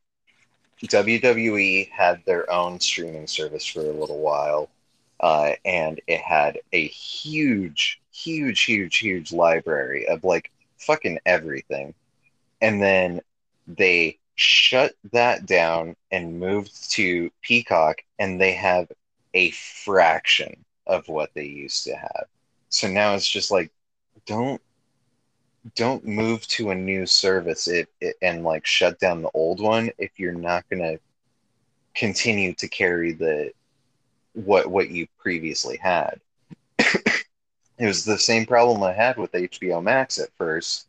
WWE 0.87 1.89
had 1.91 2.23
their 2.25 2.49
own 2.49 2.79
streaming 2.79 3.27
service 3.27 3.65
for 3.65 3.81
a 3.81 3.91
little 3.91 4.19
while, 4.19 4.69
uh, 5.19 5.53
and 5.65 5.99
it 6.07 6.21
had 6.21 6.59
a 6.71 6.87
huge, 6.87 8.01
huge, 8.13 8.63
huge, 8.63 8.97
huge 8.97 9.31
library 9.33 10.07
of 10.07 10.23
like 10.23 10.51
fucking 10.77 11.19
everything. 11.25 11.93
And 12.61 12.81
then 12.81 13.21
they 13.67 14.17
shut 14.35 14.93
that 15.11 15.45
down 15.45 15.95
and 16.11 16.39
moved 16.39 16.91
to 16.91 17.29
Peacock, 17.41 18.01
and 18.17 18.39
they 18.39 18.53
have 18.53 18.89
a 19.33 19.51
fraction 19.51 20.63
of 20.87 21.07
what 21.07 21.31
they 21.33 21.45
used 21.45 21.83
to 21.85 21.95
have. 21.95 22.25
So 22.69 22.87
now 22.87 23.15
it's 23.15 23.27
just 23.29 23.51
like, 23.51 23.71
don't 24.25 24.61
don't 25.75 26.05
move 26.05 26.47
to 26.47 26.71
a 26.71 26.75
new 26.75 27.05
service 27.05 27.67
it, 27.67 27.89
it, 27.99 28.15
and 28.21 28.43
like 28.43 28.65
shut 28.65 28.99
down 28.99 29.21
the 29.21 29.31
old 29.33 29.59
one 29.59 29.89
if 29.97 30.11
you're 30.17 30.31
not 30.31 30.67
going 30.69 30.81
to 30.81 30.99
continue 31.95 32.53
to 32.53 32.67
carry 32.67 33.11
the 33.11 33.51
what 34.33 34.67
what 34.67 34.89
you 34.89 35.07
previously 35.17 35.77
had. 35.77 36.19
It 37.77 37.85
was 37.85 38.03
the 38.03 38.19
same 38.19 38.45
problem 38.45 38.83
i 38.83 38.91
had 38.91 39.15
with 39.15 39.31
hbo 39.31 39.81
max 39.81 40.17
at 40.19 40.27
first 40.37 40.87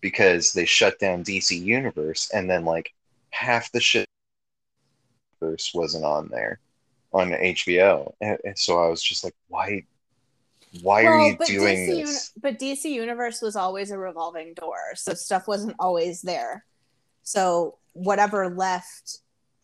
because 0.00 0.52
they 0.52 0.64
shut 0.64 0.96
down 1.00 1.24
dc 1.24 1.50
universe 1.60 2.30
and 2.32 2.48
then 2.48 2.64
like 2.64 2.94
half 3.30 3.72
the 3.72 3.80
shit 3.80 4.06
wasn't 5.74 6.04
on 6.04 6.28
there 6.28 6.60
on 7.12 7.30
hbo 7.30 8.12
and, 8.20 8.38
and 8.44 8.56
so 8.56 8.80
i 8.80 8.86
was 8.86 9.02
just 9.02 9.24
like 9.24 9.34
why 9.48 9.84
why 10.82 11.04
are 11.04 11.20
you 11.20 11.36
doing 11.44 11.76
DC 11.76 11.86
this 11.86 12.32
Uni- 12.34 12.42
but 12.42 12.58
DC 12.58 12.84
Universe 12.84 13.42
was 13.42 13.56
always 13.56 13.90
a 13.90 13.98
revolving 13.98 14.54
door, 14.54 14.78
so 14.94 15.14
stuff 15.14 15.48
wasn't 15.48 15.76
always 15.78 16.22
there. 16.22 16.64
So 17.22 17.78
whatever 17.92 18.48
left 18.48 19.18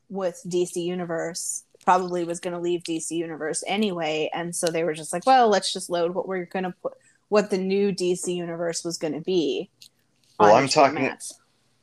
with 0.09 0.41
DC 0.47 0.77
Universe 0.77 1.65
probably 1.85 2.25
was 2.25 2.41
going 2.41 2.55
to 2.55 2.61
leave 2.61 2.83
DC 2.83 3.11
Universe 3.13 3.63
anyway, 3.67 4.31
and 4.35 4.55
so 4.55 4.67
they 4.67 4.85
were 4.85 4.95
just 4.95 5.13
like, 5.13 5.27
well, 5.27 5.49
let's 5.49 5.73
just 5.73 5.91
load 5.91 6.15
what 6.15 6.27
we're 6.27 6.45
going 6.47 6.65
to 6.65 6.75
put, 6.83 6.95
what 7.29 7.51
the 7.51 7.59
new 7.59 7.93
DC 7.93 8.35
Universe 8.35 8.85
was 8.85 8.99
going 8.99 9.15
to 9.15 9.21
be. 9.21 9.71
Well, 10.41 10.55
I'm 10.55 10.69
talking-. 10.69 11.11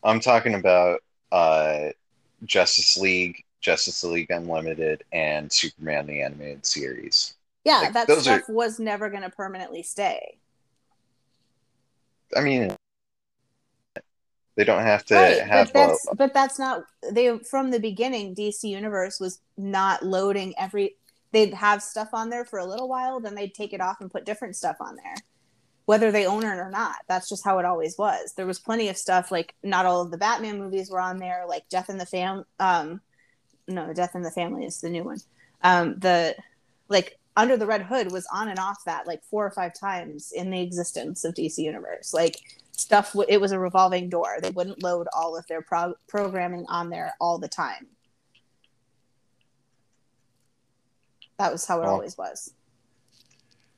I'm 0.04 0.20
talking 0.20 0.56
about 0.56 1.02
uh, 1.32 1.90
Justice 2.44 2.98
League, 2.98 3.44
Justice 3.62 4.04
League 4.04 4.32
Unlimited, 4.32 5.04
and 5.14 5.52
Superman 5.52 6.08
the 6.08 6.22
Animated 6.22 6.66
Series. 6.66 7.36
Yeah, 7.64 7.80
like, 7.80 7.94
that 7.94 8.08
those 8.08 8.28
are- 8.28 8.40
stuff 8.40 8.50
was 8.50 8.80
never 8.80 9.10
going 9.10 9.24
to 9.24 9.30
permanently 9.30 9.84
stay. 9.84 10.38
I 12.36 12.42
mean, 12.42 12.76
they 14.56 14.64
don't 14.64 14.82
have 14.82 15.06
to 15.06 15.16
right, 15.16 15.42
have 15.42 15.72
but 15.72 15.88
that's 15.88 16.08
a, 16.12 16.16
but 16.16 16.34
that's 16.34 16.60
not 16.60 16.84
they 17.12 17.38
from 17.40 17.72
the 17.72 17.80
beginning 17.80 18.36
dc 18.36 18.64
universe 18.64 19.20
was 19.20 19.40
not 19.58 20.04
loading 20.04 20.54
every 20.60 20.96
they'd 21.32 21.54
have 21.54 21.82
stuff 21.82 22.10
on 22.14 22.30
there 22.30 22.46
for 22.46 22.60
a 22.60 22.66
little 22.66 22.88
while 22.88 23.20
then 23.20 23.34
they'd 23.36 23.54
take 23.56 23.74
it 23.74 23.82
off 23.82 24.00
and 24.02 24.12
put 24.12 24.26
different 24.26 24.56
stuff 24.56 24.78
on 24.80 24.96
there. 24.96 25.16
Whether 25.86 26.12
they 26.12 26.26
own 26.26 26.44
it 26.44 26.58
or 26.58 26.70
not 26.70 26.98
that's 27.08 27.28
just 27.30 27.44
how 27.44 27.60
it 27.60 27.66
always 27.66 27.98
was. 27.98 28.34
There 28.34 28.46
was 28.46 28.60
plenty 28.60 28.90
of 28.90 28.98
stuff 28.98 29.32
like 29.32 29.54
not 29.64 29.86
all 29.86 30.02
of 30.02 30.12
the 30.12 30.18
batman 30.18 30.60
movies 30.60 30.90
were 30.90 31.00
on 31.00 31.18
there 31.18 31.46
like 31.48 31.68
death 31.70 31.90
in 31.90 31.98
the 31.98 32.06
fam 32.06 32.46
um 32.60 33.02
no 33.68 33.94
death 33.94 34.16
in 34.16 34.22
the 34.22 34.32
family 34.32 34.66
is 34.66 34.82
the 34.82 34.90
new 34.90 35.04
one. 35.04 35.20
Um 35.62 36.00
the 36.00 36.36
like 36.90 37.18
under 37.36 37.58
the 37.58 37.66
red 37.66 37.82
hood 37.84 38.12
was 38.12 38.28
on 38.34 38.48
and 38.48 38.60
off 38.60 38.84
that 38.86 39.08
like 39.08 39.24
four 39.24 39.46
or 39.46 39.52
five 39.52 39.74
times 39.74 40.32
in 40.32 40.50
the 40.50 40.62
existence 40.62 41.24
of 41.24 41.34
dc 41.34 41.58
universe 41.58 42.14
like 42.14 42.38
stuff 42.72 43.16
it 43.28 43.40
was 43.42 43.52
a 43.52 43.60
revolving 43.60 44.10
door 44.10 44.38
they 44.42 44.50
wouldn't 44.52 44.84
load 44.84 45.08
all 45.16 45.36
of 45.36 45.46
their 45.48 45.62
pro- 45.62 45.96
programming 46.08 46.66
on 46.70 46.90
there 46.90 47.14
all 47.20 47.38
the 47.38 47.48
time 47.48 47.88
that 51.38 51.52
was 51.52 51.66
how 51.66 51.82
it 51.82 51.86
Oh. 51.86 51.92
always 51.92 52.18
was 52.18 52.54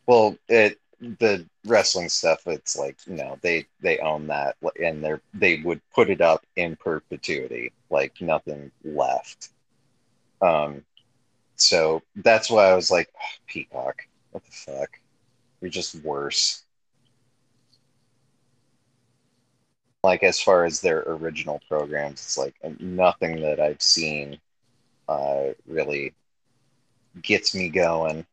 well, 0.08 0.38
it 0.48 0.80
the 1.00 1.46
wrestling 1.66 2.10
stuff. 2.10 2.48
It's 2.48 2.78
like 2.78 2.98
you 3.08 3.16
know 3.16 3.38
they 3.42 3.66
they 3.82 3.98
own 4.00 4.28
that, 4.28 4.56
and 4.82 5.04
they're 5.04 5.22
they 5.34 5.62
would 5.62 5.82
put 5.94 6.10
it 6.10 6.22
up 6.22 6.46
in 6.56 6.76
perpetuity, 6.76 7.72
like 7.90 8.14
nothing 8.22 8.72
left. 8.84 9.50
Um, 10.42 10.84
so 11.56 12.02
that's 12.18 12.50
why 12.50 12.70
I 12.70 12.76
was 12.76 12.92
like, 12.92 13.10
"Oh, 13.16 13.36
Peacock, 13.48 14.08
what 14.32 14.44
the 14.44 14.52
fuck? 14.52 15.00
You're 15.62 15.72
just 15.72 15.96
worse. 16.04 16.66
like 20.06 20.24
as 20.24 20.40
far 20.40 20.66
as 20.66 20.80
their 20.80 21.02
original 21.08 21.60
programs 21.68 22.22
it's 22.22 22.38
like 22.38 22.56
nothing 22.80 23.42
that 23.42 23.60
i've 23.60 23.82
seen 23.82 24.40
uh 25.10 25.48
really 25.68 26.14
gets 27.24 27.56
me 27.56 27.70
going 27.70 28.26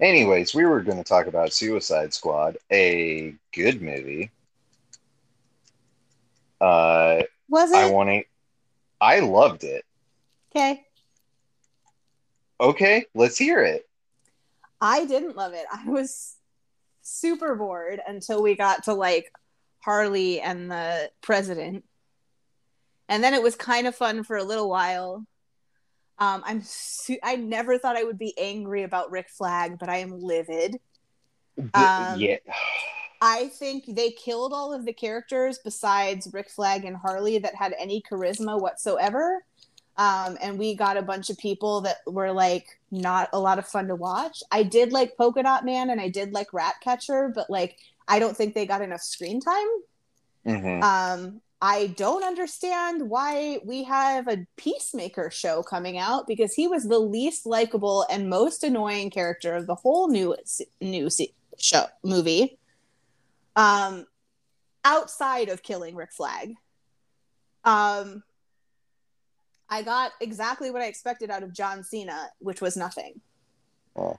anyways 0.00 0.54
we 0.54 0.64
were 0.64 0.80
going 0.80 0.96
to 0.96 1.04
talk 1.04 1.26
about 1.26 1.52
suicide 1.52 2.12
squad 2.12 2.56
a 2.72 3.34
good 3.52 3.82
movie 3.82 4.30
uh 6.62 7.20
was 7.48 7.70
i 7.72 7.86
it 7.86 7.92
want 7.92 8.08
to 8.08 8.22
i 9.00 9.20
loved 9.20 9.62
it 9.62 9.84
okay. 10.54 10.84
Okay 12.60 13.06
let's 13.14 13.36
hear 13.36 13.62
it. 13.62 13.88
I 14.80 15.04
didn't 15.06 15.36
love 15.36 15.54
it. 15.54 15.64
I 15.72 15.88
was 15.88 16.36
super 17.02 17.54
bored 17.54 18.00
until 18.06 18.42
we 18.42 18.54
got 18.54 18.84
to 18.84 18.94
like 18.94 19.32
harley 19.80 20.40
and 20.40 20.70
the 20.70 21.10
president. 21.20 21.84
And 23.08 23.22
then 23.22 23.34
it 23.34 23.42
was 23.42 23.54
kind 23.56 23.86
of 23.86 23.94
fun 23.94 24.24
for 24.24 24.36
a 24.36 24.44
little 24.44 24.68
while. 24.68 25.26
Um 26.18 26.42
i'm 26.46 26.62
su- 26.62 27.18
i 27.22 27.34
never 27.36 27.76
thought 27.76 27.96
i 27.96 28.04
would 28.04 28.18
be 28.18 28.38
angry 28.38 28.84
about 28.84 29.10
rick 29.10 29.28
flag 29.28 29.78
but 29.80 29.88
i 29.88 29.96
am 29.96 30.20
livid. 30.20 30.78
Um, 31.56 32.20
yeah. 32.20 32.36
I 33.20 33.48
think 33.48 33.84
they 33.88 34.10
killed 34.10 34.52
all 34.52 34.72
of 34.72 34.84
the 34.84 34.92
characters 34.92 35.58
besides 35.62 36.28
Rick 36.32 36.50
Flag 36.50 36.84
and 36.84 36.96
Harley 36.96 37.38
that 37.38 37.54
had 37.54 37.74
any 37.78 38.02
charisma 38.02 38.60
whatsoever. 38.60 39.44
Um, 39.96 40.36
and 40.42 40.58
we 40.58 40.74
got 40.74 40.96
a 40.96 41.02
bunch 41.02 41.30
of 41.30 41.38
people 41.38 41.82
that 41.82 41.98
were 42.06 42.32
like 42.32 42.80
not 42.90 43.28
a 43.32 43.38
lot 43.38 43.58
of 43.58 43.66
fun 43.68 43.88
to 43.88 43.94
watch. 43.94 44.42
I 44.50 44.64
did 44.64 44.92
like 44.92 45.16
Polka 45.16 45.42
Dot 45.42 45.64
Man 45.64 45.90
and 45.90 46.00
I 46.00 46.08
did 46.08 46.32
like 46.32 46.52
Ratcatcher, 46.52 47.30
but 47.34 47.48
like 47.48 47.78
I 48.08 48.18
don't 48.18 48.36
think 48.36 48.54
they 48.54 48.66
got 48.66 48.82
enough 48.82 49.02
screen 49.02 49.40
time. 49.40 49.68
Mhm. 50.46 50.82
Um, 50.82 51.40
I 51.62 51.86
don't 51.96 52.24
understand 52.24 53.08
why 53.08 53.58
we 53.64 53.84
have 53.84 54.28
a 54.28 54.46
Peacemaker 54.56 55.30
show 55.30 55.62
coming 55.62 55.96
out 55.96 56.26
because 56.26 56.52
he 56.52 56.68
was 56.68 56.84
the 56.84 56.98
least 56.98 57.46
likable 57.46 58.04
and 58.10 58.28
most 58.28 58.64
annoying 58.64 59.10
character 59.10 59.54
of 59.54 59.66
the 59.66 59.74
whole 59.76 60.08
new 60.08 60.36
new 60.80 61.08
show 61.56 61.86
movie. 62.02 62.58
Um, 63.56 64.06
outside 64.84 65.48
of 65.48 65.62
killing 65.62 65.94
Rick 65.94 66.12
Flag. 66.12 66.54
Um, 67.64 68.22
I 69.68 69.82
got 69.82 70.12
exactly 70.20 70.70
what 70.70 70.82
I 70.82 70.86
expected 70.86 71.30
out 71.30 71.42
of 71.42 71.52
John 71.52 71.82
Cena, 71.82 72.30
which 72.38 72.60
was 72.60 72.76
nothing. 72.76 73.20
Oh. 73.96 74.18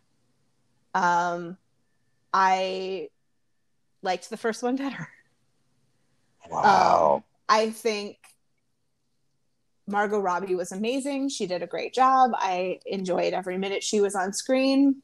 Um, 0.93 1.57
I 2.34 3.09
liked 4.01 4.30
the 4.30 4.38
first 4.38 4.63
one 4.63 4.76
better. 4.76 5.07
Wow. 6.49 7.15
Um, 7.15 7.23
I 7.47 7.69
think 7.69 8.17
Margot 9.88 10.19
Robbie 10.19 10.55
was 10.55 10.72
amazing. 10.72 11.30
She 11.30 11.47
did 11.47 11.61
a 11.61 11.67
great 11.67 11.93
job. 11.93 12.31
I 12.34 12.80
enjoyed 12.85 13.34
every 13.34 13.57
minute 13.57 13.84
she 13.84 14.01
was 14.01 14.15
on 14.15 14.34
screen. 14.34 15.01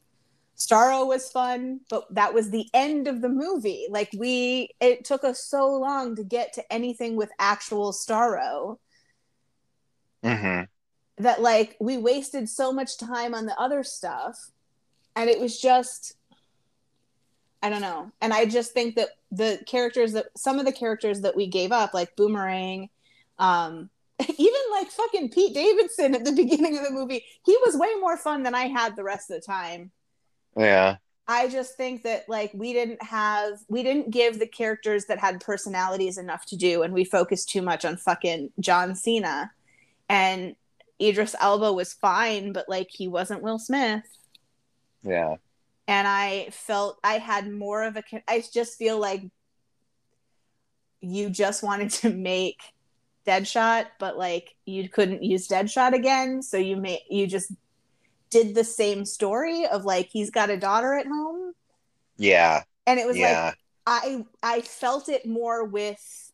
Starro 0.56 1.06
was 1.06 1.30
fun, 1.30 1.80
but 1.88 2.12
that 2.14 2.34
was 2.34 2.50
the 2.50 2.66
end 2.74 3.08
of 3.08 3.20
the 3.20 3.28
movie. 3.28 3.86
Like 3.90 4.10
we 4.16 4.70
it 4.80 5.04
took 5.04 5.24
us 5.24 5.44
so 5.44 5.68
long 5.68 6.14
to 6.16 6.24
get 6.24 6.52
to 6.54 6.72
anything 6.72 7.16
with 7.16 7.30
actual 7.38 7.92
Starro 7.92 8.78
hmm 10.22 10.62
that 11.18 11.42
like 11.42 11.76
we 11.80 11.98
wasted 11.98 12.48
so 12.48 12.72
much 12.72 12.98
time 12.98 13.34
on 13.34 13.46
the 13.46 13.58
other 13.60 13.84
stuff 13.84 14.50
and 15.14 15.28
it 15.28 15.38
was 15.38 15.60
just 15.60 16.14
I 17.64 17.70
don't 17.70 17.80
know. 17.80 18.10
And 18.20 18.34
I 18.34 18.44
just 18.44 18.72
think 18.72 18.96
that 18.96 19.10
the 19.30 19.60
characters 19.66 20.12
that 20.14 20.26
some 20.36 20.58
of 20.58 20.64
the 20.64 20.72
characters 20.72 21.20
that 21.20 21.36
we 21.36 21.46
gave 21.46 21.70
up 21.70 21.94
like 21.94 22.16
Boomerang 22.16 22.88
um 23.38 23.88
even 24.20 24.60
like 24.72 24.88
fucking 24.88 25.30
Pete 25.30 25.54
Davidson 25.54 26.14
at 26.14 26.24
the 26.24 26.32
beginning 26.36 26.76
of 26.76 26.84
the 26.84 26.90
movie, 26.90 27.24
he 27.44 27.56
was 27.64 27.76
way 27.76 27.90
more 28.00 28.16
fun 28.16 28.42
than 28.42 28.54
I 28.54 28.66
had 28.66 28.96
the 28.96 29.04
rest 29.04 29.30
of 29.30 29.40
the 29.40 29.46
time. 29.46 29.90
Yeah. 30.56 30.96
I 31.28 31.48
just 31.48 31.76
think 31.76 32.02
that 32.02 32.28
like 32.28 32.50
we 32.52 32.72
didn't 32.72 33.02
have 33.02 33.60
we 33.68 33.84
didn't 33.84 34.10
give 34.10 34.38
the 34.38 34.46
characters 34.46 35.04
that 35.06 35.18
had 35.18 35.40
personalities 35.40 36.18
enough 36.18 36.44
to 36.46 36.56
do 36.56 36.82
and 36.82 36.92
we 36.92 37.04
focused 37.04 37.48
too 37.48 37.62
much 37.62 37.84
on 37.84 37.96
fucking 37.96 38.50
John 38.58 38.96
Cena. 38.96 39.52
And 40.12 40.56
Idris 41.00 41.34
Elba 41.40 41.72
was 41.72 41.92
fine, 41.94 42.52
but 42.52 42.68
like 42.68 42.88
he 42.90 43.08
wasn't 43.08 43.42
Will 43.42 43.58
Smith. 43.58 44.04
Yeah. 45.02 45.36
And 45.88 46.06
I 46.06 46.48
felt 46.52 46.98
I 47.02 47.14
had 47.14 47.50
more 47.50 47.82
of 47.82 47.96
a. 47.96 48.02
I 48.28 48.44
just 48.52 48.78
feel 48.78 48.98
like 48.98 49.22
you 51.00 51.30
just 51.30 51.62
wanted 51.62 51.90
to 51.90 52.10
make 52.10 52.60
Deadshot, 53.26 53.86
but 53.98 54.16
like 54.18 54.54
you 54.64 54.88
couldn't 54.88 55.22
use 55.22 55.48
Deadshot 55.48 55.92
again, 55.94 56.42
so 56.42 56.56
you 56.56 56.76
made 56.76 57.00
you 57.10 57.26
just 57.26 57.50
did 58.30 58.54
the 58.54 58.64
same 58.64 59.04
story 59.04 59.66
of 59.66 59.84
like 59.84 60.06
he's 60.08 60.30
got 60.30 60.50
a 60.50 60.56
daughter 60.56 60.94
at 60.94 61.06
home 61.06 61.52
Yeah. 62.16 62.62
and 62.86 62.98
it 62.98 63.06
was 63.06 63.18
like 63.18 63.54
I 63.86 64.24
I 64.42 64.60
felt 64.62 65.08
it 65.10 65.26
more 65.26 65.64
with 65.64 66.32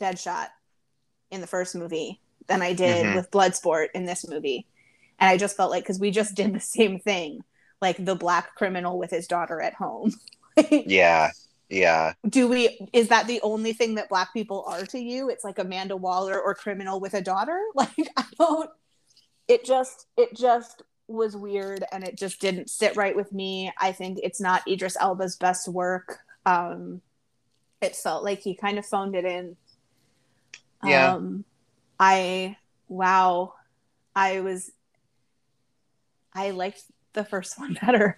Deadshot 0.00 0.48
in 1.30 1.40
the 1.40 1.46
first 1.46 1.74
movie 1.74 2.20
than 2.46 2.62
I 2.62 2.72
did 2.72 3.06
Mhm. 3.06 3.14
with 3.16 3.30
Bloodsport 3.30 3.88
in 3.94 4.04
this 4.04 4.26
movie. 4.28 4.66
And 5.18 5.28
I 5.28 5.36
just 5.36 5.56
felt 5.56 5.70
like 5.70 5.84
because 5.84 6.00
we 6.00 6.10
just 6.10 6.34
did 6.34 6.52
the 6.54 6.60
same 6.60 6.98
thing, 6.98 7.42
like 7.80 8.02
the 8.04 8.14
black 8.16 8.54
criminal 8.54 8.98
with 8.98 9.10
his 9.10 9.26
daughter 9.26 9.60
at 9.60 9.74
home. 9.74 10.12
Yeah. 10.70 11.30
Yeah. 11.70 12.14
Do 12.28 12.48
we 12.48 12.88
is 12.92 13.08
that 13.08 13.26
the 13.28 13.40
only 13.42 13.72
thing 13.72 13.94
that 13.94 14.08
black 14.08 14.32
people 14.34 14.64
are 14.66 14.84
to 14.86 14.98
you? 14.98 15.30
It's 15.30 15.44
like 15.44 15.58
Amanda 15.60 15.96
Waller 15.96 16.38
or 16.38 16.54
criminal 16.54 16.98
with 17.00 17.14
a 17.14 17.20
daughter? 17.22 17.58
Like 17.74 18.08
I 18.16 18.24
don't 18.38 18.68
it 19.48 19.64
just 19.64 20.06
it 20.16 20.36
just 20.36 20.82
was 21.06 21.36
weird 21.36 21.84
and 21.92 22.04
it 22.04 22.16
just 22.18 22.40
didn't 22.40 22.68
sit 22.70 22.96
right 22.96 23.14
with 23.16 23.32
me. 23.32 23.72
I 23.78 23.92
think 23.92 24.18
it's 24.22 24.40
not 24.40 24.66
Idris 24.68 24.96
Elba's 25.00 25.36
best 25.36 25.68
work. 25.68 26.18
Um 26.44 27.00
it 27.80 27.94
felt 27.96 28.24
like 28.24 28.40
he 28.40 28.54
kind 28.54 28.78
of 28.78 28.84
phoned 28.84 29.14
it 29.14 29.24
in. 29.24 29.56
Yeah. 30.84 31.14
Um 31.14 31.44
I 31.98 32.56
wow. 32.88 33.54
I 34.14 34.40
was 34.40 34.70
I 36.34 36.50
liked 36.50 36.82
the 37.12 37.24
first 37.24 37.58
one 37.58 37.76
better. 37.80 38.16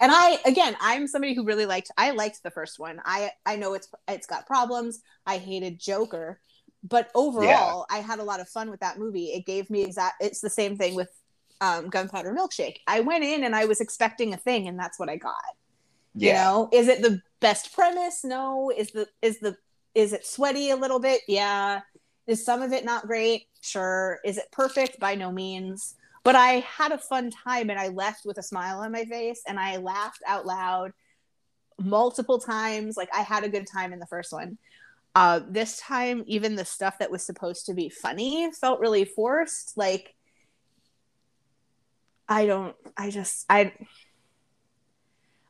And 0.00 0.12
I 0.12 0.38
again, 0.44 0.76
I'm 0.80 1.06
somebody 1.06 1.34
who 1.34 1.44
really 1.44 1.66
liked 1.66 1.90
I 1.96 2.10
liked 2.10 2.42
the 2.42 2.50
first 2.50 2.78
one. 2.78 3.00
I 3.04 3.30
I 3.46 3.56
know 3.56 3.74
it's 3.74 3.88
it's 4.06 4.26
got 4.26 4.46
problems. 4.46 5.00
I 5.26 5.38
hated 5.38 5.78
Joker, 5.78 6.40
but 6.82 7.10
overall, 7.14 7.86
I 7.90 7.98
had 7.98 8.18
a 8.18 8.24
lot 8.24 8.40
of 8.40 8.48
fun 8.48 8.70
with 8.70 8.80
that 8.80 8.98
movie. 8.98 9.26
It 9.26 9.46
gave 9.46 9.70
me 9.70 9.82
exact 9.82 10.22
it's 10.22 10.40
the 10.40 10.50
same 10.50 10.76
thing 10.76 10.94
with 10.94 11.10
um, 11.60 11.88
Gunpowder 11.88 12.32
Milkshake. 12.32 12.78
I 12.86 13.00
went 13.00 13.24
in 13.24 13.44
and 13.44 13.56
I 13.56 13.64
was 13.64 13.80
expecting 13.80 14.34
a 14.34 14.36
thing 14.36 14.68
and 14.68 14.78
that's 14.78 14.98
what 14.98 15.08
I 15.08 15.16
got. 15.16 15.34
You 16.14 16.32
know, 16.32 16.68
is 16.72 16.88
it 16.88 17.02
the 17.02 17.20
best 17.40 17.72
premise? 17.72 18.24
No. 18.24 18.70
Is 18.76 18.90
the 18.90 19.08
is 19.22 19.38
the 19.40 19.56
is 19.94 20.12
it 20.12 20.26
sweaty 20.26 20.70
a 20.70 20.76
little 20.76 21.00
bit? 21.00 21.22
Yeah. 21.28 21.80
Is 22.26 22.44
some 22.44 22.62
of 22.62 22.72
it 22.72 22.84
not 22.84 23.06
great? 23.06 23.46
Sure. 23.60 24.20
Is 24.24 24.38
it 24.38 24.50
perfect? 24.52 25.00
By 25.00 25.14
no 25.14 25.32
means. 25.32 25.94
But 26.24 26.34
I 26.34 26.60
had 26.60 26.92
a 26.92 26.98
fun 26.98 27.30
time 27.30 27.70
and 27.70 27.78
I 27.78 27.88
left 27.88 28.26
with 28.26 28.38
a 28.38 28.42
smile 28.42 28.80
on 28.80 28.92
my 28.92 29.04
face 29.04 29.42
and 29.46 29.58
I 29.58 29.78
laughed 29.78 30.22
out 30.26 30.44
loud 30.44 30.92
multiple 31.78 32.38
times. 32.38 32.96
Like 32.96 33.08
I 33.14 33.22
had 33.22 33.44
a 33.44 33.48
good 33.48 33.66
time 33.66 33.92
in 33.92 33.98
the 33.98 34.06
first 34.06 34.32
one. 34.32 34.58
Uh, 35.14 35.40
this 35.48 35.78
time, 35.78 36.22
even 36.26 36.54
the 36.54 36.64
stuff 36.64 36.98
that 36.98 37.10
was 37.10 37.24
supposed 37.24 37.66
to 37.66 37.74
be 37.74 37.88
funny 37.88 38.50
felt 38.52 38.78
really 38.78 39.04
forced. 39.04 39.76
Like, 39.76 40.14
I 42.28 42.46
don't, 42.46 42.76
I 42.96 43.10
just, 43.10 43.46
I, 43.48 43.72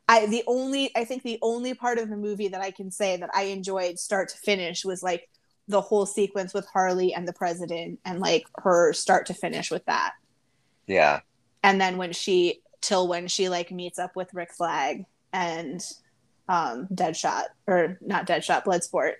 I, 0.09 0.25
the 0.25 0.43
only, 0.47 0.91
I 0.95 1.05
think 1.05 1.21
the 1.21 1.37
only 1.43 1.75
part 1.75 1.99
of 1.99 2.09
the 2.09 2.17
movie 2.17 2.47
that 2.47 2.61
I 2.61 2.71
can 2.71 2.89
say 2.89 3.17
that 3.17 3.29
I 3.31 3.43
enjoyed 3.43 3.99
start 3.99 4.29
to 4.29 4.37
finish 4.37 4.83
was 4.83 5.03
like 5.03 5.29
the 5.67 5.81
whole 5.81 6.07
sequence 6.07 6.51
with 6.51 6.65
Harley 6.65 7.13
and 7.13 7.27
the 7.27 7.33
president 7.33 7.99
and 8.03 8.19
like 8.19 8.45
her 8.55 8.91
start 8.91 9.27
to 9.27 9.35
finish 9.35 9.69
with 9.69 9.85
that. 9.85 10.13
Yeah. 10.87 11.19
And 11.61 11.79
then 11.79 11.97
when 11.97 12.11
she, 12.11 12.61
till 12.81 13.07
when 13.07 13.27
she 13.27 13.49
like 13.49 13.69
meets 13.69 13.99
up 13.99 14.15
with 14.15 14.33
Rick 14.33 14.51
Flag 14.51 15.05
and 15.31 15.79
um, 16.47 16.87
Deadshot, 16.91 17.43
or 17.67 17.99
not 18.01 18.25
Deadshot, 18.25 18.65
Bloodsport 18.65 19.13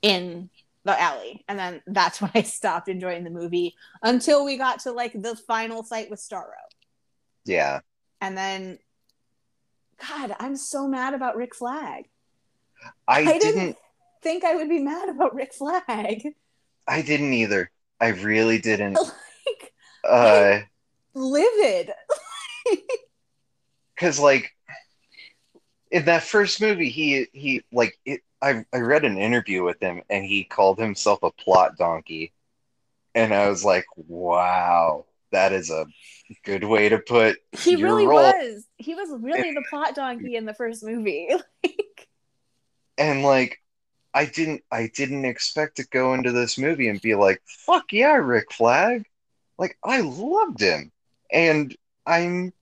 in 0.00 0.48
the 0.84 0.98
alley. 0.98 1.44
And 1.48 1.58
then 1.58 1.82
that's 1.86 2.22
when 2.22 2.30
I 2.34 2.44
stopped 2.44 2.88
enjoying 2.88 3.24
the 3.24 3.30
movie 3.30 3.74
until 4.02 4.42
we 4.42 4.56
got 4.56 4.80
to 4.80 4.92
like 4.92 5.12
the 5.12 5.36
final 5.36 5.82
fight 5.82 6.08
with 6.08 6.18
Starro. 6.18 6.54
Yeah. 7.44 7.80
And 8.22 8.38
then, 8.38 8.78
God, 10.06 10.34
I'm 10.38 10.56
so 10.56 10.86
mad 10.86 11.14
about 11.14 11.36
Rick 11.36 11.54
Flag. 11.54 12.08
I, 13.06 13.20
I 13.20 13.24
didn't, 13.38 13.40
didn't- 13.54 13.76
Think 14.22 14.44
I 14.44 14.56
would 14.56 14.68
be 14.68 14.80
mad 14.80 15.08
about 15.08 15.34
Rick 15.34 15.54
Flag. 15.54 16.34
I 16.86 17.02
didn't 17.02 17.32
either. 17.32 17.70
I 18.00 18.08
really 18.08 18.58
didn't. 18.58 18.94
like, 18.98 19.72
Uh 20.04 20.60
livid. 21.14 21.92
because 23.94 24.18
like 24.20 24.52
in 25.90 26.04
that 26.04 26.22
first 26.22 26.60
movie 26.60 26.90
he 26.90 27.26
he 27.32 27.64
like 27.72 27.98
it, 28.04 28.20
I, 28.40 28.64
I 28.72 28.78
read 28.78 29.04
an 29.04 29.18
interview 29.18 29.64
with 29.64 29.80
him 29.80 30.02
and 30.10 30.24
he 30.24 30.44
called 30.44 30.78
himself 30.78 31.22
a 31.22 31.30
plot 31.32 31.76
donkey 31.76 32.32
and 33.14 33.34
i 33.34 33.48
was 33.48 33.64
like 33.64 33.86
wow 33.96 35.06
that 35.32 35.52
is 35.52 35.70
a 35.70 35.86
good 36.44 36.64
way 36.64 36.88
to 36.88 36.98
put 36.98 37.38
He 37.52 37.76
really 37.76 38.06
was. 38.06 38.66
He 38.76 38.94
was 38.94 39.08
really 39.20 39.52
the 39.52 39.64
plot 39.70 39.94
donkey 39.94 40.36
in 40.36 40.44
the 40.44 40.54
first 40.54 40.84
movie. 40.84 41.28
like, 41.64 42.08
and 42.98 43.22
like 43.22 43.62
i 44.12 44.26
didn't 44.26 44.62
i 44.70 44.90
didn't 44.94 45.24
expect 45.24 45.76
to 45.76 45.86
go 45.88 46.12
into 46.14 46.32
this 46.32 46.58
movie 46.58 46.88
and 46.88 47.00
be 47.00 47.14
like 47.14 47.40
fuck 47.46 47.92
yeah 47.92 48.14
rick 48.14 48.52
flag 48.52 49.06
like 49.58 49.78
i 49.84 50.00
loved 50.00 50.60
him 50.60 50.90
and 51.32 51.76
i'm 52.06 52.52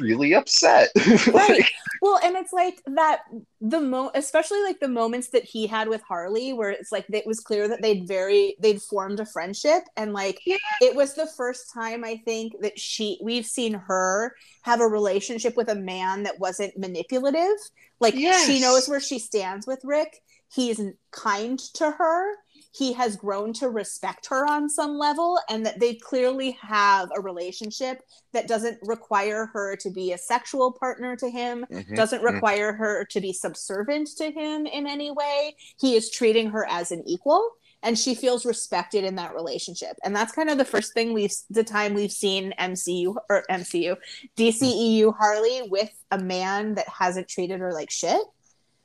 really 0.00 0.34
upset 0.34 0.88
Right. 1.28 1.50
Like, 1.50 1.70
well, 2.02 2.18
and 2.22 2.36
it's 2.36 2.52
like 2.52 2.80
that 2.86 3.20
the 3.60 3.80
mo 3.80 4.10
especially 4.14 4.62
like 4.62 4.80
the 4.80 4.88
moments 4.88 5.28
that 5.30 5.44
he 5.44 5.66
had 5.66 5.88
with 5.88 6.02
Harley 6.02 6.52
where 6.52 6.70
it's 6.70 6.90
like 6.92 7.06
it 7.12 7.26
was 7.26 7.40
clear 7.40 7.68
that 7.68 7.80
they'd 7.82 8.06
very 8.06 8.56
they'd 8.60 8.82
formed 8.82 9.20
a 9.20 9.26
friendship 9.26 9.82
and 9.96 10.12
like 10.12 10.40
Yeah. 10.44 10.56
it 10.80 10.96
was 10.96 11.14
the 11.14 11.28
first 11.36 11.72
time 11.72 12.04
I 12.04 12.16
think 12.24 12.54
that 12.60 12.78
she 12.78 13.18
we've 13.22 13.46
seen 13.46 13.74
her 13.74 14.34
have 14.62 14.80
a 14.80 14.86
relationship 14.86 15.56
with 15.56 15.68
a 15.68 15.74
man 15.74 16.24
that 16.24 16.38
wasn't 16.40 16.76
manipulative. 16.78 17.56
Like 18.00 18.14
she 18.14 18.60
knows 18.60 18.88
where 18.88 19.00
she 19.00 19.18
stands 19.18 19.66
with 19.66 19.80
Rick. 19.84 20.20
He's 20.50 20.80
kind 21.10 21.58
to 21.74 21.90
her. 21.90 22.32
He 22.72 22.92
has 22.92 23.16
grown 23.16 23.52
to 23.54 23.68
respect 23.68 24.26
her 24.26 24.46
on 24.46 24.68
some 24.68 24.98
level 24.98 25.38
and 25.48 25.64
that 25.66 25.80
they 25.80 25.94
clearly 25.94 26.52
have 26.60 27.08
a 27.16 27.20
relationship 27.20 28.02
that 28.32 28.46
doesn't 28.46 28.78
require 28.82 29.46
her 29.46 29.76
to 29.76 29.90
be 29.90 30.12
a 30.12 30.18
sexual 30.18 30.72
partner 30.72 31.16
to 31.16 31.30
him 31.30 31.66
mhm, 31.70 31.96
doesn't 31.96 32.20
mhm. 32.22 32.32
require 32.32 32.72
her 32.72 33.04
to 33.06 33.20
be 33.20 33.32
subservient 33.32 34.08
to 34.18 34.30
him 34.30 34.66
in 34.66 34.86
any 34.86 35.10
way. 35.10 35.56
He 35.80 35.96
is 35.96 36.10
treating 36.10 36.50
her 36.50 36.66
as 36.68 36.92
an 36.92 37.02
equal 37.06 37.52
and 37.82 37.98
she 37.98 38.14
feels 38.14 38.44
respected 38.44 39.04
in 39.04 39.14
that 39.16 39.34
relationship. 39.34 39.96
And 40.04 40.14
that's 40.14 40.32
kind 40.32 40.50
of 40.50 40.58
the 40.58 40.64
first 40.64 40.94
thing 40.94 41.12
we've 41.12 41.34
the 41.50 41.64
time 41.64 41.94
we've 41.94 42.12
seen 42.12 42.52
MCU 42.58 43.14
or 43.30 43.44
MCU 43.50 43.96
DCEU 44.36 45.16
Harley 45.16 45.62
with 45.68 45.90
a 46.10 46.18
man 46.18 46.74
that 46.74 46.88
hasn't 46.88 47.28
treated 47.28 47.60
her 47.60 47.72
like 47.72 47.90
shit. 47.90 48.20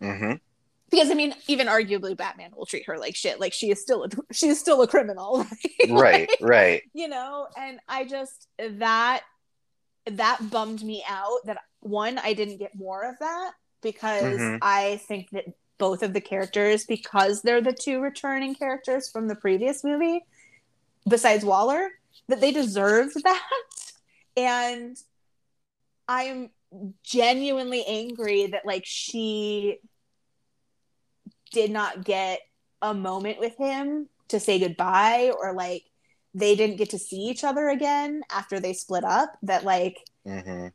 Mhm. 0.01 0.39
Because 0.93 1.09
I 1.09 1.15
mean, 1.15 1.33
even 1.47 1.67
arguably, 1.67 2.15
Batman 2.15 2.51
will 2.55 2.67
treat 2.67 2.85
her 2.85 2.99
like 2.99 3.15
shit. 3.15 3.39
Like 3.39 3.51
she 3.51 3.71
is 3.71 3.81
still 3.81 4.03
a 4.03 4.09
she 4.33 4.47
is 4.47 4.59
still 4.59 4.81
a 4.83 4.87
criminal, 4.87 5.45
right? 5.89 5.89
Right, 5.89 6.29
right. 6.39 6.81
You 6.93 7.07
know, 7.07 7.47
and 7.57 7.79
I 7.87 8.05
just 8.05 8.47
that 8.59 9.23
that 10.05 10.49
bummed 10.51 10.83
me 10.83 11.03
out. 11.09 11.39
That 11.45 11.57
one, 11.79 12.19
I 12.19 12.33
didn't 12.33 12.57
get 12.57 12.75
more 12.75 13.09
of 13.09 13.17
that 13.19 13.53
because 13.81 14.39
mm-hmm. 14.39 14.57
I 14.61 15.01
think 15.07 15.31
that 15.31 15.45
both 15.79 16.03
of 16.03 16.13
the 16.13 16.21
characters, 16.21 16.85
because 16.85 17.41
they're 17.41 17.61
the 17.61 17.73
two 17.73 17.99
returning 17.99 18.53
characters 18.53 19.09
from 19.09 19.27
the 19.27 19.35
previous 19.35 19.83
movie, 19.83 20.21
besides 21.09 21.43
Waller, 21.43 21.89
that 22.27 22.39
they 22.39 22.51
deserved 22.51 23.15
that, 23.23 23.49
and 24.37 24.95
I 26.07 26.23
am 26.25 26.49
genuinely 27.03 27.83
angry 27.87 28.47
that 28.47 28.65
like 28.65 28.83
she 28.85 29.79
did 31.53 31.71
not 31.71 32.03
get 32.03 32.41
a 32.81 32.93
moment 32.93 33.39
with 33.39 33.55
him 33.57 34.09
to 34.27 34.39
say 34.39 34.59
goodbye 34.59 35.31
or 35.39 35.53
like 35.53 35.83
they 36.33 36.55
didn't 36.55 36.77
get 36.77 36.89
to 36.89 36.99
see 36.99 37.17
each 37.17 37.43
other 37.43 37.69
again 37.69 38.21
after 38.29 38.59
they 38.59 38.73
split 38.73 39.03
up 39.03 39.37
that 39.43 39.63
like 39.63 39.99
mm-hmm. 40.27 40.67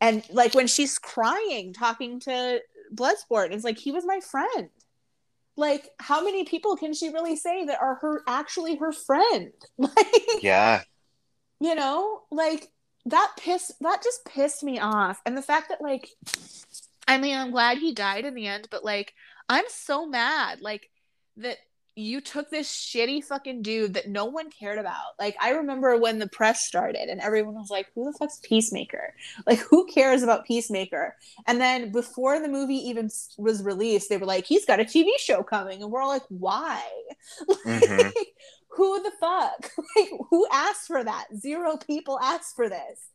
and 0.00 0.24
like 0.30 0.54
when 0.54 0.66
she's 0.66 0.98
crying 0.98 1.72
talking 1.72 2.18
to 2.18 2.60
bloodsport 2.94 3.52
it's 3.52 3.64
like 3.64 3.78
he 3.78 3.92
was 3.92 4.04
my 4.04 4.20
friend. 4.20 4.70
Like 5.56 5.88
how 6.00 6.24
many 6.24 6.44
people 6.44 6.76
can 6.76 6.94
she 6.94 7.10
really 7.10 7.36
say 7.36 7.66
that 7.66 7.80
are 7.80 7.96
her 7.96 8.22
actually 8.26 8.76
her 8.76 8.92
friend? 8.92 9.52
Like 9.78 10.42
yeah. 10.42 10.82
you 11.60 11.74
know 11.74 12.22
like 12.30 12.68
that 13.06 13.32
pissed 13.38 13.72
that 13.80 14.02
just 14.02 14.24
pissed 14.24 14.64
me 14.64 14.80
off. 14.80 15.20
And 15.24 15.36
the 15.36 15.42
fact 15.42 15.68
that 15.68 15.82
like 15.82 16.08
i 17.06 17.18
mean 17.18 17.36
i'm 17.36 17.50
glad 17.50 17.76
he 17.76 17.92
died 17.92 18.24
in 18.24 18.34
the 18.34 18.46
end 18.46 18.66
but 18.70 18.82
like 18.82 19.12
I'm 19.48 19.64
so 19.68 20.06
mad 20.06 20.60
like 20.60 20.90
that 21.36 21.58
you 21.96 22.20
took 22.20 22.50
this 22.50 22.68
shitty 22.68 23.22
fucking 23.22 23.62
dude 23.62 23.94
that 23.94 24.08
no 24.08 24.24
one 24.24 24.50
cared 24.50 24.78
about. 24.78 25.12
Like 25.18 25.36
I 25.40 25.50
remember 25.50 25.96
when 25.96 26.18
the 26.18 26.28
press 26.28 26.64
started 26.64 27.08
and 27.08 27.20
everyone 27.20 27.54
was 27.54 27.70
like, 27.70 27.86
"Who 27.94 28.04
the 28.04 28.18
fuck's 28.18 28.40
Peacemaker? 28.42 29.14
Like 29.46 29.60
who 29.60 29.86
cares 29.86 30.22
about 30.22 30.44
Peacemaker?" 30.44 31.14
And 31.46 31.60
then 31.60 31.92
before 31.92 32.40
the 32.40 32.48
movie 32.48 32.88
even 32.88 33.10
was 33.38 33.62
released, 33.62 34.08
they 34.08 34.16
were 34.16 34.26
like, 34.26 34.44
"He's 34.44 34.64
got 34.64 34.80
a 34.80 34.84
TV 34.84 35.08
show 35.18 35.42
coming," 35.42 35.82
and 35.82 35.90
we're 35.90 36.00
all 36.00 36.08
like, 36.08 36.26
"Why? 36.28 36.82
Mm-hmm. 37.64 37.98
Like, 37.98 38.34
who 38.68 39.02
the 39.02 39.12
fuck? 39.20 39.70
Like 39.96 40.10
who 40.30 40.46
asked 40.52 40.86
for 40.88 41.02
that? 41.02 41.26
Zero 41.36 41.76
people 41.76 42.18
asked 42.20 42.56
for 42.56 42.68
this." 42.68 43.08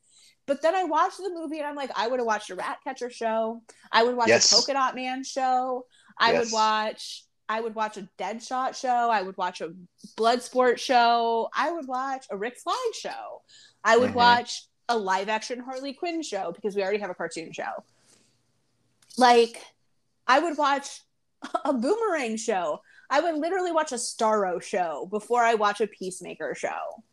But 0.49 0.63
then 0.63 0.73
I 0.73 0.83
watched 0.83 1.17
the 1.17 1.29
movie 1.31 1.59
and 1.59 1.67
I'm 1.67 1.75
like, 1.75 1.91
I 1.95 2.07
would 2.07 2.19
have 2.19 2.25
watched 2.25 2.49
a 2.49 2.55
Ratcatcher 2.55 3.11
show. 3.11 3.61
I 3.91 4.01
would 4.03 4.15
watch 4.15 4.29
yes. 4.29 4.51
a 4.51 4.55
Polka 4.55 4.73
Dot 4.73 4.95
Man 4.95 5.23
show. 5.23 5.85
I 6.19 6.33
yes. 6.33 6.45
would 6.45 6.53
watch 6.53 7.23
I 7.49 7.61
would 7.61 7.73
watch 7.73 7.97
a 7.97 8.07
Deadshot 8.19 8.79
show. 8.79 9.09
I 9.09 9.23
would 9.23 9.35
watch 9.35 9.59
a 9.59 9.73
Bloodsport 10.15 10.77
show. 10.77 11.49
I 11.53 11.71
would 11.71 11.87
watch 11.87 12.27
a 12.29 12.37
Rick 12.37 12.59
Flag 12.59 12.77
show. 12.93 13.41
I 13.83 13.97
would 13.97 14.09
mm-hmm. 14.09 14.17
watch 14.17 14.67
a 14.87 14.95
live 14.95 15.29
action 15.29 15.59
Harley 15.59 15.93
Quinn 15.93 16.21
show 16.21 16.51
because 16.53 16.75
we 16.75 16.83
already 16.83 16.99
have 16.99 17.09
a 17.09 17.15
cartoon 17.15 17.51
show. 17.51 17.83
Like, 19.17 19.63
I 20.27 20.39
would 20.39 20.59
watch 20.59 21.01
a 21.65 21.73
Boomerang 21.73 22.37
show. 22.37 22.81
I 23.09 23.19
would 23.19 23.35
literally 23.35 23.71
watch 23.71 23.91
a 23.91 23.95
Starro 23.95 24.61
show 24.61 25.07
before 25.09 25.41
I 25.41 25.55
watch 25.55 25.81
a 25.81 25.87
Peacemaker 25.87 26.53
show. 26.53 27.03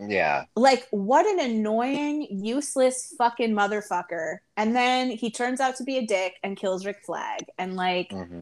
Yeah. 0.00 0.46
Like, 0.56 0.88
what 0.90 1.24
an 1.24 1.38
annoying, 1.38 2.26
useless 2.28 3.14
fucking 3.16 3.54
motherfucker. 3.54 4.38
And 4.56 4.74
then 4.74 5.10
he 5.10 5.30
turns 5.30 5.60
out 5.60 5.76
to 5.76 5.84
be 5.84 5.98
a 5.98 6.06
dick 6.06 6.34
and 6.42 6.56
kills 6.56 6.84
Rick 6.84 7.02
Flag. 7.06 7.44
And, 7.58 7.76
like, 7.76 8.10
mm-hmm 8.10 8.40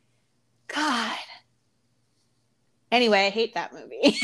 God. 0.74 1.18
Anyway, 2.90 3.26
I 3.26 3.30
hate 3.30 3.54
that 3.54 3.72
movie. 3.72 4.02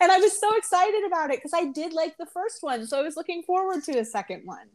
and 0.00 0.10
I 0.10 0.18
was 0.18 0.38
so 0.38 0.56
excited 0.56 1.04
about 1.06 1.30
it 1.30 1.38
because 1.38 1.52
I 1.54 1.66
did 1.66 1.92
like 1.92 2.16
the 2.16 2.26
first 2.26 2.62
one. 2.62 2.86
So 2.86 2.98
I 2.98 3.02
was 3.02 3.16
looking 3.16 3.42
forward 3.42 3.84
to 3.84 3.98
a 3.98 4.04
second 4.04 4.42
one. 4.44 4.68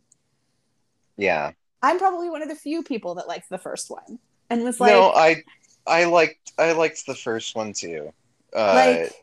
Yeah. 1.18 1.51
I'm 1.81 1.99
probably 1.99 2.30
one 2.30 2.41
of 2.41 2.49
the 2.49 2.56
few 2.56 2.84
people 2.84 3.15
that 3.15 3.27
liked 3.27 3.49
the 3.49 3.57
first 3.57 3.89
one 3.89 4.19
and 4.49 4.64
was 4.64 4.80
like 4.80 4.91
No, 4.91 5.11
I 5.11 5.43
I 5.88 6.06
liked 6.06 6.53
I 6.57 6.73
liked 6.73 7.06
the 7.06 7.15
first 7.15 7.56
one 7.56 7.73
too. 7.73 8.14
Uh, 8.56 8.73
like 8.73 9.14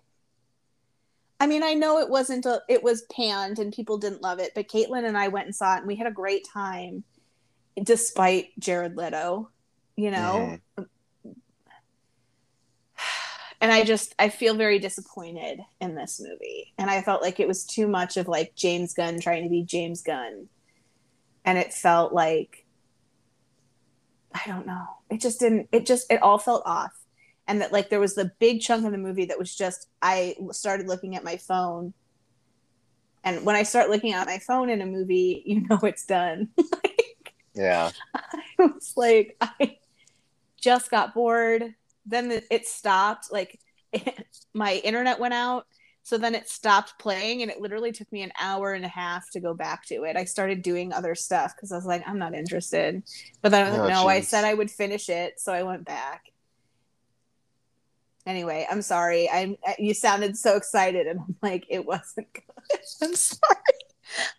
I 1.39 1.47
mean, 1.47 1.63
I 1.63 1.75
know 1.75 1.99
it 1.99 2.09
wasn't 2.09 2.47
a, 2.47 2.63
it 2.69 2.83
was 2.83 3.03
panned 3.13 3.59
and 3.59 3.73
people 3.73 3.99
didn't 3.99 4.23
love 4.23 4.39
it, 4.39 4.53
but 4.55 4.69
Caitlin 4.69 5.07
and 5.07 5.19
I 5.19 5.29
went 5.29 5.47
and 5.47 5.55
saw 5.55 5.75
it 5.75 5.79
and 5.79 5.87
we 5.87 5.97
had 5.97 6.07
a 6.07 6.13
great 6.13 6.47
time 6.51 7.05
despite 7.83 8.59
Jared 8.59 8.97
Leto 8.97 9.51
you 9.97 10.11
know? 10.11 10.59
Mm-hmm. 10.79 10.83
and 13.61 13.73
i 13.73 13.83
just 13.83 14.15
i 14.19 14.29
feel 14.29 14.55
very 14.55 14.79
disappointed 14.79 15.61
in 15.81 15.95
this 15.95 16.21
movie. 16.23 16.73
And 16.79 16.91
i 16.91 17.03
felt 17.03 17.23
like 17.23 17.41
it 17.41 17.49
was 17.49 17.65
too 17.65 17.89
much 17.89 18.17
of 18.17 18.29
like 18.29 18.55
james 18.55 18.95
gunn 18.95 19.21
trying 19.21 19.45
to 19.45 19.51
be 19.51 19.63
james 19.63 20.03
gunn. 20.03 20.49
And 21.45 21.59
it 21.59 21.73
felt 21.73 22.13
like 22.13 22.65
i 24.35 24.43
don't 24.47 24.67
know. 24.67 24.87
It 25.11 25.21
just 25.21 25.41
didn't 25.41 25.69
it 25.73 25.87
just 25.87 26.11
it 26.13 26.23
all 26.23 26.39
felt 26.39 26.63
off. 26.67 26.93
And 27.49 27.61
that 27.61 27.73
like 27.73 27.91
there 27.91 28.01
was 28.01 28.15
the 28.15 28.33
big 28.39 28.61
chunk 28.61 28.85
of 28.85 28.93
the 28.93 28.99
movie 28.99 29.27
that 29.27 29.39
was 29.39 29.55
just 29.55 29.89
i 30.03 30.37
started 30.53 30.89
looking 30.89 31.17
at 31.17 31.25
my 31.25 31.37
phone. 31.37 31.95
And 33.25 33.45
when 33.45 33.57
i 33.57 33.63
start 33.63 33.91
looking 33.91 34.13
at 34.13 34.27
my 34.27 34.39
phone 34.39 34.69
in 34.71 34.81
a 34.81 34.87
movie 34.87 35.43
you 35.47 35.67
know 35.69 35.79
it's 35.83 36.07
done. 36.07 36.49
Like, 36.59 37.35
yeah. 37.55 37.91
I 38.15 38.43
was 38.59 38.93
like 38.97 39.37
i 39.41 39.79
just 40.67 40.91
got 40.91 41.15
bored. 41.15 41.75
Then 42.05 42.43
it 42.51 42.67
stopped. 42.67 43.33
Like 43.33 43.61
it, 43.93 44.27
my 44.55 44.75
internet 44.85 45.21
went 45.21 45.33
out. 45.33 45.67
So 46.03 46.19
then 46.19 46.35
it 46.37 46.49
stopped 46.49 47.01
playing 47.01 47.43
and 47.43 47.51
it 47.51 47.61
literally 47.61 47.91
took 47.91 48.11
me 48.13 48.23
an 48.23 48.33
hour 48.41 48.73
and 48.73 48.85
a 48.85 48.89
half 48.89 49.29
to 49.31 49.41
go 49.41 49.55
back 49.55 49.85
to 49.87 50.05
it. 50.05 50.17
I 50.17 50.25
started 50.25 50.63
doing 50.63 50.93
other 50.93 51.17
stuff 51.17 51.55
because 51.55 51.73
I 51.73 51.77
was 51.77 51.87
like, 51.87 52.05
I'm 52.07 52.19
not 52.19 52.35
interested. 52.35 53.03
But 53.43 53.51
then 53.51 53.67
I 53.67 53.71
was 53.71 53.79
oh, 53.81 53.89
no, 53.89 54.07
I 54.07 54.21
said 54.21 54.45
I 54.45 54.55
would 54.55 54.71
finish 54.71 55.09
it. 55.09 55.41
So 55.41 55.53
I 55.53 55.65
went 55.65 55.85
back. 55.85 56.33
Anyway, 58.25 58.67
I'm 58.71 58.83
sorry. 58.83 59.29
I'm 59.31 59.57
you 59.79 59.95
sounded 59.95 60.37
so 60.37 60.57
excited 60.57 61.07
and 61.09 61.21
I'm 61.21 61.37
like, 61.43 61.67
it 61.69 61.85
wasn't 61.85 62.33
good. 62.33 62.43
I'm 63.03 63.15
sorry. 63.15 63.57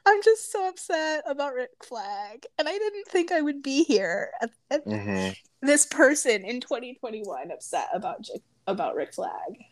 I'm 0.06 0.22
just 0.24 0.52
so 0.52 0.70
upset 0.70 1.24
about 1.28 1.54
Rick 1.54 1.84
Flag. 1.84 2.45
And 2.58 2.70
I 2.70 2.78
didn't 2.78 3.08
think 3.08 3.32
I 3.34 3.41
would 3.41 3.62
be 3.62 3.84
here 3.84 4.32
mm-hmm. 4.72 5.32
This 5.62 5.86
person 5.86 6.44
in 6.46 6.62
2021 6.62 7.52
upset 7.52 7.88
about 7.94 8.26
about 8.68 8.96
Rick 8.96 9.14
Flag. 9.14 9.64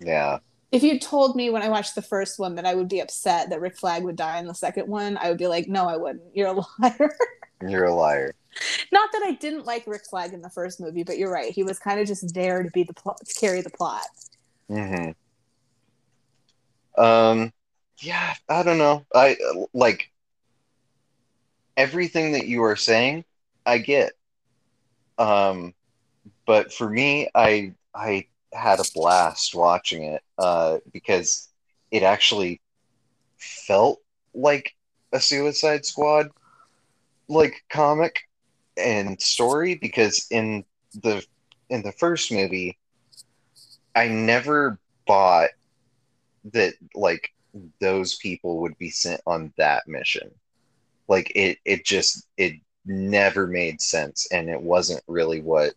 Yeah. 0.00 0.38
If 0.70 0.82
you 0.82 0.98
told 0.98 1.34
me 1.34 1.48
when 1.50 1.62
I 1.62 1.68
watched 1.70 1.94
the 1.94 2.02
first 2.02 2.38
one 2.38 2.56
that 2.56 2.66
I 2.66 2.74
would 2.74 2.88
be 2.88 3.00
upset 3.00 3.48
that 3.50 3.60
Rick 3.60 3.78
Flag 3.78 4.02
would 4.04 4.16
die 4.16 4.38
in 4.38 4.46
the 4.46 4.54
second 4.54 4.86
one, 4.86 5.16
I 5.16 5.30
would 5.30 5.38
be 5.38 5.46
like, 5.46 5.66
no, 5.66 5.86
I 5.88 5.96
wouldn't. 5.96 6.24
You're 6.34 6.48
a 6.48 6.52
liar. 6.78 7.16
You're 7.66 7.84
a 7.86 7.94
liar. 7.94 8.34
Not 8.92 9.10
that 9.12 9.22
I 9.24 9.32
didn't 9.32 9.64
like 9.64 9.86
Rick 9.86 10.02
Flag 10.10 10.32
in 10.34 10.42
the 10.42 10.50
first 10.50 10.80
movie, 10.80 11.04
but 11.04 11.16
you're 11.16 11.32
right. 11.32 11.52
He 11.52 11.62
was 11.62 11.78
kind 11.78 12.00
of 12.00 12.06
just 12.06 12.34
there 12.34 12.62
to 12.62 12.70
be 12.70 12.82
the 12.82 12.92
plot, 12.92 13.18
to 13.24 13.34
carry 13.40 13.62
the 13.62 13.70
plot. 13.70 14.06
hmm 14.68 15.10
Um, 16.96 17.52
yeah, 18.00 18.34
I 18.48 18.62
don't 18.62 18.78
know. 18.78 19.06
I 19.14 19.36
like 19.72 20.10
everything 21.76 22.32
that 22.32 22.46
you 22.46 22.62
are 22.64 22.76
saying. 22.76 23.24
I 23.64 23.78
get. 23.78 24.12
Um, 25.18 25.74
but 26.46 26.72
for 26.72 26.88
me, 26.88 27.28
I 27.34 27.74
I 27.94 28.26
had 28.52 28.80
a 28.80 28.84
blast 28.94 29.54
watching 29.54 30.04
it 30.04 30.22
uh, 30.38 30.78
because 30.92 31.48
it 31.90 32.02
actually 32.02 32.60
felt 33.38 34.00
like 34.34 34.74
a 35.12 35.20
Suicide 35.20 35.84
Squad 35.84 36.28
like 37.28 37.64
comic 37.70 38.20
and 38.76 39.20
story 39.20 39.74
because 39.74 40.26
in 40.30 40.64
the 41.02 41.24
in 41.70 41.82
the 41.82 41.92
first 41.92 42.32
movie 42.32 42.78
I 43.94 44.08
never 44.08 44.78
bought 45.06 45.50
that 46.52 46.74
like 46.94 47.30
those 47.80 48.16
people 48.16 48.60
would 48.60 48.78
be 48.78 48.90
sent 48.90 49.20
on 49.26 49.52
that 49.58 49.88
mission. 49.88 50.30
Like 51.08 51.32
it 51.34 51.58
it 51.64 51.84
just 51.84 52.26
it 52.36 52.54
never 52.88 53.46
made 53.46 53.80
sense 53.80 54.26
and 54.32 54.48
it 54.48 54.60
wasn't 54.60 55.02
really 55.06 55.40
what 55.40 55.74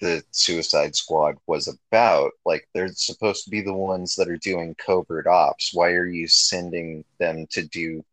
the 0.00 0.22
Suicide 0.32 0.96
Squad 0.96 1.36
was 1.46 1.68
about. 1.68 2.32
Like 2.44 2.68
they're 2.74 2.88
supposed 2.88 3.44
to 3.44 3.50
be 3.50 3.60
the 3.60 3.72
ones 3.72 4.16
that 4.16 4.28
are 4.28 4.36
doing 4.36 4.74
covert 4.74 5.28
ops. 5.28 5.72
Why 5.72 5.90
are 5.92 6.06
you 6.06 6.26
sending 6.26 7.04
them 7.18 7.46
to 7.50 7.62
do 7.62 8.04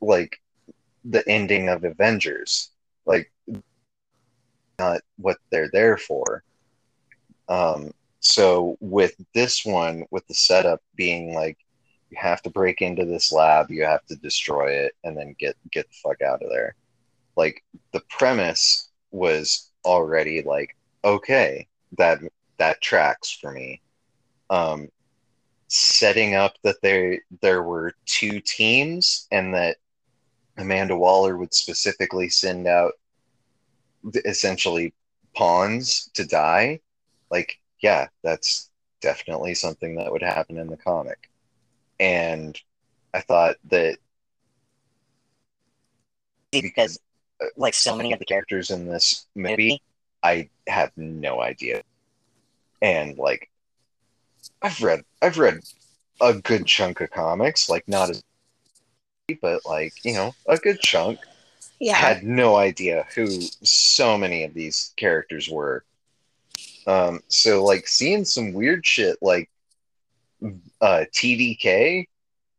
like 0.00 0.40
the 1.04 1.28
ending 1.28 1.68
of 1.68 1.84
Avengers? 1.84 2.70
Like 3.04 3.30
not 4.78 5.02
what 5.16 5.36
they're 5.50 5.70
there 5.72 5.98
for. 5.98 6.42
Um 7.48 7.92
so 8.20 8.76
with 8.80 9.14
this 9.34 9.64
one 9.64 10.04
with 10.10 10.26
the 10.26 10.34
setup 10.34 10.80
being 10.96 11.34
like 11.34 11.58
you 12.10 12.16
have 12.18 12.42
to 12.42 12.50
break 12.50 12.82
into 12.82 13.04
this 13.04 13.30
lab 13.30 13.70
you 13.70 13.84
have 13.84 14.04
to 14.06 14.16
destroy 14.16 14.70
it 14.72 14.92
and 15.04 15.16
then 15.16 15.36
get 15.38 15.54
get 15.70 15.86
the 15.88 15.96
fuck 16.02 16.20
out 16.22 16.42
of 16.42 16.50
there 16.50 16.74
like 17.38 17.62
the 17.92 18.02
premise 18.10 18.90
was 19.12 19.70
already 19.84 20.42
like, 20.42 20.76
okay, 21.04 21.68
that 21.96 22.18
that 22.58 22.82
tracks 22.82 23.30
for 23.30 23.52
me. 23.52 23.80
Um, 24.50 24.88
setting 25.68 26.34
up 26.34 26.54
that 26.64 26.82
there 26.82 27.20
there 27.40 27.62
were 27.62 27.94
two 28.06 28.40
teams 28.40 29.28
and 29.30 29.54
that 29.54 29.76
Amanda 30.58 30.96
Waller 30.96 31.36
would 31.36 31.54
specifically 31.54 32.28
send 32.28 32.66
out 32.66 32.94
essentially 34.24 34.92
pawns 35.36 36.10
to 36.14 36.26
die, 36.26 36.80
like 37.30 37.60
yeah, 37.80 38.08
that's 38.24 38.68
definitely 39.00 39.54
something 39.54 39.94
that 39.94 40.10
would 40.10 40.22
happen 40.22 40.58
in 40.58 40.66
the 40.66 40.76
comic. 40.76 41.30
And 42.00 42.60
I 43.14 43.20
thought 43.20 43.56
that 43.70 43.98
because 46.50 46.98
like 47.56 47.74
so 47.74 47.96
many 47.96 48.12
of 48.12 48.18
the 48.18 48.24
characters 48.24 48.70
in 48.70 48.86
this 48.86 49.26
movie, 49.34 49.80
I 50.22 50.48
have 50.66 50.92
no 50.96 51.40
idea. 51.40 51.82
And 52.82 53.16
like 53.18 53.50
I've 54.62 54.80
read 54.82 55.04
I've 55.22 55.38
read 55.38 55.60
a 56.20 56.34
good 56.34 56.66
chunk 56.66 57.00
of 57.00 57.10
comics, 57.10 57.68
like 57.68 57.86
not 57.88 58.10
as 58.10 58.22
but 59.42 59.66
like, 59.66 59.92
you 60.04 60.14
know, 60.14 60.34
a 60.46 60.56
good 60.56 60.80
chunk. 60.80 61.18
Yeah. 61.80 61.94
Had 61.94 62.24
no 62.24 62.56
idea 62.56 63.06
who 63.14 63.26
so 63.62 64.16
many 64.16 64.44
of 64.44 64.54
these 64.54 64.94
characters 64.96 65.48
were. 65.48 65.84
Um, 66.86 67.20
so 67.28 67.62
like 67.64 67.86
seeing 67.86 68.24
some 68.24 68.52
weird 68.52 68.84
shit 68.84 69.18
like 69.20 69.50
uh 70.80 71.04
TDK, 71.12 72.06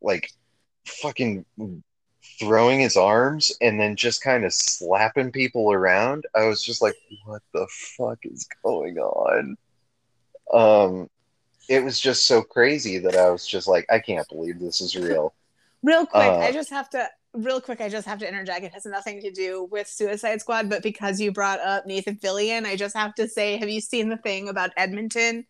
like 0.02 0.32
fucking 0.86 1.46
throwing 2.40 2.80
his 2.80 2.98
arms 2.98 3.52
and 3.62 3.80
then 3.80 3.96
just 3.96 4.22
kind 4.24 4.46
of 4.46 4.54
slapping 4.54 5.32
people 5.32 5.72
around. 5.72 6.26
I 6.36 6.46
was 6.46 6.64
just 6.64 6.82
like, 6.82 6.96
what 7.26 7.42
the 7.54 7.68
fuck 7.98 8.20
is 8.24 8.48
going 8.64 8.98
on? 8.98 9.58
Um, 10.54 11.10
it 11.68 11.84
was 11.84 12.00
just 12.00 12.26
so 12.26 12.42
crazy 12.42 12.98
that 13.00 13.16
I 13.16 13.30
was 13.30 13.46
just 13.48 13.68
like, 13.68 13.86
I 13.92 14.00
can't 14.00 14.28
believe 14.30 14.60
this 14.60 14.82
is 14.82 14.96
real. 14.96 15.34
Real 15.84 16.06
quick, 16.06 16.34
Uh, 16.34 16.40
I 16.40 16.52
just 16.52 16.72
have 16.72 16.90
to 16.92 17.08
real 17.34 17.62
quick, 17.62 17.80
I 17.80 17.90
just 17.90 18.08
have 18.08 18.20
to 18.20 18.28
interject. 18.28 18.66
It 18.66 18.74
has 18.74 18.86
nothing 18.86 19.22
to 19.22 19.32
do 19.32 19.68
with 19.72 19.88
Suicide 19.88 20.42
Squad, 20.42 20.70
but 20.70 20.84
because 20.84 21.22
you 21.22 21.32
brought 21.32 21.60
up 21.62 21.86
Nathan 21.86 22.18
Fillion, 22.18 22.66
I 22.66 22.76
just 22.76 22.96
have 22.98 23.14
to 23.16 23.28
say, 23.30 23.58
have 23.58 23.70
you 23.70 23.80
seen 23.80 24.10
the 24.10 24.18
thing 24.18 24.50
about 24.50 24.72
Edmonton 24.76 25.46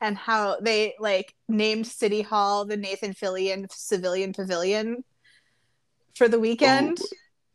and 0.00 0.16
how 0.18 0.58
they 0.60 0.94
like 0.98 1.34
named 1.48 1.86
City 1.86 2.22
Hall 2.22 2.64
the 2.66 2.76
Nathan 2.76 3.14
Fillion 3.14 3.70
Civilian 3.72 4.32
Pavilion 4.32 5.04
for 6.16 6.28
the 6.28 6.38
weekend? 6.40 6.98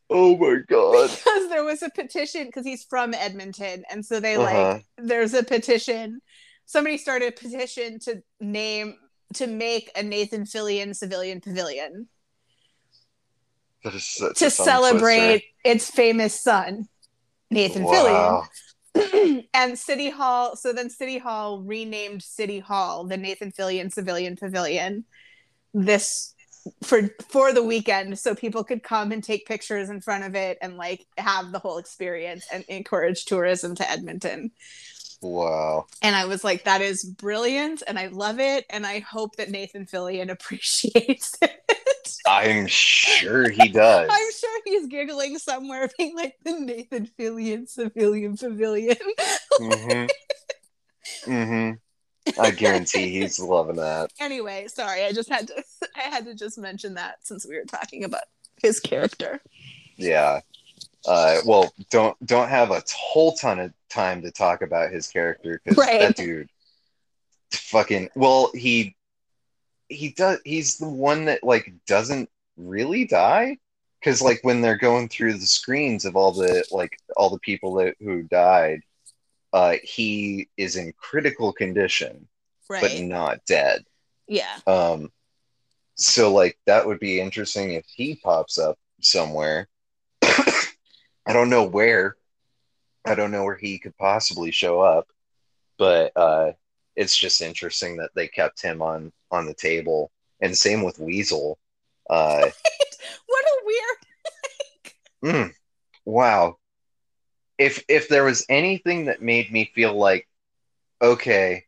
Oh 0.09 0.37
my 0.37 0.59
god. 0.67 1.09
Because 1.25 1.49
there 1.49 1.63
was 1.63 1.81
a 1.81 1.89
petition 1.89 2.45
because 2.45 2.65
he's 2.65 2.83
from 2.83 3.13
Edmonton, 3.13 3.83
and 3.89 4.05
so 4.05 4.19
they 4.19 4.35
Uh-huh. 4.35 4.73
like 4.73 4.85
there's 4.97 5.33
a 5.33 5.43
petition. 5.43 6.21
Somebody 6.65 6.97
started 6.97 7.29
a 7.29 7.31
petition 7.31 7.99
to 8.01 8.21
name 8.39 8.95
to 9.35 9.47
make 9.47 9.89
a 9.95 10.03
Nathan 10.03 10.43
Fillion 10.45 10.95
Civilian 10.95 11.41
Pavilion 11.41 12.07
That 13.83 13.95
is 13.95 14.05
such 14.07 14.37
to 14.39 14.49
celebrate 14.49 15.43
its 15.63 15.89
famous 15.89 16.39
son, 16.39 16.87
Nathan. 17.49 17.83
Wow. 17.83 18.43
Fillion. 18.95 19.45
and 19.53 19.77
City 19.77 20.09
Hall, 20.09 20.55
so 20.55 20.71
then 20.71 20.89
City 20.89 21.17
Hall 21.17 21.61
renamed 21.61 22.21
City 22.23 22.59
Hall 22.59 23.05
the 23.05 23.17
Nathan 23.17 23.51
Fillion 23.51 23.91
Civilian 23.91 24.35
Pavilion 24.35 25.03
this 25.73 26.34
for 26.83 27.09
for 27.29 27.53
the 27.53 27.63
weekend 27.63 28.17
so 28.17 28.35
people 28.35 28.63
could 28.63 28.83
come 28.83 29.11
and 29.11 29.23
take 29.23 29.45
pictures 29.45 29.89
in 29.89 30.01
front 30.01 30.23
of 30.23 30.35
it 30.35 30.57
and 30.61 30.77
like 30.77 31.05
have 31.17 31.51
the 31.51 31.59
whole 31.59 31.77
experience 31.77 32.45
and 32.51 32.63
encourage 32.67 33.25
tourism 33.25 33.75
to 33.75 33.89
Edmonton. 33.89 34.51
Wow. 35.21 35.87
And 36.01 36.15
I 36.15 36.25
was 36.25 36.43
like, 36.43 36.65
that 36.65 36.81
is 36.81 37.03
brilliant 37.03 37.83
and 37.87 37.97
I 37.97 38.07
love 38.07 38.39
it. 38.39 38.65
And 38.69 38.85
I 38.85 38.99
hope 38.99 39.37
that 39.37 39.49
Nathan 39.49 39.85
Fillion 39.85 40.29
appreciates 40.31 41.37
it. 41.41 41.51
I'm 42.27 42.67
sure 42.67 43.49
he 43.49 43.69
does. 43.69 44.09
I'm 44.11 44.31
sure 44.31 44.61
he's 44.65 44.87
giggling 44.87 45.37
somewhere, 45.37 45.89
being 45.97 46.15
like 46.15 46.35
the 46.43 46.59
Nathan 46.59 47.09
Fillion 47.19 47.67
Civilian 47.67 48.37
Pavilion. 48.37 48.97
hmm 49.57 50.05
hmm 51.25 51.71
I 52.39 52.51
guarantee 52.51 53.09
he's 53.19 53.39
loving 53.39 53.75
that. 53.77 54.11
anyway, 54.19 54.67
sorry, 54.67 55.03
I 55.05 55.11
just 55.11 55.29
had 55.29 55.47
to 55.47 55.63
I 55.95 56.01
had 56.09 56.25
to 56.25 56.35
just 56.35 56.57
mention 56.57 56.95
that 56.95 57.17
since 57.23 57.45
we 57.47 57.55
were 57.55 57.65
talking 57.65 58.03
about 58.03 58.23
his 58.61 58.79
character. 58.79 59.41
Yeah. 59.97 60.41
Uh, 61.07 61.37
well, 61.45 61.71
don't 61.91 62.17
don't 62.25 62.49
have 62.49 62.71
a 62.71 62.81
whole 62.95 63.35
ton 63.35 63.59
of 63.59 63.71
time 63.89 64.21
to 64.23 64.31
talk 64.31 64.61
about 64.61 64.91
his 64.91 65.07
character 65.07 65.61
because 65.63 65.77
Right. 65.77 65.99
that 65.99 66.15
dude, 66.15 66.49
fucking. 67.51 68.09
Well, 68.15 68.51
he 68.53 68.95
he 69.87 70.09
does. 70.09 70.39
He's 70.43 70.77
the 70.77 70.89
one 70.89 71.25
that 71.25 71.43
like 71.43 71.71
doesn't 71.85 72.29
really 72.57 73.05
die 73.05 73.57
because 73.99 74.21
like 74.21 74.39
when 74.41 74.61
they're 74.61 74.77
going 74.77 75.09
through 75.09 75.33
the 75.33 75.45
screens 75.45 76.05
of 76.05 76.15
all 76.15 76.31
the 76.31 76.65
like 76.71 76.97
all 77.15 77.29
the 77.29 77.39
people 77.39 77.75
that 77.75 77.95
who 77.99 78.23
died, 78.23 78.81
uh, 79.55 79.75
he 79.83 80.49
is 80.57 80.75
in 80.75 80.93
critical 80.97 81.51
condition 81.53 82.27
Right. 82.69 82.81
but 82.81 82.99
not 82.99 83.45
dead. 83.45 83.85
yeah. 84.27 84.57
Um, 84.67 85.11
so 85.95 86.33
like 86.33 86.57
that 86.65 86.85
would 86.85 86.99
be 86.99 87.21
interesting 87.21 87.71
if 87.73 87.85
he 87.87 88.15
pops 88.15 88.57
up 88.57 88.77
somewhere. 89.01 89.69
I 90.23 91.31
don't 91.33 91.49
know 91.49 91.63
where. 91.63 92.17
I 93.05 93.15
don't 93.15 93.31
know 93.31 93.43
where 93.45 93.55
he 93.55 93.79
could 93.79 93.95
possibly 93.97 94.51
show 94.51 94.81
up, 94.81 95.07
but 95.77 96.11
uh, 96.17 96.51
it's 96.97 97.15
just 97.17 97.41
interesting 97.41 97.95
that 97.97 98.09
they 98.15 98.27
kept 98.27 98.61
him 98.61 98.81
on 98.81 99.11
on 99.31 99.45
the 99.45 99.53
table. 99.53 100.11
And 100.41 100.57
same 100.57 100.83
with 100.83 100.99
Weasel. 100.99 101.57
Uh, 102.09 102.49
What 103.27 103.45
a 103.45 103.57
weird 103.65 103.97
mm, 105.35 105.53
wow. 106.05 106.57
If 107.57 107.83
if 107.87 108.09
there 108.09 108.23
was 108.23 108.45
anything 108.49 109.05
that 109.05 109.21
made 109.21 109.51
me 109.51 109.71
feel 109.73 109.93
like, 109.93 110.27
okay, 111.01 111.65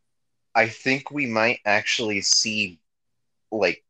I 0.56 0.68
think 0.68 1.12
we 1.12 1.26
might 1.26 1.60
actually 1.66 2.22
see 2.22 2.80
like 3.52 3.84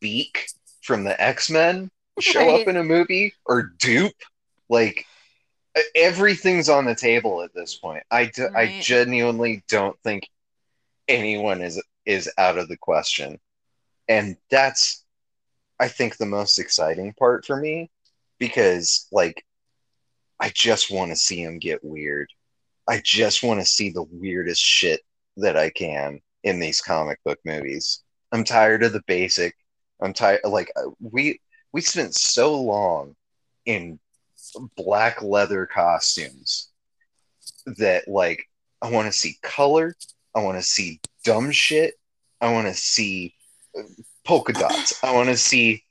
Beak 0.00 0.46
from 0.82 1.04
the 1.04 1.20
X 1.20 1.50
Men 1.50 1.90
show 2.20 2.40
Right. 2.48 2.62
up 2.62 2.68
in 2.68 2.76
a 2.76 2.84
movie 2.84 3.34
or 3.46 3.72
Doop, 3.78 4.12
like 4.68 5.06
everything's 5.94 6.68
on 6.68 6.84
the 6.84 6.94
table 6.94 7.42
at 7.42 7.54
this 7.54 7.74
point. 7.74 8.04
I 8.10 8.26
d- 8.26 8.42
I 8.54 8.66
Right. 8.66 8.80
genuinely 8.80 9.62
don't 9.68 9.98
think 10.02 10.28
anyone 11.08 11.62
is 11.62 11.82
is 12.06 12.30
out 12.38 12.58
of 12.58 12.68
the 12.68 12.76
question, 12.76 13.38
and 14.08 14.36
that's 14.50 15.04
I 15.78 15.88
think 15.88 16.16
the 16.16 16.26
most 16.26 16.58
exciting 16.58 17.12
part 17.14 17.44
for 17.44 17.56
me 17.56 17.90
because 18.38 19.06
like 19.12 19.44
I 20.40 20.50
just 20.54 20.90
want 20.90 21.10
to 21.10 21.16
see 21.16 21.42
him 21.42 21.58
get 21.58 21.84
weird. 21.84 22.28
I 22.88 23.00
just 23.04 23.42
want 23.42 23.60
to 23.60 23.66
see 23.66 23.90
the 23.90 24.06
weirdest 24.10 24.60
shit 24.60 25.00
that 25.36 25.56
I 25.56 25.70
can 25.70 26.20
in 26.42 26.58
these 26.58 26.80
comic 26.80 27.18
book 27.24 27.38
movies. 27.44 28.02
I'm 28.32 28.44
tired 28.44 28.82
of 28.82 28.92
the 28.92 29.02
basic. 29.06 29.54
I'm 30.00 30.12
tired 30.12 30.40
like 30.44 30.72
uh, 30.76 30.90
we 31.00 31.40
we 31.72 31.80
spent 31.80 32.14
so 32.14 32.60
long 32.60 33.14
in 33.66 33.98
black 34.76 35.22
leather 35.22 35.66
costumes 35.66 36.70
that 37.78 38.08
like 38.08 38.44
I 38.80 38.90
want 38.90 39.06
to 39.06 39.16
see 39.16 39.38
color, 39.42 39.94
I 40.34 40.40
want 40.40 40.58
to 40.58 40.62
see 40.62 41.00
dumb 41.24 41.52
shit, 41.52 41.94
I 42.40 42.52
want 42.52 42.66
to 42.66 42.74
see 42.74 43.34
uh, 43.78 43.82
polka 44.24 44.52
dots. 44.52 45.02
I 45.04 45.12
want 45.12 45.28
to 45.28 45.36
see 45.36 45.84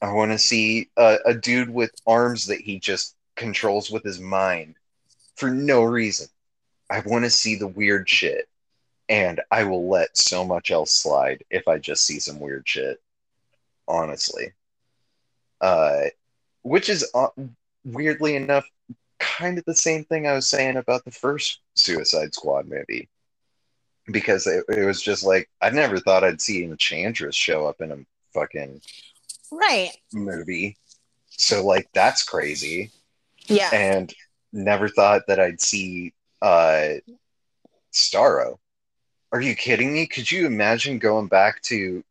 I 0.00 0.12
want 0.12 0.30
to 0.30 0.38
see 0.38 0.90
a, 0.96 1.18
a 1.26 1.34
dude 1.34 1.70
with 1.70 1.90
arms 2.06 2.46
that 2.46 2.60
he 2.60 2.78
just 2.78 3.16
controls 3.38 3.90
with 3.90 4.02
his 4.02 4.20
mind 4.20 4.74
for 5.36 5.50
no 5.50 5.82
reason. 5.82 6.28
I 6.90 7.00
want 7.00 7.24
to 7.24 7.30
see 7.30 7.54
the 7.54 7.66
weird 7.66 8.08
shit, 8.08 8.48
and 9.08 9.40
I 9.50 9.64
will 9.64 9.88
let 9.88 10.18
so 10.18 10.44
much 10.44 10.70
else 10.70 10.90
slide 10.90 11.44
if 11.48 11.66
I 11.68 11.78
just 11.78 12.04
see 12.04 12.18
some 12.18 12.40
weird 12.40 12.68
shit. 12.68 13.00
Honestly, 13.86 14.52
uh, 15.62 16.02
which 16.62 16.90
is 16.90 17.10
uh, 17.14 17.28
weirdly 17.86 18.36
enough 18.36 18.66
kind 19.18 19.56
of 19.56 19.64
the 19.64 19.74
same 19.74 20.04
thing 20.04 20.26
I 20.26 20.34
was 20.34 20.46
saying 20.46 20.76
about 20.76 21.06
the 21.06 21.10
first 21.10 21.60
Suicide 21.74 22.34
Squad 22.34 22.68
movie, 22.68 23.08
because 24.12 24.46
it, 24.46 24.64
it 24.68 24.84
was 24.84 25.00
just 25.00 25.24
like 25.24 25.48
I 25.62 25.70
never 25.70 26.00
thought 26.00 26.22
I'd 26.22 26.42
see 26.42 26.64
Enchantress 26.64 27.34
show 27.34 27.66
up 27.66 27.80
in 27.80 27.92
a 27.92 27.98
fucking 28.34 28.82
right. 29.50 29.90
movie. 30.12 30.76
So 31.30 31.64
like 31.64 31.88
that's 31.94 32.22
crazy. 32.24 32.90
Yeah. 33.48 33.70
And 33.72 34.12
never 34.52 34.88
thought 34.88 35.22
that 35.28 35.40
I'd 35.40 35.60
see 35.60 36.12
uh 36.42 36.94
Starro. 37.92 38.58
Are 39.30 39.40
you 39.40 39.54
kidding 39.54 39.92
me? 39.92 40.06
Could 40.06 40.30
you 40.30 40.46
imagine 40.46 40.98
going 40.98 41.26
back 41.26 41.60
to 41.62 42.02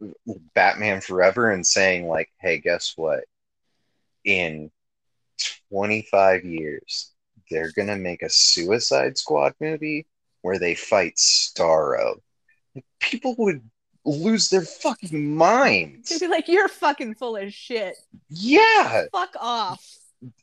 Batman 0.53 1.01
Forever 1.01 1.49
and 1.51 1.65
saying 1.65 2.07
like, 2.07 2.29
"Hey, 2.39 2.59
guess 2.59 2.93
what? 2.95 3.23
In 4.23 4.69
25 5.71 6.45
years, 6.45 7.11
they're 7.49 7.71
gonna 7.71 7.95
make 7.95 8.21
a 8.21 8.29
Suicide 8.29 9.17
Squad 9.17 9.53
movie 9.59 10.05
where 10.41 10.59
they 10.59 10.75
fight 10.75 11.15
Starro. 11.15 12.21
People 12.99 13.35
would 13.37 13.61
lose 14.05 14.49
their 14.49 14.61
fucking 14.61 15.35
minds. 15.35 16.09
To 16.09 16.19
be 16.19 16.27
like, 16.27 16.47
you're 16.47 16.67
fucking 16.67 17.15
full 17.15 17.35
of 17.35 17.53
shit. 17.53 17.97
Yeah, 18.29 19.05
Fuck 19.11 19.35
off. 19.39 19.85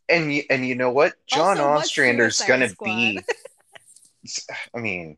And 0.09 0.33
you, 0.33 0.43
and 0.51 0.67
you 0.67 0.75
know 0.75 0.91
what? 0.91 1.15
John 1.27 1.59
Also, 1.59 1.83
Ostrander's 1.85 2.41
gonna 2.43 2.69
Squad? 2.69 2.87
be. 2.87 3.21
I 4.75 4.79
mean, 4.79 5.17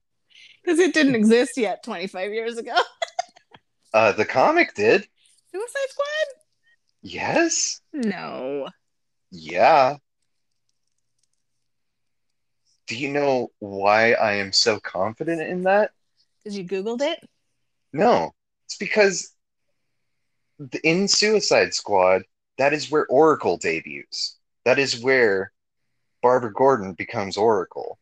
Because 0.64 0.78
it 0.78 0.94
didn't 0.94 1.14
exist 1.14 1.56
yet 1.56 1.82
25 1.84 2.32
years 2.32 2.58
ago. 2.58 2.74
uh, 3.94 4.12
the 4.12 4.24
comic 4.24 4.74
did. 4.74 5.06
Suicide 5.52 5.88
Squad? 5.90 6.40
Yes. 7.02 7.80
No. 7.92 8.68
Yeah. 9.30 9.96
Do 12.86 12.96
you 12.96 13.10
know 13.10 13.50
why 13.58 14.12
I 14.12 14.34
am 14.34 14.52
so 14.52 14.78
confident 14.80 15.40
in 15.40 15.62
that? 15.64 15.90
Because 16.42 16.56
you 16.56 16.64
Googled 16.64 17.00
it? 17.00 17.18
No, 17.92 18.32
it's 18.64 18.76
because 18.76 19.32
in 20.84 21.08
Suicide 21.08 21.74
Squad, 21.74 22.22
that 22.58 22.72
is 22.72 22.90
where 22.90 23.06
Oracle 23.06 23.56
debuts. 23.56 24.36
That 24.66 24.80
is 24.80 25.00
where 25.00 25.52
Barbara 26.22 26.52
Gordon 26.52 26.92
becomes 26.94 27.36
Oracle 27.36 27.98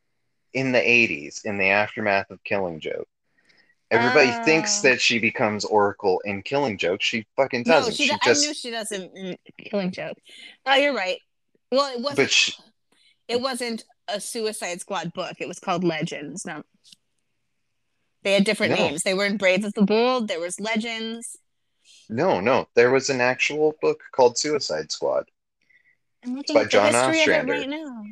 in 0.54 0.72
the 0.72 0.78
80s, 0.80 1.44
in 1.44 1.58
the 1.58 1.68
aftermath 1.68 2.30
of 2.30 2.42
Killing 2.42 2.80
Joke. 2.80 3.06
Everybody 3.90 4.30
Oh. 4.30 4.44
thinks 4.44 4.80
that 4.80 4.98
she 4.98 5.18
becomes 5.18 5.66
Oracle 5.66 6.20
in 6.24 6.42
Killing 6.42 6.78
Joke. 6.78 7.02
She 7.02 7.26
fucking 7.36 7.64
doesn't. 7.64 7.94
she, 7.94 8.06
she 8.08 8.16
just, 8.24 8.42
I 8.44 8.46
knew 8.48 8.54
she 8.54 8.70
doesn't 8.70 9.14
in 9.16 9.36
Killing 9.66 9.90
Joke. 9.92 10.16
Oh, 10.64 10.74
you're 10.74 10.94
right. 10.94 11.18
Well, 11.70 11.94
it 11.94 12.00
wasn't. 12.00 12.30
she, 12.30 12.54
it 13.28 13.42
wasn't 13.42 13.84
a 14.08 14.18
Suicide 14.18 14.80
Squad 14.80 15.12
book. 15.12 15.34
It 15.40 15.48
was 15.48 15.58
called 15.58 15.84
Legends. 15.84 16.46
No, 16.46 16.62
they 18.22 18.32
had 18.32 18.44
different 18.44 18.70
No. 18.72 18.78
names. 18.88 19.02
They 19.02 19.12
were 19.14 19.26
in 19.26 19.36
Brave 19.36 19.64
of 19.64 19.74
the 19.74 19.82
Bold. 19.84 20.28
There 20.28 20.40
was 20.40 20.58
Legends. 20.58 21.36
no, 22.08 22.40
no, 22.40 22.68
there 22.74 22.90
was 22.90 23.10
an 23.10 23.20
actual 23.20 23.74
book 23.82 24.00
called 24.12 24.38
Suicide 24.38 24.90
Squad. 24.90 25.30
I'm 26.24 26.34
looking 26.34 26.54
by 26.54 26.64
John 26.64 26.92
history 26.92 27.22
of 27.22 27.28
it 27.28 27.30
Ostrander. 27.30 27.52
right 27.52 27.68
now. 27.68 28.04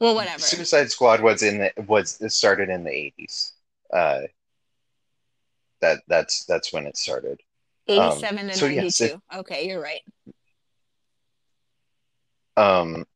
Well, 0.00 0.14
whatever. 0.14 0.40
Suicide 0.40 0.90
Squad 0.90 1.20
was 1.22 1.42
in 1.42 1.58
the 1.58 1.72
was 1.86 2.20
started 2.34 2.68
in 2.68 2.84
the 2.84 2.90
eighties. 2.90 3.52
Uh, 3.92 4.22
that 5.80 6.02
that's 6.08 6.44
that's 6.44 6.72
when 6.72 6.86
it 6.86 6.96
started. 6.96 7.40
um, 7.88 7.96
87 7.96 8.38
and 8.38 8.54
so 8.54 8.66
yes, 8.66 9.00
92. 9.00 9.22
okay, 9.40 9.68
you're 9.68 9.80
right. 9.80 10.00
Um, 12.56 13.06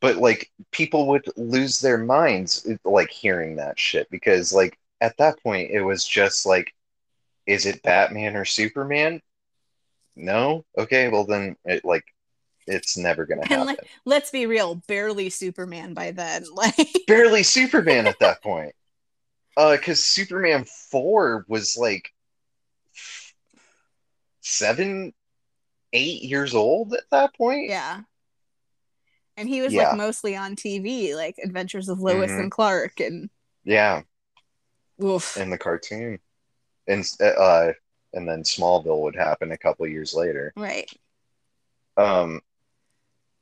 but 0.00 0.16
like 0.16 0.50
people 0.70 1.08
would 1.08 1.24
lose 1.36 1.80
their 1.80 1.98
minds 1.98 2.66
like 2.84 3.10
hearing 3.10 3.56
that 3.56 3.78
shit 3.78 4.08
because 4.10 4.52
like 4.52 4.78
at 5.00 5.16
that 5.18 5.42
point 5.42 5.70
it 5.70 5.82
was 5.82 6.04
just 6.06 6.46
like, 6.46 6.72
is 7.46 7.66
it 7.66 7.82
Batman 7.82 8.36
or 8.36 8.44
Superman? 8.44 9.20
No. 10.16 10.64
Okay, 10.76 11.08
well 11.08 11.24
then 11.24 11.56
it 11.64 11.84
like 11.84 12.04
it's 12.66 12.96
never 12.96 13.26
gonna 13.26 13.42
And 13.42 13.50
happen. 13.60 13.66
like, 13.66 13.80
let's 14.04 14.30
be 14.30 14.46
real, 14.46 14.76
barely 14.86 15.30
Superman 15.30 15.94
by 15.94 16.10
then. 16.12 16.44
Like, 16.54 16.74
barely 17.06 17.42
Superman 17.42 18.06
at 18.06 18.18
that 18.20 18.42
point. 18.42 18.74
Uh, 19.56 19.76
because 19.76 20.02
Superman 20.02 20.64
four 20.90 21.44
was 21.48 21.76
like 21.76 22.12
seven, 24.40 25.12
eight 25.92 26.22
years 26.22 26.54
old 26.54 26.94
at 26.94 27.04
that 27.10 27.34
point. 27.34 27.68
yeah. 27.68 28.02
And 29.36 29.48
he 29.48 29.62
was 29.62 29.72
Yeah. 29.72 29.90
like 29.90 29.98
mostly 29.98 30.36
on 30.36 30.54
TV, 30.54 31.14
like 31.14 31.36
Adventures 31.42 31.88
of 31.88 32.00
Lois 32.00 32.30
Mhm. 32.30 32.40
and 32.40 32.50
Clark, 32.50 33.00
and 33.00 33.30
Yeah, 33.64 34.02
oof. 35.02 35.36
in 35.36 35.50
the 35.50 35.58
cartoon, 35.58 36.18
and 36.86 37.04
uh, 37.20 37.72
and 38.12 38.28
then 38.28 38.42
Smallville 38.42 39.02
would 39.02 39.16
happen 39.16 39.52
a 39.52 39.58
couple 39.58 39.86
years 39.86 40.14
later. 40.14 40.52
right. 40.56 40.90
Um, 41.96 42.40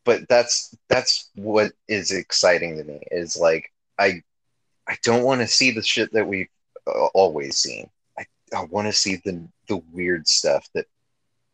but 0.05 0.27
that's 0.29 0.75
that's 0.89 1.29
what 1.35 1.73
is 1.87 2.13
exciting 2.13 2.79
to 2.79 2.85
me 2.85 3.03
is 3.11 3.37
like 3.37 3.71
I 3.99 4.23
I 4.87 4.97
don't 5.03 5.23
want 5.23 5.43
to 5.43 5.47
see 5.47 5.71
the 5.71 5.83
shit 5.83 6.13
that 6.15 6.27
we've 6.27 6.49
uh, 6.87 7.09
always 7.15 7.59
seen. 7.59 7.91
I 8.19 8.25
I 8.55 8.65
want 8.65 8.87
to 8.87 8.93
see 8.93 9.17
the 9.17 9.47
the 9.69 9.83
weird 9.93 10.27
stuff 10.27 10.67
that 10.75 10.87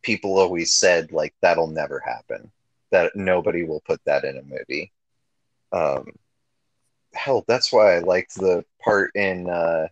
people 0.01 0.39
always 0.39 0.73
said 0.73 1.11
like 1.11 1.33
that'll 1.41 1.67
never 1.67 1.99
happen. 1.99 2.49
That 2.91 3.13
nobody 3.15 3.63
will 3.63 3.81
put 3.81 3.99
that 4.05 4.23
in 4.23 4.37
a 4.37 4.43
movie. 4.43 4.93
Um, 5.73 6.11
hell, 7.13 7.43
that's 7.47 7.73
why 7.73 7.95
I 7.95 7.99
liked 7.99 8.35
the 8.35 8.63
part 8.81 9.13
in 9.15 9.49
uh, 9.49 9.87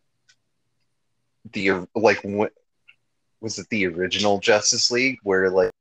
the 1.51 1.87
like 1.95 2.21
what 2.23 2.53
was 3.41 3.59
it 3.59 3.67
the 3.69 3.85
original 3.87 4.39
Justice 4.39 4.89
League 4.91 5.19
where 5.23 5.49
like 5.49 5.71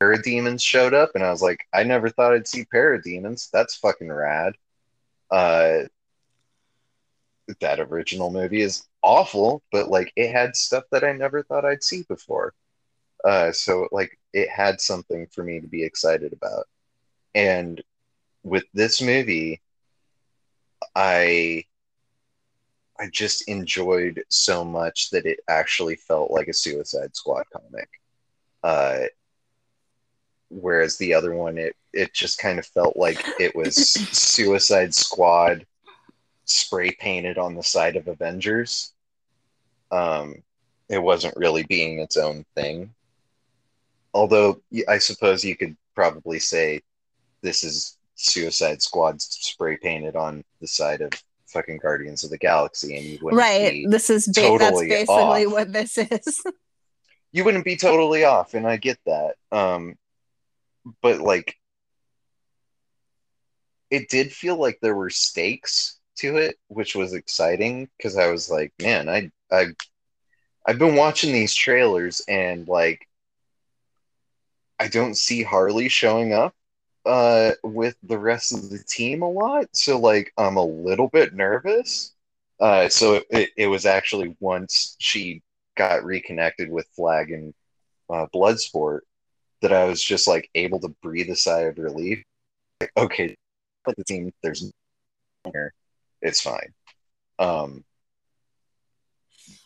parademons 0.00 0.62
showed 0.62 0.94
up 0.94 1.10
and 1.14 1.24
I 1.24 1.30
was 1.30 1.42
like, 1.42 1.60
I 1.72 1.82
never 1.82 2.08
thought 2.08 2.32
I'd 2.32 2.48
see 2.48 2.64
parademons. 2.64 3.50
That's 3.50 3.76
fucking 3.76 4.10
rad. 4.10 4.54
Uh 5.30 5.82
that 7.60 7.78
original 7.78 8.30
movie 8.30 8.60
is 8.62 8.82
awful, 9.02 9.62
but 9.70 9.88
like 9.88 10.12
it 10.16 10.32
had 10.32 10.56
stuff 10.56 10.84
that 10.90 11.04
I 11.04 11.12
never 11.12 11.42
thought 11.42 11.64
I'd 11.64 11.84
see 11.84 12.02
before. 12.08 12.54
Uh 13.24 13.52
so 13.52 13.88
like 13.92 14.18
it 14.32 14.48
had 14.48 14.80
something 14.80 15.26
for 15.32 15.44
me 15.44 15.60
to 15.60 15.68
be 15.68 15.84
excited 15.84 16.32
about. 16.32 16.66
And 17.34 17.82
with 18.42 18.64
this 18.72 19.02
movie, 19.02 19.60
I 20.94 21.64
I 22.98 23.08
just 23.12 23.48
enjoyed 23.48 24.24
so 24.28 24.64
much 24.64 25.10
that 25.10 25.26
it 25.26 25.40
actually 25.48 25.96
felt 25.96 26.30
like 26.30 26.48
a 26.48 26.52
Suicide 26.52 27.14
Squad 27.14 27.44
comic. 27.52 27.88
Uh 28.62 29.06
whereas 30.48 30.96
the 30.96 31.12
other 31.12 31.34
one 31.34 31.58
it 31.58 31.74
it 31.92 32.12
just 32.14 32.38
kind 32.38 32.58
of 32.58 32.66
felt 32.66 32.96
like 32.96 33.22
it 33.40 33.54
was 33.56 33.74
Suicide 34.12 34.94
Squad 34.94 35.66
spray 36.44 36.92
painted 36.92 37.38
on 37.38 37.54
the 37.54 37.62
side 37.62 37.96
of 37.96 38.08
Avengers. 38.08 38.92
Um, 39.90 40.42
it 40.88 41.02
wasn't 41.02 41.36
really 41.36 41.64
being 41.64 41.98
its 41.98 42.16
own 42.16 42.44
thing. 42.54 42.94
Although 44.14 44.60
I 44.88 44.98
suppose 44.98 45.44
you 45.44 45.56
could 45.56 45.76
probably 45.94 46.38
say 46.38 46.82
this 47.42 47.64
is 47.64 47.98
Suicide 48.14 48.80
Squad 48.80 49.20
spray 49.20 49.76
painted 49.76 50.16
on 50.16 50.44
the 50.60 50.66
side 50.66 51.00
of 51.00 51.12
fucking 51.46 51.78
Guardians 51.78 52.24
of 52.24 52.30
the 52.30 52.38
Galaxy, 52.38 52.96
and 52.96 53.06
you 53.06 53.18
wouldn't 53.20 53.38
Right. 53.38 53.72
be 53.72 53.86
This 53.88 54.10
is 54.10 54.26
ba- 54.26 54.34
totally 54.40 54.88
that's 54.88 55.08
basically 55.08 55.46
off. 55.46 55.52
what 55.52 55.72
this 55.72 55.98
is. 55.98 56.42
you 57.32 57.44
wouldn't 57.44 57.64
be 57.64 57.76
totally 57.76 58.24
off, 58.24 58.54
and 58.54 58.66
I 58.66 58.76
get 58.76 58.98
that. 59.06 59.36
Um, 59.52 59.96
but 61.02 61.20
like, 61.20 61.56
it 63.90 64.08
did 64.08 64.32
feel 64.32 64.56
like 64.56 64.78
there 64.80 64.94
were 64.96 65.10
stakes 65.10 65.98
to 66.16 66.36
it, 66.38 66.56
which 66.68 66.94
was 66.96 67.12
exciting 67.12 67.88
because 67.96 68.16
I 68.16 68.28
was 68.28 68.50
like, 68.50 68.72
man, 68.80 69.08
I 69.08 69.30
I 69.50 69.66
I've 70.66 70.78
been 70.78 70.96
watching 70.96 71.32
these 71.32 71.54
trailers 71.54 72.20
and 72.26 72.66
like, 72.66 73.06
I 74.80 74.88
don't 74.88 75.14
see 75.16 75.42
Harley 75.42 75.88
showing 75.88 76.32
up 76.32 76.54
uh 77.06 77.52
with 77.62 77.96
the 78.02 78.18
rest 78.18 78.52
of 78.52 78.70
the 78.70 78.78
team 78.78 79.22
a 79.22 79.28
lot, 79.30 79.66
so 79.72 79.98
like 79.98 80.32
I'm 80.36 80.56
a 80.56 80.64
little 80.64 81.08
bit 81.08 81.34
nervous. 81.34 82.12
Uh, 82.58 82.88
so 82.88 83.22
it, 83.30 83.50
it 83.56 83.66
was 83.66 83.84
actually 83.86 84.34
once 84.40 84.96
she 84.98 85.42
got 85.76 86.04
reconnected 86.04 86.70
with 86.70 86.88
Flag 86.96 87.30
and 87.30 87.54
uh, 88.08 88.26
Bloodsport 88.34 89.00
that 89.62 89.72
I 89.72 89.84
was 89.84 90.02
just 90.02 90.26
like 90.26 90.48
able 90.54 90.80
to 90.80 90.88
breathe 91.02 91.28
a 91.30 91.36
sigh 91.36 91.62
of 91.62 91.78
relief. 91.78 92.22
Like, 92.80 92.92
okay, 92.96 93.36
the 93.84 94.04
team, 94.04 94.32
there's 94.42 94.70
here, 95.52 95.74
it's 96.22 96.40
fine. 96.40 96.72
Um, 97.38 97.84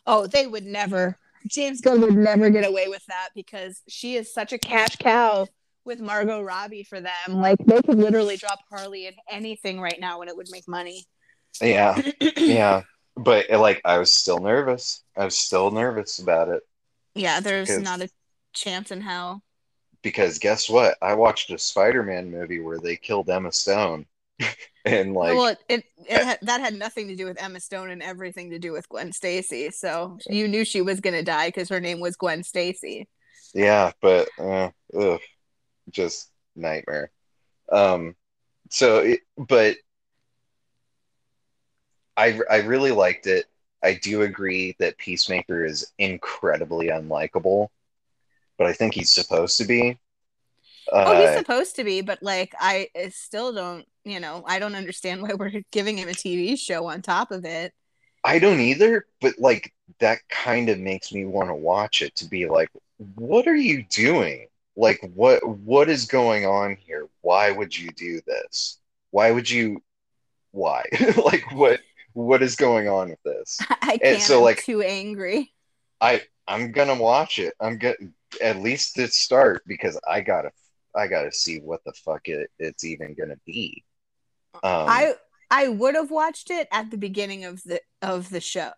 Oh, 0.07 0.27
they 0.27 0.47
would 0.47 0.65
never. 0.65 1.17
James 1.47 1.81
Gunn 1.81 2.01
would 2.01 2.17
never 2.17 2.51
get 2.51 2.67
away 2.67 2.89
with 2.89 3.05
that 3.07 3.29
because 3.35 3.83
she 3.89 4.17
is 4.17 4.33
such 4.33 4.53
a 4.53 4.59
cash 4.59 4.97
cow 4.97 5.47
with 5.91 6.01
Margot 6.01 6.41
Robbie 6.41 6.85
for 6.85 7.01
them. 7.01 7.13
Like 7.29 7.59
they 7.67 7.83
could 7.83 7.99
literally 7.99 8.37
drop 8.37 8.61
Harley 8.71 9.07
in 9.07 9.15
anything 9.31 9.81
right 9.81 10.01
now 10.01 10.21
and 10.23 10.31
it 10.31 10.37
would 10.37 10.49
make 10.51 10.67
money. 10.67 11.05
yeah, 11.61 12.01
yeah, 12.37 12.83
but 13.17 13.51
like 13.51 13.83
I 13.85 13.99
was 13.99 14.13
still 14.13 14.39
nervous. 14.39 15.05
I 15.17 15.25
was 15.27 15.37
still 15.37 15.71
nervous 15.71 16.19
about 16.19 16.49
it 16.49 16.63
yeah, 17.15 17.41
there's 17.41 17.79
not 17.79 18.01
a 18.01 18.09
chance 18.53 18.91
in 18.91 19.01
hell. 19.01 19.43
because 20.03 20.39
guess 20.39 20.69
what? 20.69 20.97
I 21.03 21.15
watched 21.15 21.51
a 21.51 21.59
Spider-Man 21.59 22.31
movie 22.31 22.61
where 22.61 22.79
they 22.79 22.97
killed 22.97 23.29
Emma 23.29 23.53
Stone, 23.53 24.07
and 24.85 25.15
like 25.15 25.35
well, 25.35 25.57
it, 25.69 25.85
it, 26.09 26.23
had, 26.23 26.39
that 26.43 26.61
had 26.61 26.75
nothing 26.75 27.09
to 27.09 27.17
do 27.17 27.27
with 27.27 27.43
Emma 27.43 27.61
Stone 27.61 27.91
and 27.91 28.03
everything 28.03 28.51
to 28.51 28.59
do 28.59 28.73
with 28.73 28.89
Gwen 28.89 29.13
Stacy. 29.13 29.71
So 29.71 30.19
you 30.29 30.49
knew 30.49 30.65
she 30.65 30.83
was 30.83 31.01
gonna 31.01 31.23
die 31.23 31.49
because 31.49 31.69
her 31.69 31.81
name 31.81 32.01
was 32.01 32.17
Gwen 32.17 32.43
Stacy. 32.43 33.09
yeah, 33.55 33.93
but 34.01 34.29
uh, 34.39 34.71
ugh, 34.97 35.21
just 35.93 36.31
nightmare. 36.57 37.11
Um, 37.73 38.17
so, 38.71 38.99
it, 39.01 39.21
but 39.39 39.77
I 42.17 42.41
I 42.51 42.59
really 42.59 42.93
liked 42.93 43.27
it. 43.27 43.47
I 43.83 43.95
do 43.95 44.23
agree 44.23 44.77
that 44.79 44.99
Peacemaker 44.99 45.65
is 45.65 45.93
incredibly 45.99 46.89
unlikable, 46.89 47.69
but 48.59 48.67
I 48.69 48.73
think 48.75 48.95
he's 48.95 49.13
supposed 49.13 49.59
to 49.59 49.65
be. 49.67 49.99
oh, 51.05 51.15
he's 51.15 51.33
Uh, 51.33 51.33
supposed 51.33 51.77
to 51.77 51.85
be, 51.85 52.01
but 52.03 52.23
like 52.23 52.55
I 52.59 52.89
still 53.11 53.53
don't, 53.53 53.87
you 54.05 54.21
know, 54.21 54.43
I 54.47 54.59
don't 54.59 54.75
understand 54.75 55.23
why 55.23 55.35
we're 55.39 55.63
giving 55.73 55.99
him 55.99 56.09
a 56.09 56.15
TV 56.15 56.57
show 56.57 56.87
on 56.87 57.03
top 57.03 57.31
of 57.31 57.45
it. 57.45 57.73
I 58.25 58.39
don't 58.39 58.61
either, 58.61 59.07
but 59.21 59.39
like 59.39 59.73
that 60.01 60.21
kind 60.29 60.69
of 60.69 60.79
makes 60.79 61.13
me 61.13 61.25
want 61.25 61.49
to 61.49 61.55
watch 61.55 62.03
it 62.03 62.17
to 62.17 62.27
be 62.27 62.47
like, 62.47 62.69
what 63.15 63.47
are 63.49 63.57
you 63.57 63.83
doing? 63.85 64.47
Like 64.81 65.01
what 65.15 65.47
what 65.47 65.91
is 65.91 66.07
going 66.07 66.47
on 66.47 66.77
here? 66.77 67.07
Why 67.21 67.51
would 67.51 67.77
you 67.77 67.91
do 67.91 68.21
this? 68.27 68.79
Why 69.11 69.31
would 69.31 69.49
you 69.51 69.83
why? 70.53 70.85
like 71.25 71.45
what 71.53 71.81
what 72.15 72.43
is 72.43 72.57
going 72.57 72.89
on 72.89 73.11
with 73.11 73.23
this? 73.23 73.59
I 73.71 73.93
And 73.93 74.01
can't. 74.01 74.23
so, 74.23 74.39
I'm 74.39 74.45
like- 74.45 74.65
too 74.65 74.81
angry. 74.81 75.53
I 76.01 76.23
I'm 76.49 76.73
gonna 76.73 76.95
watch 76.97 77.39
it. 77.39 77.53
I'm 77.61 77.77
gonna 77.77 77.95
at 78.41 78.57
least 78.61 78.95
to 78.95 79.07
start 79.09 79.63
because 79.67 80.01
I 80.09 80.23
gotta 80.23 80.51
I 80.97 81.09
gotta 81.09 81.31
see 81.31 81.59
what 81.61 81.85
the 81.85 81.93
fuck 81.93 82.27
it, 82.29 82.51
it's 82.59 82.83
even 82.85 83.15
gonna 83.15 83.39
be. 83.45 83.85
Um, 84.55 84.89
I 84.89 85.13
I 85.51 85.69
would 85.69 85.95
have 85.95 86.11
watched 86.11 86.51
it 86.51 86.69
at 86.73 86.91
the 86.91 86.97
beginning 86.97 87.45
of 87.45 87.63
the 87.65 87.81
of 88.01 88.31
the 88.31 88.41
show. 88.41 88.71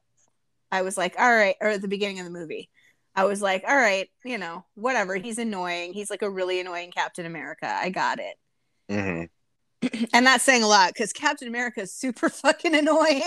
I 0.73 0.83
was 0.83 0.97
like, 0.99 1.15
all 1.19 1.31
right, 1.33 1.55
or 1.61 1.69
at 1.69 1.81
the 1.83 1.87
beginning 1.89 2.19
of 2.19 2.25
the 2.25 2.31
movie. 2.33 2.71
I 3.15 3.25
was 3.25 3.43
like, 3.43 3.65
all 3.69 3.77
right, 3.77 4.09
you 4.25 4.39
know, 4.39 4.65
whatever. 4.75 5.17
He's 5.17 5.39
annoying. 5.39 5.93
He's 5.93 6.11
like 6.11 6.23
a 6.23 6.31
really 6.31 6.61
annoying 6.61 6.91
Captain 6.93 7.27
America. 7.27 7.67
I 7.69 7.91
got 7.91 8.19
it. 8.19 8.37
mhm. 8.89 9.29
And 10.13 10.27
that's 10.27 10.45
saying 10.45 10.63
a 10.63 10.69
lot 10.69 10.93
because 10.95 11.13
Captain 11.13 11.49
America 11.49 11.81
is 11.83 11.93
super 11.93 12.29
fucking 12.31 12.75
annoying. 12.75 13.23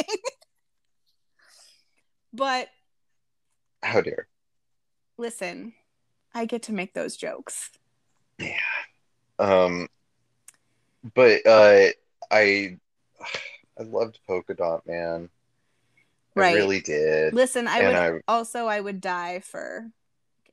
but 2.34 2.68
How 3.84 4.02
dare. 4.02 4.28
listen, 5.18 5.74
I 6.34 6.46
get 6.46 6.64
to 6.64 6.74
make 6.74 6.94
those 6.94 7.18
jokes. 7.18 7.72
Yeah. 8.40 8.60
Um 9.40 9.88
but 11.14 11.46
uh 11.46 11.88
I 12.32 12.78
I 13.80 13.84
loved 13.84 14.20
Polka 14.28 14.54
Dot 14.54 14.86
Man. 14.88 15.30
I 16.44 16.54
really 16.54 16.82
did. 16.82 17.34
Listen, 17.34 17.68
I 17.68 17.80
And 17.80 17.88
would 17.88 17.96
I- 17.96 18.22
also 18.28 18.66
I 18.68 18.80
would 18.80 19.00
die 19.02 19.40
for 19.40 19.88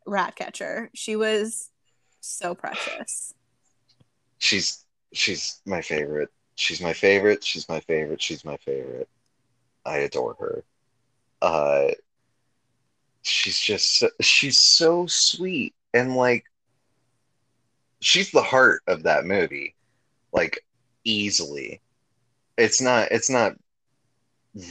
Ratcatcher. 0.06 0.90
She 0.94 1.16
was 1.16 1.70
so 2.20 2.54
precious. 2.54 3.34
She's 4.38 4.84
she's 5.12 5.60
my 5.66 5.82
favorite. 5.82 6.30
She's 6.54 6.80
my 6.80 6.92
favorite. 6.92 7.42
She's 7.44 7.68
my 7.68 7.80
favorite. 7.80 8.20
She's 8.22 8.44
my 8.44 8.56
favorite. 8.58 9.08
I 9.84 9.98
adore 9.98 10.34
her. 10.38 10.64
Uh 11.40 11.88
she's 13.22 13.58
just 13.58 13.98
so, 13.98 14.08
she's 14.20 14.60
so 14.60 15.06
sweet 15.06 15.74
and 15.94 16.16
like 16.16 16.44
she's 18.00 18.30
the 18.32 18.42
heart 18.42 18.82
of 18.86 19.04
that 19.04 19.24
movie. 19.24 19.74
Like 20.32 20.64
easily. 21.04 21.80
It's 22.58 22.80
not 22.80 23.08
it's 23.10 23.30
not 23.30 23.52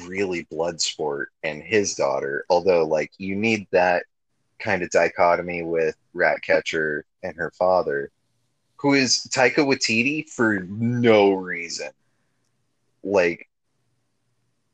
really 0.05 0.45
Bloodsport 0.45 1.25
and 1.43 1.61
his 1.63 1.95
daughter, 1.95 2.45
although 2.49 2.85
like 2.85 3.11
you 3.17 3.35
need 3.35 3.67
that 3.71 4.03
kind 4.59 4.83
of 4.83 4.89
dichotomy 4.91 5.63
with 5.63 5.95
Ratcatcher 6.13 7.05
and 7.23 7.35
her 7.35 7.51
father, 7.51 8.11
who 8.77 8.93
is 8.93 9.27
Taika 9.33 9.57
Waititi 9.57 10.29
for 10.29 10.59
no 10.59 11.33
reason. 11.33 11.89
Like 13.03 13.47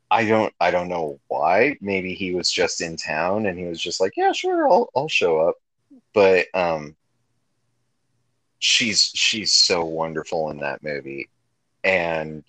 I 0.10 0.26
don't 0.26 0.54
I 0.60 0.72
don't 0.72 0.90
know 0.90 1.20
why. 1.28 1.78
Maybe 1.82 2.14
he 2.14 2.34
was 2.34 2.52
just 2.52 2.82
in 2.82 2.98
town 2.98 3.46
and 3.46 3.58
he 3.58 3.66
was 3.66 3.82
just 3.82 4.00
like, 4.02 4.14
yeah, 4.16 4.32
sure, 4.32 4.70
I'll 4.70 4.90
I'll 4.96 5.10
show 5.10 5.40
up. 5.40 5.56
But 6.14 6.48
um 6.54 6.96
she's 8.60 9.12
she's 9.14 9.54
so 9.54 9.86
wonderful 9.86 10.50
in 10.50 10.58
that 10.60 10.84
movie. 10.84 11.30
And 11.84 12.44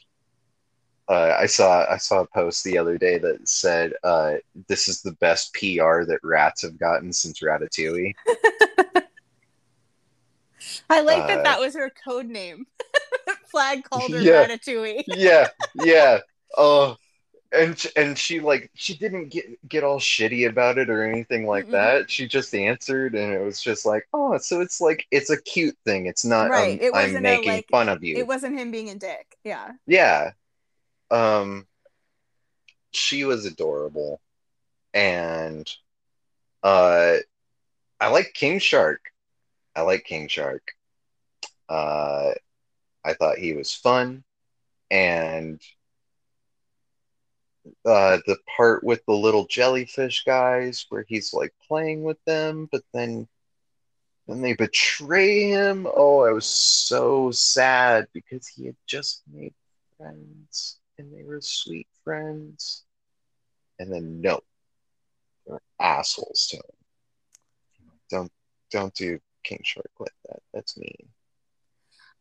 uh, 1.09 1.37
I 1.39 1.47
saw 1.47 1.87
I 1.91 1.97
saw 1.97 2.21
a 2.21 2.27
post 2.27 2.65
the 2.65 2.77
other 2.79 2.99
day 2.99 3.19
that 3.19 3.49
said 3.49 3.93
uh, 4.05 4.35
this 4.69 4.89
is 4.89 5.01
the 5.03 5.13
best 5.13 5.55
PR 5.55 6.05
that 6.05 6.21
rats 6.23 6.63
have 6.63 6.79
gotten 6.79 7.13
since 7.13 7.41
Ratatouille. 7.41 8.15
I 10.91 11.01
like 11.01 11.27
that 11.29 11.41
Uh, 11.41 11.43
that 11.45 11.61
was 11.61 11.75
her 11.75 11.91
code 12.05 12.27
name. 12.27 12.67
Flag 13.51 13.85
called 13.85 14.11
her 14.11 14.21
Yeah. 14.21 14.47
Ratatouille. 14.47 15.05
yeah, 15.07 15.49
yeah. 15.83 16.19
Oh, 16.57 16.97
and 17.53 17.83
and 17.97 18.19
she 18.19 18.41
like 18.41 18.71
she 18.75 18.95
didn't 18.95 19.29
get 19.31 19.47
get 19.69 19.85
all 19.85 19.99
shitty 19.99 20.49
about 20.49 20.77
it 20.77 20.91
or 20.91 21.03
anything 21.03 21.47
like 21.47 21.67
Mm-mm. 21.67 21.73
that. 21.73 22.11
She 22.11 22.27
just 22.29 22.55
answered, 22.55 23.15
and 23.15 23.33
it 23.33 23.41
was 23.43 23.63
just 23.63 23.87
like, 23.87 24.07
oh, 24.13 24.37
so 24.39 24.61
it's 24.61 24.81
like 24.81 25.07
it's 25.11 25.31
a 25.31 25.41
cute 25.43 25.77
thing. 25.87 26.07
It's 26.07 26.25
not 26.25 26.51
Right, 26.51 26.79
um, 26.79 26.85
it 26.87 26.93
I'm 26.95 27.05
wasn't 27.05 27.17
a, 27.19 27.21
making 27.21 27.53
like- 27.53 27.69
fun 27.71 27.89
of 27.89 28.05
you. 28.05 28.17
It 28.17 28.27
wasn't 28.27 28.59
him 28.59 28.71
being 28.71 28.91
a 28.91 28.95
dick. 28.97 29.37
Yeah. 29.45 29.73
Yeah. 29.87 30.33
Um 31.11 31.67
she 32.91 33.25
was 33.25 33.45
adorable. 33.45 34.21
And 34.95 35.69
uh 36.63 37.17
I 38.01 38.09
like 38.09 38.33
King 38.35 38.59
Shark. 38.59 39.01
I 39.75 39.83
like 39.83 40.05
King 40.05 40.29
Shark. 40.29 40.73
Uh 41.69 42.33
I 43.05 43.15
thought 43.15 43.39
he 43.39 43.53
was 43.55 43.75
fun 43.75 44.25
and 44.91 45.61
uh 47.85 48.19
the 48.27 48.37
part 48.57 48.83
with 48.85 49.05
the 49.07 49.13
little 49.13 49.47
jellyfish 49.47 50.25
guys 50.25 50.87
where 50.89 51.05
he's 51.09 51.33
like 51.33 51.53
playing 51.67 52.03
with 52.03 52.19
them 52.25 52.69
but 52.71 52.83
then 52.93 53.29
then 54.27 54.43
they 54.43 54.55
betray 54.55 55.49
him. 55.49 55.87
Oh, 55.95 56.21
I 56.25 56.33
was 56.33 56.47
so 56.47 57.31
sad 57.31 58.07
because 58.13 58.47
he 58.47 58.67
had 58.67 58.77
just 58.87 59.23
made 59.33 59.55
friends 59.97 60.79
and 60.99 61.13
they 61.13 61.23
were 61.25 61.41
sweet 61.41 61.89
friends. 62.05 62.85
And 63.79 63.93
then 63.93 64.21
no, 64.21 64.41
they're 65.47 65.61
assholes 65.81 66.49
to 66.51 66.57
him. 66.57 66.63
Don't 68.11 68.33
don't 68.71 68.95
do 68.95 69.21
King 69.45 69.61
Shark 69.65 69.91
like 69.99 70.13
that. 70.29 70.41
That's 70.53 70.77
mean. 70.77 71.09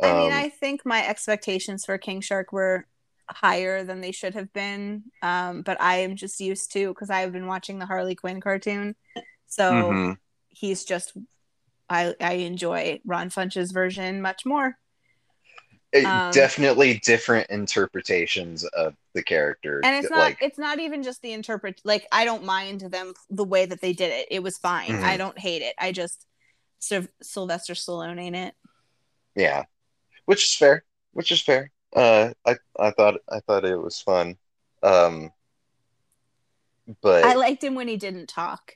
I 0.02 0.14
mean, 0.14 0.32
Um, 0.32 0.38
I 0.38 0.50
think 0.50 0.86
my 0.86 1.06
expectations 1.08 1.86
for 1.86 1.98
King 1.98 2.22
Shark 2.22 2.54
were 2.54 2.86
higher 3.30 3.84
than 3.84 4.02
they 4.02 4.12
should 4.12 4.36
have 4.36 4.54
been. 4.54 5.04
Um, 5.22 5.64
but 5.64 5.82
I 5.82 5.98
am 5.98 6.16
just 6.16 6.40
used 6.40 6.72
to 6.74 6.90
because 6.90 7.10
I've 7.10 7.34
been 7.34 7.48
watching 7.48 7.80
the 7.80 7.86
Harley 7.86 8.16
Quinn 8.16 8.40
cartoon. 8.40 8.96
So 9.48 9.64
mhm. 9.64 10.18
he's 10.50 10.86
just 10.86 11.14
I 11.90 12.16
I 12.22 12.34
enjoy 12.34 13.02
Ron 13.06 13.30
Funches' 13.30 13.74
version 13.74 14.22
much 14.22 14.46
more. 14.46 14.78
Um, 16.06 16.32
definitely 16.32 17.00
different 17.00 17.50
interpretations 17.50 18.64
of 18.64 18.96
the 19.14 19.24
character. 19.24 19.82
And 19.84 19.96
it's 19.96 20.12
not 20.12 20.20
like 20.20 20.38
it's 20.42 20.58
not 20.58 20.80
even 20.80 21.04
just 21.04 21.22
the 21.22 21.34
interpret 21.34 21.82
like 21.84 22.08
I 22.12 22.26
don't 22.26 22.44
mind 22.44 22.82
them 22.82 23.14
the 23.30 23.44
way 23.44 23.66
that 23.66 23.82
they 23.82 23.94
did 23.94 24.12
it. 24.12 24.28
It 24.32 24.44
was 24.44 24.58
fine. 24.58 24.90
Mhm. 24.92 25.04
I 25.04 25.18
don't 25.18 25.38
hate 25.38 25.62
it. 25.62 25.76
I 25.80 25.92
just 25.92 26.26
Syl- 26.80 27.08
Sylvester 27.22 27.74
Stallone 27.74 28.20
ain't 28.20 28.36
it. 28.36 28.56
yeah, 29.36 29.64
which 30.26 30.46
is 30.46 30.54
fair. 30.56 30.84
Which 31.14 31.32
is 31.32 31.42
fair. 31.42 31.72
Uh, 31.96 32.34
I 32.46 32.58
I 32.80 32.92
thought 32.92 33.22
I 33.30 33.40
thought 33.42 33.66
it 33.66 33.78
was 33.78 34.02
fun. 34.02 34.38
Um, 34.84 35.32
but 37.02 37.26
I 37.26 37.34
liked 37.36 37.64
him 37.64 37.76
when 37.76 37.88
he 37.88 37.98
didn't 37.98 38.28
talk. 38.28 38.74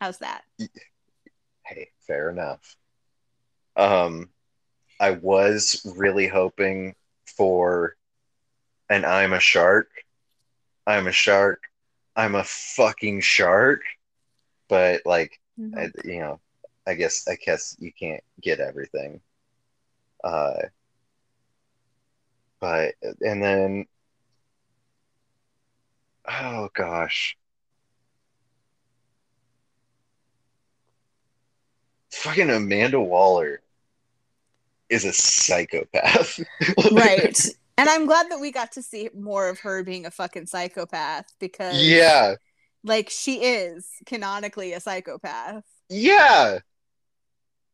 How's 0.00 0.18
that? 0.18 0.42
hey, 1.64 1.90
fair 2.06 2.30
enough. 2.30 2.76
Um, 3.76 4.30
I 5.00 5.12
was 5.12 5.80
really 5.96 6.26
hoping 6.26 6.94
for 7.24 7.96
an 8.88 9.04
I'm 9.04 9.32
a 9.32 9.40
shark. 9.40 9.88
I'm 10.86 11.06
a 11.06 11.12
shark. 11.12 11.62
I'm 12.16 12.34
a 12.34 12.44
fucking 12.44 13.20
shark. 13.20 13.82
But 14.68 15.02
like, 15.04 15.40
I, 15.76 15.90
you 16.04 16.20
know, 16.20 16.40
I 16.86 16.94
guess 16.94 17.28
I 17.28 17.36
guess 17.36 17.76
you 17.78 17.92
can't 17.92 18.24
get 18.40 18.60
everything. 18.60 19.20
Uh, 20.24 20.62
but 22.60 22.94
and 23.20 23.42
then, 23.42 23.86
oh 26.28 26.68
gosh, 26.74 27.36
fucking 32.10 32.50
Amanda 32.50 33.00
Waller 33.00 33.60
is 34.90 35.04
a 35.04 35.12
psychopath. 35.12 36.40
right. 36.90 37.38
And 37.76 37.88
I'm 37.88 38.06
glad 38.06 38.30
that 38.30 38.40
we 38.40 38.50
got 38.50 38.72
to 38.72 38.82
see 38.82 39.08
more 39.14 39.48
of 39.48 39.60
her 39.60 39.84
being 39.84 40.06
a 40.06 40.10
fucking 40.10 40.46
psychopath 40.46 41.32
because 41.38 41.76
Yeah. 41.80 42.36
like 42.84 43.10
she 43.10 43.42
is 43.44 43.86
canonically 44.06 44.72
a 44.72 44.80
psychopath. 44.80 45.64
Yeah. 45.90 46.60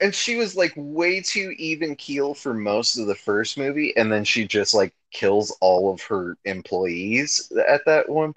And 0.00 0.14
she 0.14 0.36
was 0.36 0.56
like 0.56 0.72
way 0.76 1.20
too 1.20 1.54
even 1.58 1.96
keel 1.96 2.34
for 2.34 2.52
most 2.52 2.96
of 2.98 3.06
the 3.06 3.14
first 3.14 3.56
movie, 3.56 3.96
and 3.96 4.10
then 4.12 4.24
she 4.24 4.46
just 4.46 4.74
like 4.74 4.92
kills 5.12 5.56
all 5.60 5.92
of 5.92 6.02
her 6.02 6.36
employees 6.44 7.50
at 7.68 7.82
that 7.86 8.08
one. 8.08 8.34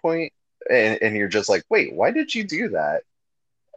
And 0.69 1.01
and 1.01 1.15
you're 1.15 1.27
just 1.27 1.49
like, 1.49 1.63
wait, 1.69 1.93
why 1.93 2.11
did 2.11 2.33
you 2.35 2.43
do 2.43 2.69
that? 2.69 3.03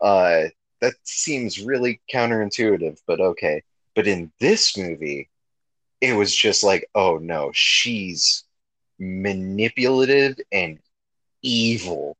Uh 0.03 0.45
that 0.81 0.95
seems 1.05 1.61
really 1.61 2.01
counterintuitive, 2.13 3.01
but 3.07 3.21
okay. 3.21 3.63
But 3.95 4.07
in 4.07 4.33
this 4.41 4.77
movie, 4.77 5.29
it 6.01 6.15
was 6.15 6.35
just 6.35 6.63
like, 6.63 6.89
oh 6.95 7.19
no, 7.19 7.51
she's 7.53 8.45
manipulative 8.99 10.37
and 10.53 10.79
evil 11.43 12.17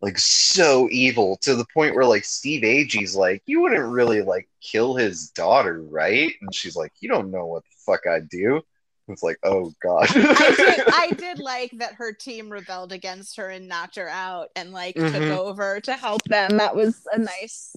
like 0.00 0.18
so 0.18 0.88
evil 0.92 1.36
to 1.42 1.56
the 1.56 1.66
point 1.74 1.94
where 1.94 2.04
like 2.04 2.24
Steve 2.24 2.62
Agee's 2.62 3.16
like, 3.16 3.42
you 3.46 3.60
wouldn't 3.60 3.90
really 3.90 4.22
like 4.22 4.48
kill 4.62 4.94
his 4.94 5.30
daughter, 5.30 5.82
right? 5.82 6.32
And 6.40 6.54
she's 6.54 6.76
like, 6.76 6.92
you 7.00 7.08
don't 7.08 7.32
know 7.32 7.46
what 7.46 7.64
the 7.64 7.76
fuck 7.92 8.06
I'd 8.06 8.28
do. 8.28 8.62
It's 9.08 9.24
like, 9.24 9.38
oh 9.42 9.72
god. 9.82 10.06
I 10.14 10.54
did, 10.56 10.80
I 10.92 11.10
did 11.18 11.38
like 11.40 11.72
that 11.78 11.94
her 11.94 12.12
team 12.12 12.48
rebelled 12.48 12.92
against 12.92 13.38
her 13.38 13.48
and 13.48 13.66
knocked 13.66 13.96
her 13.96 14.08
out 14.08 14.50
and 14.54 14.72
like 14.72 14.94
took 14.94 15.04
Mhm. 15.04 15.30
over 15.36 15.80
to 15.80 15.94
help 15.94 16.22
them. 16.24 16.58
That 16.58 16.76
was 16.76 17.02
a 17.12 17.18
nice 17.18 17.74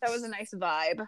that 0.00 0.10
was 0.12 0.22
a 0.22 0.28
nice 0.28 0.52
vibe. 0.54 1.04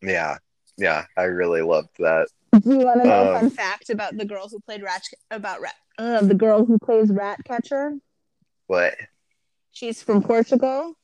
yeah, 0.00 0.38
yeah, 0.76 1.04
I 1.16 1.22
really 1.24 1.62
loved 1.62 1.90
that. 1.98 2.28
Do 2.52 2.70
you 2.70 2.78
want 2.80 3.02
to 3.02 3.08
know 3.08 3.32
a 3.32 3.34
Um, 3.34 3.40
fun 3.40 3.50
fact 3.50 3.90
about 3.90 4.16
the 4.16 4.24
girl 4.24 4.48
who 4.48 4.60
played 4.60 4.82
rat 4.82 5.02
about 5.30 5.60
rat 5.60 5.74
uh, 5.98 6.22
the 6.22 6.34
girl 6.34 6.64
who 6.64 6.78
plays 6.78 7.10
Ratcatcher? 7.10 7.94
What? 8.66 8.94
She's 9.72 10.02
from 10.02 10.22
Portugal. 10.22 10.94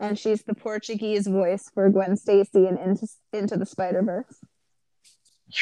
And 0.00 0.18
she's 0.18 0.42
the 0.42 0.54
Portuguese 0.54 1.28
voice 1.28 1.70
for 1.72 1.88
Gwen 1.88 2.16
Stacy 2.16 2.66
in 2.66 2.76
Into, 2.76 3.06
Into 3.32 3.56
the 3.56 3.66
Spider 3.66 4.02
Verse. 4.02 4.34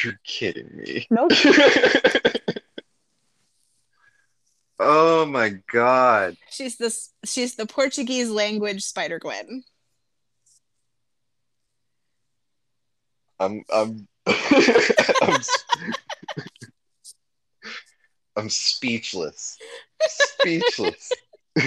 you're 0.03 0.19
kidding 0.25 0.69
me. 0.75 1.05
Nope. 1.11 1.31
oh 4.79 5.25
my 5.25 5.53
god. 5.71 6.35
she's 6.49 6.77
the 6.77 6.95
she's 7.25 7.55
the 7.55 7.65
Portuguese 7.67 8.29
language 8.29 8.83
Spider 8.83 9.19
Gwen. 9.19 9.63
I'm 13.41 13.63
I'm 13.73 14.07
I'm, 15.21 15.41
I'm 18.37 18.49
speechless. 18.49 19.57
Speechless. 20.07 21.11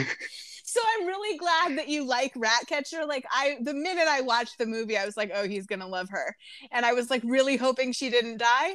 So 0.67 0.81
I'm 0.99 1.07
really 1.07 1.39
glad 1.39 1.79
that 1.79 1.89
you 1.89 2.05
like 2.05 2.33
Ratcatcher. 2.35 3.07
Like 3.07 3.25
I, 3.31 3.59
the 3.61 3.73
minute 3.73 4.09
I 4.09 4.23
watched 4.23 4.59
the 4.59 4.67
movie, 4.67 4.99
I 4.99 5.05
was 5.05 5.17
like, 5.17 5.31
"Oh, 5.33 5.47
he's 5.47 5.67
gonna 5.67 5.87
love 5.87 6.09
her," 6.11 6.35
and 6.73 6.85
I 6.85 6.95
was 6.95 7.11
like 7.11 7.23
really 7.25 7.57
hoping 7.57 7.93
she 7.93 8.11
didn't 8.11 8.39
die. 8.39 8.73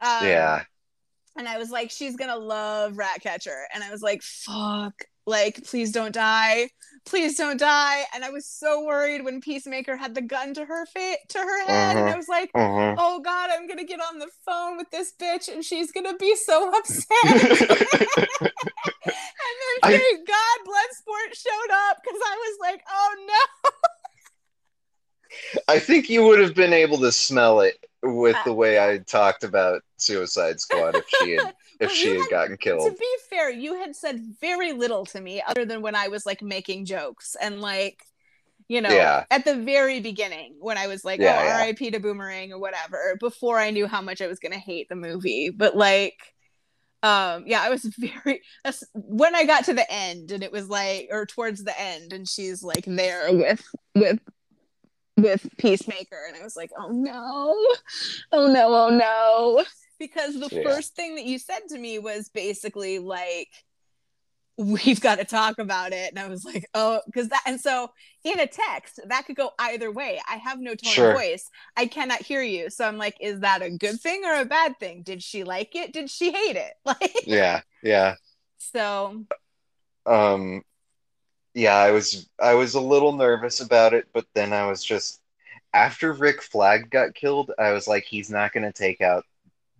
Um, 0.00 0.26
yeah. 0.26 0.62
And 1.36 1.46
I 1.46 1.58
was 1.58 1.70
like, 1.70 1.90
"She's 1.90 2.16
gonna 2.16 2.38
love 2.38 2.96
Ratcatcher," 2.96 3.66
and 3.74 3.84
I 3.84 3.90
was 3.90 4.00
like, 4.00 4.22
"Fuck." 4.22 4.94
Like, 5.26 5.62
please 5.64 5.92
don't 5.92 6.14
die. 6.14 6.70
Please 7.06 7.36
don't 7.36 7.58
die. 7.58 8.02
And 8.14 8.24
I 8.24 8.30
was 8.30 8.46
so 8.46 8.84
worried 8.84 9.24
when 9.24 9.40
Peacemaker 9.40 9.96
had 9.96 10.14
the 10.14 10.20
gun 10.22 10.52
to 10.54 10.64
her 10.64 10.84
face 10.86 11.18
to 11.30 11.38
her 11.38 11.66
head. 11.66 11.96
And 11.96 12.08
I 12.10 12.16
was 12.16 12.28
like, 12.28 12.50
Uh-huh. 12.54 12.96
oh 12.98 13.20
God, 13.20 13.48
I'm 13.52 13.66
gonna 13.68 13.84
get 13.84 14.00
on 14.00 14.18
the 14.18 14.28
phone 14.44 14.76
with 14.76 14.90
this 14.90 15.12
bitch 15.20 15.48
and 15.48 15.64
she's 15.64 15.92
gonna 15.92 16.16
be 16.16 16.34
so 16.36 16.68
upset. 16.76 17.06
And 19.48 19.56
then 19.62 19.90
I- 19.94 19.98
thank 19.98 20.26
God 20.26 20.58
Bloodsport 20.66 21.34
showed 21.34 21.72
up 21.88 21.98
because 22.02 22.20
I 22.26 22.36
was 22.36 22.58
like, 22.60 22.82
oh 22.90 23.14
no. 23.64 23.70
I 25.68 25.78
think 25.78 26.08
you 26.10 26.24
would 26.24 26.40
have 26.40 26.54
been 26.54 26.72
able 26.72 26.98
to 26.98 27.12
smell 27.12 27.60
it 27.60 27.76
with 28.02 28.34
Uh, 28.36 28.42
the 28.44 28.52
way 28.52 28.78
I 28.80 28.98
talked 28.98 29.44
about 29.44 29.82
Suicide 29.96 30.60
Squad 30.60 30.96
if 30.96 31.04
she 31.08 31.32
had 31.32 31.54
if 31.80 31.88
Well, 31.88 31.96
she 31.96 32.08
had 32.10 32.20
had- 32.22 32.30
gotten 32.30 32.56
killed. 32.56 32.90
To 32.90 32.96
be 32.96 33.16
fair, 33.28 33.50
you 33.50 33.74
had 33.74 33.94
said 33.96 34.20
very 34.40 34.72
little 34.72 35.04
to 35.06 35.20
me 35.20 35.42
other 35.46 35.64
than 35.64 35.82
when 35.82 35.94
I 35.94 36.08
was 36.08 36.24
like 36.26 36.42
making 36.42 36.84
jokes 36.86 37.36
and 37.40 37.60
like, 37.60 38.02
you 38.68 38.80
know, 38.80 38.90
Yeah. 38.90 39.24
at 39.30 39.44
the 39.44 39.54
very 39.56 40.00
beginning 40.00 40.56
when 40.58 40.76
I 40.78 40.86
was 40.86 41.04
like, 41.04 41.20
Yeah, 41.20 41.38
oh, 41.40 41.44
yeah. 41.44 41.64
RIP 41.66 41.92
to 41.92 42.00
Boomerang 42.00 42.52
or 42.52 42.58
whatever, 42.58 43.16
before 43.20 43.58
I 43.58 43.70
knew 43.70 43.86
how 43.86 44.00
much 44.00 44.20
I 44.20 44.26
was 44.26 44.38
gonna 44.40 44.58
hate 44.58 44.88
the 44.88 44.96
movie. 44.96 45.50
But 45.50 45.76
like, 45.76 46.18
um, 47.02 47.44
yeah, 47.46 47.60
I 47.62 47.68
was 47.68 47.82
very 47.98 48.42
when 48.94 49.34
I 49.36 49.44
got 49.44 49.64
to 49.66 49.74
the 49.74 49.88
end 49.92 50.32
and 50.32 50.42
it 50.42 50.50
was 50.50 50.68
like, 50.68 51.08
or 51.10 51.26
towards 51.26 51.62
the 51.62 51.78
end, 51.80 52.12
and 52.12 52.26
she's 52.28 52.62
like 52.62 52.84
there 52.86 53.32
with 53.32 53.62
with 53.94 54.18
with 55.18 55.46
Peacemaker, 55.58 56.18
and 56.28 56.36
I 56.36 56.42
was 56.44 56.56
like, 56.56 56.70
oh 56.78 56.88
no, 56.90 57.54
oh 58.32 58.46
no, 58.52 58.74
oh 58.74 58.90
no. 58.90 59.64
Because 59.98 60.38
the 60.38 60.50
Yeah. 60.50 60.62
first 60.62 60.94
thing 60.94 61.16
that 61.16 61.24
you 61.24 61.38
said 61.38 61.60
to 61.70 61.78
me 61.78 61.98
was 61.98 62.28
basically 62.28 62.98
like, 62.98 63.48
we've 64.58 65.00
got 65.00 65.18
to 65.18 65.24
talk 65.24 65.58
about 65.58 65.92
it. 65.92 66.10
And 66.10 66.18
I 66.18 66.28
was 66.28 66.44
like, 66.44 66.66
oh, 66.74 67.00
because 67.06 67.28
that, 67.28 67.42
and 67.46 67.60
so 67.60 67.90
in 68.24 68.40
a 68.40 68.46
text, 68.46 69.00
that 69.06 69.26
could 69.26 69.36
go 69.36 69.50
either 69.58 69.90
way. 69.92 70.18
I 70.28 70.36
have 70.36 70.60
no 70.60 70.74
tone 70.74 70.96
Sure. 70.96 70.98
of 70.98 71.08
voice. 71.08 71.50
I 71.76 71.86
cannot 71.86 72.22
hear 72.22 72.42
you. 72.42 72.70
So 72.70 72.86
I'm 72.86 72.96
like, 72.96 73.16
is 73.20 73.40
that 73.40 73.60
a 73.62 73.70
good 73.70 74.00
thing 74.00 74.22
or 74.24 74.40
a 74.40 74.46
bad 74.46 74.78
thing? 74.80 75.02
Did 75.02 75.22
she 75.22 75.44
like 75.44 75.74
it? 75.76 75.92
Did 75.92 76.08
she 76.10 76.32
hate 76.32 76.56
it? 76.56 76.72
Like, 76.86 77.14
Yeah, 77.22 77.62
yeah. 77.82 78.16
so 78.58 79.26
Um 80.06 80.62
yeah, 81.54 81.76
I 81.76 81.90
was 81.92 82.28
I 82.40 82.54
was 82.54 82.74
a 82.74 82.80
little 82.80 83.12
nervous 83.12 83.60
about 83.60 83.94
it, 83.94 84.08
but 84.14 84.26
then 84.34 84.52
I 84.52 84.66
was 84.68 84.84
just 84.84 85.20
after 85.74 86.12
Rick 86.14 86.42
Flag 86.42 86.90
got 86.90 87.14
killed, 87.14 87.52
I 87.58 87.72
was 87.72 87.88
like 87.88 88.04
he's 88.04 88.30
not 88.30 88.52
going 88.52 88.64
to 88.64 88.72
take 88.72 89.00
out 89.02 89.24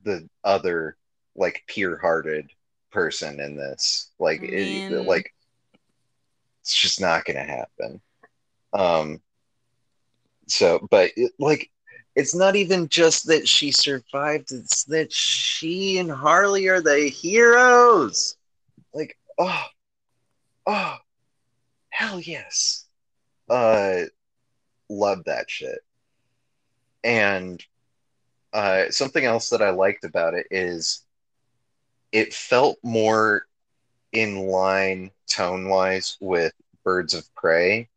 the 0.07 0.27
other 0.43 0.97
like 1.35 1.65
pure-hearted 1.67 2.51
person 2.91 3.41
in 3.41 3.57
this. 3.57 4.11
Like 4.19 4.41
it, 4.43 4.91
like 5.07 5.35
it's 6.63 6.75
just 6.75 7.01
not 7.01 7.27
going 7.27 7.37
to 7.37 7.43
happen. 7.43 8.01
Um 8.73 9.21
so 10.49 10.87
but 10.91 11.11
it, 11.17 11.33
like 11.39 11.71
it's 12.17 12.35
not 12.35 12.57
even 12.57 12.89
just 12.89 13.27
that 13.27 13.47
she 13.47 13.71
survived, 13.71 14.51
it's 14.51 14.85
that 14.85 15.13
she 15.13 15.99
and 15.99 16.11
Harley 16.11 16.67
are 16.69 16.81
the 16.81 17.11
heroes. 17.11 18.37
Like, 18.95 19.19
oh, 19.37 19.65
oh, 20.67 20.97
hell 21.91 22.19
yes. 22.19 22.87
Uh, 23.51 24.05
love 24.89 25.25
that 25.27 25.51
shit. 25.51 25.81
And 27.05 27.63
uh, 28.57 28.91
something 28.91 29.27
else 29.27 29.51
that 29.51 29.61
I 29.61 29.69
liked 29.69 30.05
about 30.05 30.33
it 30.33 30.47
is 30.51 31.05
it 32.11 32.33
felt 32.33 32.79
more 32.83 33.45
in 34.13 34.47
line 34.47 35.11
tone 35.29 35.69
wise 35.69 36.17
with 36.21 36.55
Birds 36.83 37.13
of 37.13 37.33
Prey 37.35 37.91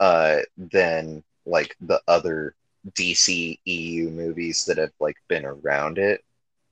uh, 0.00 0.40
than 0.58 1.22
like 1.46 1.76
the 1.80 2.02
other 2.08 2.56
DC 2.94 3.60
EU 3.64 4.10
movies 4.10 4.64
that 4.64 4.78
have 4.78 4.90
like 4.98 5.16
been 5.28 5.44
around 5.44 5.98
it. 5.98 6.24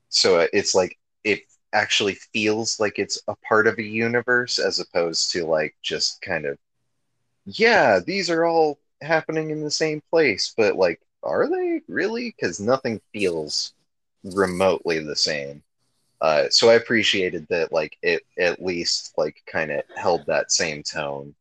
So 0.09 0.49
it's 0.53 0.75
like 0.75 0.99
it 1.23 1.43
actually 1.73 2.15
feels 2.33 2.81
like 2.81 2.99
it's 2.99 3.23
a 3.29 3.37
part 3.49 3.69
of 3.69 3.79
a 3.79 3.85
universe 3.85 4.59
as 4.59 4.81
opposed 4.81 5.31
to 5.33 5.47
like 5.47 5.77
just 5.83 6.21
kind 6.21 6.47
of 6.47 6.59
yeah, 7.47 8.01
these 8.05 8.29
are 8.29 8.45
all 8.45 8.81
happening 9.01 9.51
in 9.51 9.63
the 9.63 9.71
same 9.71 10.03
place, 10.11 10.53
but 10.57 10.75
like 10.75 11.01
are 11.23 11.49
they 11.49 11.83
really? 11.89 12.35
Because 12.37 12.61
nothing 12.61 13.01
feels 13.13 13.75
remotely 14.25 14.99
the 15.01 15.17
same. 15.17 15.63
Uh, 16.21 16.49
so 16.51 16.69
I 16.69 16.75
appreciated 16.75 17.47
that 17.49 17.73
like 17.73 17.97
it 18.03 18.23
at 18.39 18.63
least 18.63 19.15
like 19.17 19.43
kind 19.51 19.71
of 19.71 19.83
held 19.97 20.27
that 20.27 20.53
same 20.53 20.83
tone. 20.83 21.35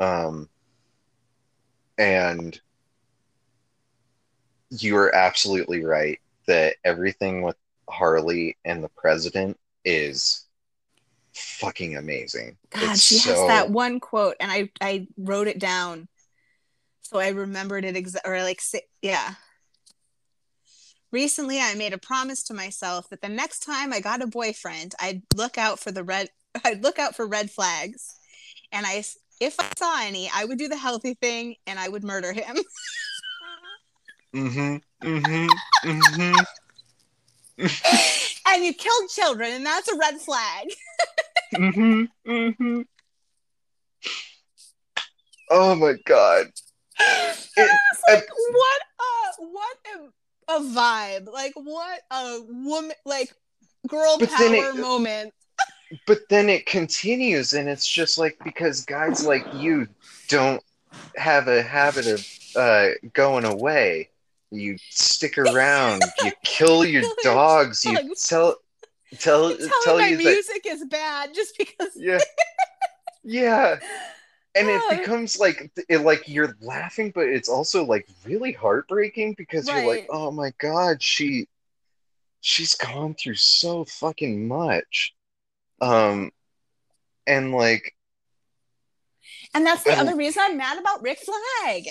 Um, 0.00 0.48
and 1.98 2.58
you 4.70 4.96
are 4.96 5.14
absolutely 5.14 5.84
right 5.84 6.20
that 6.46 6.76
everything 6.84 7.42
with 7.42 7.56
Harley 7.90 8.56
and 8.64 8.82
the 8.82 8.90
president 8.90 9.58
is 9.84 10.46
fucking 11.34 11.96
amazing. 11.96 12.56
God, 12.70 12.92
It's 12.92 13.02
she 13.02 13.18
has 13.18 13.46
that 13.46 13.70
one 13.70 14.00
quote, 14.00 14.36
and 14.40 14.50
I 14.50 14.70
I 14.80 15.06
wrote 15.16 15.48
it 15.48 15.58
down, 15.58 16.08
so 17.08 17.18
I 17.18 17.28
remembered 17.28 17.86
it 17.86 17.94
exa- 17.94 18.26
or 18.26 18.42
like 18.42 18.60
yeah. 19.00 19.34
Recently, 21.10 21.58
I 21.58 21.74
made 21.74 21.94
a 21.94 21.98
promise 21.98 22.42
to 22.44 22.54
myself 22.54 23.08
that 23.08 23.22
the 23.22 23.30
next 23.30 23.60
time 23.60 23.94
I 23.94 24.00
got 24.00 24.20
a 24.20 24.26
boyfriend, 24.26 24.94
I'd 25.00 25.22
look 25.34 25.56
out 25.56 25.78
for 25.78 25.90
the 25.90 26.04
red. 26.04 26.28
I'd 26.64 26.82
look 26.82 26.98
out 26.98 27.16
for 27.16 27.26
red 27.26 27.50
flags, 27.50 28.14
and 28.72 28.84
I, 28.84 29.04
if 29.40 29.58
I 29.58 29.70
saw 29.78 30.02
any, 30.02 30.30
I 30.34 30.44
would 30.44 30.58
do 30.58 30.68
the 30.68 30.76
healthy 30.76 31.14
thing 31.14 31.54
and 31.66 31.78
I 31.78 31.88
would 31.88 32.04
murder 32.04 32.32
him. 32.32 32.56
Mm-hmm. 34.34 34.76
Mm-hmm. 35.08 35.88
Mm-hmm. 35.88 36.34
and 38.46 38.64
you 38.64 38.74
killed 38.74 39.08
children, 39.08 39.52
and 39.52 39.64
that's 39.64 39.88
a 39.88 39.96
red 39.96 40.20
flag. 40.20 40.68
hmm 41.56 42.04
hmm 42.26 42.82
Oh 45.50 45.74
my 45.74 45.94
god. 46.04 46.48
It's 47.58 48.02
like 48.08 48.28
what 48.50 48.82
a 49.00 49.42
what 49.44 49.76
a, 50.48 50.54
a 50.56 50.60
vibe. 50.60 51.32
Like 51.32 51.52
what 51.54 52.00
a 52.10 52.40
woman 52.48 52.92
like 53.04 53.32
girl 53.86 54.18
power 54.18 54.54
it- 54.54 54.76
moment. 54.76 55.34
But 56.06 56.28
then 56.28 56.50
it 56.50 56.66
continues, 56.66 57.54
and 57.54 57.66
it's 57.66 57.86
just 57.88 58.18
like 58.18 58.36
because 58.44 58.84
guys 58.84 59.24
like 59.24 59.46
you 59.54 59.88
don't 60.28 60.62
have 61.16 61.48
a 61.48 61.62
habit 61.62 62.06
of 62.06 62.28
uh, 62.54 62.88
going 63.14 63.46
away. 63.46 64.10
You 64.50 64.76
stick 64.90 65.38
around. 65.38 66.02
you 66.22 66.32
kill 66.44 66.84
your 66.84 67.04
dogs. 67.22 67.86
You 67.86 68.14
tell 68.16 68.56
tell 69.18 69.50
You 69.50 69.70
tell 69.82 69.96
my 69.96 70.08
you 70.08 70.18
that 70.18 70.24
music 70.24 70.66
is 70.66 70.84
bad 70.84 71.34
just 71.34 71.56
because 71.56 71.92
yeah 71.96 72.18
yeah 73.24 73.78
and 74.58 74.68
it 74.68 74.82
becomes 74.98 75.38
like 75.38 75.70
it 75.88 75.98
like 75.98 76.28
you're 76.28 76.56
laughing 76.60 77.10
but 77.14 77.28
it's 77.28 77.48
also 77.48 77.84
like 77.84 78.08
really 78.24 78.52
heartbreaking 78.52 79.34
because 79.38 79.68
you're 79.68 79.86
like 79.86 80.06
oh 80.10 80.30
my 80.30 80.52
god 80.58 81.02
she 81.02 81.46
she's 82.40 82.74
gone 82.76 83.14
through 83.14 83.34
so 83.34 83.84
fucking 83.84 84.46
much 84.48 85.14
um 85.80 86.30
and 87.26 87.52
like 87.52 87.94
And 89.54 89.66
that's 89.66 89.84
the 89.84 89.92
I 89.92 89.96
other 89.96 90.16
reason 90.16 90.42
I'm 90.44 90.56
mad 90.56 90.78
about 90.78 91.02
Rick 91.02 91.18
Flag. 91.18 91.84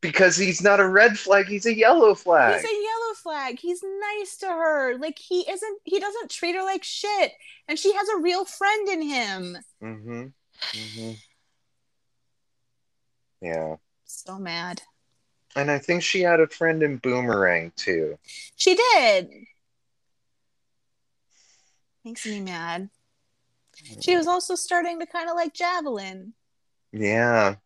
because 0.00 0.36
he's 0.36 0.62
not 0.62 0.80
a 0.80 0.88
red 0.88 1.18
flag 1.18 1.46
he's 1.46 1.66
a 1.66 1.74
yellow 1.74 2.14
flag 2.14 2.54
He's 2.54 2.64
a 2.64 2.74
yellow 2.74 3.14
flag. 3.22 3.58
He's 3.60 3.82
nice 3.82 4.36
to 4.38 4.46
her. 4.46 4.96
Like 4.98 5.18
he 5.18 5.40
isn't 5.50 5.78
he 5.84 6.00
doesn't 6.00 6.30
treat 6.30 6.54
her 6.54 6.62
like 6.64 6.84
shit. 6.84 7.32
And 7.68 7.78
she 7.78 7.92
has 7.92 8.08
a 8.08 8.18
real 8.18 8.44
friend 8.44 8.88
in 8.88 9.02
him. 9.02 9.58
mm-hmm 9.82 10.26
mm-hmm 10.72 11.12
yeah 13.40 13.76
So 14.04 14.38
mad. 14.38 14.82
and 15.56 15.70
i 15.70 15.78
think 15.78 16.02
she 16.02 16.20
had 16.20 16.40
a 16.40 16.46
friend 16.48 16.82
in 16.82 16.96
boomerang 16.98 17.72
too 17.76 18.18
She 18.56 18.74
did. 18.74 19.28
Makes 22.04 22.24
me 22.26 22.40
mad. 22.40 22.88
She 24.00 24.16
was 24.16 24.26
also 24.26 24.54
starting 24.54 25.00
to 25.00 25.06
kind 25.06 25.28
of 25.28 25.36
like 25.36 25.52
Javelin. 25.54 26.32
yeah 26.92 27.56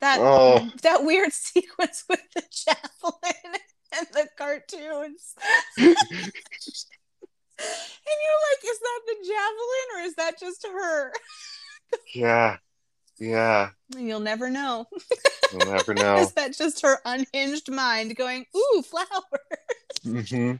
That 0.00 0.18
Oh. 0.20 0.68
that 0.82 1.04
weird 1.04 1.32
sequence 1.46 2.04
with 2.08 2.20
the 2.34 2.42
javelin 2.50 3.58
and 3.96 4.06
the 4.12 4.28
cartoons. 4.36 5.34
and 5.78 5.96
you're 8.24 8.40
like, 8.48 8.64
is 8.64 8.78
that 8.80 9.00
the 9.06 9.16
javelin 9.24 9.88
or 9.96 10.00
is 10.06 10.14
that 10.16 10.38
just 10.40 10.66
her? 10.66 11.12
yeah 12.14 12.56
yeah 13.18 13.70
You'll 13.96 14.20
never 14.20 14.50
know. 14.50 14.86
you'll 15.52 15.72
never 15.72 15.94
know 15.94 16.18
Is 16.20 16.32
that 16.32 16.56
just 16.56 16.82
her 16.82 16.98
unhinged 17.04 17.70
mind 17.70 18.14
going, 18.16 18.46
ooh, 18.56 18.82
flower? 18.82 19.06
hmm 20.04 20.52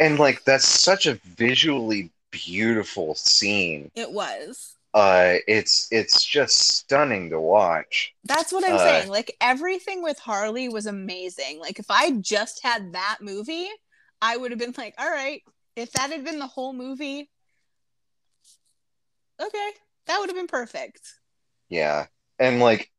And 0.00 0.18
like 0.18 0.44
that's 0.44 0.66
such 0.66 1.06
a 1.06 1.14
visually 1.24 2.10
beautiful 2.30 3.14
scene. 3.14 3.90
It 3.94 4.12
was. 4.12 4.74
Uh, 4.94 5.36
it's 5.46 5.88
it's 5.90 6.24
just 6.24 6.56
stunning 6.76 7.30
to 7.30 7.40
watch. 7.40 8.14
That's 8.24 8.52
what 8.52 8.64
I'm 8.64 8.74
Uh, 8.74 8.78
saying. 8.78 9.08
Like 9.10 9.36
everything 9.40 10.02
with 10.02 10.18
Harley 10.18 10.68
was 10.68 10.86
amazing. 10.86 11.60
Like 11.60 11.78
if 11.78 11.86
I 11.90 12.12
just 12.12 12.62
had 12.62 12.92
that 12.94 13.18
movie, 13.20 13.68
I 14.22 14.36
would 14.36 14.50
have 14.50 14.58
been 14.58 14.74
like, 14.76 14.94
all 14.98 15.10
right, 15.10 15.42
if 15.76 15.92
that 15.92 16.10
had 16.10 16.24
been 16.24 16.38
the 16.38 16.46
whole 16.46 16.72
movie, 16.72 17.30
okay, 19.40 19.70
that 20.06 20.18
would 20.18 20.28
have 20.28 20.36
been 20.36 20.46
perfect. 20.46 21.17
Yeah, 21.68 22.06
and 22.38 22.60
like 22.60 22.90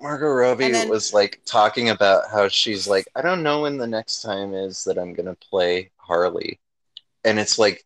Margot 0.00 0.28
Robbie 0.28 0.70
then- 0.70 0.88
was 0.88 1.12
like 1.12 1.40
talking 1.44 1.90
about 1.90 2.30
how 2.30 2.48
she's 2.48 2.86
like, 2.86 3.08
I 3.14 3.22
don't 3.22 3.42
know 3.42 3.62
when 3.62 3.76
the 3.78 3.86
next 3.86 4.22
time 4.22 4.54
is 4.54 4.84
that 4.84 4.98
I'm 4.98 5.14
gonna 5.14 5.36
play 5.36 5.90
Harley, 5.96 6.60
and 7.24 7.38
it's 7.38 7.58
like 7.58 7.84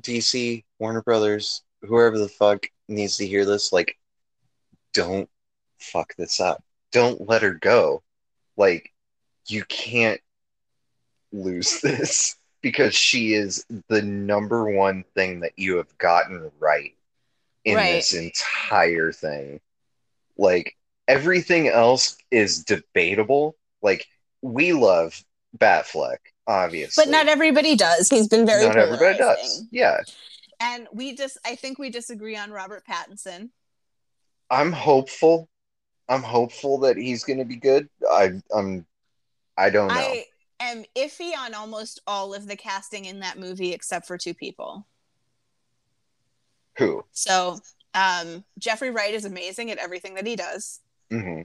DC, 0.00 0.64
Warner 0.78 1.02
Brothers, 1.02 1.62
whoever 1.82 2.18
the 2.18 2.28
fuck 2.28 2.66
needs 2.88 3.16
to 3.18 3.26
hear 3.26 3.44
this, 3.44 3.72
like, 3.72 3.98
don't 4.92 5.28
fuck 5.78 6.14
this 6.16 6.40
up. 6.40 6.62
Don't 6.92 7.26
let 7.28 7.42
her 7.42 7.54
go. 7.54 8.02
Like, 8.56 8.92
you 9.46 9.64
can't 9.64 10.20
lose 11.32 11.80
this 11.82 12.36
because 12.62 12.94
she 12.94 13.34
is 13.34 13.64
the 13.88 14.02
number 14.02 14.70
one 14.70 15.04
thing 15.14 15.40
that 15.40 15.52
you 15.56 15.76
have 15.76 15.96
gotten 15.98 16.50
right 16.58 16.95
in 17.66 17.74
Right. 17.74 17.92
this 17.94 18.14
entire 18.14 19.12
thing. 19.12 19.60
Like, 20.38 20.76
everything 21.08 21.68
else 21.68 22.16
is 22.30 22.64
debatable. 22.64 23.56
Like, 23.82 24.06
we 24.40 24.72
love 24.72 25.22
Batfleck, 25.58 26.18
obviously. 26.46 27.04
But 27.04 27.10
not 27.10 27.28
everybody 27.28 27.74
does. 27.76 28.08
He's 28.08 28.28
been 28.28 28.46
very 28.46 28.66
Not 28.66 28.78
everybody 28.78 29.18
does. 29.18 29.64
Yeah. 29.70 30.00
And 30.60 30.88
we 30.92 31.14
just 31.14 31.38
I 31.44 31.56
think 31.56 31.78
we 31.78 31.90
disagree 31.90 32.36
on 32.36 32.50
Robert 32.50 32.84
Pattinson. 32.86 33.50
I'm 34.48 34.72
hopeful. 34.72 35.48
I'm 36.08 36.22
hopeful 36.22 36.78
that 36.80 36.96
he's 36.96 37.24
going 37.24 37.40
to 37.40 37.44
be 37.44 37.56
good. 37.56 37.88
I 38.10 38.40
I'm 38.54 38.86
I 39.56 39.70
don't 39.70 39.88
know. 39.88 39.94
I 39.94 40.24
am 40.60 40.84
iffy 40.96 41.36
on 41.36 41.52
almost 41.52 42.00
all 42.06 42.32
of 42.32 42.46
the 42.46 42.56
casting 42.56 43.06
in 43.06 43.20
that 43.20 43.38
movie 43.38 43.72
except 43.74 44.06
for 44.06 44.16
two 44.16 44.34
people. 44.34 44.86
Who? 46.78 47.04
So 47.12 47.58
um, 47.94 48.44
Jeffrey 48.58 48.90
Wright 48.90 49.14
is 49.14 49.24
amazing 49.24 49.70
at 49.70 49.78
everything 49.78 50.14
that 50.14 50.26
he 50.26 50.36
does, 50.36 50.80
hmm 51.10 51.42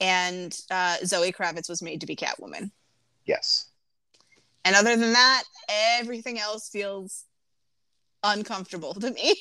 and 0.00 0.58
uh, 0.70 0.96
Zoe 1.04 1.32
Kravitz 1.32 1.68
was 1.68 1.82
made 1.82 2.00
to 2.00 2.06
be 2.06 2.16
Catwoman. 2.16 2.70
Yes. 3.26 3.66
And 4.64 4.74
other 4.74 4.96
than 4.96 5.12
that, 5.12 5.44
everything 5.68 6.38
else 6.38 6.68
feels 6.68 7.24
uncomfortable 8.22 8.94
to 8.94 9.10
me. 9.10 9.34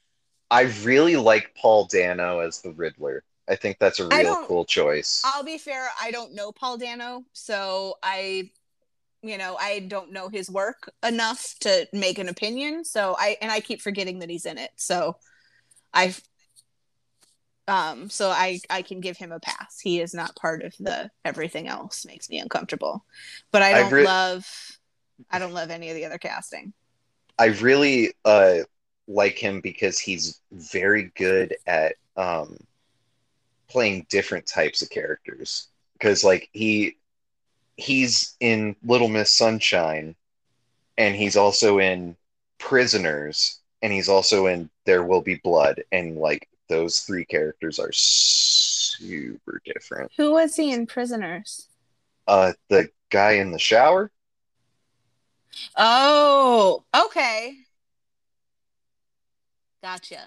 I 0.50 0.62
really 0.82 1.16
like 1.16 1.54
Paul 1.60 1.86
Dano 1.86 2.38
as 2.40 2.62
the 2.62 2.72
Riddler. 2.72 3.24
I 3.48 3.56
think 3.56 3.78
that's 3.78 4.00
a 4.00 4.08
real 4.08 4.36
cool 4.46 4.64
choice. 4.64 5.22
I'll 5.24 5.44
be 5.44 5.58
fair, 5.58 5.88
I 6.00 6.10
don't 6.10 6.34
know 6.34 6.50
Paul 6.52 6.78
Dano, 6.78 7.24
so 7.32 7.94
I 8.02 8.50
you 9.28 9.38
know, 9.38 9.56
I 9.60 9.80
don't 9.80 10.12
know 10.12 10.28
his 10.28 10.50
work 10.50 10.92
enough 11.02 11.54
to 11.60 11.86
make 11.92 12.18
an 12.18 12.28
opinion. 12.28 12.84
So 12.84 13.16
I 13.18 13.36
and 13.40 13.50
I 13.50 13.60
keep 13.60 13.80
forgetting 13.80 14.20
that 14.20 14.30
he's 14.30 14.46
in 14.46 14.58
it. 14.58 14.70
So 14.76 15.16
I 15.92 16.14
um 17.68 18.08
so 18.10 18.30
I 18.30 18.60
I 18.70 18.82
can 18.82 19.00
give 19.00 19.16
him 19.16 19.32
a 19.32 19.40
pass. 19.40 19.80
He 19.80 20.00
is 20.00 20.14
not 20.14 20.36
part 20.36 20.62
of 20.62 20.74
the 20.78 21.10
everything 21.24 21.68
else 21.68 22.04
makes 22.06 22.28
me 22.28 22.38
uncomfortable. 22.38 23.04
But 23.52 23.62
I 23.62 23.70
I 23.70 23.80
don't 23.80 23.92
re- 23.92 24.04
love 24.04 24.46
I 25.30 25.38
don't 25.38 25.54
love 25.54 25.70
any 25.70 25.90
of 25.90 25.96
the 25.96 26.04
other 26.04 26.18
casting. 26.18 26.72
I 27.38 27.46
really 27.46 28.12
uh 28.24 28.58
like 29.08 29.38
him 29.38 29.60
because 29.60 29.98
he's 29.98 30.40
very 30.52 31.12
good 31.16 31.56
at 31.66 31.96
um 32.16 32.56
playing 33.68 34.06
different 34.08 34.46
types 34.46 34.82
of 34.82 34.90
characters. 34.90 35.68
Because 35.94 36.22
like 36.22 36.48
he 36.52 36.96
he's 37.76 38.34
in 38.40 38.76
Little 38.84 39.08
Miss 39.08 39.32
Sunshine 39.32 40.14
and 40.98 41.14
he's 41.14 41.36
also 41.36 41.78
in 41.78 42.16
Prisoners 42.58 43.60
and 43.82 43.92
he's 43.92 44.08
also 44.08 44.46
in 44.46 44.70
There 44.84 45.04
Will 45.04 45.20
Be 45.22 45.36
Blood 45.36 45.82
and 45.92 46.16
like 46.16 46.48
those 46.68 47.00
three 47.00 47.24
characters 47.24 47.78
are 47.78 47.92
super 47.92 49.60
different. 49.64 50.10
Who 50.16 50.32
was 50.32 50.56
he 50.56 50.72
in 50.72 50.86
Prisoners? 50.86 51.68
Uh 52.26 52.52
the 52.68 52.90
guy 53.10 53.32
in 53.32 53.52
the 53.52 53.58
shower? 53.58 54.10
Oh, 55.76 56.84
okay. 56.94 57.54
Gotcha. 59.82 60.20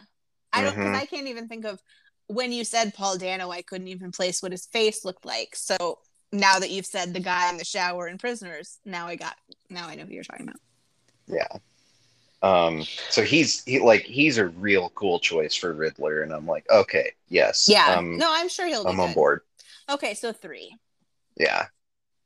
I 0.53 0.61
don't 0.61 0.75
because 0.75 0.91
Mhm. 0.91 1.01
I 1.01 1.05
can't 1.05 1.27
even 1.27 1.47
think 1.47 1.65
of 1.65 1.81
when 2.27 2.51
you 2.51 2.63
said 2.63 2.93
Paul 2.93 3.17
Dano, 3.17 3.49
I 3.51 3.61
couldn't 3.61 3.87
even 3.87 4.11
place 4.11 4.41
what 4.41 4.51
his 4.51 4.65
face 4.67 5.03
looked 5.03 5.25
like. 5.25 5.55
So 5.55 5.99
now 6.31 6.59
that 6.59 6.69
you've 6.69 6.85
said 6.85 7.13
the 7.13 7.19
guy 7.19 7.49
in 7.49 7.57
the 7.57 7.65
shower 7.65 8.07
in 8.07 8.17
Prisoners, 8.17 8.79
now 8.85 9.07
I 9.07 9.15
got 9.15 9.35
now 9.69 9.87
I 9.87 9.95
know 9.95 10.05
who 10.05 10.13
you're 10.13 10.23
talking 10.23 10.47
about. 10.47 10.61
Yeah. 11.27 11.47
Um, 12.41 12.85
so 13.09 13.21
he's 13.21 13.63
he 13.65 13.79
like 13.79 14.03
he's 14.03 14.37
a 14.37 14.47
real 14.47 14.91
cool 14.95 15.19
choice 15.19 15.55
for 15.55 15.73
Riddler, 15.73 16.21
and 16.21 16.31
I'm 16.31 16.45
like, 16.45 16.65
okay, 16.69 17.11
yes, 17.27 17.67
Yeah. 17.69 17.95
um, 17.95 18.17
no, 18.17 18.27
I'm 18.29 18.47
sure 18.47 18.65
he'll 18.67 18.87
I'm 18.87 18.99
on 18.99 19.07
good. 19.09 19.15
board. 19.15 19.41
Okay, 19.89 20.13
so 20.13 20.31
three. 20.31 20.75
Yeah. 21.35 21.65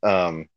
Um, 0.04 0.50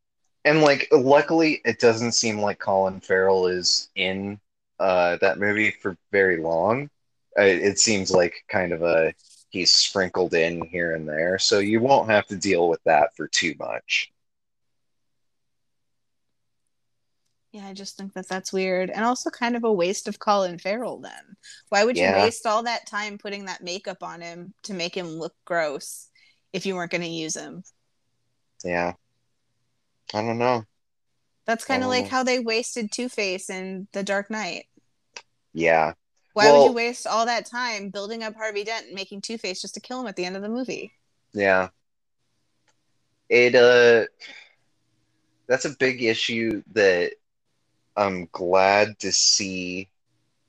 and 0.45 0.61
like, 0.61 0.89
luckily, 0.93 1.61
it 1.65 1.79
doesn't 1.79 2.13
seem 2.13 2.39
like 2.39 2.59
Colin 2.59 3.01
Farrell 3.01 3.47
is 3.47 3.89
in 3.95 4.39
uh 4.79 5.17
that 5.23 5.39
movie 5.39 5.71
for 5.71 5.97
very 6.13 6.37
long. 6.37 6.91
It 7.37 7.79
seems 7.79 8.11
like 8.11 8.45
kind 8.49 8.73
of 8.73 8.83
a 8.83 9.15
he's 9.57 9.71
sprinkled 9.71 10.35
in 10.35 10.63
here 10.67 10.95
and 10.95 11.09
there, 11.09 11.39
so 11.39 11.59
you 11.59 11.81
won't 11.81 12.11
have 12.11 12.27
to 12.27 12.37
deal 12.37 12.69
with 12.69 12.83
that 12.85 13.17
for 13.17 13.27
too 13.29 13.55
much. 13.59 14.13
Yeah, 17.53 17.67
I 17.67 17.73
just 17.73 17.97
think 17.97 18.13
that 18.15 18.29
that's 18.29 18.53
weird, 18.53 18.91
and 18.91 19.05
also 19.05 19.31
kind 19.31 19.57
of 19.57 19.65
a 19.65 19.73
waste 19.73 20.09
of 20.09 20.19
Colin 20.19 20.59
Farrell. 20.59 20.99
Then, 20.99 21.37
why 21.71 21.85
would 21.85 21.97
you 21.97 22.03
Yeah. 22.03 22.23
waste 22.25 22.45
all 22.45 22.63
that 22.65 22.87
time 22.87 23.17
putting 23.17 23.47
that 23.47 23.63
makeup 23.63 24.03
on 24.03 24.21
him 24.21 24.53
to 24.65 24.75
make 24.75 24.95
him 24.95 25.07
look 25.07 25.35
gross 25.47 26.11
if 26.53 26.67
you 26.67 26.75
weren't 26.75 26.91
going 26.91 27.03
to 27.03 27.09
use 27.09 27.35
him? 27.35 27.65
Yeah. 28.63 28.93
I 30.13 30.21
don't 30.23 30.39
know. 30.39 30.65
That's 31.47 31.65
kind 31.65 31.83
of 31.83 31.89
um, 31.89 31.97
Oh. 31.97 32.01
like 32.01 32.09
how 32.11 32.23
they 32.25 32.41
wasted 32.41 32.93
Two 32.93 33.09
Face 33.09 33.49
in 33.49 33.89
The 33.93 34.03
Dark 34.03 34.29
Knight. 34.31 34.67
Yeah. 35.55 35.95
Why 36.37 36.53
would 36.53 36.65
you 36.65 36.73
waste 36.73 37.07
all 37.07 37.25
that 37.25 37.47
time 37.47 37.89
building 37.89 38.23
up 38.23 38.35
Harvey 38.37 38.63
Dent 38.63 38.87
and 38.87 38.95
making 38.95 39.23
Two 39.23 39.39
Face 39.39 39.63
just 39.63 39.73
to 39.73 39.81
kill 39.81 40.01
him 40.03 40.07
at 40.07 40.17
the 40.17 40.25
end 40.27 40.37
of 40.37 40.43
the 40.43 40.51
movie? 40.51 40.93
Yeah. 41.33 41.71
It 43.31 43.55
uh 43.55 44.07
that's 45.49 45.65
a 45.65 45.71
big 45.79 46.03
issue 46.03 46.63
that 46.73 47.13
I'm 47.97 48.29
glad 48.33 48.99
to 48.99 49.13
see 49.13 49.89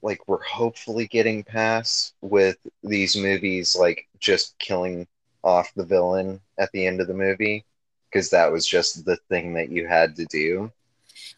like 0.01 0.27
we're 0.27 0.43
hopefully 0.43 1.07
getting 1.07 1.43
past 1.43 2.15
with 2.21 2.57
these 2.83 3.15
movies 3.15 3.75
like 3.79 4.07
just 4.19 4.57
killing 4.59 5.07
off 5.43 5.73
the 5.75 5.85
villain 5.85 6.41
at 6.59 6.71
the 6.73 6.85
end 6.85 6.99
of 6.99 7.07
the 7.07 7.13
movie 7.13 7.65
because 8.11 8.29
that 8.31 8.51
was 8.51 8.67
just 8.67 9.05
the 9.05 9.15
thing 9.29 9.53
that 9.53 9.69
you 9.71 9.87
had 9.87 10.15
to 10.17 10.25
do. 10.25 10.71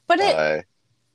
But 0.07 0.19
it, 0.19 0.35
Uh, 0.35 0.61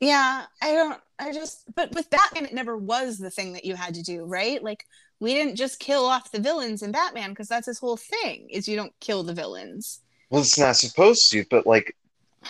yeah, 0.01 0.47
I 0.63 0.73
don't, 0.73 1.01
I 1.19 1.33
just, 1.33 1.65
but 1.75 1.93
with 1.95 2.11
Batman, 2.11 2.47
it 2.47 2.53
never 2.55 2.77
was 2.77 3.19
the 3.19 3.31
thing 3.31 3.53
that 3.53 3.65
you 3.65 3.77
had 3.77 3.95
to 3.95 4.03
do, 4.03 4.25
right? 4.25 4.63
Like, 4.63 4.85
we 5.21 5.35
didn't 5.35 5.57
just 5.57 5.79
kill 5.79 6.05
off 6.07 6.33
the 6.33 6.41
villains 6.41 6.83
in 6.83 6.93
Batman 6.93 7.31
because 7.31 7.49
that's 7.49 7.67
his 7.67 7.79
whole 7.79 7.97
thing 7.97 8.49
is 8.51 8.69
you 8.69 8.77
don't 8.77 8.99
kill 9.01 9.23
the 9.23 9.35
villains. 9.35 10.01
well, 10.31 10.43
it's 10.43 10.59
not 10.59 10.77
supposed 10.77 11.31
to, 11.31 11.45
but 11.51 11.67
like 11.67 11.97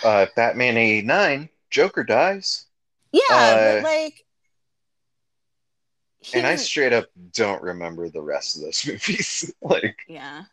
uh, 0.03 0.27
Batman 0.37 0.77
89, 0.77 1.49
Joker 1.71 2.05
dies. 2.05 2.67
Yeah, 3.13 3.57
Uh, 3.57 3.59
but 3.61 3.81
like, 3.81 4.25
And 6.33 6.47
I 6.47 6.57
straight 6.57 6.93
up 6.93 7.07
don't 7.33 7.63
remember 7.63 8.09
the 8.09 8.23
rest 8.23 8.57
of 8.57 8.63
those 8.63 8.87
movies. 8.87 9.53
like, 9.63 9.99
yeah, 10.07 10.45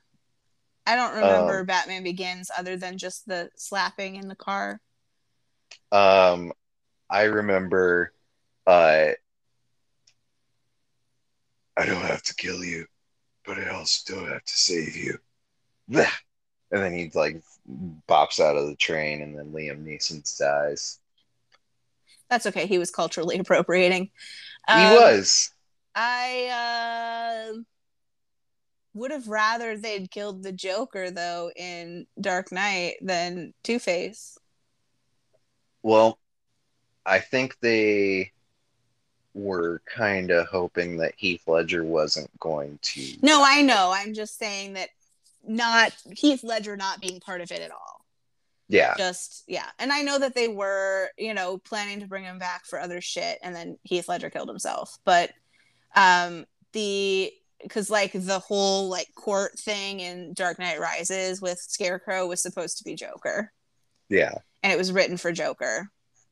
I 0.86 0.96
don't 0.96 1.16
remember 1.18 1.64
Um, 1.64 1.66
Batman 1.66 2.04
Begins 2.04 2.52
other 2.58 2.78
than 2.78 2.98
just 2.98 3.28
the 3.28 3.52
slapping 3.56 4.16
in 4.18 4.28
the 4.28 4.36
car. 4.36 4.82
um, 5.92 6.52
I 7.12 7.24
remember, 7.24 8.12
uh, 8.66 9.12
I 11.78 11.86
don't 11.86 12.02
have 12.06 12.24
to 12.24 12.36
kill 12.36 12.64
you, 12.64 12.86
but 13.46 13.60
I 13.60 13.70
also 13.70 14.16
don't 14.16 14.30
have 14.30 14.44
to 14.46 14.54
save 14.54 14.96
you. 14.96 15.20
And 16.72 16.82
then 16.82 16.94
he 16.94 17.12
like 17.14 17.42
bops 18.10 18.40
out 18.40 18.56
of 18.58 18.68
the 18.68 18.76
train, 18.76 19.22
and 19.22 19.38
then 19.38 19.52
Liam 19.52 19.84
Neeson 19.84 20.24
dies. 20.38 21.00
That's 22.30 22.46
okay. 22.48 22.66
He 22.66 22.78
was 22.78 22.92
culturally 22.92 23.38
appropriating. 23.40 24.12
he 24.68 24.78
Um, 24.78 24.94
was. 24.94 25.52
I 25.96 27.50
uh, 27.54 27.60
would 28.94 29.12
have 29.12 29.28
rather 29.28 29.78
they'd 29.78 30.12
killed 30.12 30.44
the 30.44 30.52
Joker 30.52 31.12
though 31.12 31.52
in 31.56 32.08
Dark 32.20 32.52
Knight 32.52 32.96
than 33.02 33.54
Two 33.64 33.80
Face. 33.80 34.38
Well, 35.84 36.20
I 37.06 37.20
think 37.20 37.60
they 37.60 38.32
were 39.34 39.82
kind 39.86 40.30
of 40.32 40.48
hoping 40.48 40.98
that 40.98 41.14
Heath 41.18 41.48
Ledger 41.48 41.84
wasn't 41.84 42.30
going 42.40 42.80
to. 42.82 43.16
No, 43.22 43.44
I 43.44 43.62
know. 43.62 43.92
I'm 43.96 44.14
just 44.14 44.38
saying 44.38 44.74
that 44.74 44.90
not 45.48 45.94
Heath 46.12 46.44
Ledger 46.44 46.76
not 46.78 47.02
being 47.02 47.20
part 47.20 47.42
of 47.42 47.52
it 47.52 47.62
at 47.62 47.72
all. 47.72 48.06
Yeah. 48.68 48.94
Just 48.98 49.44
yeah, 49.48 49.68
and 49.80 49.92
I 49.92 50.02
know 50.02 50.20
that 50.20 50.34
they 50.36 50.48
were 50.48 51.10
you 51.18 51.34
know 51.34 51.58
planning 51.58 52.00
to 52.02 52.08
bring 52.08 52.24
him 52.24 52.40
back 52.40 52.66
for 52.66 52.80
other 52.80 53.02
shit, 53.02 53.38
and 53.44 53.56
then 53.56 53.78
Heath 53.84 54.08
Ledger 54.08 54.30
killed 54.30 54.48
himself. 54.48 54.98
But 55.04 55.32
um 55.96 56.46
the 56.74 57.34
because 57.62 57.90
like 57.90 58.12
the 58.14 58.40
whole 58.40 58.88
like 58.90 59.08
court 59.16 59.60
thing 59.60 60.00
in 60.00 60.34
Dark 60.34 60.58
Knight 60.58 60.80
Rises 60.80 61.42
with 61.42 61.60
Scarecrow 61.60 62.28
was 62.28 62.42
supposed 62.42 62.78
to 62.78 62.84
be 62.84 62.96
Joker. 62.96 63.52
Yeah. 64.10 64.36
and 64.64 64.72
it 64.74 64.78
was 64.78 64.92
written 64.92 65.18
for 65.18 65.32
Joker. 65.32 65.90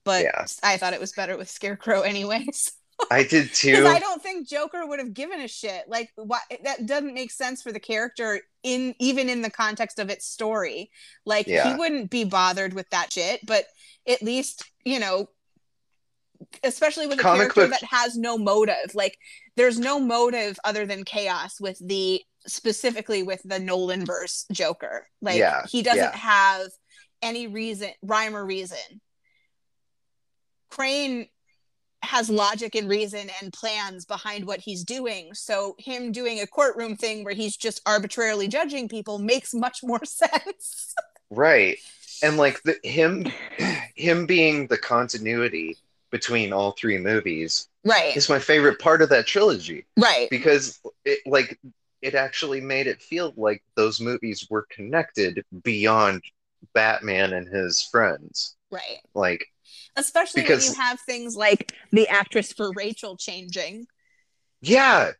But 0.09 0.23
Yeah. 0.23 0.45
I 0.63 0.77
thought 0.77 0.93
it 0.93 0.99
was 0.99 1.11
better 1.13 1.37
with 1.37 1.49
Scarecrow 1.49 2.01
anyways. 2.01 2.71
I 3.11 3.23
did 3.23 3.53
too. 3.53 3.85
I 3.87 3.99
don't 3.99 4.21
think 4.21 4.47
Joker 4.49 4.85
would 4.85 4.99
have 4.99 5.13
given 5.13 5.39
a 5.39 5.47
shit. 5.47 5.83
Like 5.87 6.09
why 6.15 6.39
that 6.63 6.85
doesn't 6.85 7.13
make 7.13 7.31
sense 7.31 7.61
for 7.61 7.71
the 7.71 7.79
character 7.79 8.41
in 8.63 8.93
even 8.99 9.29
in 9.29 9.41
the 9.41 9.49
context 9.51 9.99
of 9.99 10.09
its 10.09 10.25
story. 10.25 10.89
Like 11.25 11.47
Yeah. 11.47 11.71
he 11.71 11.77
wouldn't 11.79 12.09
be 12.09 12.23
bothered 12.23 12.73
with 12.73 12.89
that 12.89 13.13
shit, 13.13 13.39
but 13.45 13.65
at 14.07 14.21
least, 14.21 14.65
you 14.83 14.99
know, 14.99 15.29
especially 16.63 17.07
with 17.07 17.19
a 17.19 17.21
Comic 17.21 17.39
character 17.53 17.67
book- 17.67 17.79
that 17.79 17.83
has 17.89 18.17
no 18.17 18.37
motive. 18.37 18.93
Like 18.93 19.17
there's 19.55 19.79
no 19.79 19.99
motive 19.99 20.57
other 20.63 20.85
than 20.85 21.03
chaos 21.05 21.59
with 21.59 21.77
the 21.85 22.21
specifically 22.47 23.23
with 23.23 23.41
the 23.45 23.59
Nolan 23.59 24.05
verse 24.05 24.45
Joker. 24.51 25.07
Like 25.21 25.37
Yeah, 25.37 25.65
he 25.67 25.83
doesn't 25.83 25.99
yeah. 25.99 26.15
have 26.17 26.67
any 27.21 27.47
reason, 27.47 27.91
rhyme 28.01 28.35
or 28.35 28.45
reason. 28.45 29.01
Crane 30.69 31.27
has 32.01 32.29
logic 32.29 32.75
and 32.75 32.87
reason 32.87 33.29
and 33.41 33.51
plans 33.51 34.05
behind 34.05 34.45
what 34.45 34.59
he's 34.61 34.83
doing. 34.83 35.33
So 35.33 35.75
him 35.77 36.11
doing 36.11 36.39
a 36.39 36.47
courtroom 36.47 36.95
thing 36.95 37.23
where 37.23 37.33
he's 37.33 37.57
just 37.57 37.81
arbitrarily 37.85 38.47
judging 38.47 38.87
people 38.87 39.19
makes 39.19 39.53
much 39.53 39.79
more 39.83 39.99
sense. 40.05 40.95
Right. 41.29 41.77
And 42.23 42.37
like 42.37 42.61
the 42.63 42.77
him 42.83 43.25
him 43.95 44.25
being 44.25 44.67
the 44.67 44.77
continuity 44.77 45.77
between 46.09 46.51
all 46.53 46.71
three 46.71 46.97
movies 46.97 47.67
right. 47.85 48.15
is 48.17 48.29
my 48.29 48.39
favorite 48.39 48.79
part 48.79 49.01
of 49.01 49.09
that 49.09 49.27
trilogy 49.27 49.85
Right. 49.97 50.27
because 50.29 50.79
it 51.05 51.19
like 51.25 51.59
it 52.01 52.15
actually 52.15 52.61
made 52.61 52.87
it 52.87 53.01
feel 53.01 53.33
like 53.35 53.61
those 53.75 53.99
movies 53.99 54.47
were 54.49 54.65
connected 54.71 55.43
beyond 55.63 56.23
Batman 56.73 57.33
and 57.33 57.47
his 57.47 57.83
friends. 57.83 58.55
Right. 58.71 58.99
Like 59.13 59.47
Especially 59.95 60.41
Because- 60.43 60.67
when 60.67 60.75
you 60.75 60.81
have 60.81 60.99
things 61.01 61.35
like 61.35 61.73
the 61.91 62.07
actress 62.07 62.53
for 62.53 62.71
Rachel 62.73 63.17
changing. 63.17 63.87
yeah. 64.61 65.11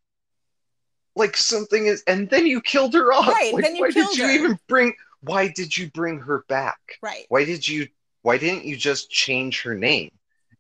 Like 1.16 1.36
something 1.36 1.86
is 1.88 2.02
and 2.08 2.30
then 2.30 2.46
you 2.46 2.62
killed 2.62 2.94
her 2.94 3.12
off. 3.12 3.28
Right, 3.28 3.54
Like, 3.54 3.64
then 3.66 3.76
you 3.76 3.82
why 3.82 3.92
killed 3.92 4.10
did 4.10 4.18
you 4.20 4.26
her. 4.26 4.32
even 4.32 4.60
bring 4.68 4.94
why 5.22 5.50
did 5.50 5.76
you 5.76 5.90
bring 5.92 6.20
her 6.20 6.46
back? 6.48 6.80
Right. 7.02 7.26
Why 7.28 7.44
did 7.44 7.68
you 7.68 7.88
why 8.22 8.38
didn't 8.38 8.64
you 8.66 8.78
just 8.78 9.10
change 9.10 9.64
her 9.64 9.76
name 9.76 10.12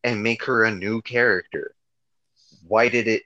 and 0.04 0.22
make 0.22 0.44
her 0.46 0.66
a 0.66 0.72
new 0.72 1.02
character? 1.02 1.76
Why 2.68 2.90
did 2.90 3.08
it 3.08 3.24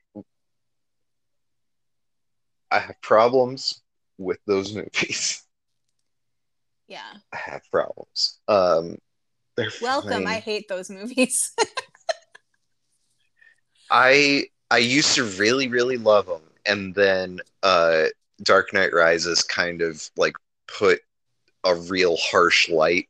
I 2.69 2.80
have 2.80 3.02
problems 3.02 3.81
with 4.18 4.40
those 4.45 4.73
movies. 4.73 5.44
Yeah. 6.88 7.14
I 7.31 7.38
have 7.38 7.61
problems. 7.72 8.40
Um 8.48 8.98
they're 9.55 9.69
Welcome. 9.81 10.11
fine. 10.23 10.27
I 10.27 10.39
hate 10.39 10.67
those 10.67 10.89
movies. 10.89 11.51
I 13.89 14.45
I 14.71 14.77
used 14.77 15.15
to 15.15 15.23
really 15.23 15.67
really 15.67 15.97
love 15.97 16.25
them 16.25 16.41
and 16.65 16.95
then 16.95 17.39
uh 17.61 18.05
Dark 18.41 18.73
Knight 18.73 18.93
Rises 18.93 19.43
kind 19.43 19.81
of 19.81 20.09
like 20.17 20.35
put 20.67 20.99
a 21.63 21.75
real 21.75 22.17
harsh 22.17 22.69
light 22.69 23.07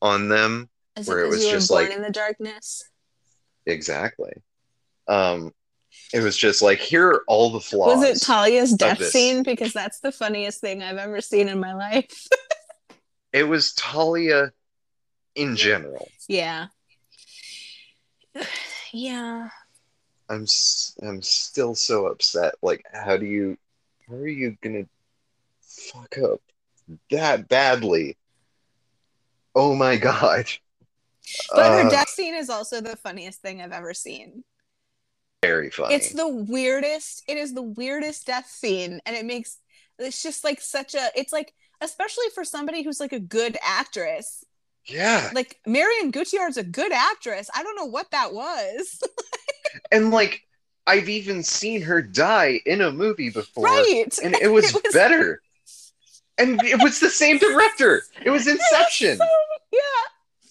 on 0.00 0.28
them 0.28 0.68
Is 0.96 1.08
Where 1.08 1.24
it 1.24 1.28
was 1.28 1.44
just 1.46 1.68
born 1.68 1.86
like- 1.86 1.94
in 1.96 2.02
the 2.02 2.10
darkness? 2.10 2.84
Exactly. 3.66 4.32
Um, 5.06 5.52
it 6.14 6.20
was 6.22 6.36
just 6.36 6.62
like 6.62 6.78
here 6.78 7.06
are 7.08 7.24
all 7.26 7.50
the 7.50 7.60
flaws. 7.60 7.98
Was 7.98 8.22
it 8.22 8.24
Talia's 8.24 8.72
death 8.72 9.04
scene? 9.04 9.42
Because 9.42 9.72
that's 9.72 10.00
the 10.00 10.12
funniest 10.12 10.60
thing 10.60 10.82
I've 10.82 10.96
ever 10.96 11.20
seen 11.20 11.48
in 11.48 11.58
my 11.60 11.74
life. 11.74 12.26
It 13.32 13.44
was 13.44 13.74
Talia 13.74 14.50
in 15.34 15.56
general. 15.56 16.08
yeah. 16.28 16.66
yeah. 18.92 19.48
I'm 20.28 20.46
I'm 21.02 21.22
still 21.22 21.74
so 21.74 22.06
upset. 22.06 22.54
Like, 22.62 22.84
how 22.92 23.16
do 23.16 23.26
you? 23.26 23.56
How 24.08 24.14
are 24.16 24.28
you 24.28 24.56
gonna 24.62 24.84
fuck 25.60 26.18
up 26.18 26.40
that 27.10 27.48
badly? 27.48 28.16
Oh 29.54 29.74
my 29.74 29.96
god! 29.96 30.46
But 31.52 31.72
her 31.72 31.86
Uh, 31.86 31.90
death 31.90 32.08
scene 32.10 32.34
is 32.34 32.48
also 32.48 32.80
the 32.80 32.96
funniest 32.96 33.40
thing 33.42 33.60
I've 33.60 33.72
ever 33.72 33.92
seen. 33.94 34.44
very 35.42 35.70
funny. 35.70 35.94
It's 35.94 36.12
the 36.12 36.28
weirdest. 36.28 37.24
It 37.26 37.36
is 37.36 37.54
the 37.54 37.62
weirdest 37.62 38.26
death 38.26 38.46
scene, 38.48 39.00
and 39.06 39.16
it 39.16 39.24
makes 39.24 39.58
it's 39.98 40.22
just 40.22 40.44
like 40.44 40.60
such 40.60 40.94
a. 40.94 41.10
It's 41.16 41.32
like 41.32 41.54
especially 41.80 42.26
for 42.34 42.44
somebody 42.44 42.82
who's 42.82 43.00
like 43.00 43.12
a 43.12 43.18
good 43.20 43.56
actress. 43.62 44.44
Yeah, 44.90 45.30
Like 45.34 45.58
Marion 45.66 46.12
Cotillard's 46.12 46.56
a 46.56 46.64
good 46.64 46.92
actress. 46.92 47.48
I 47.54 47.62
don't 47.62 47.76
know 47.76 47.84
what 47.86 48.10
that 48.10 48.32
was. 48.34 49.00
and 49.92 50.10
like 50.10 50.42
I've 50.86 51.08
even 51.08 51.42
seen 51.42 51.82
her 51.82 52.02
die 52.02 52.60
in 52.66 52.80
a 52.80 52.90
movie 52.90 53.30
before. 53.30 53.64
right. 53.64 54.18
and 54.22 54.34
it 54.36 54.48
was, 54.48 54.70
It 54.74 54.82
was- 54.84 54.94
better. 54.94 55.40
And 56.38 56.62
it 56.64 56.82
was 56.82 57.00
the 57.00 57.10
same 57.10 57.36
director. 57.38 58.02
It 58.24 58.30
was 58.30 58.46
Inception. 58.48 59.18
So- 59.18 59.24
yeah. 59.72 59.78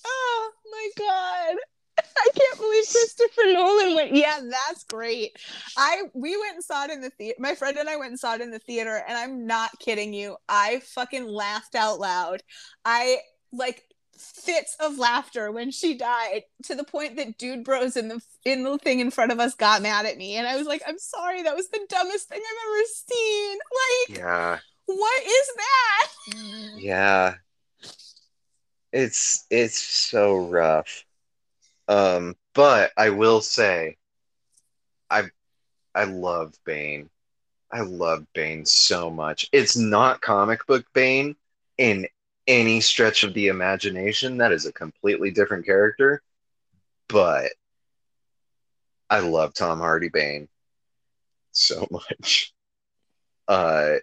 Oh 0.05 0.51
my 0.71 0.89
god. 0.97 1.57
I 1.97 2.29
can't 2.37 2.57
believe 2.57 2.83
Christopher 2.89 3.41
Nolan 3.47 3.95
went. 3.95 4.15
Yeah, 4.15 4.39
that's 4.49 4.85
great. 4.85 5.35
I 5.77 6.03
we 6.13 6.37
went 6.37 6.55
and 6.55 6.63
saw 6.63 6.85
it 6.85 6.91
in 6.91 7.01
the 7.01 7.09
theater. 7.09 7.35
My 7.39 7.55
friend 7.55 7.75
and 7.77 7.89
I 7.89 7.97
went 7.97 8.11
and 8.11 8.19
saw 8.19 8.35
it 8.35 8.41
in 8.41 8.51
the 8.51 8.59
theater, 8.59 9.03
and 9.05 9.17
I'm 9.17 9.45
not 9.47 9.71
kidding 9.79 10.13
you. 10.13 10.37
I 10.47 10.79
fucking 10.79 11.27
laughed 11.27 11.75
out 11.75 11.99
loud. 11.99 12.41
I 12.85 13.17
like 13.51 13.83
fits 14.19 14.75
of 14.79 14.97
laughter 14.97 15.51
when 15.51 15.71
she 15.71 15.93
died 15.97 16.43
to 16.63 16.75
the 16.75 16.83
point 16.83 17.15
that 17.15 17.37
dude 17.37 17.63
bros 17.63 17.95
in 17.95 18.09
the 18.09 18.21
in 18.43 18.63
the 18.63 18.77
thing 18.77 18.99
in 18.99 19.11
front 19.11 19.31
of 19.31 19.39
us 19.39 19.55
got 19.55 19.81
mad 19.81 20.05
at 20.05 20.17
me 20.17 20.35
and 20.35 20.45
I 20.45 20.57
was 20.57 20.67
like 20.67 20.81
I'm 20.85 20.99
sorry 20.99 21.43
that 21.43 21.55
was 21.55 21.69
the 21.69 21.79
dumbest 21.89 22.27
thing 22.27 22.41
I've 22.41 22.67
ever 22.69 22.85
seen 22.85 23.57
like 24.09 24.17
Yeah. 24.19 24.59
what 24.85 25.23
is 25.23 25.51
that 25.55 26.77
Yeah. 26.77 27.35
It's 28.91 29.45
it's 29.49 29.77
so 29.77 30.37
rough. 30.37 31.05
Um, 31.87 32.35
but 32.53 32.91
I 32.97 33.11
will 33.11 33.41
say 33.41 33.97
I 35.09 35.23
I 35.93 36.05
love 36.05 36.53
Bane. 36.65 37.09
I 37.71 37.81
love 37.81 38.25
Bane 38.33 38.65
so 38.65 39.09
much. 39.11 39.47
It's 39.51 39.77
not 39.77 40.21
comic 40.21 40.65
book 40.65 40.85
Bane 40.93 41.35
in 41.77 42.07
any 42.49 42.81
stretch 42.81 43.23
of 43.23 43.35
the 43.35 43.47
imagination. 43.49 44.39
That 44.39 44.53
is 44.53 44.67
a 44.67 44.73
completely 44.73 45.31
different 45.31 45.65
character. 45.65 46.23
But 47.09 47.53
I 49.09 49.19
love 49.19 49.53
Tom 49.53 49.77
Hardy 49.79 50.09
Bane 50.09 50.49
so 51.51 51.87
much. 51.91 52.53
Uh 53.47 53.95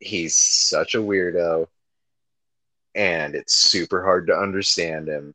he's 0.00 0.36
such 0.36 0.94
a 0.94 0.98
weirdo 0.98 1.68
and 2.94 3.34
it's 3.34 3.56
super 3.56 4.02
hard 4.04 4.26
to 4.26 4.36
understand 4.36 5.08
him, 5.08 5.34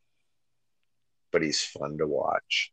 but 1.32 1.42
he's 1.42 1.62
fun 1.62 1.98
to 1.98 2.06
watch. 2.06 2.72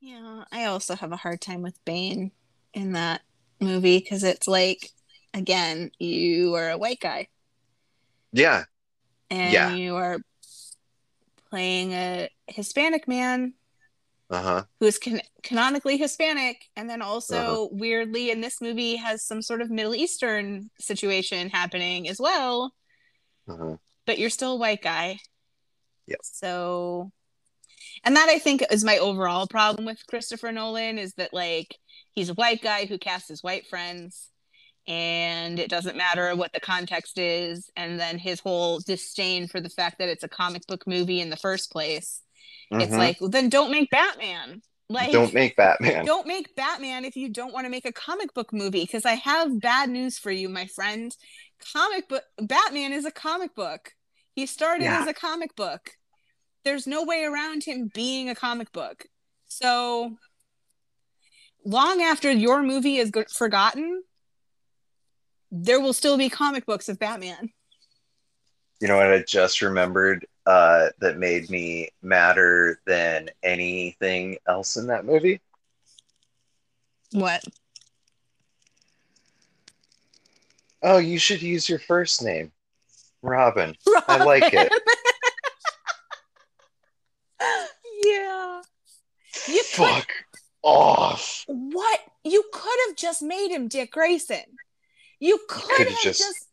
yeah 0.00 0.44
I 0.52 0.64
also 0.64 0.94
have 0.94 1.12
a 1.12 1.16
hard 1.16 1.40
time 1.40 1.62
with 1.62 1.82
Bane 1.84 2.32
in 2.72 2.92
that 2.92 3.22
movie 3.60 3.98
because 3.98 4.22
it's 4.22 4.46
like 4.46 4.90
again 5.34 5.90
you 5.98 6.54
are 6.54 6.70
a 6.70 6.78
white 6.78 7.00
guy 7.00 7.28
Yeah, 8.32 8.64
and 9.30 9.52
Yeah. 9.52 9.74
you 9.74 9.96
are 9.96 10.18
playing 11.50 11.92
a 11.92 12.28
Hispanic 12.46 13.08
man 13.08 13.54
uh 14.30 14.42
huh. 14.42 14.64
who 14.80 14.86
is 14.86 14.98
can- 14.98 15.22
canonically 15.42 15.96
Hispanic, 15.96 16.64
and 16.76 16.88
then 16.90 17.00
also 17.02 17.36
Uh-huh. 17.64 17.68
weirdly 17.72 18.30
in 18.30 18.40
this 18.40 18.60
movie 18.60 18.96
has 18.96 19.24
some 19.24 19.40
sort 19.42 19.62
of 19.62 19.70
Middle 19.70 19.94
Eastern 19.94 20.70
situation 20.78 21.48
happening 21.50 22.08
as 22.08 22.20
well. 22.20 22.74
Uh-huh. 23.48 23.76
But 24.06 24.18
you're 24.18 24.30
still 24.30 24.52
a 24.52 24.56
white 24.56 24.82
guy. 24.82 25.18
Yep. 26.06 26.18
So, 26.22 27.10
and 28.04 28.16
that 28.16 28.28
I 28.28 28.38
think 28.38 28.62
is 28.70 28.84
my 28.84 28.98
overall 28.98 29.46
problem 29.46 29.84
with 29.86 30.06
Christopher 30.06 30.52
Nolan 30.52 30.98
is 30.98 31.14
that 31.14 31.32
like 31.32 31.76
he's 32.12 32.28
a 32.30 32.34
white 32.34 32.60
guy 32.62 32.84
who 32.86 32.98
casts 32.98 33.28
his 33.28 33.42
white 33.42 33.66
friends. 33.66 34.28
And 34.88 35.58
it 35.60 35.68
doesn't 35.68 35.96
matter 35.98 36.34
what 36.34 36.52
the 36.54 36.60
context 36.60 37.18
is. 37.18 37.70
And 37.76 38.00
then 38.00 38.18
his 38.18 38.40
whole 38.40 38.80
disdain 38.80 39.46
for 39.46 39.60
the 39.60 39.68
fact 39.68 39.98
that 39.98 40.08
it's 40.08 40.24
a 40.24 40.28
comic 40.28 40.66
book 40.66 40.86
movie 40.86 41.20
in 41.20 41.28
the 41.30 41.36
first 41.36 41.70
place. 41.70 42.22
It's 42.70 42.92
Mhm. 42.92 42.98
like, 42.98 43.20
well, 43.20 43.30
then 43.30 43.50
don't 43.50 43.70
make 43.70 43.90
Batman. 43.90 44.62
Like, 44.88 45.12
don't 45.12 45.34
make 45.34 45.54
Batman. 45.56 46.06
don't 46.06 46.26
make 46.26 46.56
Batman 46.56 47.04
if 47.04 47.14
you 47.16 47.28
don't 47.28 47.52
want 47.52 47.66
to 47.66 47.70
make 47.70 47.84
a 47.84 47.92
comic 47.92 48.32
book 48.32 48.50
movie. 48.54 48.80
Because 48.80 49.04
I 49.04 49.14
have 49.14 49.60
bad 49.60 49.90
news 49.90 50.18
for 50.18 50.30
you, 50.30 50.48
my 50.48 50.66
friend. 50.66 51.14
Comic 51.74 52.08
book 52.08 52.24
Batman 52.40 52.94
is 52.94 53.04
a 53.04 53.10
comic 53.10 53.54
book. 53.54 53.92
He 54.34 54.46
started 54.46 54.84
Yeah. 54.84 55.02
as 55.02 55.06
a 55.06 55.12
comic 55.12 55.54
book. 55.54 55.98
There's 56.64 56.86
no 56.86 57.02
way 57.04 57.24
around 57.24 57.64
him 57.64 57.90
being 57.92 58.30
a 58.30 58.34
comic 58.34 58.72
book. 58.72 59.04
So 59.46 60.16
long 61.64 62.00
after 62.02 62.30
your 62.30 62.62
movie 62.62 62.96
is 62.96 63.10
go- 63.10 63.24
forgotten, 63.30 64.02
there 65.50 65.80
will 65.80 65.92
still 65.92 66.16
be 66.18 66.28
comic 66.28 66.66
books 66.66 66.88
of 66.88 66.98
Batman. 66.98 67.50
You 68.80 68.88
know 68.88 68.96
what 68.96 69.12
I 69.12 69.22
just 69.22 69.60
remembered 69.60 70.26
uh, 70.46 70.88
that 71.00 71.18
made 71.18 71.50
me 71.50 71.90
madder 72.02 72.80
than 72.86 73.28
anything 73.42 74.38
else 74.46 74.76
in 74.76 74.86
that 74.86 75.04
movie? 75.04 75.40
What? 77.12 77.42
Oh, 80.82 80.98
you 80.98 81.18
should 81.18 81.42
use 81.42 81.68
your 81.68 81.80
first 81.80 82.22
name, 82.22 82.52
Robin. 83.22 83.74
I 84.06 84.22
like 84.22 84.52
it. 84.52 84.72
yeah. 88.04 88.62
You 89.48 89.62
could 89.74 89.86
Fuck 89.86 90.08
off. 90.62 91.44
what 91.46 92.00
you 92.24 92.44
could 92.52 92.78
have 92.86 92.96
just 92.96 93.22
made 93.22 93.50
him 93.50 93.66
Dick 93.68 93.90
Grayson. 93.92 94.44
You 95.20 95.38
could 95.48 95.76
could've 95.76 95.98
just- 96.02 96.20
just, 96.20 96.46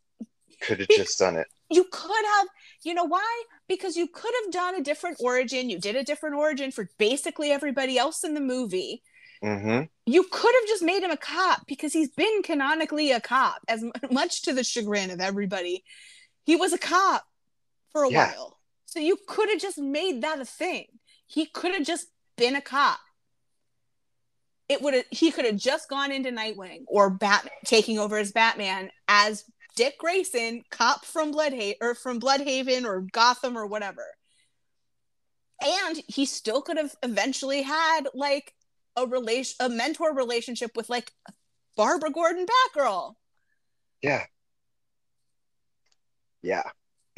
Could 0.62 0.80
have 0.80 0.90
just 0.90 1.20
done 1.20 1.36
it. 1.38 1.48
you 1.70 1.86
could 1.92 2.26
have 2.38 2.48
you 2.84 2.94
know 2.94 3.04
why? 3.06 3.44
Because 3.68 3.98
you 3.98 4.08
could 4.08 4.32
have 4.44 4.54
done 4.54 4.76
a 4.76 4.84
different 4.84 5.18
origin. 5.20 5.70
You 5.72 5.80
did 5.80 5.96
a 5.96 6.04
different 6.04 6.36
origin 6.36 6.72
for 6.72 6.88
basically 7.00 7.50
everybody 7.52 7.98
else 7.98 8.24
in 8.24 8.34
the 8.36 8.42
movie. 8.42 9.02
hmm 9.42 9.82
You 10.06 10.24
could 10.32 10.54
have 10.60 10.68
just 10.68 10.84
made 10.84 11.02
him 11.04 11.10
a 11.12 11.18
cop 11.18 11.66
because 11.68 11.92
he's 11.94 12.10
been 12.10 12.44
canonically 12.44 13.12
a 13.12 13.20
cop, 13.20 13.62
as 13.68 13.84
much 14.12 14.44
to 14.44 14.54
the 14.54 14.64
chagrin 14.64 15.10
of 15.10 15.20
everybody. 15.20 15.84
He 16.44 16.56
was 16.56 16.74
a 16.74 16.78
cop 16.78 17.26
for 17.92 18.04
a 18.04 18.10
Yeah. 18.12 18.32
while. 18.34 18.60
So 18.86 19.00
you 19.00 19.18
could 19.28 19.50
have 19.50 19.60
just 19.60 19.80
made 19.80 20.22
that 20.22 20.40
a 20.40 20.46
thing. 20.46 20.86
He 21.28 21.48
could 21.48 21.74
have 21.74 21.86
just 21.86 22.08
been 22.38 22.56
a 22.56 22.62
cop. 22.62 23.00
It 24.68 24.82
would 24.82 24.96
have 24.96 25.06
he 25.12 25.32
could 25.32 25.46
have 25.46 25.58
just 25.58 25.90
gone 25.90 26.12
into 26.12 26.32
Nightwing 26.32 26.86
or 26.88 27.10
Bat 27.10 27.50
taking 27.66 28.00
over 28.00 28.18
as 28.18 28.32
Batman 28.32 28.90
as 29.08 29.44
Dick 29.76 29.98
Grayson, 30.00 30.64
cop 30.72 31.06
from 31.06 31.34
Blüdhaven 31.34 31.76
or 31.82 31.96
from 31.96 32.20
Blüdhaven 32.20 32.86
or 32.86 33.02
Gotham 33.12 33.58
or 33.58 33.68
whatever. 33.68 34.06
And 35.62 36.02
he 36.08 36.26
still 36.26 36.62
could 36.62 36.78
have 36.78 36.96
eventually 37.04 37.62
had 37.62 38.02
like 38.14 38.54
a 38.96 39.06
relation 39.06 39.56
a 39.60 39.70
mentor 39.70 40.14
relationship 40.14 40.72
with 40.76 40.90
like 40.90 41.12
Barbara 41.76 42.10
Gordon 42.12 42.46
Batgirl. 42.46 43.14
Yeah. 44.02 44.24
Yeah. 46.42 46.64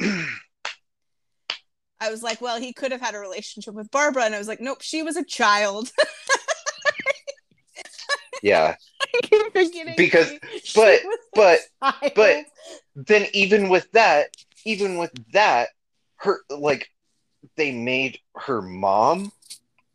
I 2.00 2.10
was 2.10 2.22
like, 2.22 2.40
well, 2.40 2.60
he 2.60 2.72
could 2.72 2.92
have 2.92 3.00
had 3.00 3.14
a 3.14 3.18
relationship 3.18 3.74
with 3.74 3.90
Barbara, 3.90 4.24
and 4.24 4.34
I 4.34 4.38
was 4.38 4.46
like, 4.48 4.60
nope, 4.60 4.82
she 4.82 5.02
was 5.02 5.16
a 5.16 5.24
child. 5.24 5.90
yeah. 8.42 8.74
I 9.02 9.20
keep 9.22 9.52
forgetting 9.52 9.94
Because- 9.96 10.32
but- 10.74 11.00
but- 11.34 11.60
but- 12.14 12.44
Then 12.94 13.26
even 13.32 13.68
with 13.68 13.90
that, 13.92 14.28
even 14.64 14.98
with 14.98 15.12
that, 15.32 15.68
her 16.16 16.40
like 16.50 16.88
they 17.56 17.70
made 17.70 18.18
her 18.34 18.60
mom 18.60 19.30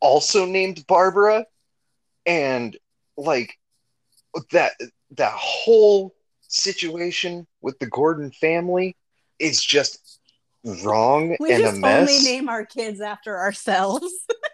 also 0.00 0.46
named 0.46 0.86
Barbara 0.86 1.44
and 2.24 2.76
like 3.18 3.58
that 4.52 4.72
that 5.12 5.32
whole 5.32 6.14
situation 6.48 7.46
with 7.60 7.78
the 7.78 7.86
Gordon 7.86 8.30
family 8.30 8.96
is 9.38 9.62
just 9.62 10.18
wrong 10.82 11.36
we 11.38 11.52
and 11.52 11.62
a 11.62 11.66
just 11.66 11.80
mess. 11.80 12.08
only 12.08 12.24
name 12.24 12.48
our 12.48 12.64
kids 12.64 13.00
after 13.02 13.36
ourselves. 13.38 14.10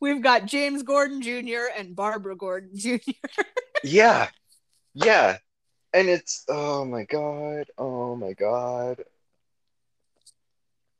We've 0.00 0.22
got 0.22 0.46
James 0.46 0.82
Gordon 0.82 1.20
Jr. 1.22 1.66
and 1.76 1.94
Barbara 1.96 2.36
Gordon 2.36 2.70
Jr. 2.76 2.96
Yeah. 3.84 4.28
Yeah. 4.94 5.38
And 5.92 6.08
it's 6.08 6.44
oh 6.48 6.84
my 6.84 7.04
god. 7.04 7.66
Oh 7.78 8.16
my 8.16 8.32
god. 8.32 9.04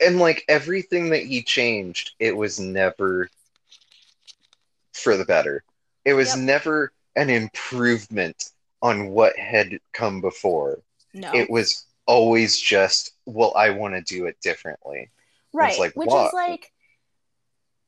And 0.01 0.19
like 0.19 0.45
everything 0.49 1.11
that 1.11 1.25
he 1.25 1.43
changed, 1.43 2.13
it 2.21 2.37
was 2.37 2.61
never 2.61 3.29
for 4.93 5.17
the 5.17 5.25
better. 5.25 5.65
It 6.05 6.15
was 6.15 6.29
Yep. 6.37 6.39
never 6.39 6.93
an 7.17 7.31
improvement 7.31 8.51
on 8.81 9.09
what 9.09 9.37
had 9.37 9.81
come 9.93 10.21
before. 10.21 10.79
No, 11.15 11.35
It 11.35 11.51
was 11.51 11.85
always 12.07 12.61
just, 12.61 13.13
well, 13.27 13.53
I 13.57 13.71
want 13.71 13.95
to 13.95 14.01
do 14.03 14.27
it 14.27 14.41
differently. 14.41 15.11
right? 15.53 15.77
like, 15.79 15.95
Which 15.97 16.07
why? 16.09 16.27
is 16.27 16.33
like 16.33 16.73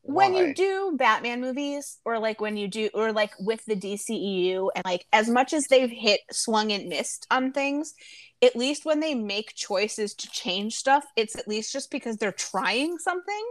when 0.03 0.33
Why? 0.33 0.47
you 0.47 0.55
do 0.55 0.95
Batman 0.97 1.41
movies, 1.41 1.99
or 2.05 2.19
like 2.19 2.41
when 2.41 2.57
you 2.57 2.69
do, 2.69 2.89
or 2.95 3.13
like 3.13 3.33
with 3.39 3.65
the 3.67 3.77
DCEU, 3.77 4.71
and 4.75 4.85
like 4.85 5.07
as 5.13 5.29
much 5.29 5.53
as 5.53 5.67
they've 5.67 5.91
hit, 5.91 6.21
swung, 6.31 6.73
and 6.73 6.89
missed 6.89 7.27
on 7.31 7.53
things, 7.53 7.95
at 8.43 8.57
least 8.57 8.85
when 8.85 9.01
they 9.01 9.15
make 9.15 9.55
choices 9.55 10.15
to 10.15 10.31
change 10.31 10.75
stuff, 10.75 11.05
it's 11.17 11.37
at 11.37 11.49
least 11.49 11.73
just 11.73 11.91
because 11.91 12.17
they're 12.17 12.33
trying 12.33 12.99
something 12.99 13.45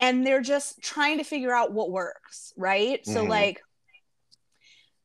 and 0.00 0.26
they're 0.26 0.42
just 0.42 0.80
trying 0.82 1.18
to 1.18 1.24
figure 1.24 1.54
out 1.54 1.72
what 1.72 1.90
works, 1.90 2.52
right? 2.56 3.04
So, 3.06 3.24
Mhm. 3.24 3.28
like, 3.28 3.60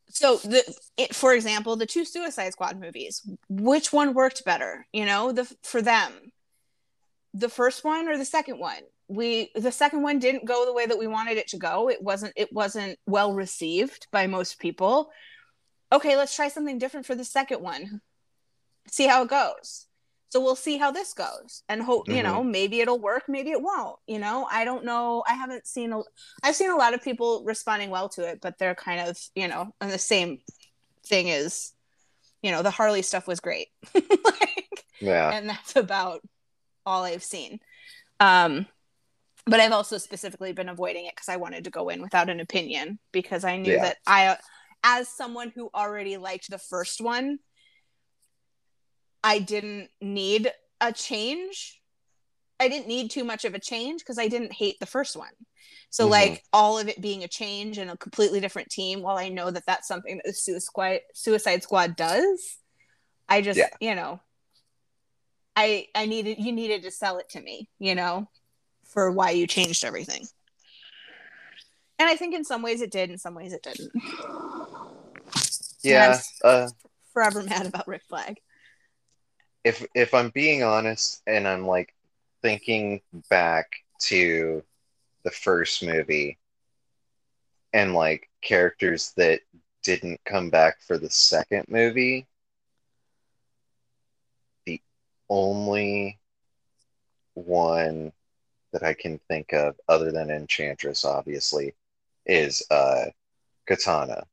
so 0.09 0.37
the 0.37 0.63
it, 0.97 1.15
for 1.15 1.33
example, 1.33 1.75
the 1.75 1.85
two 1.85 2.05
Suicide 2.05 2.51
Squad 2.51 2.79
movies, 2.79 3.21
which 3.49 3.91
one 3.91 4.13
worked 4.13 4.45
better? 4.45 4.85
You 4.93 5.05
know, 5.05 5.31
the 5.31 5.45
for 5.63 5.81
them, 5.81 6.31
the 7.33 7.49
first 7.49 7.83
one 7.83 8.07
or 8.07 8.17
the 8.17 8.25
second 8.25 8.59
one? 8.59 8.81
We 9.07 9.51
the 9.55 9.71
second 9.71 10.01
one 10.01 10.19
didn't 10.19 10.45
go 10.45 10.65
the 10.65 10.73
way 10.73 10.85
that 10.85 10.97
we 10.97 11.07
wanted 11.07 11.37
it 11.37 11.47
to 11.49 11.57
go. 11.57 11.89
It 11.89 12.01
wasn't 12.01 12.33
it 12.35 12.51
wasn't 12.51 12.97
well 13.05 13.33
received 13.33 14.07
by 14.11 14.27
most 14.27 14.59
people. 14.59 15.11
Okay, 15.91 16.17
let's 16.17 16.35
try 16.35 16.47
something 16.47 16.77
different 16.77 17.05
for 17.05 17.15
the 17.15 17.23
second 17.23 17.61
one. 17.61 18.01
See 18.89 19.07
how 19.07 19.23
it 19.23 19.29
goes. 19.29 19.85
So 20.29 20.41
we'll 20.41 20.55
see 20.57 20.77
how 20.77 20.91
this 20.91 21.13
goes 21.13 21.63
and 21.69 21.81
hope, 21.81 22.09
you 22.09 22.21
know, 22.21 22.43
maybe 22.43 22.81
it'll 22.81 22.99
work, 22.99 23.23
maybe 23.29 23.51
it 23.51 23.61
won't. 23.61 23.97
You 24.05 24.19
know, 24.19 24.45
I 24.51 24.65
don't 24.65 24.83
know. 24.83 25.23
I 25.25 25.33
haven't 25.35 25.65
seen 25.65 25.93
a 25.93 26.01
I've 26.43 26.55
seen 26.55 26.71
a 26.71 26.75
lot 26.75 26.93
of 26.93 27.01
people 27.01 27.43
responding 27.45 27.89
well 27.89 28.09
to 28.09 28.27
it, 28.27 28.41
but 28.41 28.57
they're 28.57 28.75
kind 28.75 29.07
of, 29.07 29.17
you 29.35 29.47
know, 29.47 29.73
and 29.79 29.89
the 29.91 29.97
same 29.99 30.39
thing 31.05 31.27
is 31.29 31.71
you 32.41 32.51
know, 32.51 32.61
the 32.61 32.69
Harley 32.69 33.01
stuff 33.01 33.27
was 33.27 33.39
great. 33.39 33.69
like, 33.95 34.85
Yeah. 34.99 35.31
and 35.31 35.49
that's 35.49 35.75
about 35.75 36.21
all 36.85 37.03
I've 37.03 37.23
seen. 37.23 37.59
Um, 38.19 38.67
but 39.45 39.59
I've 39.59 39.71
also 39.71 39.97
specifically 39.97 40.53
been 40.53 40.69
avoiding 40.69 41.05
it 41.05 41.15
because 41.15 41.29
I 41.29 41.37
wanted 41.37 41.63
to 41.65 41.69
go 41.69 41.89
in 41.89 42.01
without 42.01 42.29
an 42.29 42.39
opinion 42.39 42.99
because 43.11 43.43
I 43.43 43.57
knew 43.57 43.73
Yeah. 43.73 43.81
that 43.83 43.97
I, 44.07 44.37
as 44.83 45.07
someone 45.07 45.51
who 45.55 45.69
already 45.73 46.17
liked 46.17 46.49
the 46.49 46.57
first 46.57 46.99
one, 47.01 47.39
I 49.23 49.39
didn't 49.39 49.89
need 50.01 50.51
a 50.81 50.91
change. 50.91 51.81
I 52.59 52.69
didn't 52.69 52.87
need 52.87 53.11
too 53.11 53.23
much 53.23 53.45
of 53.45 53.53
a 53.53 53.59
change 53.59 54.01
because 54.01 54.17
I 54.17 54.27
didn't 54.27 54.53
hate 54.53 54.79
the 54.79 54.85
first 54.85 55.15
one. 55.15 55.31
So 55.89 56.07
Mhm. 56.07 56.11
like 56.11 56.43
all 56.53 56.79
of 56.79 56.87
it 56.87 57.01
being 57.01 57.23
a 57.23 57.27
change 57.27 57.77
and 57.77 57.89
a 57.91 57.97
completely 57.97 58.39
different 58.39 58.69
team, 58.69 59.01
while 59.01 59.17
I 59.17 59.29
know 59.29 59.51
that 59.51 59.65
that's 59.65 59.87
something 59.87 60.17
that 60.17 60.25
the 60.25 60.33
Suicide 60.33 61.01
Suicide 61.13 61.63
Squad 61.63 61.95
does, 61.95 62.59
I 63.27 63.41
just 63.41 63.59
Yeah. 63.59 63.69
you 63.79 63.95
know, 63.95 64.19
I 65.55 65.87
I 65.95 66.05
needed 66.05 66.39
you 66.39 66.51
needed 66.51 66.83
to 66.83 66.91
sell 66.91 67.17
it 67.17 67.29
to 67.29 67.41
me, 67.41 67.69
you 67.79 67.95
know, 67.95 68.29
for 68.95 69.11
why 69.11 69.29
you 69.29 69.45
changed 69.45 69.85
everything. 69.85 70.25
And 71.99 72.09
I 72.09 72.15
think 72.15 72.33
in 72.33 72.43
some 72.43 72.63
ways 72.63 72.81
it 72.81 72.89
did, 72.91 73.11
in 73.11 73.19
some 73.19 73.35
ways 73.35 73.53
it 73.53 73.61
didn't. 73.61 73.91
Yeah. 75.83 76.19
Uh, 76.43 76.69
Forever 77.13 77.43
mad 77.43 77.67
about 77.67 77.87
Rick 77.87 78.01
Flag. 78.09 78.39
if 79.63 79.85
if 79.93 80.13
I'm 80.13 80.29
being 80.29 80.63
honest 80.63 81.21
and 81.27 81.47
I'm 81.47 81.65
like 81.67 81.93
thinking 82.41 83.01
back 83.29 83.67
to 83.99 84.63
the 85.23 85.31
first 85.31 85.83
movie 85.83 86.37
and 87.73 87.93
like 87.93 88.29
characters 88.41 89.13
that 89.17 89.41
didn't 89.83 90.19
come 90.25 90.49
back 90.49 90.81
for 90.81 90.97
the 90.97 91.09
second 91.09 91.65
movie, 91.67 92.27
the 94.65 94.81
only 95.29 96.19
one 97.33 98.11
that 98.75 98.83
I 98.83 98.93
can 98.93 99.19
think 99.29 99.53
of 99.53 99.79
other 99.87 100.11
than 100.11 100.29
Enchantress 100.29 101.05
obviously 101.05 101.73
is 102.25 102.61
uh 102.69 103.05
Katana. 103.65 104.25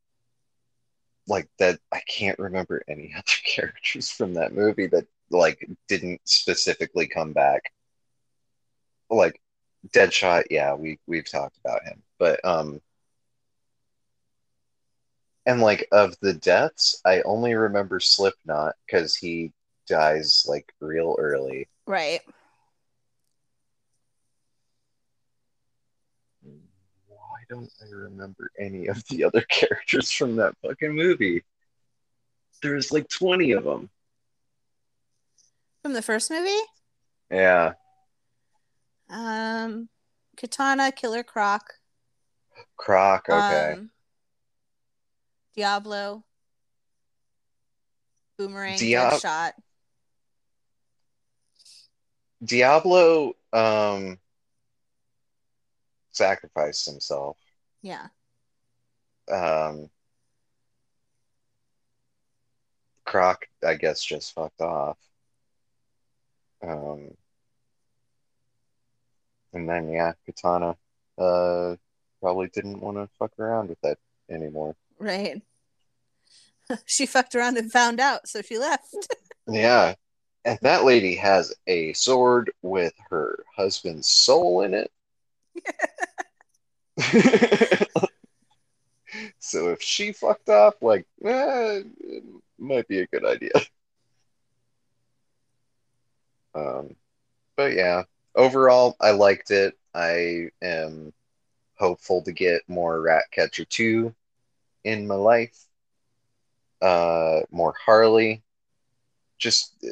Like 1.28 1.48
that 1.60 1.78
I 1.92 2.00
can't 2.08 2.40
remember 2.40 2.82
any 2.88 3.14
other 3.16 3.22
characters 3.44 4.10
from 4.10 4.34
that 4.34 4.52
movie 4.52 4.88
that 4.88 5.06
like 5.30 5.64
didn't 5.86 6.20
specifically 6.24 7.06
come 7.06 7.32
back. 7.32 7.72
Like 9.08 9.40
Deadshot, 9.94 10.46
yeah, 10.50 10.74
we 10.74 10.98
we've 11.06 11.30
talked 11.30 11.58
about 11.58 11.84
him. 11.84 12.02
But 12.18 12.44
um 12.44 12.80
and 15.46 15.60
like 15.60 15.86
of 15.92 16.16
the 16.20 16.34
deaths, 16.34 17.00
I 17.04 17.22
only 17.22 17.54
remember 17.54 18.00
Slipknot 18.00 18.74
because 18.86 19.14
he 19.14 19.52
dies 19.86 20.44
like 20.48 20.74
real 20.80 21.14
early. 21.16 21.68
Right. 21.86 22.22
Why 27.42 27.56
don't 27.56 27.72
I 27.82 27.90
remember 27.90 28.50
any 28.58 28.86
of 28.86 29.02
the 29.08 29.24
other 29.24 29.40
characters 29.48 30.12
from 30.12 30.36
that 30.36 30.54
fucking 30.62 30.94
movie? 30.94 31.42
There's 32.62 32.92
like 32.92 33.08
20 33.08 33.52
of 33.52 33.64
them. 33.64 33.90
From 35.82 35.92
the 35.94 36.02
first 36.02 36.30
movie? 36.30 36.50
Yeah. 37.30 37.72
Um 39.10 39.88
Katana, 40.36 40.92
Killer 40.92 41.22
Croc, 41.22 41.74
Croc, 42.76 43.28
okay. 43.28 43.72
um, 43.74 43.90
Diablo, 45.54 46.24
Boomerang, 48.38 48.78
Diab- 48.78 49.20
Deadshot. 49.20 49.52
Diablo 52.42 53.34
um 53.52 54.18
sacrificed 56.12 56.86
himself. 56.86 57.36
Yeah. 57.82 58.08
Um 59.30 59.90
Croc, 63.04 63.46
I 63.64 63.74
guess, 63.74 64.02
just 64.02 64.34
fucked 64.34 64.60
off. 64.60 64.98
Um 66.62 67.10
and 69.52 69.68
then 69.68 69.90
yeah, 69.90 70.12
Katana 70.26 70.76
uh 71.18 71.76
probably 72.20 72.48
didn't 72.48 72.80
want 72.80 72.96
to 72.96 73.08
fuck 73.18 73.32
around 73.38 73.68
with 73.68 73.80
that 73.82 73.98
anymore. 74.30 74.76
Right. 74.98 75.42
she 76.86 77.06
fucked 77.06 77.34
around 77.34 77.58
and 77.58 77.70
found 77.70 78.00
out, 78.00 78.28
so 78.28 78.42
she 78.42 78.58
left. 78.58 78.94
Yeah. 79.48 79.94
And 80.44 80.56
that 80.62 80.84
lady 80.84 81.16
has 81.16 81.52
a 81.66 81.92
sword 81.94 82.52
with 82.62 82.94
her 83.10 83.44
husband's 83.56 84.08
soul 84.08 84.62
in 84.62 84.72
it. 84.72 84.90
so 89.38 89.70
if 89.70 89.82
she 89.82 90.12
fucked 90.12 90.48
off, 90.48 90.74
like, 90.82 91.06
eh, 91.24 91.82
it 92.00 92.24
might 92.58 92.88
be 92.88 93.00
a 93.00 93.06
good 93.06 93.24
idea. 93.24 93.50
Um, 96.54 96.96
but 97.56 97.74
yeah, 97.74 98.04
overall, 98.34 98.96
I 99.00 99.12
liked 99.12 99.50
it. 99.50 99.78
I 99.94 100.50
am 100.62 101.12
hopeful 101.76 102.22
to 102.24 102.32
get 102.32 102.62
more 102.68 103.00
Ratcatcher 103.00 103.64
2 103.64 104.14
in 104.84 105.06
my 105.06 105.14
life. 105.16 105.66
Uh, 106.80 107.40
more 107.50 107.74
Harley. 107.84 108.42
Just 109.38 109.84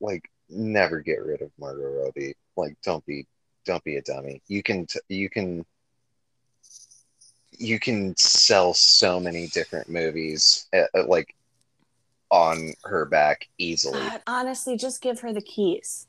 like 0.00 0.30
never 0.48 1.00
get 1.00 1.24
rid 1.24 1.42
of 1.42 1.50
Margot 1.58 2.04
Robbie. 2.04 2.36
Like, 2.56 2.76
don't 2.82 3.04
be, 3.06 3.26
don't 3.64 3.82
be 3.84 3.96
a 3.96 4.02
dummy. 4.02 4.42
You 4.48 4.62
can, 4.62 4.86
t- 4.86 5.00
you 5.08 5.28
can, 5.30 5.64
you 7.58 7.78
can 7.78 8.16
sell 8.16 8.72
so 8.74 9.20
many 9.20 9.48
different 9.48 9.88
movies, 9.88 10.66
uh, 10.74 10.84
uh, 10.94 11.06
like 11.06 11.34
on 12.30 12.72
her 12.84 13.04
back 13.04 13.48
easily. 13.58 13.98
God, 14.00 14.22
honestly, 14.26 14.76
just 14.76 15.02
give 15.02 15.20
her 15.20 15.32
the 15.32 15.42
keys. 15.42 16.06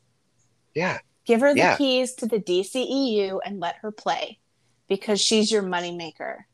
Yeah, 0.74 1.00
Give 1.26 1.42
her 1.42 1.54
the 1.54 1.60
Yeah. 1.60 1.78
keys 1.78 2.14
to 2.16 2.26
the 2.26 2.40
DCEU 2.40 3.40
and 3.46 3.60
let 3.60 3.76
her 3.78 3.92
play 3.92 4.40
because 4.88 5.22
she's 5.22 5.52
your 5.52 5.62
moneymaker. 5.64 6.46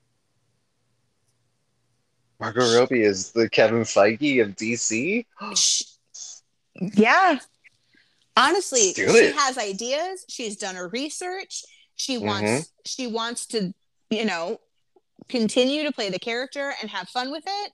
Margot 2.39 2.77
Robbie 2.77 3.01
is 3.03 3.31
the 3.31 3.49
Kevin 3.49 3.81
Feige 3.81 4.41
of 4.43 4.55
DC. 4.55 5.25
Yeah. 6.79 7.39
Honestly, 8.37 8.93
she 8.93 9.31
has 9.31 9.57
ideas. 9.57 10.25
She's 10.29 10.55
done 10.57 10.75
her 10.75 10.87
research. 10.89 11.63
She 11.95 12.17
wants 12.17 12.49
Mhm. 12.49 12.69
she 12.85 13.07
wants 13.07 13.45
to, 13.47 13.73
you 14.11 14.25
know, 14.25 14.61
continue 15.27 15.83
to 15.83 15.91
play 15.91 16.09
the 16.09 16.19
character 16.19 16.73
and 16.79 16.89
have 16.91 17.09
fun 17.09 17.31
with 17.31 17.43
it. 17.45 17.71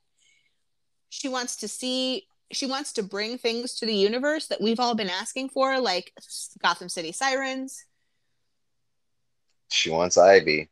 She 1.10 1.27
wants 1.27 1.57
to 1.57 1.68
see 1.68 2.27
she 2.52 2.65
wants 2.65 2.94
to 2.94 3.03
bring 3.03 3.38
things 3.38 3.76
to 3.76 3.85
the 3.85 3.95
universe 3.95 4.48
that 4.48 4.61
we've 4.61 4.80
all 4.80 4.95
been 4.95 5.10
asking 5.10 5.49
for 5.49 5.80
like 5.80 6.14
Gotham 6.61 6.88
City 6.88 7.11
Sirens. 7.11 7.85
She 9.69 9.90
wants 9.90 10.18
Ivy. 10.18 10.69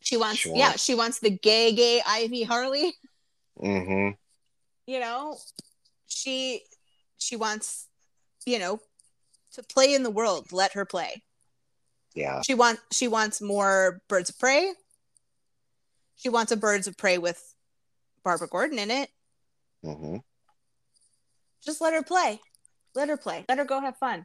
She 0.00 0.16
wants, 0.16 0.38
She 0.40 0.52
yeah, 0.54 0.76
she 0.76 0.94
wants 0.94 1.18
the 1.18 1.30
gay 1.30 1.72
gay 1.72 2.00
Ivy 2.06 2.42
Harley. 2.44 2.94
mm-hmm 3.60 4.10
you 4.86 5.00
know 5.00 5.36
she 6.06 6.62
she 7.18 7.34
wants 7.34 7.88
you 8.44 8.58
know 8.58 8.80
to 9.56 9.62
play 9.62 9.92
in 9.94 10.02
the 10.02 10.10
world 10.10 10.52
let 10.52 10.72
her 10.72 10.84
play. 10.86 11.22
Yeah. 12.14 12.40
she 12.46 12.54
wants 12.54 12.80
she 12.92 13.08
wants 13.08 13.42
more 13.42 14.00
birds 14.08 14.30
of 14.30 14.38
prey. 14.38 14.72
She 16.16 16.30
wants 16.30 16.50
a 16.52 16.56
birds 16.56 16.86
of 16.86 16.96
prey 16.96 17.18
with 17.18 17.42
barbara 18.24 18.48
gordon 18.48 18.78
in 18.78 18.90
it. 18.90 19.10
Hmm 19.84 20.16
just 21.64 21.80
let 21.80 21.94
her 21.94 22.02
play. 22.04 22.38
Let 22.94 23.08
her 23.08 23.16
play. 23.16 23.44
Let 23.48 23.58
her 23.58 23.64
go 23.64 23.80
have 23.80 23.96
fun. 23.98 24.24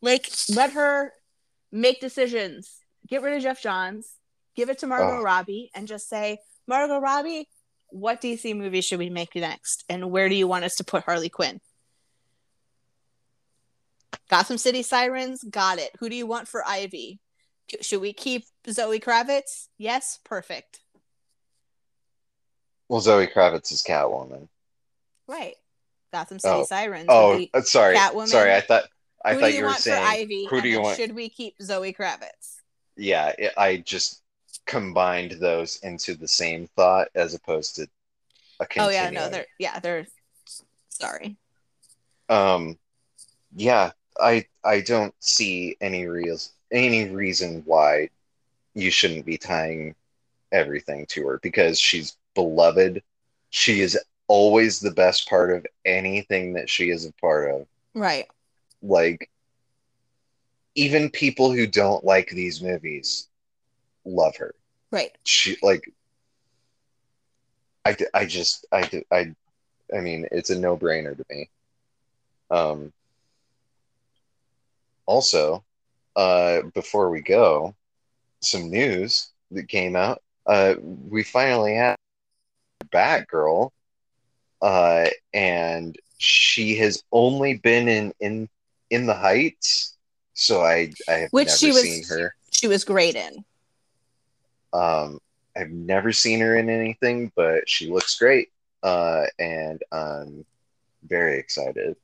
Like 0.00 0.28
let 0.52 0.72
her 0.72 1.12
make 1.70 2.00
decisions. 2.00 2.68
Get 3.08 3.22
rid 3.22 3.36
of 3.36 3.42
geoff 3.42 3.62
johns. 3.62 4.08
Give 4.56 4.68
it 4.68 4.78
to 4.78 4.86
margot 4.88 5.20
Oh. 5.20 5.22
robbie 5.22 5.70
and 5.74 5.86
just 5.86 6.08
say 6.08 6.38
margot 6.66 6.98
robbie 6.98 7.48
what 7.88 8.20
dc 8.22 8.56
movie 8.56 8.80
should 8.80 8.98
we 8.98 9.10
make 9.10 9.34
next? 9.36 9.84
And 9.88 10.10
where 10.10 10.28
do 10.28 10.34
you 10.34 10.48
want 10.48 10.64
us 10.64 10.74
to 10.76 10.84
put 10.84 11.04
harley 11.04 11.28
quinn 11.28 11.60
Gotham 14.28 14.58
City 14.58 14.82
Sirens, 14.82 15.42
got 15.44 15.78
it. 15.78 15.90
Who 15.98 16.08
do 16.08 16.16
you 16.16 16.26
want 16.26 16.48
for 16.48 16.66
Ivy? 16.66 17.20
Should 17.80 18.00
we 18.00 18.12
keep 18.12 18.44
Zoe 18.70 19.00
Kravitz? 19.00 19.68
Yes, 19.78 20.18
perfect. 20.24 20.80
Well, 22.88 23.00
Zoe 23.00 23.26
Kravitz 23.26 23.72
is 23.72 23.82
Catwoman. 23.82 24.48
Right. 25.26 25.54
Gotham 26.12 26.38
City 26.38 26.54
Oh. 26.54 26.64
Sirens. 26.64 27.06
Oh, 27.08 27.42
uh, 27.54 27.62
sorry, 27.62 27.96
Catwoman. 27.96 28.28
sorry. 28.28 28.52
I 28.54 28.60
thought 28.60 28.84
I 29.24 29.34
who 29.34 29.40
thought 29.40 29.52
you, 29.52 29.58
you 29.60 29.64
were 29.64 29.72
saying 29.74 30.04
Ivy? 30.04 30.46
who 30.50 30.60
do 30.60 30.68
you 30.68 30.82
want? 30.82 30.96
Should 30.96 31.14
we 31.14 31.28
keep 31.30 31.54
Zoe 31.62 31.94
Kravitz? 31.94 32.56
Yeah, 32.96 33.32
it, 33.38 33.52
I 33.56 33.78
just 33.78 34.20
combined 34.66 35.32
those 35.32 35.76
into 35.78 36.14
the 36.14 36.28
same 36.28 36.68
thought 36.76 37.08
as 37.14 37.34
opposed 37.34 37.76
to 37.76 37.88
a 38.60 38.66
Oh 38.78 38.90
yeah, 38.90 39.08
no, 39.10 39.28
they're 39.30 39.46
yeah, 39.58 39.78
they're 39.80 40.06
sorry. 40.90 41.36
um 42.28 42.78
yeah 43.54 43.92
i 44.20 44.44
i 44.64 44.80
don't 44.80 45.14
see 45.20 45.76
any 45.80 46.06
real 46.06 46.36
any 46.70 47.08
reason 47.08 47.62
why 47.66 48.08
you 48.74 48.90
shouldn't 48.90 49.26
be 49.26 49.36
tying 49.38 49.94
everything 50.52 51.06
to 51.06 51.26
her 51.26 51.38
because 51.42 51.78
she's 51.78 52.16
beloved 52.34 53.02
she 53.50 53.80
is 53.80 53.98
always 54.28 54.80
the 54.80 54.90
best 54.90 55.28
part 55.28 55.50
of 55.50 55.66
anything 55.84 56.54
that 56.54 56.68
she 56.70 56.90
is 56.90 57.04
a 57.06 57.12
part 57.14 57.50
of 57.50 57.66
Right. 57.94 58.26
like 58.82 59.28
even 60.74 61.10
people 61.10 61.52
who 61.52 61.66
don't 61.66 62.04
like 62.04 62.30
these 62.30 62.62
movies 62.62 63.28
love 64.04 64.36
her 64.36 64.54
Right. 64.90 65.16
she 65.24 65.56
like 65.62 65.92
I, 67.84 67.96
I 68.14 68.26
just 68.26 68.66
I 68.72 69.02
I 69.10 69.34
I 69.94 70.00
mean 70.00 70.26
it's 70.30 70.50
a 70.50 70.58
no-brainer 70.58 71.16
to 71.16 71.24
me. 71.28 71.50
Um 72.50 72.92
also 75.06 75.64
uh 76.16 76.62
before 76.74 77.10
we 77.10 77.20
go 77.22 77.74
some 78.40 78.70
news 78.70 79.30
that 79.50 79.68
came 79.68 79.96
out 79.96 80.22
uh 80.46 80.74
we 81.08 81.22
finally 81.22 81.74
have 81.74 81.96
Batgirl 82.92 83.70
uh 84.60 85.06
and 85.32 85.96
she 86.18 86.76
has 86.76 87.02
only 87.12 87.54
been 87.58 87.88
in 87.88 88.12
in 88.20 88.48
in 88.90 89.06
the 89.06 89.14
heights 89.14 89.96
so 90.34 90.62
I 90.62 90.92
I 91.08 91.12
have 91.12 91.30
Which 91.30 91.46
never 91.48 91.56
she 91.58 91.72
was- 91.72 91.82
seen 91.82 92.04
her 92.04 92.34
She 92.50 92.68
was 92.68 92.84
great 92.84 93.16
in. 93.16 93.44
um, 94.72 95.18
I've 95.56 95.70
never 95.70 96.12
seen 96.12 96.40
her 96.40 96.56
in 96.56 96.70
anything, 96.70 97.30
but 97.36 97.68
she 97.68 97.90
looks 97.90 98.18
great, 98.18 98.48
uh, 98.82 99.24
and 99.38 99.82
I'm 99.92 100.44
very 101.06 101.38
excited. 101.38 101.96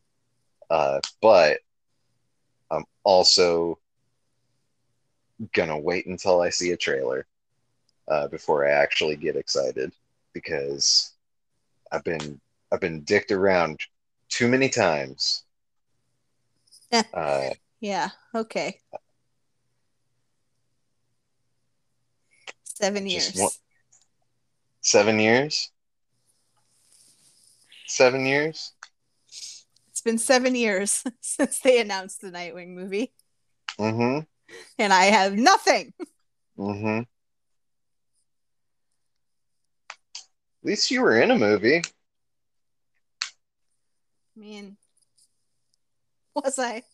Uh, 0.69 1.01
but 1.23 1.61
I'm 2.71 2.85
also 3.05 3.79
gonna 5.55 5.79
wait 5.79 6.07
until 6.07 6.41
I 6.41 6.51
see 6.51 6.73
a 6.73 6.77
trailer 6.77 7.27
uh, 8.09 8.29
before 8.29 8.67
I 8.67 8.71
actually 8.71 9.17
get 9.17 9.37
excited 9.37 9.93
because 10.33 11.13
I've 11.93 12.05
been 12.05 12.41
I've 12.73 12.81
been 12.81 13.03
dicked 13.03 13.31
around 13.33 13.81
too 14.29 14.49
many 14.49 14.69
times. 14.69 15.45
Uh, 17.13 17.51
Yeah. 17.81 18.09
Okay. 18.35 18.81
Seven 22.65 23.07
years. 23.07 23.35
one- 23.37 23.51
seven 24.81 25.19
years. 25.19 25.71
Seven 27.87 28.25
years. 28.25 28.73
It's 29.99 30.05
been 30.05 30.19
seven 30.19 30.55
years 30.55 31.03
since 31.21 31.59
they 31.59 31.81
announced 31.81 32.21
the 32.21 32.31
Nightwing 32.31 32.69
movie, 32.69 33.13
Mm-hmm. 33.81 34.21
and 34.79 34.93
I 34.93 35.07
have 35.07 35.33
nothing. 35.37 35.93
Mm-hmm. 36.57 36.99
At 37.01 37.07
least 40.63 40.93
you 40.93 41.01
were 41.03 41.21
in 41.21 41.33
a 41.33 41.37
movie. 41.39 41.79
I 43.25 44.37
mean, 44.37 44.77
was 46.33 46.61
I? 46.61 46.85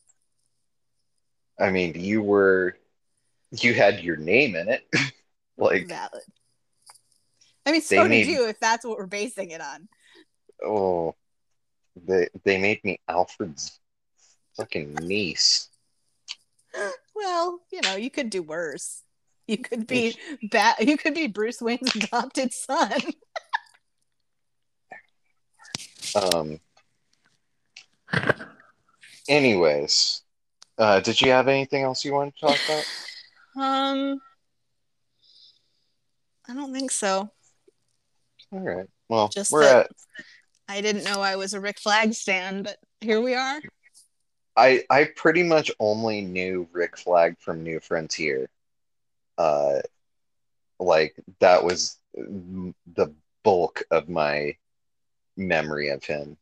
I 1.61 1.69
mean, 1.73 1.93
you 2.01 2.23
were 2.23 2.79
you 3.51 3.75
had 3.75 4.01
your 4.01 4.17
name 4.17 4.57
in 4.57 4.71
it. 4.71 4.83
like, 5.59 5.89
Valid. 5.89 6.23
I 7.67 7.73
mean, 7.73 7.83
so 7.83 8.09
made- 8.09 8.25
did 8.25 8.33
you, 8.33 8.49
if 8.49 8.59
that's 8.61 8.83
what 8.87 8.97
we're 8.97 9.07
basing 9.07 9.51
it 9.51 9.61
on. 9.61 9.89
oh 10.65 11.15
they 11.97 12.29
they 12.45 12.59
made 12.59 12.83
me 12.85 12.99
Alfred's 13.09 13.79
fucking 14.57 14.95
niece. 14.95 15.69
Well, 17.15 17.61
you 17.73 17.81
know, 17.83 17.95
you 17.97 18.11
could 18.11 18.31
do 18.31 18.43
worse. 18.43 19.03
You 19.47 19.59
could 19.59 19.87
be 19.87 20.17
bat. 20.51 20.87
You 20.87 20.97
could 20.97 21.15
be 21.15 21.27
Bruce 21.29 21.61
Wayne's 21.61 21.95
adopted 21.95 22.53
son. 22.53 22.93
Um 26.15 26.61
anyways, 29.29 30.23
uh 30.79 31.01
did 31.01 31.21
you 31.21 31.31
have 31.31 31.49
anything 31.49 31.83
else 31.83 32.05
you 32.05 32.13
wanted 32.13 32.35
to 32.37 32.41
talk 32.41 32.59
about? 32.65 32.85
Um, 33.57 34.21
I 36.49 36.55
don't 36.55 36.73
think 36.73 36.91
so. 36.91 37.31
All 38.53 38.61
right. 38.61 38.87
Well, 39.09 39.29
Just 39.29 39.53
we're 39.53 39.63
that- 39.63 39.87
at 39.87 39.91
I 40.69 40.81
didn't 40.81 41.05
know 41.05 41.21
I 41.21 41.37
was 41.37 41.55
a 41.55 41.61
Rick 41.61 41.79
Flag 41.79 42.15
stan, 42.15 42.63
but 42.63 42.79
here 43.01 43.21
we 43.21 43.35
are. 43.35 43.61
I 44.57 44.85
I 44.91 45.05
pretty 45.17 45.43
much 45.43 45.71
only 45.81 46.21
knew 46.21 46.69
Rick 46.73 46.97
Flag 46.97 47.37
from 47.39 47.63
New 47.63 47.81
Frontier. 47.81 48.49
Uh, 49.37 49.81
like 50.79 51.15
that 51.41 51.65
was 51.65 51.99
the 52.15 53.13
bulk 53.43 53.83
of 53.91 54.09
my 54.09 54.57
memory 55.37 55.89
of 55.91 56.05
him. 56.05 56.37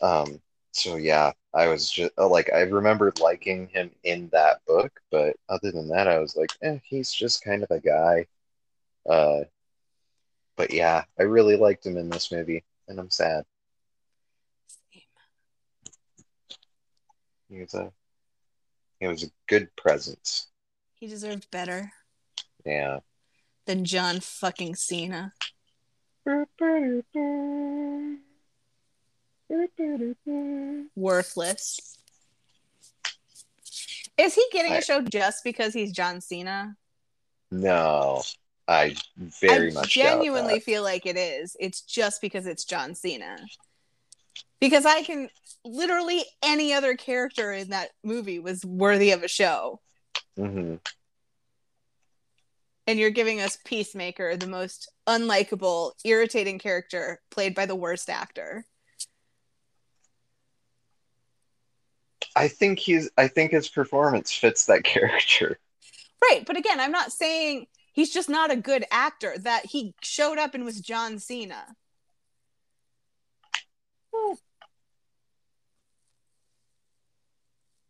Um, 0.00 0.40
so 0.72 0.96
yeah, 0.96 1.32
I 1.54 1.68
was 1.68 1.90
just 1.90 2.12
uh, 2.18 2.28
like 2.28 2.50
I 2.52 2.60
remembered 2.62 3.20
liking 3.20 3.68
him 3.68 3.90
in 4.04 4.28
that 4.32 4.64
book, 4.66 5.00
but 5.10 5.36
other 5.48 5.70
than 5.70 5.88
that, 5.88 6.08
I 6.08 6.18
was 6.18 6.36
like, 6.36 6.50
eh, 6.62 6.78
he's 6.84 7.12
just 7.12 7.44
kind 7.44 7.62
of 7.62 7.70
a 7.70 7.80
guy. 7.80 8.26
Uh, 9.08 9.40
but 10.56 10.72
yeah, 10.72 11.04
I 11.18 11.24
really 11.24 11.56
liked 11.56 11.86
him 11.86 11.96
in 11.96 12.08
this 12.10 12.32
movie, 12.32 12.64
and 12.88 12.98
I'm 12.98 13.10
sad. 13.10 13.44
Same. 14.92 15.02
He 17.48 17.60
was 17.60 17.74
a 17.74 17.92
he 19.00 19.06
was 19.08 19.22
a 19.24 19.30
good 19.48 19.74
presence. 19.76 20.48
He 20.94 21.06
deserved 21.08 21.50
better 21.50 21.92
Yeah. 22.64 23.00
than 23.66 23.84
John 23.84 24.20
fucking 24.20 24.76
Cena. 24.76 25.34
Worthless. 30.94 31.98
Is 34.18 34.34
he 34.34 34.46
getting 34.52 34.72
I- 34.72 34.76
a 34.76 34.82
show 34.82 35.00
just 35.02 35.42
because 35.44 35.72
he's 35.74 35.92
John 35.92 36.20
Cena? 36.20 36.76
No, 37.50 38.22
I 38.68 38.94
very 39.16 39.70
I 39.70 39.74
much 39.74 39.90
genuinely 39.90 40.60
feel 40.60 40.82
like 40.82 41.06
it 41.06 41.16
is. 41.16 41.56
It's 41.58 41.82
just 41.82 42.20
because 42.20 42.46
it's 42.46 42.64
John 42.64 42.94
Cena. 42.94 43.36
Because 44.60 44.86
I 44.86 45.02
can 45.02 45.28
literally 45.64 46.24
any 46.42 46.72
other 46.72 46.94
character 46.94 47.52
in 47.52 47.70
that 47.70 47.90
movie 48.04 48.38
was 48.38 48.64
worthy 48.64 49.10
of 49.10 49.22
a 49.22 49.28
show. 49.28 49.80
Mhm. 50.38 50.80
And 52.86 52.98
you're 52.98 53.10
giving 53.10 53.40
us 53.40 53.58
Peacemaker, 53.64 54.36
the 54.36 54.46
most 54.46 54.90
unlikable, 55.06 55.92
irritating 56.04 56.58
character 56.58 57.20
played 57.30 57.54
by 57.54 57.66
the 57.66 57.76
worst 57.76 58.10
actor. 58.10 58.64
I 62.34 62.48
think 62.48 62.78
he's. 62.78 63.10
I 63.18 63.28
think 63.28 63.52
his 63.52 63.68
performance 63.68 64.32
fits 64.32 64.66
that 64.66 64.84
character. 64.84 65.58
Right, 66.22 66.44
but 66.46 66.56
again, 66.56 66.80
I'm 66.80 66.92
not 66.92 67.12
saying 67.12 67.66
he's 67.92 68.12
just 68.12 68.28
not 68.28 68.50
a 68.50 68.56
good 68.56 68.84
actor. 68.90 69.34
That 69.38 69.66
he 69.66 69.94
showed 70.02 70.38
up 70.38 70.54
and 70.54 70.64
was 70.64 70.80
John 70.80 71.18
Cena. 71.18 71.76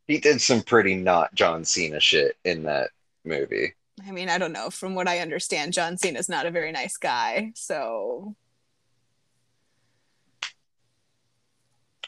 He 0.06 0.18
did 0.18 0.40
some 0.40 0.62
pretty 0.62 0.94
not 0.94 1.34
John 1.34 1.64
Cena 1.64 2.00
shit 2.00 2.36
in 2.44 2.64
that 2.64 2.90
movie. 3.24 3.74
I 4.06 4.10
mean, 4.10 4.28
I 4.28 4.38
don't 4.38 4.52
know. 4.52 4.70
From 4.70 4.94
what 4.94 5.08
I 5.08 5.20
understand, 5.20 5.72
John 5.72 5.96
Cena's 5.96 6.28
not 6.28 6.46
a 6.46 6.50
very 6.50 6.72
nice 6.72 6.96
guy. 6.96 7.52
So 7.54 8.34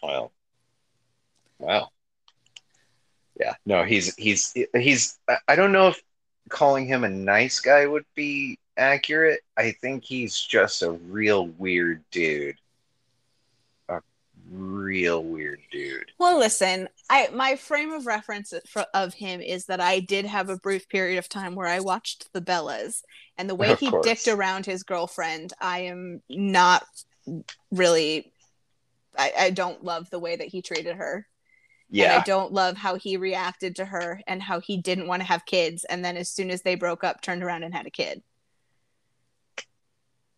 Well, 0.05 0.33
wow. 1.59 1.89
Yeah. 3.41 3.55
No, 3.65 3.85
he's 3.85 4.15
he's 4.17 4.55
he's. 4.77 5.19
I 5.49 5.57
don't 5.57 5.73
know 5.73 5.89
if 5.89 6.03
calling 6.49 6.87
him 6.87 7.05
a 7.05 7.09
nice 7.09 7.61
guy 7.61 7.87
would 7.87 8.05
be 8.15 8.59
accurate. 8.77 9.41
I 9.57 9.73
think 9.73 10.05
he's 10.05 10.39
just 10.39 10.83
a 10.83 10.91
real 10.91 11.47
weird 11.47 12.03
dude. 12.11 12.57
A 13.89 14.01
real 14.51 15.23
weird 15.23 15.61
dude. 15.71 16.11
Well, 16.19 16.39
listen, 16.39 16.89
I 17.09 17.29
my 17.33 17.57
frame 17.57 17.93
of 17.93 18.07
reference 18.07 18.53
for, 18.69 18.85
of 18.95 19.15
him 19.15 19.41
is 19.41 19.67
that 19.67 19.81
I 19.81 20.01
did 20.01 20.27
have 20.27 20.49
a 20.49 20.59
brief 20.59 20.89
period 20.89 21.19
of 21.19 21.29
time 21.29 21.55
where 21.55 21.69
I 21.69 21.81
watched 21.81 22.33
The 22.33 22.41
Bellas, 22.41 23.03
and 23.39 23.49
the 23.49 23.55
way 23.55 23.73
Of 23.73 23.81
he 23.81 23.91
course. 23.91 24.05
dicked 24.05 24.29
around 24.29 24.67
his 24.67 24.83
girlfriend, 24.83 25.53
I 25.61 25.81
am 25.81 26.23
not 26.29 26.85
really. 27.71 28.31
I, 29.17 29.33
I 29.39 29.51
don't 29.51 29.85
love 29.85 30.11
the 30.11 30.19
way 30.19 30.35
that 30.35 30.49
he 30.49 30.61
treated 30.61 30.97
her. 30.97 31.27
And 31.89 31.99
Yeah. 31.99 32.19
I 32.19 32.23
don't 32.23 32.53
love 32.53 32.77
how 32.77 32.97
he 32.97 33.17
reacted 33.17 33.77
to 33.77 33.85
her 33.85 34.21
and 34.27 34.43
how 34.43 34.61
he 34.61 34.77
didn't 34.77 35.07
want 35.07 35.23
to 35.23 35.29
have 35.29 35.47
kids. 35.47 35.85
And 35.85 36.05
then 36.05 36.17
as 36.17 36.29
soon 36.29 36.51
as 36.51 36.63
they 36.63 36.75
broke 36.75 37.05
up, 37.05 37.21
turned 37.21 37.43
around 37.43 37.63
and 37.63 37.75
had 37.75 37.87
a 37.87 37.91
kid. 37.91 38.23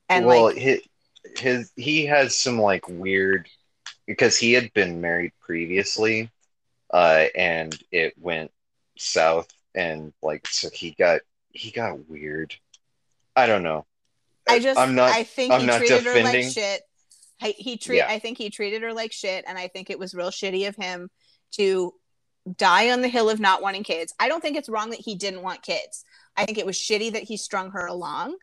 And 0.09 0.27
well, 0.27 0.45
like, 0.45 0.57
his, 0.57 0.81
his 1.37 1.73
he 1.77 2.07
has 2.07 2.37
some 2.37 2.61
like 2.61 2.89
weird 2.89 3.49
because 4.07 4.39
he 4.39 4.53
had 4.53 4.73
been 4.73 5.01
married 5.01 5.33
previously, 5.41 6.31
uh, 6.93 7.25
and 7.35 7.77
it 7.91 8.15
went 8.17 8.53
south, 8.97 9.49
and 9.75 10.13
like 10.23 10.47
so 10.47 10.69
he 10.73 10.93
got 10.93 11.23
he 11.51 11.73
got 11.73 12.09
weird. 12.09 12.55
I 13.35 13.47
don't 13.47 13.65
know. 13.65 13.85
I 14.49 14.61
just, 14.61 14.79
I'm 14.79 14.95
not. 14.95 15.11
I 15.11 15.25
think 15.25 15.53
I'm 15.53 15.63
he 15.63 15.67
not 15.67 15.79
treated 15.79 16.05
her 16.05 16.23
like 16.23 16.45
shit. 16.45 16.83
I, 17.43 17.55
he 17.57 17.77
treat, 17.77 17.99
Yeah. 17.99 18.09
I 18.09 18.19
think 18.19 18.39
he 18.39 18.49
treated 18.51 18.83
her 18.83 18.93
like 18.93 19.13
shit. 19.13 19.45
And 19.47 19.59
I 19.59 19.69
think 19.69 19.91
it 19.91 19.99
was 19.99 20.15
real 20.15 20.31
shitty 20.31 20.69
of 20.69 20.77
him 20.77 21.11
to 21.57 21.95
die 22.57 22.91
on 22.91 23.01
the 23.03 23.09
hill 23.09 23.29
of 23.29 23.41
not 23.41 23.63
wanting 23.63 23.83
kids. 23.83 24.15
I 24.21 24.29
don't 24.29 24.41
think 24.41 24.57
it's 24.57 24.69
wrong 24.69 24.91
that 24.91 25.01
he 25.01 25.15
didn't 25.15 25.43
want 25.43 25.63
kids. 25.63 26.05
I 26.37 26.45
think 26.45 26.59
it 26.59 26.67
was 26.67 26.77
shitty 26.77 27.13
that 27.13 27.25
he 27.25 27.37
strung 27.37 27.71
her 27.73 27.87
along. 27.87 28.37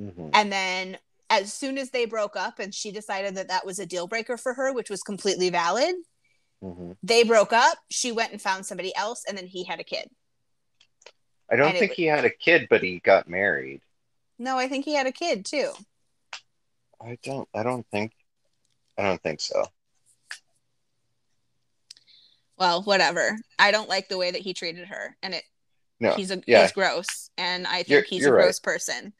Mhm. 0.00 0.30
And 0.32 0.52
then 0.52 0.98
as 1.30 1.52
soon 1.52 1.78
as 1.78 1.90
they 1.90 2.06
broke 2.06 2.36
up 2.36 2.58
and 2.58 2.74
she 2.74 2.90
decided 2.90 3.36
that 3.36 3.48
that 3.48 3.64
was 3.66 3.78
a 3.78 3.86
deal 3.86 4.06
breaker 4.06 4.36
for 4.36 4.54
her, 4.54 4.72
which 4.72 4.90
was 4.90 5.02
completely 5.02 5.50
valid, 5.50 5.94
Mhm. 6.62 6.96
they 7.02 7.22
broke 7.24 7.52
up. 7.52 7.78
She 7.90 8.10
went 8.12 8.32
and 8.32 8.40
found 8.42 8.66
somebody 8.66 8.94
else, 8.96 9.24
and 9.28 9.36
then 9.36 9.46
he 9.46 9.64
had 9.64 9.80
a 9.80 9.84
kid. 9.84 10.10
I 11.48 11.56
don't 11.56 11.70
And 11.70 11.78
think 11.78 11.90
was- 11.90 11.96
he 11.96 12.04
had 12.06 12.24
a 12.24 12.30
kid, 12.30 12.68
but 12.68 12.82
he 12.82 12.98
got 12.98 13.28
married. 13.28 13.82
No, 14.38 14.58
I 14.58 14.68
think 14.68 14.84
he 14.84 14.94
had 14.94 15.06
a 15.06 15.12
kid 15.12 15.44
too. 15.46 15.72
I 17.00 17.18
don't. 17.22 17.48
I 17.54 17.62
don't 17.62 17.86
think. 17.90 18.12
I 18.98 19.02
don't 19.02 19.22
think 19.22 19.40
so. 19.40 19.66
Well, 22.58 22.82
whatever. 22.82 23.36
I 23.58 23.70
don't 23.70 23.88
like 23.88 24.08
the 24.08 24.18
way 24.18 24.30
that 24.30 24.40
he 24.40 24.54
treated 24.54 24.88
her, 24.88 25.16
and 25.22 25.34
it. 25.34 25.44
No. 25.98 26.12
he's 26.12 26.30
a 26.30 26.42
yeah. 26.46 26.62
he's 26.62 26.72
gross, 26.72 27.30
and 27.38 27.66
I 27.66 27.76
think 27.76 27.88
You're- 27.88 28.06
he's 28.08 28.22
you're 28.22 28.34
a 28.34 28.36
right. 28.36 28.42
gross 28.44 28.60
person, 28.60 29.12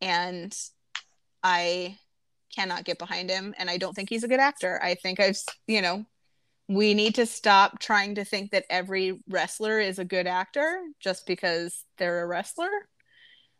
and 0.00 0.56
I 1.42 1.98
cannot 2.54 2.84
get 2.84 2.98
behind 2.98 3.28
him, 3.28 3.54
and 3.58 3.68
I 3.68 3.76
don't 3.76 3.92
think 3.94 4.08
he's 4.08 4.24
a 4.24 4.28
good 4.28 4.40
actor. 4.40 4.80
I 4.82 4.94
think 4.94 5.20
I've 5.20 5.38
you 5.66 5.82
know. 5.82 6.04
We 6.68 6.94
need 6.94 7.14
to 7.14 7.26
stop 7.26 7.78
trying 7.78 8.16
to 8.16 8.24
think 8.24 8.50
that 8.50 8.64
every 8.68 9.20
wrestler 9.28 9.78
is 9.78 10.00
a 10.00 10.04
good 10.04 10.26
actor 10.26 10.80
just 10.98 11.24
because 11.24 11.84
they're 11.96 12.24
a 12.24 12.26
wrestler. 12.26 12.68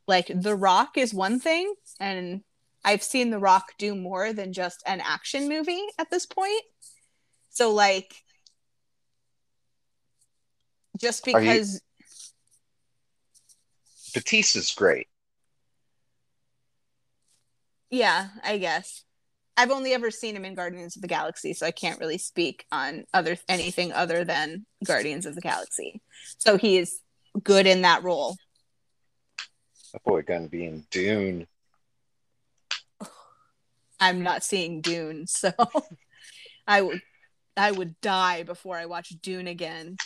Like 0.09 0.27
The 0.35 0.57
Rock 0.57 0.99
is 0.99 1.15
one 1.15 1.39
thing, 1.39 1.73
and 2.01 2.41
I've 2.85 3.05
seen 3.05 3.31
The 3.31 3.39
Rock 3.39 3.75
do 3.79 3.95
more 3.95 4.33
than 4.33 4.53
just 4.53 4.83
an 4.87 5.01
action 5.01 5.49
movie 5.49 5.85
at 6.01 6.11
this 6.11 6.27
point. 6.27 6.63
So, 7.51 7.73
like, 7.73 8.13
just 10.99 11.27
Are 11.29 11.41
you- 11.41 11.51
because, 11.53 11.81
Batista's 14.15 14.73
great. 14.75 15.09
yeah, 17.91 18.29
I 18.43 18.59
guess. 18.59 19.03
I've 19.59 19.71
only 19.71 19.93
ever 19.95 20.11
seen 20.11 20.37
him 20.37 20.45
in 20.45 20.55
Guardians 20.55 20.97
of 20.97 21.03
the 21.03 21.09
Galaxy, 21.09 21.55
so 21.55 21.65
I 21.67 21.71
can't 21.71 21.99
really 21.99 22.19
speak 22.19 22.67
on 22.71 23.07
other 23.15 23.39
anything 23.49 23.93
other 23.93 24.23
than 24.25 24.67
Guardians 24.85 25.25
of 25.25 25.35
the 25.35 25.41
Galaxy. 25.41 26.03
So 26.39 26.59
he 26.59 26.77
is 26.77 27.01
good 27.43 27.67
in 27.67 27.83
that 27.83 28.03
role. 28.03 28.37
That 29.93 30.03
boy 30.05 30.23
gonna 30.23 30.49
be 30.49 30.67
in 30.67 30.87
Dune. 30.91 31.47
I'm 34.01 34.23
not 34.23 34.45
seeing 34.45 34.83
Dune, 34.83 35.27
so 35.27 35.53
I 36.67 36.83
would 36.83 37.01
I 37.57 37.71
would 37.71 37.99
die 38.03 38.43
before 38.43 38.77
I 38.77 38.85
watch 38.85 39.09
Dune 39.23 39.47
again. 39.47 39.97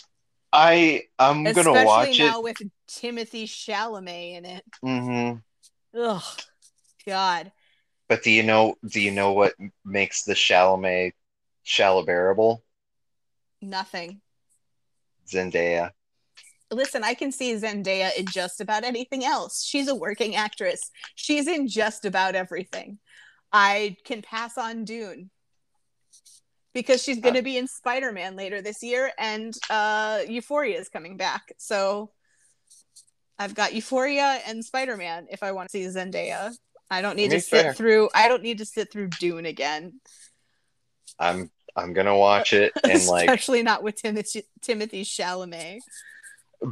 I 0.53 1.03
I'm 1.17 1.45
Especially 1.45 1.73
gonna 1.73 1.85
watch 1.85 2.19
now 2.19 2.39
it. 2.39 2.43
with 2.43 2.57
Timothée 2.89 3.43
Chalamet 3.43 4.37
in 4.37 4.45
it. 4.45 4.63
Mm-hmm. 4.83 5.99
Ugh, 5.99 6.23
God. 7.05 7.51
But 8.09 8.23
do 8.23 8.31
you 8.31 8.43
know? 8.43 8.75
Do 8.85 8.99
you 8.99 9.11
know 9.11 9.31
what 9.31 9.53
makes 9.85 10.23
the 10.23 10.33
Chalamet 10.33 11.13
Chalabearable? 11.65 12.59
Nothing. 13.61 14.21
Zendaya. 15.31 15.91
Listen, 16.71 17.03
I 17.03 17.13
can 17.13 17.31
see 17.31 17.53
Zendaya 17.55 18.15
in 18.17 18.25
just 18.25 18.61
about 18.61 18.83
anything 18.83 19.25
else. 19.25 19.63
She's 19.63 19.87
a 19.87 19.95
working 19.95 20.35
actress. 20.35 20.81
She's 21.15 21.47
in 21.47 21.67
just 21.67 22.05
about 22.05 22.35
everything. 22.35 22.97
I 23.51 23.97
can 24.05 24.21
pass 24.21 24.57
on 24.57 24.85
Dune 24.85 25.29
because 26.73 27.03
she's 27.03 27.19
going 27.19 27.35
to 27.35 27.41
be 27.41 27.57
in 27.57 27.67
Spider 27.67 28.11
Man 28.11 28.35
later 28.35 28.61
this 28.61 28.81
year, 28.83 29.11
and 29.17 29.53
uh, 29.69 30.19
Euphoria 30.27 30.79
is 30.79 30.89
coming 30.89 31.17
back. 31.17 31.53
So 31.57 32.11
I've 33.37 33.55
got 33.55 33.73
Euphoria 33.73 34.39
and 34.47 34.63
Spider 34.63 34.97
Man 34.97 35.27
if 35.29 35.43
I 35.43 35.51
want 35.51 35.69
to 35.69 35.71
see 35.71 35.85
Zendaya. 35.85 36.51
I 36.89 37.01
don't 37.01 37.15
need 37.15 37.31
to 37.31 37.39
sit 37.39 37.61
fair. 37.61 37.73
through. 37.73 38.09
I 38.13 38.27
don't 38.27 38.43
need 38.43 38.57
to 38.57 38.65
sit 38.65 38.91
through 38.91 39.07
Dune 39.07 39.45
again, 39.45 39.93
I'm 41.21 41.51
I'm 41.75 41.93
gonna 41.93 42.17
watch 42.17 42.51
it 42.53 42.73
and 42.83 43.05
like 43.05 43.29
especially 43.29 43.63
not 43.63 43.83
with 43.83 43.95
Timothy 43.95 44.43
Timothée 44.61 45.05
Chalamet. 45.05 45.79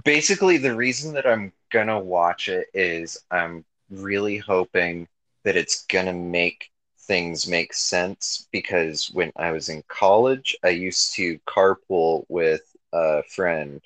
basically 0.03 0.57
the 0.57 0.75
reason 0.75 1.13
that 1.13 1.25
I'm 1.25 1.53
gonna 1.71 1.99
watch 1.99 2.49
it 2.49 2.67
is 2.73 3.23
I'm 3.31 3.63
really 3.89 4.37
hoping 4.37 5.07
that 5.43 5.55
it's 5.55 5.85
gonna 5.85 6.13
make 6.13 6.69
things 7.09 7.47
make 7.47 7.73
sense 7.73 8.47
because 8.51 9.09
when 9.11 9.31
I 9.35 9.51
was 9.51 9.67
in 9.67 9.83
college, 9.87 10.55
I 10.63 10.69
used 10.69 11.15
to 11.15 11.39
carpool 11.39 12.23
with 12.29 12.61
a 12.93 13.23
friend 13.23 13.81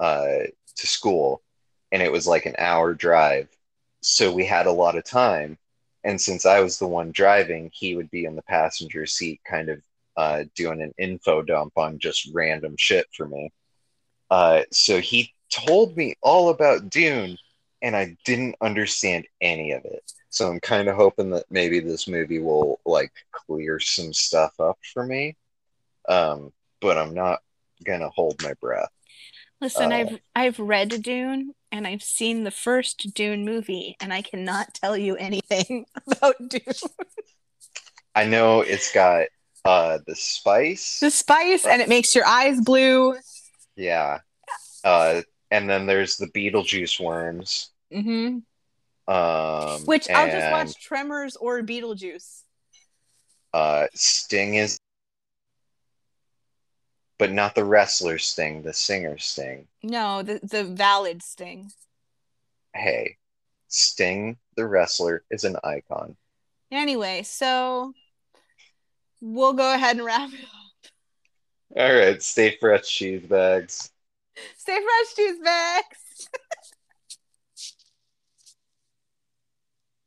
uh, 0.00 0.38
to 0.76 0.86
school, 0.86 1.42
and 1.92 2.02
it 2.02 2.10
was 2.10 2.26
like 2.26 2.46
an 2.46 2.56
hour 2.58 2.94
drive. 2.94 3.48
So 4.00 4.32
we 4.32 4.46
had 4.46 4.66
a 4.66 4.72
lot 4.72 4.96
of 4.96 5.04
time, 5.04 5.58
and 6.02 6.18
since 6.18 6.46
I 6.46 6.60
was 6.60 6.78
the 6.78 6.88
one 6.88 7.12
driving, 7.12 7.70
he 7.74 7.94
would 7.94 8.10
be 8.10 8.24
in 8.24 8.36
the 8.36 8.42
passenger 8.42 9.04
seat, 9.04 9.42
kind 9.44 9.68
of 9.68 9.82
uh, 10.16 10.44
doing 10.56 10.80
an 10.80 10.94
info 10.96 11.42
dump 11.42 11.74
on 11.76 11.98
just 11.98 12.30
random 12.32 12.76
shit 12.78 13.06
for 13.14 13.28
me. 13.28 13.52
Uh, 14.30 14.62
so 14.72 14.98
he 14.98 15.34
told 15.50 15.94
me 15.94 16.14
all 16.22 16.48
about 16.48 16.88
Dune, 16.88 17.36
and 17.82 17.94
I 17.94 18.16
didn't 18.24 18.56
understand 18.62 19.26
any 19.42 19.72
of 19.72 19.84
it. 19.84 20.10
So 20.32 20.50
I'm 20.50 20.60
kind 20.60 20.88
of 20.88 20.96
hoping 20.96 21.30
that 21.30 21.44
maybe 21.50 21.78
this 21.80 22.08
movie 22.08 22.38
will 22.40 22.80
like 22.86 23.12
clear 23.32 23.78
some 23.78 24.12
stuff 24.14 24.58
up 24.58 24.78
for 24.92 25.06
me. 25.06 25.36
Um, 26.08 26.52
but 26.80 26.98
I'm 26.98 27.14
not 27.14 27.40
gonna 27.84 28.08
hold 28.08 28.42
my 28.42 28.54
breath. 28.54 28.88
Listen, 29.60 29.92
Uh, 29.92 29.96
I've 29.96 30.18
I've 30.34 30.58
read 30.58 31.02
Dune 31.02 31.54
and 31.70 31.86
I've 31.86 32.02
seen 32.02 32.44
the 32.44 32.50
first 32.50 33.14
Dune 33.14 33.44
movie, 33.44 33.96
and 34.00 34.12
I 34.12 34.22
cannot 34.22 34.74
tell 34.74 34.96
you 34.96 35.16
anything 35.16 35.86
about 36.10 36.36
Dune. 36.48 36.62
I 38.14 38.24
know 38.24 38.62
it's 38.62 38.92
got 38.92 39.28
uh 39.64 39.98
the 40.06 40.16
spice. 40.16 40.98
the 41.00 41.10
spice, 41.10 41.66
and 41.66 41.80
it 41.82 41.88
makes 41.88 42.14
your 42.14 42.26
eyes 42.26 42.60
blue. 42.60 43.16
Yeah. 43.76 44.18
Uh, 44.84 45.22
and 45.50 45.68
then 45.68 45.86
there's 45.86 46.16
the 46.16 46.26
Beetlejuice 46.28 47.00
worms. 47.00 47.70
hmm 47.92 48.38
Um, 49.08 49.84
Which 49.84 50.08
I'll 50.10 50.30
just 50.30 50.50
watch 50.52 50.80
Tremors 50.82 51.36
or 51.36 51.60
Beetlejuice. 51.62 52.42
Uh, 53.52 53.86
Sting 53.94 54.54
is, 54.54 54.78
but 57.18 57.32
not 57.32 57.54
the 57.54 57.64
wrestler 57.64 58.18
Sting, 58.18 58.62
the 58.62 58.72
singer 58.72 59.18
Sting. 59.18 59.66
No, 59.82 60.22
the 60.22 60.40
the 60.42 60.64
valid 60.64 61.22
sting. 61.22 61.70
Hey, 62.74 63.16
Sting, 63.68 64.38
the 64.56 64.66
wrestler, 64.66 65.24
is 65.30 65.44
an 65.44 65.56
icon. 65.64 66.16
Anyway, 66.70 67.22
so 67.22 67.92
we'll 69.20 69.52
go 69.52 69.74
ahead 69.74 69.96
and 69.96 70.06
wrap 70.06 70.32
it 70.32 70.40
up. 70.40 70.92
All 71.76 71.94
right, 71.94 72.22
stay 72.22 72.56
fresh, 72.60 72.88
cheese 72.88 73.26
bags. 73.26 73.90
Stay 74.56 74.78
fresh, 74.80 75.14
cheese 75.14 75.38
bags. 75.42 76.01